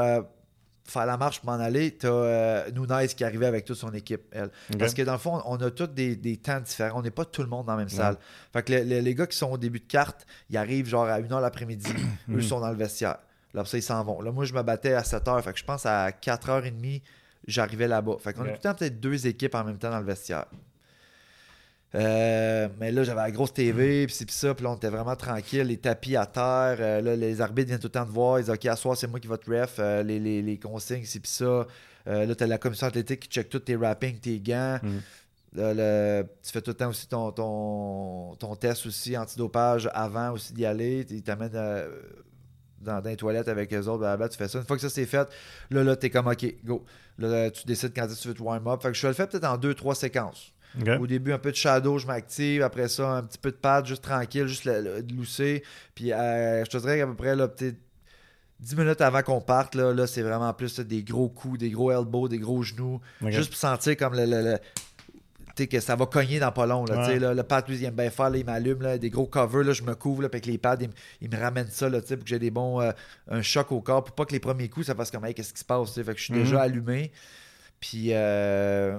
faire 0.85 1.07
la 1.07 1.17
marche 1.17 1.41
pour 1.41 1.51
m'en 1.51 1.59
aller, 1.59 1.97
tu 1.97 2.07
as 2.07 2.11
euh, 2.11 2.71
Nunez 2.71 3.09
qui 3.09 3.25
arrivait 3.25 3.47
avec 3.47 3.65
toute 3.65 3.77
son 3.77 3.93
équipe, 3.93 4.23
elle. 4.33 4.51
Parce 4.79 4.95
que 4.95 5.03
dans 5.03 5.13
le 5.13 5.19
fond, 5.19 5.41
on 5.45 5.57
a 5.57 5.71
tous 5.71 5.87
des, 5.87 6.37
temps 6.39 6.61
différents. 6.61 7.01
On 7.01 7.03
n'est 7.03 7.11
pas 7.11 7.25
tout 7.25 7.43
le 7.43 7.49
monde 7.49 7.67
dans 7.67 7.73
la 7.73 7.79
même 7.79 7.89
salle. 7.89 8.17
Fait 8.53 8.63
que 8.63 8.73
les, 8.73 9.15
gars 9.15 9.27
qui 9.27 9.37
sont 9.37 9.51
au 9.51 9.59
début 9.59 9.81
de 9.81 9.87
carte, 9.87 10.27
ils 10.51 10.57
arrivent 10.57 10.89
genre 10.89 11.07
à 11.07 11.21
1h 11.21 11.41
l'après-midi. 11.41 11.93
Eux 12.31 12.41
sont 12.41 12.61
dans 12.61 12.71
le 12.71 12.77
vestiaire. 12.77 13.19
Là, 13.55 13.65
ça, 13.65 13.77
ils 13.77 13.83
s'en 13.83 14.03
vont. 14.03 14.21
Là, 14.23 14.33
moi, 14.33 14.45
je 14.45 14.55
me 14.55 14.63
battais 14.63 14.95
à 14.95 15.03
7h. 15.03 15.43
Fait 15.43 15.53
que 15.53 15.59
je 15.59 15.65
pense 15.65 15.85
à 15.85 16.11
4h30, 16.11 17.03
j'arrivais 17.47 17.89
là-bas. 17.89 18.17
Fait 18.19 18.33
qu'on 18.33 18.43
a 18.43 18.47
tout 18.47 18.53
le 18.53 18.59
temps 18.59 18.75
peut-être 18.75 18.99
deux 18.99 19.27
équipes 19.27 19.55
en 19.55 19.65
même 19.65 19.79
temps 19.79 19.91
dans 19.91 20.01
le 20.01 20.07
vestiaire. 20.07 20.47
Euh, 21.95 22.69
mais 22.81 22.91
là, 22.91 23.05
j'avais 23.05 23.21
la 23.21 23.31
grosse 23.31 23.53
TV, 23.53 24.07
puis 24.07 24.15
c'est 24.15 24.31
ça, 24.31 24.55
puis 24.55 24.65
là, 24.65 24.71
on 24.71 24.77
était 24.77 24.89
vraiment 24.89 25.15
tranquille, 25.15 25.63
les 25.63 25.77
tapis 25.77 26.17
à 26.17 26.27
terre. 26.27 26.77
Euh, 26.81 27.01
là, 27.01 27.17
les 27.17 27.41
arbitres 27.41 27.69
viennent 27.69 27.81
tout 27.81 27.89
le 27.89 27.93
temps 27.93 28.07
de 28.07 28.11
voir. 28.11 28.39
Ils 28.39 28.45
disent 28.45 28.55
OK, 28.55 28.67
à 28.67 28.77
soir, 28.77 28.97
c'est 28.97 29.07
moi 29.07 29.21
qui 29.21 29.29
vote 29.29 29.45
ref. 29.47 29.77
Euh, 29.79 30.03
les, 30.03 30.19
les, 30.19 30.41
les, 30.41 30.59
consignes, 30.59 31.05
c'est 31.05 31.21
puis 31.21 31.31
ça. 31.31 31.67
là, 32.07 32.35
tu 32.35 32.45
as 32.45 32.47
la 32.47 32.59
commission 32.59 32.87
athlétique 32.87 33.21
qui 33.21 33.29
check 33.29 33.49
tous 33.49 33.61
tes 33.61 33.77
wrappings, 33.77 34.19
tes 34.19 34.41
gants. 34.41 34.79
Mm. 34.83 34.99
tu 36.43 36.53
fais 36.53 36.63
tout 36.63 36.71
le 36.71 36.75
temps 36.75 36.89
aussi 36.89 37.07
ton, 37.07 37.31
ton, 37.31 38.37
ton 38.37 38.57
test 38.57 38.87
aussi 38.87 39.17
antidopage 39.17 39.91
avant 39.93 40.33
aussi 40.33 40.55
d'y 40.55 40.65
aller. 40.65 41.07
Ils 41.11 41.23
t'amènent 41.23 41.51
dans, 41.51 41.87
dans, 42.81 43.01
les 43.05 43.17
toilettes 43.17 43.49
avec 43.49 43.73
eux 43.75 43.87
autres, 43.87 43.99
blablabla, 43.99 44.31
tu 44.31 44.39
fais 44.39 44.49
ça. 44.49 44.59
Une 44.59 44.65
fois 44.65 44.77
que 44.77 44.83
ça 44.83 44.89
c'est 44.89 45.05
fait, 45.05 45.29
là, 45.71 45.85
là, 45.85 45.95
t'es 45.95 46.09
comme 46.09 46.27
OK, 46.27 46.55
go. 46.65 46.87
Là, 47.19 47.51
tu 47.51 47.67
décides 47.67 47.93
quand 47.95 48.07
tu 48.07 48.29
veux 48.29 48.35
te 48.35 48.43
warm 48.43 48.67
up. 48.67 48.81
Fait 48.81 48.89
que 48.89 48.95
je 48.95 49.07
le 49.07 49.13
fais 49.13 49.27
peut-être 49.27 49.45
en 49.45 49.59
deux, 49.59 49.75
trois 49.75 49.95
séquences. 49.95 50.55
Au 51.01 51.07
début, 51.07 51.33
un 51.33 51.39
peu 51.39 51.51
de 51.51 51.57
shadow, 51.57 51.99
je 51.99 52.07
m'active. 52.07 52.63
Après 52.63 52.89
ça, 52.89 53.11
un 53.11 53.23
petit 53.23 53.39
peu 53.39 53.51
de 53.51 53.57
pad, 53.57 53.87
juste 53.87 54.03
tranquille, 54.03 54.47
juste 54.47 54.65
le, 54.65 55.03
de 55.03 55.15
lousser. 55.15 55.63
Puis 55.95 56.13
euh, 56.13 56.65
je 56.65 56.71
te 56.71 56.79
dirais 56.79 56.99
qu'à 56.99 57.07
peu 57.07 57.15
près, 57.15 57.37
là, 57.37 57.49
peut-être 57.49 57.77
10 58.61 58.77
minutes 58.77 59.01
avant 59.01 59.23
qu'on 59.23 59.41
parte, 59.41 59.75
là, 59.75 59.93
là 59.93 60.07
c'est 60.07 60.23
vraiment 60.23 60.53
plus 60.55 60.81
des 60.81 61.03
gros 61.03 61.29
coups, 61.29 61.59
des 61.59 61.71
gros 61.71 61.91
elbows, 61.91 62.29
des 62.29 62.39
gros 62.39 62.63
genoux. 62.63 63.01
Juste 63.27 63.51
pour 63.51 63.59
sentir 63.59 63.97
comme 63.97 64.15
le, 64.15 64.59
que 65.67 65.81
ça 65.81 65.97
va 65.97 66.07
cogner 66.07 66.39
dans 66.39 66.53
pas 66.53 66.67
long. 66.67 66.85
Là, 66.85 67.35
le 67.35 67.43
pad, 67.43 67.69
lui, 67.69 67.77
il 67.77 67.85
aime 67.85 67.95
bien 67.95 68.11
faire, 68.11 68.35
il 68.35 68.45
m'allume, 68.45 68.99
des 68.99 69.11
gros 69.11 69.27
covers, 69.27 69.65
là, 69.65 69.73
je 69.73 69.83
me 69.83 69.95
couvre, 69.95 70.23
là, 70.23 70.27
avec 70.27 70.47
les 70.47 70.59
pads, 70.59 70.79
il, 71.21 71.31
me 71.31 71.37
ramène 71.37 71.69
ça 71.69 71.89
là, 71.89 72.01
pour 72.01 72.19
que 72.19 72.27
j'ai 72.27 72.39
des 72.39 72.51
bons, 72.51 72.81
euh, 72.81 72.93
un 73.29 73.43
choc 73.43 73.73
au 73.73 73.81
corps, 73.81 74.05
pour 74.05 74.15
pas 74.15 74.25
que 74.25 74.33
les 74.33 74.41
premiers 74.41 74.69
coups, 74.69 74.87
ça 74.87 74.95
fasse 74.95 75.11
comme, 75.11 75.25
hey, 75.25 75.35
qu'est-ce 75.35 75.53
qui 75.53 75.61
se 75.61 75.65
passe, 75.65 75.95
fait 75.95 76.05
que 76.05 76.19
je 76.19 76.25
suis 76.25 76.35
déjà 76.35 76.57
mhm. 76.57 76.63
allumé. 76.63 77.13
Puis, 77.81 78.09
euh, 78.13 78.99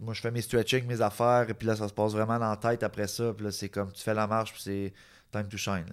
Moi, 0.00 0.14
je 0.14 0.20
fais 0.20 0.30
mes 0.30 0.42
stretching, 0.42 0.86
mes 0.86 1.00
affaires, 1.00 1.46
et 1.48 1.54
puis 1.54 1.66
là, 1.66 1.76
ça 1.76 1.88
se 1.88 1.94
passe 1.94 2.12
vraiment 2.12 2.38
dans 2.38 2.50
la 2.50 2.56
tête 2.56 2.82
après 2.82 3.06
ça. 3.06 3.32
Puis 3.32 3.44
là, 3.44 3.52
c'est 3.52 3.68
comme 3.68 3.92
tu 3.92 4.02
fais 4.02 4.14
la 4.14 4.26
marche, 4.26 4.52
puis 4.52 4.62
c'est 4.62 4.92
time 5.32 5.48
to 5.48 5.56
shine. 5.56 5.86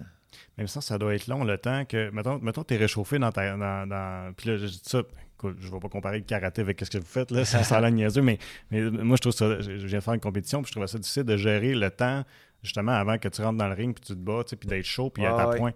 Même 0.58 0.66
ça, 0.66 0.80
ça 0.80 0.98
doit 0.98 1.14
être 1.14 1.26
long 1.26 1.44
le 1.44 1.58
temps 1.58 1.84
que. 1.84 2.10
Mettons, 2.10 2.38
mettons 2.38 2.64
tu 2.64 2.74
es 2.74 2.76
réchauffé 2.76 3.18
dans 3.18 3.32
ta. 3.32 3.56
Dans, 3.56 4.32
Puis 4.36 4.50
là, 4.50 4.56
je 4.56 4.66
dis 4.66 4.80
ça. 4.82 5.02
Écoute, 5.36 5.56
je 5.60 5.68
ne 5.68 5.72
vais 5.72 5.80
pas 5.80 5.88
comparer 5.88 6.18
le 6.18 6.24
karaté 6.24 6.62
avec 6.62 6.80
ce 6.80 6.90
que 6.90 6.98
vous 6.98 7.04
faites, 7.04 7.32
là, 7.32 7.44
ça 7.44 7.64
sent 7.64 7.90
niaiseux, 7.90 8.22
mais, 8.22 8.38
mais 8.70 8.88
moi, 8.88 9.16
je 9.16 9.20
trouve 9.20 9.32
ça. 9.32 9.60
Je 9.60 9.86
viens 9.86 9.98
de 9.98 10.04
faire 10.04 10.14
une 10.14 10.20
compétition, 10.20 10.62
puis 10.62 10.68
je 10.68 10.76
trouve 10.76 10.86
ça 10.86 10.98
difficile 10.98 11.24
de 11.24 11.36
gérer 11.36 11.74
le 11.74 11.90
temps, 11.90 12.24
justement, 12.62 12.92
avant 12.92 13.18
que 13.18 13.28
tu 13.28 13.42
rentres 13.42 13.58
dans 13.58 13.66
le 13.66 13.74
ring, 13.74 13.94
puis 13.94 14.04
tu 14.04 14.12
te 14.14 14.18
bats, 14.18 14.44
puis 14.44 14.68
d'être 14.68 14.84
chaud, 14.84 15.10
puis 15.10 15.26
à 15.26 15.34
ta 15.36 15.48
point. 15.56 15.72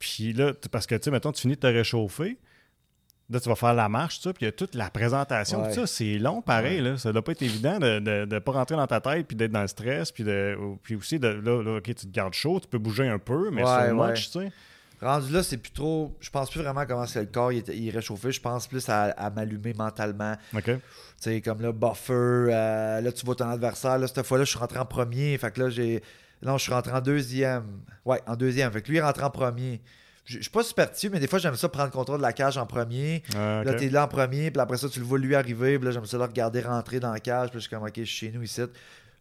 Puis 0.00 0.32
là, 0.32 0.52
parce 0.72 0.86
que, 0.86 0.96
tu 0.96 1.04
sais, 1.04 1.10
mettons, 1.10 1.30
tu 1.30 1.42
finis 1.42 1.54
de 1.54 1.60
te 1.60 1.66
réchauffer, 1.66 2.38
Là, 3.30 3.38
tu 3.38 3.48
vas 3.48 3.54
faire 3.54 3.74
la 3.74 3.88
marche, 3.88 4.20
ça, 4.20 4.32
puis 4.32 4.42
il 4.42 4.46
y 4.46 4.48
a 4.48 4.52
toute 4.52 4.74
la 4.74 4.90
présentation. 4.90 5.64
Tout 5.68 5.72
ça, 5.72 5.86
c'est 5.86 6.18
long, 6.18 6.42
pareil. 6.42 6.80
Là. 6.80 6.98
Ça 6.98 7.12
doit 7.12 7.22
pas 7.22 7.32
être 7.32 7.42
évident 7.42 7.78
de 7.78 8.26
ne 8.26 8.38
pas 8.40 8.52
rentrer 8.52 8.76
dans 8.76 8.86
ta 8.88 9.00
tête, 9.00 9.28
puis 9.28 9.36
d'être 9.36 9.52
dans 9.52 9.62
le 9.62 9.68
stress, 9.68 10.10
puis, 10.10 10.24
de, 10.24 10.58
puis 10.82 10.96
aussi, 10.96 11.20
de, 11.20 11.28
là, 11.28 11.62
là, 11.62 11.76
OK, 11.76 11.84
tu 11.84 11.94
te 11.94 12.08
gardes 12.08 12.34
chaud, 12.34 12.58
tu 12.60 12.66
peux 12.66 12.78
bouger 12.78 13.06
un 13.06 13.18
peu, 13.18 13.50
mais 13.50 13.64
c'est 13.64 13.92
much, 13.92 14.30
tu 14.30 14.40
sais. 14.40 14.52
Rendu 15.02 15.32
là, 15.32 15.42
c'est 15.42 15.56
plus 15.56 15.72
trop. 15.72 16.14
Je 16.20 16.28
pense 16.28 16.50
plus 16.50 16.60
vraiment 16.60 16.84
comment 16.84 17.06
c'est 17.06 17.20
le 17.20 17.26
corps, 17.26 17.52
il 17.52 17.62
est, 17.66 17.90
réchauffé. 17.90 18.32
Je 18.32 18.40
pense 18.40 18.66
plus 18.66 18.86
à, 18.88 19.30
m'allumer 19.34 19.72
mentalement. 19.72 20.34
OK. 20.54 20.64
Tu 20.64 20.72
sais, 21.16 21.40
comme 21.40 21.62
là, 21.62 21.72
buffer. 21.72 22.12
Euh, 22.12 23.00
là, 23.00 23.10
tu 23.10 23.24
vois 23.24 23.34
ton 23.34 23.48
adversaire. 23.48 23.96
Là, 23.96 24.06
cette 24.06 24.26
fois-là, 24.26 24.44
je 24.44 24.50
suis 24.50 24.58
rentré 24.58 24.78
en 24.78 24.84
premier. 24.84 25.38
Fait 25.38 25.50
que 25.52 25.60
là, 25.62 25.70
j'ai. 25.70 26.02
Non, 26.42 26.58
je 26.58 26.64
suis 26.64 26.72
rentré 26.72 26.92
en 26.92 27.00
deuxième. 27.00 27.64
Ouais, 28.04 28.20
en 28.26 28.36
deuxième. 28.36 28.70
Fait 28.72 28.82
que 28.82 28.88
lui, 28.88 28.96
il 28.96 28.98
est 28.98 29.02
rentré 29.02 29.24
en 29.24 29.30
premier 29.30 29.80
je 30.30 30.42
suis 30.42 30.50
pas 30.50 30.62
superstitieux, 30.62 31.10
mais 31.10 31.18
des 31.18 31.26
fois, 31.26 31.38
j'aime 31.38 31.56
ça 31.56 31.68
prendre 31.68 31.86
le 31.86 31.92
contrôle 31.92 32.18
de 32.18 32.22
la 32.22 32.32
cage 32.32 32.56
en 32.56 32.66
premier. 32.66 33.22
Ah, 33.34 33.64
là, 33.64 33.74
tu 33.74 33.86
es 33.86 33.90
là 33.90 34.04
en 34.04 34.08
premier, 34.08 34.50
puis 34.50 34.60
après 34.60 34.76
ça, 34.76 34.88
tu 34.88 35.00
le 35.00 35.04
vois 35.04 35.18
lui 35.18 35.34
arriver, 35.34 35.78
puis 35.78 35.86
là, 35.86 35.90
j'aime 35.90 36.06
ça 36.06 36.18
le 36.18 36.24
regarder 36.24 36.60
rentrer 36.60 37.00
dans 37.00 37.12
la 37.12 37.20
cage, 37.20 37.50
puis 37.50 37.58
je 37.58 37.66
suis 37.66 37.70
comme, 37.70 37.82
OK, 37.82 37.92
je 37.96 38.02
suis 38.02 38.26
chez 38.26 38.32
nous 38.32 38.42
ici. 38.42 38.62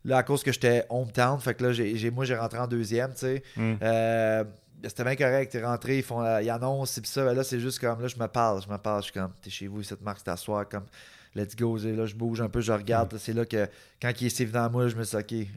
Là, 0.06 0.18
à 0.18 0.24
cause 0.24 0.44
que 0.44 0.52
j'étais 0.52 0.86
hometown, 0.90 1.40
fait 1.40 1.56
que 1.56 1.64
là, 1.64 1.74
j'ai, 1.74 2.12
moi, 2.12 2.26
j'ai 2.26 2.36
rentré 2.36 2.60
en 2.60 2.68
deuxième, 2.68 3.12
tu 3.14 3.20
sais. 3.20 3.44
Hmm. 3.56 3.76
Euh, 3.82 4.44
c'était 4.84 5.04
bien 5.04 5.16
correct, 5.16 5.52
t'es 5.52 5.64
rentré, 5.64 5.98
ils 5.98 6.04
font, 6.04 6.22
euh, 6.22 6.42
ils 6.42 6.50
annoncent, 6.50 7.02
puis 7.02 7.10
ça, 7.10 7.26
ben 7.26 7.34
là, 7.34 7.44
c'est 7.44 7.60
juste 7.60 7.80
comme, 7.80 8.02
là, 8.02 8.08
je 8.08 8.18
me 8.18 8.28
parle, 8.28 8.62
je 8.62 8.72
me 8.72 8.78
parle, 8.78 9.02
je 9.02 9.06
suis 9.06 9.14
comme, 9.14 9.32
t'es 9.42 9.50
chez 9.50 9.68
vous, 9.68 9.84
cette 9.84 10.02
marque, 10.02 10.20
c'est 10.20 10.26
t'asseoir, 10.26 10.70
comme, 10.70 10.86
let's 11.36 11.56
go, 11.56 11.78
là, 11.78 12.06
je 12.06 12.16
bouge 12.16 12.40
un 12.40 12.50
peu, 12.50 12.62
je 12.62 12.72
regarde, 12.72 13.14
hmm. 13.14 13.18
c'est 13.18 13.34
là 13.34 13.46
que, 13.46 13.68
quand 14.02 14.12
il 14.22 14.28
est 14.28 14.46
devant 14.46 14.70
moi, 14.70 14.88
je 14.88 14.96
me 14.96 15.04
dis, 15.04 15.16
OK, 15.16 15.48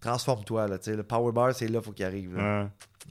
transforme-toi, 0.00 0.68
là, 0.68 0.78
tu 0.78 0.90
sais, 0.90 0.96
le 0.96 1.02
power 1.04 1.32
bar, 1.32 1.54
c'est 1.54 1.68
là, 1.68 1.82
faut 1.82 1.92
qu'il 1.92 2.06
arrive, 2.06 2.36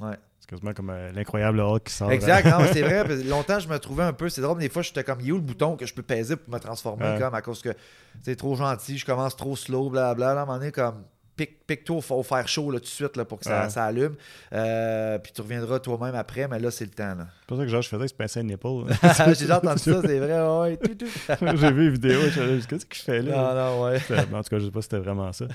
Ouais. 0.02 0.18
C'est 0.46 0.52
quasiment 0.52 0.74
comme 0.74 0.92
euh, 0.92 1.12
l'incroyable 1.12 1.60
Hulk 1.60 1.86
qui 1.86 1.94
sort. 1.94 2.12
Exact, 2.12 2.48
c'est 2.72 2.84
vrai. 2.84 3.04
Longtemps, 3.24 3.60
je 3.60 3.68
me 3.68 3.80
trouvais 3.80 4.04
un 4.04 4.14
peu. 4.14 4.30
C'est 4.30 4.42
drôle, 4.42 4.60
des 4.60 4.70
fois, 4.70 4.84
j'étais 4.84 5.04
comme, 5.04 5.20
il 5.22 5.28
y 5.28 5.32
a 5.32 5.34
où 5.34 5.38
le 5.38 5.42
bouton 5.42 5.76
que 5.76 5.88
je 5.88 5.94
peux 5.94 6.04
peser 6.04 6.36
pour 6.36 6.54
me 6.54 6.60
transformer, 6.60 7.18
comme 7.20 7.34
à 7.34 7.42
cause 7.42 7.64
que 7.64 7.74
c'est 8.22 8.36
trop 8.36 8.56
gentil, 8.56 9.00
je 9.00 9.06
commence 9.06 9.36
trop 9.36 9.56
slow, 9.56 9.90
blablabla. 9.90 10.34
Là, 10.36 10.40
à 10.42 10.44
un 10.44 10.46
moment 10.46 10.60
donné, 10.60 10.72
comme, 10.72 11.04
pique-toi 11.36 12.02
au, 12.10 12.24
faire 12.24 12.48
chaud 12.48 12.72
là, 12.72 12.80
tout 12.80 12.86
de 12.86 12.90
suite 12.90 13.18
là, 13.18 13.26
pour 13.26 13.40
que 13.40 13.46
ça, 13.46 13.70
ça 13.70 13.86
allume. 13.86 14.16
Euh, 14.54 15.18
puis 15.20 15.32
tu 15.34 15.42
reviendras 15.42 15.80
toi-même 15.80 16.16
après, 16.16 16.48
mais 16.48 16.60
là, 16.60 16.72
c'est 16.72 16.86
le 16.86 16.92
temps. 16.92 17.14
C'est 17.18 17.48
pour 17.48 17.58
ça 17.58 17.64
que 17.64 17.70
genre, 17.70 17.82
je 17.82 17.90
faisais, 17.90 18.08
se 18.08 18.14
pincer 18.14 18.42
une 18.42 18.52
épaule. 18.52 18.86
J'ai 19.18 19.34
déjà 19.34 19.58
entendu 19.58 19.82
ça, 19.82 20.02
c'est 20.02 20.20
vrai. 20.20 20.42
Ouais, 20.60 20.80
J'ai 21.58 21.72
vu 21.72 21.88
une 21.88 21.94
vidéo, 21.94 22.20
je 22.30 22.42
me 22.42 22.62
qu'est-ce 22.62 22.86
que 22.86 22.96
je 22.96 23.02
fais 23.02 23.22
là? 23.22 23.36
Non, 23.36 23.56
non, 23.56 23.84
ouais. 23.84 24.00
En 24.34 24.44
tout 24.44 24.50
cas, 24.50 24.60
je 24.60 24.66
sais 24.66 24.72
pas 24.72 24.82
si 24.82 24.90
c'était 24.90 25.00
vraiment 25.00 25.32
ça. 25.34 25.46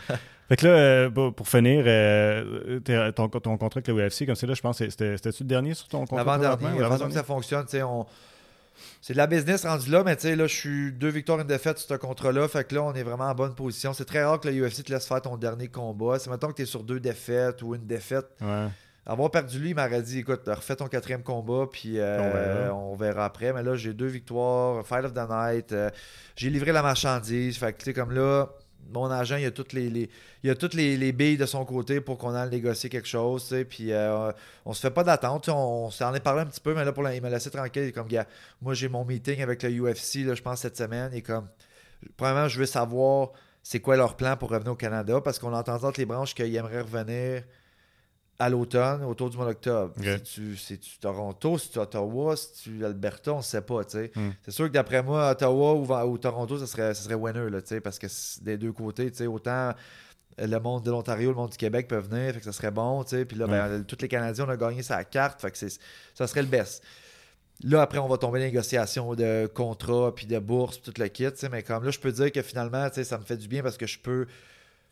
Fait 0.49 0.57
que 0.57 0.66
là, 0.66 0.72
euh, 0.72 1.11
pour 1.11 1.49
finir, 1.49 1.85
euh, 1.87 2.81
ton, 3.12 3.28
ton, 3.28 3.57
contrat 3.57 3.78
avec 3.78 3.89
le 3.89 3.95
UFC, 3.95 4.26
comme 4.26 4.35
c'est 4.35 4.47
là, 4.47 4.55
je 4.55 4.61
pense, 4.61 4.78
c'était-tu 4.78 5.43
le 5.43 5.49
dernier 5.49 5.74
sur 5.74 5.89
ton 5.89 6.01
contrat? 6.01 6.39
L'avant-dernier. 6.39 6.81
La 6.81 6.89
façon 6.89 7.07
que 7.07 7.14
ça 7.14 7.22
fonctionne, 7.22 7.64
tu 7.64 7.72
sais, 7.72 7.83
on 7.83 8.07
c'est 9.01 9.15
de 9.15 9.19
la 9.19 9.27
business 9.27 9.65
rendu 9.65 9.91
là, 9.91 10.03
mais 10.05 10.15
tu 10.17 10.23
sais, 10.23 10.37
là, 10.37 10.47
je 10.47 10.55
suis 10.55 10.93
deux 10.93 11.09
victoires, 11.09 11.41
une 11.41 11.47
défaite 11.47 11.79
sur 11.79 11.89
ce 11.89 11.95
contrat-là. 11.95 12.47
Fait 12.49 12.65
que 12.65 12.75
là, 12.75 12.83
on 12.83 12.93
est 12.93 13.03
vraiment 13.03 13.25
en 13.25 13.35
bonne 13.35 13.55
position. 13.55 13.95
C'est 13.95 14.05
très 14.05 14.23
rare 14.23 14.41
que 14.41 14.49
le 14.49 14.67
UFC 14.67 14.85
te 14.85 14.93
laisse 14.93 15.07
faire 15.07 15.23
ton 15.23 15.39
dernier 15.39 15.69
combat. 15.69 16.19
C'est 16.19 16.29
maintenant 16.29 16.49
que 16.51 16.57
tu 16.57 16.63
es 16.63 16.67
sur 16.67 16.85
deux 16.85 17.01
défaites 17.01 17.63
ou 17.63 17.75
une 17.75 17.87
défaite. 17.87 18.27
Avoir 19.07 19.31
perdu 19.31 19.59
lui, 19.59 19.71
il 19.71 19.75
m'aurait 19.75 20.03
dit 20.03 20.19
écoute, 20.19 20.43
refais 20.47 20.77
ton 20.77 20.87
quatrième 20.87 21.23
combat, 21.23 21.67
puis 21.73 21.99
euh, 21.99 22.71
on, 22.73 22.95
verra. 22.95 23.25
après. 23.25 23.53
Mais 23.55 23.63
là, 23.63 23.75
j'ai 23.75 23.95
deux 23.95 24.07
victoires, 24.07 24.87
Fight 24.87 25.05
of 25.05 25.15
the 25.15 25.29
Night. 25.29 25.73
Euh, 25.73 25.91
j'ai 26.37 26.51
livré 26.51 26.71
la 26.71 26.83
marchandise. 26.83 27.57
Fait 27.57 27.73
que 27.73 27.79
tu 27.79 27.87
sais, 27.87 27.95
comme 27.95 28.13
là, 28.13 28.51
mon 28.93 29.11
agent, 29.11 29.37
il 29.37 29.47
a 29.47 29.51
toutes 29.51 29.72
les, 29.72 31.12
billes 31.12 31.37
de 31.37 31.47
son 31.47 31.64
côté 31.64 32.01
pour 32.01 32.18
qu'on 32.18 32.35
aille 32.35 32.51
négocier 32.51 32.91
quelque 32.91 33.09
chose. 33.09 33.43
Tu 33.43 33.49
sais, 33.49 33.64
puis 33.64 33.93
euh, 33.93 34.33
on 34.64 34.72
se 34.72 34.81
fait 34.81 34.91
pas 34.91 35.05
d'attente. 35.05 35.49
On, 35.49 35.91
s'en 35.91 36.14
est 36.14 36.20
parlé 36.20 36.43
un 36.43 36.47
petit 36.47 36.61
peu, 36.61 36.74
mais 36.74 36.85
là, 36.85 36.93
pour 36.93 37.09
il 37.09 37.22
m'a 37.22 37.31
laissé 37.31 37.51
tranquille. 37.51 37.93
Comme, 37.93 38.09
gars, 38.09 38.26
moi, 38.61 38.74
j'ai 38.74 38.89
mon 38.89 39.05
meeting 39.05 39.43
avec 39.43 39.62
le 39.62 39.70
UFC, 39.70 40.35
je 40.35 40.43
pense, 40.43 40.61
cette 40.61 40.76
semaine. 40.76 41.12
Et 41.14 41.22
comme, 41.22 41.49
premièrement, 42.16 42.49
je 42.49 42.59
veux 42.59 42.66
savoir 42.66 43.31
c'est 43.62 43.81
quoi 43.81 43.97
leur 43.97 44.16
plan 44.16 44.37
pour 44.37 44.51
revenir 44.51 44.72
au 44.72 44.76
Canada 44.76 45.20
parce 45.20 45.39
qu'on 45.39 45.53
entend 45.53 45.74
entre 45.74 46.01
les 46.01 46.07
branches 46.07 46.35
qu'ils 46.35 46.55
aimeraient 46.57 46.81
revenir 46.81 47.43
à 48.41 48.49
l'automne, 48.49 49.05
autour 49.05 49.28
du 49.28 49.36
mois 49.36 49.45
d'octobre. 49.45 49.95
C'est-tu 50.24 50.99
Toronto, 50.99 51.59
c'est-tu 51.59 51.78
Ottawa, 51.78 52.34
c'est-tu 52.36 52.84
Alberta, 52.84 53.34
on 53.34 53.38
ne 53.38 53.43
sait 53.43 53.61
pas. 53.61 53.82
Hmm. 53.82 54.30
C'est 54.43 54.51
sûr 54.51 54.66
que 54.66 54.72
d'après 54.72 55.03
moi, 55.03 55.30
Ottawa 55.30 56.07
ou, 56.07 56.18
Toronto, 56.18 56.59
ce 56.59 56.64
serait, 56.64 56.95
ça 56.95 57.03
serait 57.03 57.14
winner, 57.14 57.51
là, 57.51 57.61
parce 57.84 57.99
que 57.99 58.07
des 58.43 58.57
deux 58.57 58.72
côtés, 58.72 59.12
autant 59.26 59.74
le 60.38 60.59
monde 60.59 60.82
de 60.84 60.91
l'Ontario, 60.91 61.28
le 61.28 61.36
monde 61.36 61.51
du 61.51 61.59
Québec 61.59 61.86
peuvent 61.86 62.09
venir, 62.09 62.32
fait 62.32 62.38
que 62.38 62.47
ça 62.47 62.53
serait 62.53 62.70
bon. 62.70 63.05
Puis 63.05 63.36
là, 63.36 63.47
ben, 63.47 63.84
tous 63.84 63.99
les 64.01 64.09
Canadiens, 64.09 64.47
on 64.47 64.51
a 64.51 64.57
gagné 64.57 64.82
sa 64.82 65.05
carte, 65.05 65.43
fait 65.43 65.51
que 65.51 65.59
ça 66.14 66.26
serait 66.26 66.43
le 66.43 66.49
best. 66.49 66.82
Là, 67.62 67.82
après, 67.82 67.99
on 67.99 68.09
va 68.09 68.16
tomber 68.16 68.38
dans 68.38 68.45
les 68.45 68.51
négociations 68.51 69.14
de 69.14 69.47
contrat, 69.53 70.14
puis 70.14 70.24
de 70.24 70.38
bourse, 70.38 70.78
puis 70.78 70.93
tout 70.93 70.99
le 70.99 71.09
kit. 71.09 71.26
Mais 71.53 71.62
comme 71.62 71.84
là, 71.84 71.91
je 71.91 71.99
peux 71.99 72.11
dire 72.11 72.32
que 72.32 72.41
finalement, 72.41 72.88
ça 72.91 73.18
me 73.18 73.24
fait 73.24 73.36
du 73.36 73.49
bien 73.49 73.62
parce 73.62 73.76
que 73.76 73.86
je 73.86 73.99
peux 73.99 74.26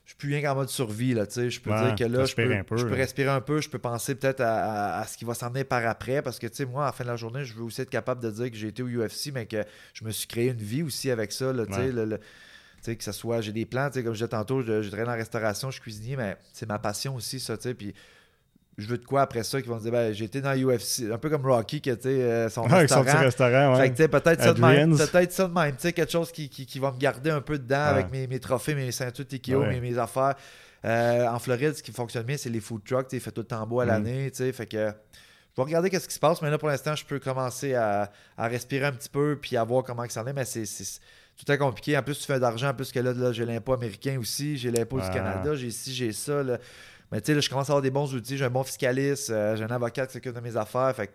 je 0.08 0.12
suis 0.12 0.16
plus 0.20 0.28
bien 0.30 0.40
qu'en 0.40 0.54
mode 0.54 0.70
survie. 0.70 1.12
Là, 1.12 1.26
je 1.28 1.60
peux 1.60 1.70
dire 1.70 1.94
que 1.94 2.04
là, 2.04 2.24
je 2.24 2.34
peux, 2.34 2.50
je 2.78 2.86
peux, 2.86 2.94
respirer 2.94 3.28
un 3.28 3.42
peu, 3.42 3.60
je 3.60 3.68
peux 3.68 3.78
penser 3.78 4.14
peut-être 4.14 4.40
à, 4.40 5.04
ce 5.06 5.18
qui 5.18 5.26
va 5.26 5.34
s'en 5.34 5.52
par 5.52 5.86
après. 5.86 6.22
Parce 6.22 6.38
que 6.38 6.64
moi, 6.64 6.84
à 6.84 6.86
la 6.86 6.92
fin 6.92 7.04
de 7.04 7.10
la 7.10 7.16
journée, 7.16 7.44
je 7.44 7.52
veux 7.52 7.62
aussi 7.62 7.82
être 7.82 7.90
capable 7.90 8.22
de 8.22 8.30
dire 8.30 8.50
que 8.50 8.56
j'ai 8.56 8.68
été 8.68 8.82
au 8.82 8.86
UFC, 8.86 9.32
mais 9.34 9.44
que 9.44 9.62
je 9.92 10.04
me 10.06 10.10
suis 10.10 10.26
créé 10.26 10.48
une 10.48 10.62
vie 10.62 10.82
aussi 10.82 11.10
avec 11.10 11.30
ça. 11.30 11.52
Là, 11.52 11.66
que 11.66 13.04
ce 13.04 13.12
soit, 13.12 13.42
j'ai 13.42 13.52
des 13.52 13.66
plans, 13.66 13.90
comme 13.92 14.02
je 14.06 14.10
disais 14.12 14.28
tantôt, 14.28 14.62
je, 14.62 14.80
je 14.80 14.88
travaille 14.88 15.04
dans 15.04 15.12
la 15.12 15.18
restauration, 15.18 15.68
je 15.68 15.74
suis 15.74 15.82
cuisinier, 15.82 16.16
mais 16.16 16.38
c'est 16.54 16.66
ma 16.66 16.78
passion 16.78 17.14
aussi, 17.14 17.38
ça. 17.38 17.58
Puis 17.58 17.92
je 18.78 18.86
veux 18.86 18.96
de 18.96 19.04
quoi 19.04 19.22
après 19.22 19.42
ça 19.42 19.60
qui 19.60 19.68
vont 19.68 19.76
dire 19.76 19.90
ben, 19.90 20.12
j'ai 20.12 20.24
été 20.24 20.40
dans 20.40 20.54
UFC 20.54 21.10
un 21.12 21.18
peu 21.18 21.28
comme 21.28 21.44
Rocky 21.44 21.80
qui 21.80 21.90
était 21.90 22.08
euh, 22.08 22.48
son 22.48 22.62
restaurant, 22.62 23.04
son 23.04 23.18
restaurant 23.18 23.76
ouais. 23.76 23.90
peut-être 23.90 24.40
ça 24.40 24.54
de 24.54 24.60
même 24.60 24.96
peut-être 24.96 25.32
ça 25.32 25.48
de 25.48 25.52
même 25.52 25.74
quelque 25.76 26.10
chose 26.10 26.30
qui, 26.30 26.48
qui, 26.48 26.78
va 26.78 26.92
me 26.92 26.98
garder 26.98 27.30
un 27.30 27.40
peu 27.40 27.58
dedans 27.58 27.82
avec 27.82 28.10
mes, 28.12 28.28
mes, 28.28 28.38
trophées 28.38 28.76
mes 28.76 28.92
ceintures 28.92 29.26
TKO 29.26 29.64
mes, 29.64 29.80
mes 29.80 29.98
affaires 29.98 30.36
euh, 30.84 31.26
en 31.26 31.40
Floride 31.40 31.74
ce 31.74 31.82
qui 31.82 31.90
fonctionne 31.90 32.22
bien 32.22 32.36
c'est 32.36 32.50
les 32.50 32.60
food 32.60 32.84
trucks 32.84 33.08
il 33.12 33.20
fait 33.20 33.32
tout 33.32 33.40
le 33.40 33.48
temps 33.48 33.66
beau 33.66 33.80
à 33.80 33.84
mm. 33.84 33.88
l'année 33.88 34.30
fait 34.30 34.66
que 34.66 34.86
je 34.86 35.62
vais 35.62 35.64
regarder 35.64 35.90
qu'est-ce 35.90 36.06
qui 36.06 36.14
se 36.14 36.20
passe 36.20 36.40
mais 36.40 36.50
là 36.50 36.56
pour 36.56 36.68
l'instant 36.68 36.94
je 36.94 37.04
peux 37.04 37.18
commencer 37.18 37.74
à, 37.74 38.12
à, 38.36 38.46
respirer 38.46 38.86
un 38.86 38.92
petit 38.92 39.08
peu 39.08 39.36
puis 39.42 39.56
à 39.56 39.64
voir 39.64 39.82
comment 39.82 40.08
ça 40.08 40.22
en 40.22 40.26
est 40.28 40.32
mais 40.32 40.44
c'est 40.44 40.64
tout 41.38 41.52
est 41.52 41.58
compliqué. 41.58 41.96
En 41.96 42.02
plus, 42.02 42.18
tu 42.18 42.24
fais 42.24 42.40
d'argent. 42.40 42.70
En 42.70 42.74
plus 42.74 42.90
que 42.90 42.98
là, 42.98 43.12
là 43.12 43.30
j'ai 43.30 43.44
l'impôt 43.44 43.72
américain 43.72 44.18
aussi. 44.18 44.56
J'ai 44.56 44.72
l'impôt 44.72 45.00
du 45.00 45.08
Canada. 45.08 45.54
J'ai 45.54 45.70
ci, 45.70 45.94
j'ai 45.94 46.10
ça. 46.10 46.42
Là. 46.42 46.58
Mais 47.10 47.20
tu 47.20 47.34
sais, 47.34 47.40
je 47.40 47.48
commence 47.48 47.70
à 47.70 47.72
avoir 47.72 47.82
des 47.82 47.90
bons 47.90 48.14
outils. 48.14 48.36
J'ai 48.36 48.44
un 48.44 48.50
bon 48.50 48.64
fiscaliste, 48.64 49.30
euh, 49.30 49.56
j'ai 49.56 49.64
un 49.64 49.70
avocat 49.70 50.06
qui 50.06 50.12
s'occupe 50.12 50.34
de 50.34 50.40
mes 50.40 50.56
affaires. 50.56 50.94
Fait 50.94 51.10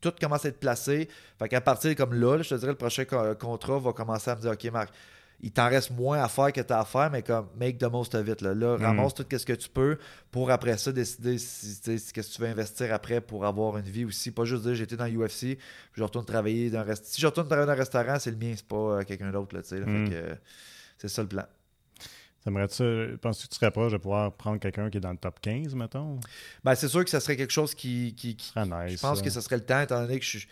tout 0.00 0.12
commence 0.20 0.44
à 0.44 0.48
être 0.48 0.60
placé. 0.60 1.08
Fait 1.38 1.48
qu'à 1.48 1.62
partir 1.62 1.96
comme 1.96 2.12
là, 2.12 2.42
je 2.42 2.50
te 2.50 2.54
dirais, 2.54 2.72
le 2.72 2.76
prochain 2.76 3.04
contrat 3.04 3.78
va 3.78 3.92
commencer 3.92 4.30
à 4.30 4.36
me 4.36 4.40
dire 4.42 4.50
OK, 4.50 4.64
Marc, 4.70 4.92
il 5.40 5.50
t'en 5.50 5.68
reste 5.68 5.90
moins 5.90 6.22
à 6.22 6.28
faire 6.28 6.52
que 6.52 6.60
tu 6.60 6.72
as 6.72 6.80
à 6.80 6.84
faire, 6.84 7.10
mais 7.10 7.22
comme 7.22 7.48
make 7.58 7.78
the 7.78 7.84
most 7.84 8.14
of 8.14 8.28
it. 8.28 8.40
Là, 8.40 8.54
là 8.54 8.76
mm. 8.76 8.82
ramasse 8.82 9.14
tout 9.14 9.26
ce 9.30 9.44
que 9.44 9.52
tu 9.52 9.68
peux 9.68 9.98
pour 10.30 10.50
après 10.50 10.76
ça 10.76 10.92
décider 10.92 11.38
si, 11.38 11.80
qu'est-ce 11.82 12.12
que 12.12 12.20
tu 12.20 12.40
veux 12.40 12.48
investir 12.48 12.92
après 12.92 13.20
pour 13.20 13.44
avoir 13.44 13.78
une 13.78 13.84
vie 13.84 14.04
aussi. 14.04 14.30
Pas 14.30 14.44
juste 14.44 14.62
dire 14.62 14.74
j'étais 14.74 14.96
dans 14.96 15.06
l'UFC, 15.06 15.56
puis 15.56 15.58
je 15.94 16.02
retourne 16.02 16.24
travailler 16.24 16.70
dans 16.70 16.80
un 16.80 16.82
restaurant. 16.82 17.12
Si 17.12 17.20
je 17.20 17.26
retourne 17.26 17.46
travailler 17.46 17.66
dans 17.66 17.72
un 17.72 17.76
restaurant, 17.76 18.18
c'est 18.18 18.30
le 18.30 18.36
mien, 18.36 18.52
c'est 18.56 18.66
pas 18.66 18.76
euh, 18.76 19.02
quelqu'un 19.04 19.30
d'autre. 19.30 19.56
Mm. 19.56 20.36
c'est 20.98 21.08
ça 21.08 21.22
le 21.22 21.28
plan. 21.28 21.44
T'aimerais-tu, 22.44 23.16
penses-tu 23.22 23.46
que 23.46 23.52
tu 23.52 23.58
serais 23.58 23.70
proche 23.70 23.92
de 23.92 23.96
pouvoir 23.96 24.32
prendre 24.32 24.60
quelqu'un 24.60 24.90
qui 24.90 24.98
est 24.98 25.00
dans 25.00 25.12
le 25.12 25.16
top 25.16 25.40
15, 25.40 25.74
mettons? 25.74 26.20
Ben, 26.62 26.74
c'est 26.74 26.88
sûr 26.88 27.02
que 27.02 27.10
ça 27.10 27.20
serait 27.20 27.36
quelque 27.36 27.52
chose 27.52 27.74
qui. 27.74 28.14
qui, 28.14 28.36
je 28.38 29.00
pense 29.00 29.22
que 29.22 29.30
ce 29.30 29.40
serait 29.40 29.56
le 29.56 29.64
temps, 29.64 29.80
étant 29.80 30.02
donné 30.02 30.18
que 30.18 30.24
je 30.24 30.38
suis. 30.38 30.48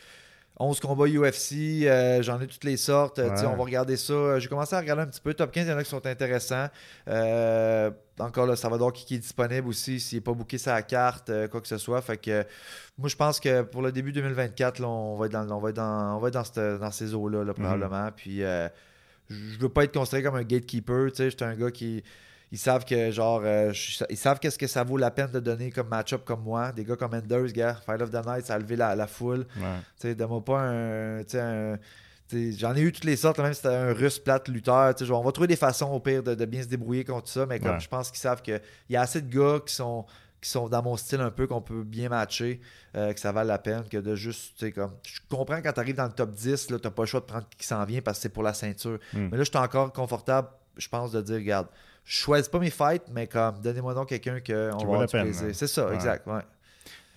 11 0.58 0.80
combats 0.80 1.06
UFC, 1.06 1.86
euh, 1.86 2.22
j'en 2.22 2.40
ai 2.40 2.46
toutes 2.46 2.64
les 2.64 2.76
sortes. 2.76 3.18
On 3.18 3.56
va 3.56 3.64
regarder 3.64 3.96
ça. 3.96 4.38
J'ai 4.38 4.48
commencé 4.48 4.76
à 4.76 4.80
regarder 4.80 5.02
un 5.02 5.06
petit 5.06 5.20
peu. 5.20 5.32
Top 5.32 5.50
15, 5.50 5.66
il 5.66 5.70
y 5.70 5.72
en 5.72 5.78
a 5.78 5.82
qui 5.82 5.88
sont 5.88 6.06
intéressants. 6.06 6.68
Euh, 7.08 7.90
encore 8.18 8.46
là, 8.46 8.54
Salvador 8.54 8.92
qui 8.92 9.14
est 9.14 9.18
disponible 9.18 9.66
aussi 9.66 9.98
s'il 9.98 10.18
n'est 10.18 10.22
pas 10.22 10.32
booké 10.32 10.58
sa 10.58 10.80
carte, 10.82 11.30
euh, 11.30 11.48
quoi 11.48 11.60
que 11.60 11.68
ce 11.68 11.78
soit. 11.78 12.02
Fait 12.02 12.18
que 12.18 12.44
moi, 12.98 13.08
je 13.08 13.16
pense 13.16 13.40
que 13.40 13.62
pour 13.62 13.80
le 13.80 13.92
début 13.92 14.12
2024, 14.12 14.84
on 14.84 15.16
va 15.16 15.26
être 15.26 15.32
dans, 15.32 15.50
on 15.56 15.60
va 15.60 15.70
être 15.70 15.76
dans, 15.76 16.16
on 16.16 16.20
va 16.20 16.28
être 16.28 16.78
dans, 16.78 16.90
ces 16.90 17.14
eaux-là, 17.14 17.44
mhm. 17.44 17.54
probablement. 17.54 18.10
Puis 18.14 18.42
je 19.52 19.58
veux 19.58 19.68
pas 19.68 19.84
être 19.84 19.94
considéré 19.94 20.22
comme 20.22 20.36
un 20.36 20.44
gatekeeper. 20.44 21.10
Tu 21.10 21.16
sais, 21.16 21.30
j'étais 21.30 21.44
un 21.44 21.54
gars 21.54 21.70
qui. 21.70 22.02
Ils 22.50 22.58
savent 22.58 22.84
que, 22.84 23.10
genre, 23.10 23.40
euh, 23.44 23.72
ils 24.10 24.16
savent 24.16 24.38
qu'est-ce 24.38 24.58
que 24.58 24.66
ça 24.66 24.84
vaut 24.84 24.98
la 24.98 25.10
peine 25.10 25.30
de 25.30 25.40
donner 25.40 25.70
comme 25.70 25.88
match-up 25.88 26.22
comme 26.26 26.42
moi. 26.42 26.70
Des 26.70 26.84
gars 26.84 26.96
comme 26.96 27.14
Enders, 27.14 27.50
gars, 27.52 27.74
Fight 27.86 28.02
of 28.02 28.10
the 28.10 28.26
Night, 28.26 28.44
ça 28.44 28.54
a 28.54 28.58
levé 28.58 28.76
la, 28.76 29.06
foule. 29.06 29.46
Tu 29.54 29.62
sais, 29.96 30.14
donne-moi 30.14 30.44
pas 30.44 30.60
un. 30.60 31.22
J'en 32.30 32.74
ai 32.74 32.80
eu 32.80 32.92
toutes 32.92 33.04
les 33.04 33.16
sortes, 33.16 33.38
même 33.38 33.52
si 33.52 33.62
c'était 33.62 33.74
un 33.74 33.92
russe 33.92 34.18
plate 34.18 34.48
lutteur. 34.48 34.94
On 35.10 35.22
va 35.22 35.32
trouver 35.32 35.48
des 35.48 35.56
façons 35.56 35.90
au 35.90 36.00
pire 36.00 36.22
de, 36.22 36.44
bien 36.44 36.62
se 36.62 36.68
débrouiller 36.68 37.04
contre 37.04 37.28
ça, 37.28 37.46
mais 37.46 37.58
comme 37.58 37.80
je 37.80 37.88
pense 37.88 38.10
qu'ils 38.10 38.20
savent 38.20 38.42
qu'il 38.42 38.60
y 38.90 38.96
a 38.96 39.00
assez 39.00 39.22
de 39.22 39.34
gars 39.34 39.60
qui 39.64 39.74
sont 39.74 40.04
qui 40.42 40.50
sont 40.50 40.68
dans 40.68 40.82
mon 40.82 40.96
style 40.96 41.20
un 41.20 41.30
peu, 41.30 41.46
qu'on 41.46 41.62
peut 41.62 41.84
bien 41.84 42.08
matcher, 42.08 42.60
euh, 42.96 43.12
que 43.12 43.20
ça 43.20 43.30
vale 43.30 43.46
la 43.46 43.58
peine, 43.58 43.84
que 43.88 43.96
de 43.96 44.14
juste, 44.16 44.54
tu 44.58 44.66
sais, 44.66 44.72
comme. 44.72 44.92
Je 45.06 45.20
comprends 45.30 45.62
quand 45.62 45.72
tu 45.72 45.80
arrives 45.80 45.94
dans 45.94 46.06
le 46.06 46.12
top 46.12 46.32
10, 46.32 46.66
tu 46.66 46.72
n'as 46.72 46.78
pas 46.78 47.02
le 47.02 47.06
choix 47.06 47.20
de 47.20 47.26
prendre 47.26 47.46
qui 47.56 47.66
s'en 47.66 47.82
vient 47.84 48.02
parce 48.02 48.18
que 48.18 48.22
c'est 48.22 48.28
pour 48.28 48.42
la 48.42 48.52
ceinture. 48.52 48.98
Hmm. 49.14 49.28
Mais 49.30 49.38
là, 49.38 49.44
je 49.44 49.50
suis 49.50 49.56
encore 49.56 49.92
confortable, 49.92 50.48
je 50.76 50.88
pense, 50.88 51.12
de 51.12 51.22
dire, 51.22 51.36
regarde, 51.36 51.68
je 52.04 52.16
choisis 52.16 52.48
pas 52.48 52.58
mes 52.58 52.70
fights, 52.70 53.04
mais 53.12 53.28
comme, 53.28 53.60
donnez-moi 53.60 53.94
donc 53.94 54.08
quelqu'un 54.08 54.40
qu'on 54.40 54.76
va 54.78 54.82
avoir 54.82 55.06
du 55.06 55.06
plaisir. 55.06 55.54
C'est 55.54 55.68
ça, 55.68 55.94
exact, 55.94 56.26
ouais. 56.26 56.42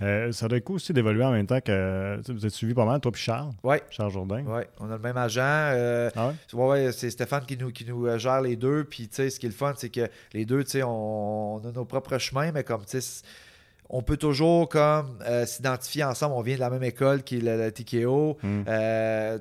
Euh, 0.01 0.31
ça 0.31 0.47
doit 0.47 0.57
être 0.57 0.65
cool 0.65 0.75
aussi 0.75 0.91
d'évoluer 0.91 1.23
en 1.23 1.31
même 1.31 1.47
temps 1.47 1.61
que 1.61 2.19
vous 2.27 2.45
êtes 2.45 2.51
suivi 2.51 2.73
pas 2.73 2.85
mal, 2.85 2.99
toi 2.99 3.11
puis 3.11 3.21
Charles. 3.21 3.53
Oui. 3.63 3.77
Charles 3.89 4.11
Jourdain. 4.11 4.43
Oui, 4.45 4.61
on 4.79 4.89
a 4.89 4.97
le 4.97 4.99
même 4.99 5.17
agent. 5.17 5.41
Euh, 5.41 6.09
ah 6.15 6.31
ouais? 6.53 6.91
c'est 6.91 7.09
Stéphane 7.09 7.45
qui 7.45 7.57
nous, 7.57 7.71
qui 7.71 7.85
nous 7.85 8.05
euh, 8.05 8.17
gère 8.17 8.41
les 8.41 8.55
deux. 8.55 8.83
Puis, 8.83 9.07
tu 9.07 9.15
sais, 9.15 9.29
ce 9.29 9.39
qui 9.39 9.45
est 9.45 9.49
le 9.49 9.55
fun, 9.55 9.73
c'est 9.77 9.89
que 9.89 10.09
les 10.33 10.45
deux, 10.45 10.63
tu 10.63 10.71
sais, 10.71 10.83
on, 10.83 11.55
on, 11.55 11.67
a 11.67 11.71
nos 11.71 11.85
propres 11.85 12.17
chemins, 12.17 12.51
mais 12.51 12.63
comme, 12.63 12.83
tu 12.83 12.99
sais, 12.99 13.23
on 13.89 14.01
peut 14.01 14.17
toujours 14.17 14.67
comme 14.67 15.19
euh, 15.27 15.45
s'identifier 15.45 16.03
ensemble. 16.03 16.33
On 16.35 16.41
vient 16.41 16.55
de 16.55 16.59
la 16.59 16.69
même 16.69 16.83
école 16.83 17.23
qui 17.23 17.37
est 17.37 17.41
la, 17.41 17.71
TKO. 17.71 18.37
Hmm. 18.41 18.63
Euh, 18.67 19.37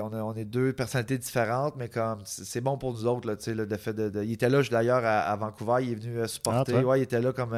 on, 0.00 0.34
est 0.34 0.44
deux 0.44 0.72
personnalités 0.72 1.18
différentes, 1.18 1.74
mais 1.76 1.88
comme 1.88 2.18
c'est 2.24 2.60
bon 2.60 2.76
pour 2.76 2.92
nous 2.92 3.06
autres. 3.06 3.26
Là, 3.26 3.34
le 3.46 3.76
fait 3.76 3.94
de, 3.94 4.22
il 4.22 4.32
était 4.32 4.50
là 4.50 4.62
d'ailleurs 4.70 5.04
à, 5.04 5.34
Vancouver. 5.36 5.84
Il 5.84 5.92
est 5.92 5.94
venu 5.94 6.18
euh, 6.18 6.26
supporter. 6.26 6.74
Ah, 6.76 6.84
ouais, 6.84 7.00
il 7.00 7.02
était 7.02 7.20
là 7.20 7.32
comme. 7.32 7.56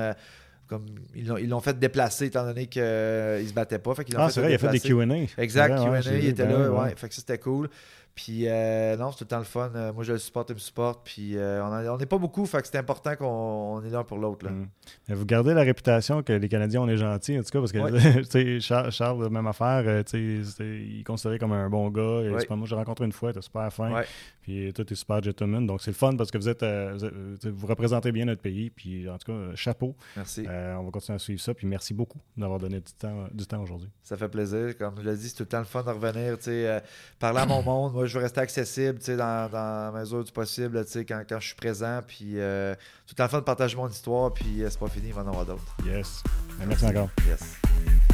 Comme 0.67 0.87
ils 1.15 1.49
l'ont 1.49 1.61
fait 1.61 1.79
déplacer 1.79 2.27
étant 2.27 2.45
donné 2.45 2.67
qu'il 2.67 2.83
ne 2.83 3.45
se 3.47 3.53
battait 3.53 3.79
pas. 3.79 3.95
Fait 3.95 4.07
ah, 4.17 4.31
c'est 4.31 4.41
vrai, 4.41 4.53
il 4.53 4.55
a 4.55 4.59
fait 4.59 4.69
des 4.69 4.81
QA. 4.81 5.43
Exact, 5.43 5.77
QA, 5.77 6.01
il 6.17 6.27
était 6.27 6.47
là. 6.47 6.71
Ouais, 6.71 6.95
fait 6.97 7.09
que 7.09 7.15
ça, 7.15 7.21
c'était 7.21 7.39
cool. 7.39 7.69
Puis 8.15 8.47
euh, 8.47 8.97
non, 8.97 9.11
c'est 9.11 9.19
tout 9.19 9.25
le 9.25 9.29
temps 9.29 9.39
le 9.39 9.45
fun. 9.45 9.73
Euh, 9.75 9.93
moi, 9.93 10.05
je 10.05 10.13
le 10.13 10.19
supporte, 10.19 10.51
il 10.51 10.55
me 10.55 10.59
supporte. 10.61 11.01
Puis 11.05 11.37
euh, 11.37 11.65
on 11.91 11.97
n'est 11.97 12.07
pas 12.07 12.19
beaucoup, 12.19 12.47
fait 12.47 12.63
que 12.63 12.69
c'est 12.69 12.79
important 12.79 13.17
qu'on 13.17 13.83
est 13.85 13.91
l'un 13.91 14.05
pour 14.05 14.19
l'autre. 14.19 14.49
Mm. 14.49 14.69
Vous 15.09 15.27
gardez 15.27 15.53
la 15.53 15.63
réputation 15.63 16.23
que 16.23 16.33
les 16.33 16.49
Canadiens, 16.49 16.83
on 16.83 16.89
est 16.89 16.97
gentils, 16.97 17.37
en 17.37 17.43
tout 17.43 17.51
cas, 17.51 17.59
parce 17.59 17.73
que 17.73 18.61
Charles, 18.61 18.93
Charles, 18.93 19.29
même 19.31 19.47
affaire, 19.49 20.05
il 20.13 21.01
est 21.01 21.05
considéré 21.05 21.41
comme 21.41 21.53
un 21.53 21.69
bon 21.69 21.91
gars. 21.91 22.23
moi, 22.51 22.67
j'ai 22.67 22.77
rencontré 22.77 23.05
une 23.05 23.13
fois, 23.13 23.31
il 23.31 23.33
était 23.33 23.43
super 23.43 23.73
fin. 23.73 24.03
Puis 24.45 24.73
toi, 24.75 24.85
tu 24.85 24.93
es 24.93 24.97
super 24.97 25.23
gentleman. 25.23 25.67
Donc, 25.67 25.81
c'est 25.81 25.91
le 25.91 25.97
fun 25.97 26.15
parce 26.17 26.31
que 26.31 26.37
vous 26.37 26.49
êtes, 26.49 26.63
vous, 27.49 27.67
représentez 27.67 28.13
bien 28.13 28.27
notre 28.27 28.43
pays. 28.43 28.69
Puis 28.69 29.09
en 29.09 29.17
tout 29.17 29.33
cas, 29.33 29.55
chapeau. 29.55 29.97
Merci. 30.17 30.47
on 30.47 30.85
va 30.85 30.91
continuer 30.91 31.17
à 31.17 31.19
suivre 31.19 31.41
ça. 31.41 31.55
Puis 31.55 31.67
merci 31.67 31.95
beaucoup 31.95 32.21
d'avoir 32.37 32.59
donné 32.59 32.81
du 32.81 32.93
temps, 32.93 33.27
du 33.33 33.47
temps 33.47 33.63
aujourd'hui. 33.63 33.89
Ça 34.03 34.17
fait 34.17 34.29
plaisir. 34.29 34.77
Comme 34.77 34.97
je 35.01 35.09
l'ai 35.09 35.17
dit, 35.17 35.29
c'est 35.29 35.37
tout 35.37 35.45
le 35.45 35.49
temps 35.49 35.61
le 35.61 35.65
fun 35.65 35.83
de 35.83 35.91
revenir, 35.91 36.37
parler 37.19 37.41
à 37.41 37.47
mon 37.47 37.63
monde 37.63 38.05
je 38.05 38.19
veux 38.19 38.23
rester 38.23 38.41
accessible 38.41 38.99
dans, 38.99 39.49
dans 39.51 39.93
la 39.93 40.01
mesure 40.01 40.25
du 40.25 40.33
possible 40.33 40.85
quand, 41.09 41.23
quand 41.29 41.41
je 41.41 41.47
suis 41.47 41.57
présent. 41.57 42.01
Puis 42.07 42.39
euh, 42.39 42.75
tout 43.07 43.15
le 43.19 43.29
temps 43.29 43.39
de 43.39 43.43
partager 43.43 43.77
mon 43.77 43.89
histoire. 43.89 44.33
Puis 44.33 44.63
euh, 44.63 44.69
c'est 44.71 44.79
pas 44.79 44.89
fini, 44.89 45.09
il 45.09 45.15
va 45.15 45.23
en 45.23 45.29
avoir 45.29 45.47
d'autres. 45.47 45.77
Yes. 45.87 46.23
Merci 46.67 46.87
encore. 46.87 47.11
Yes. 47.27 48.14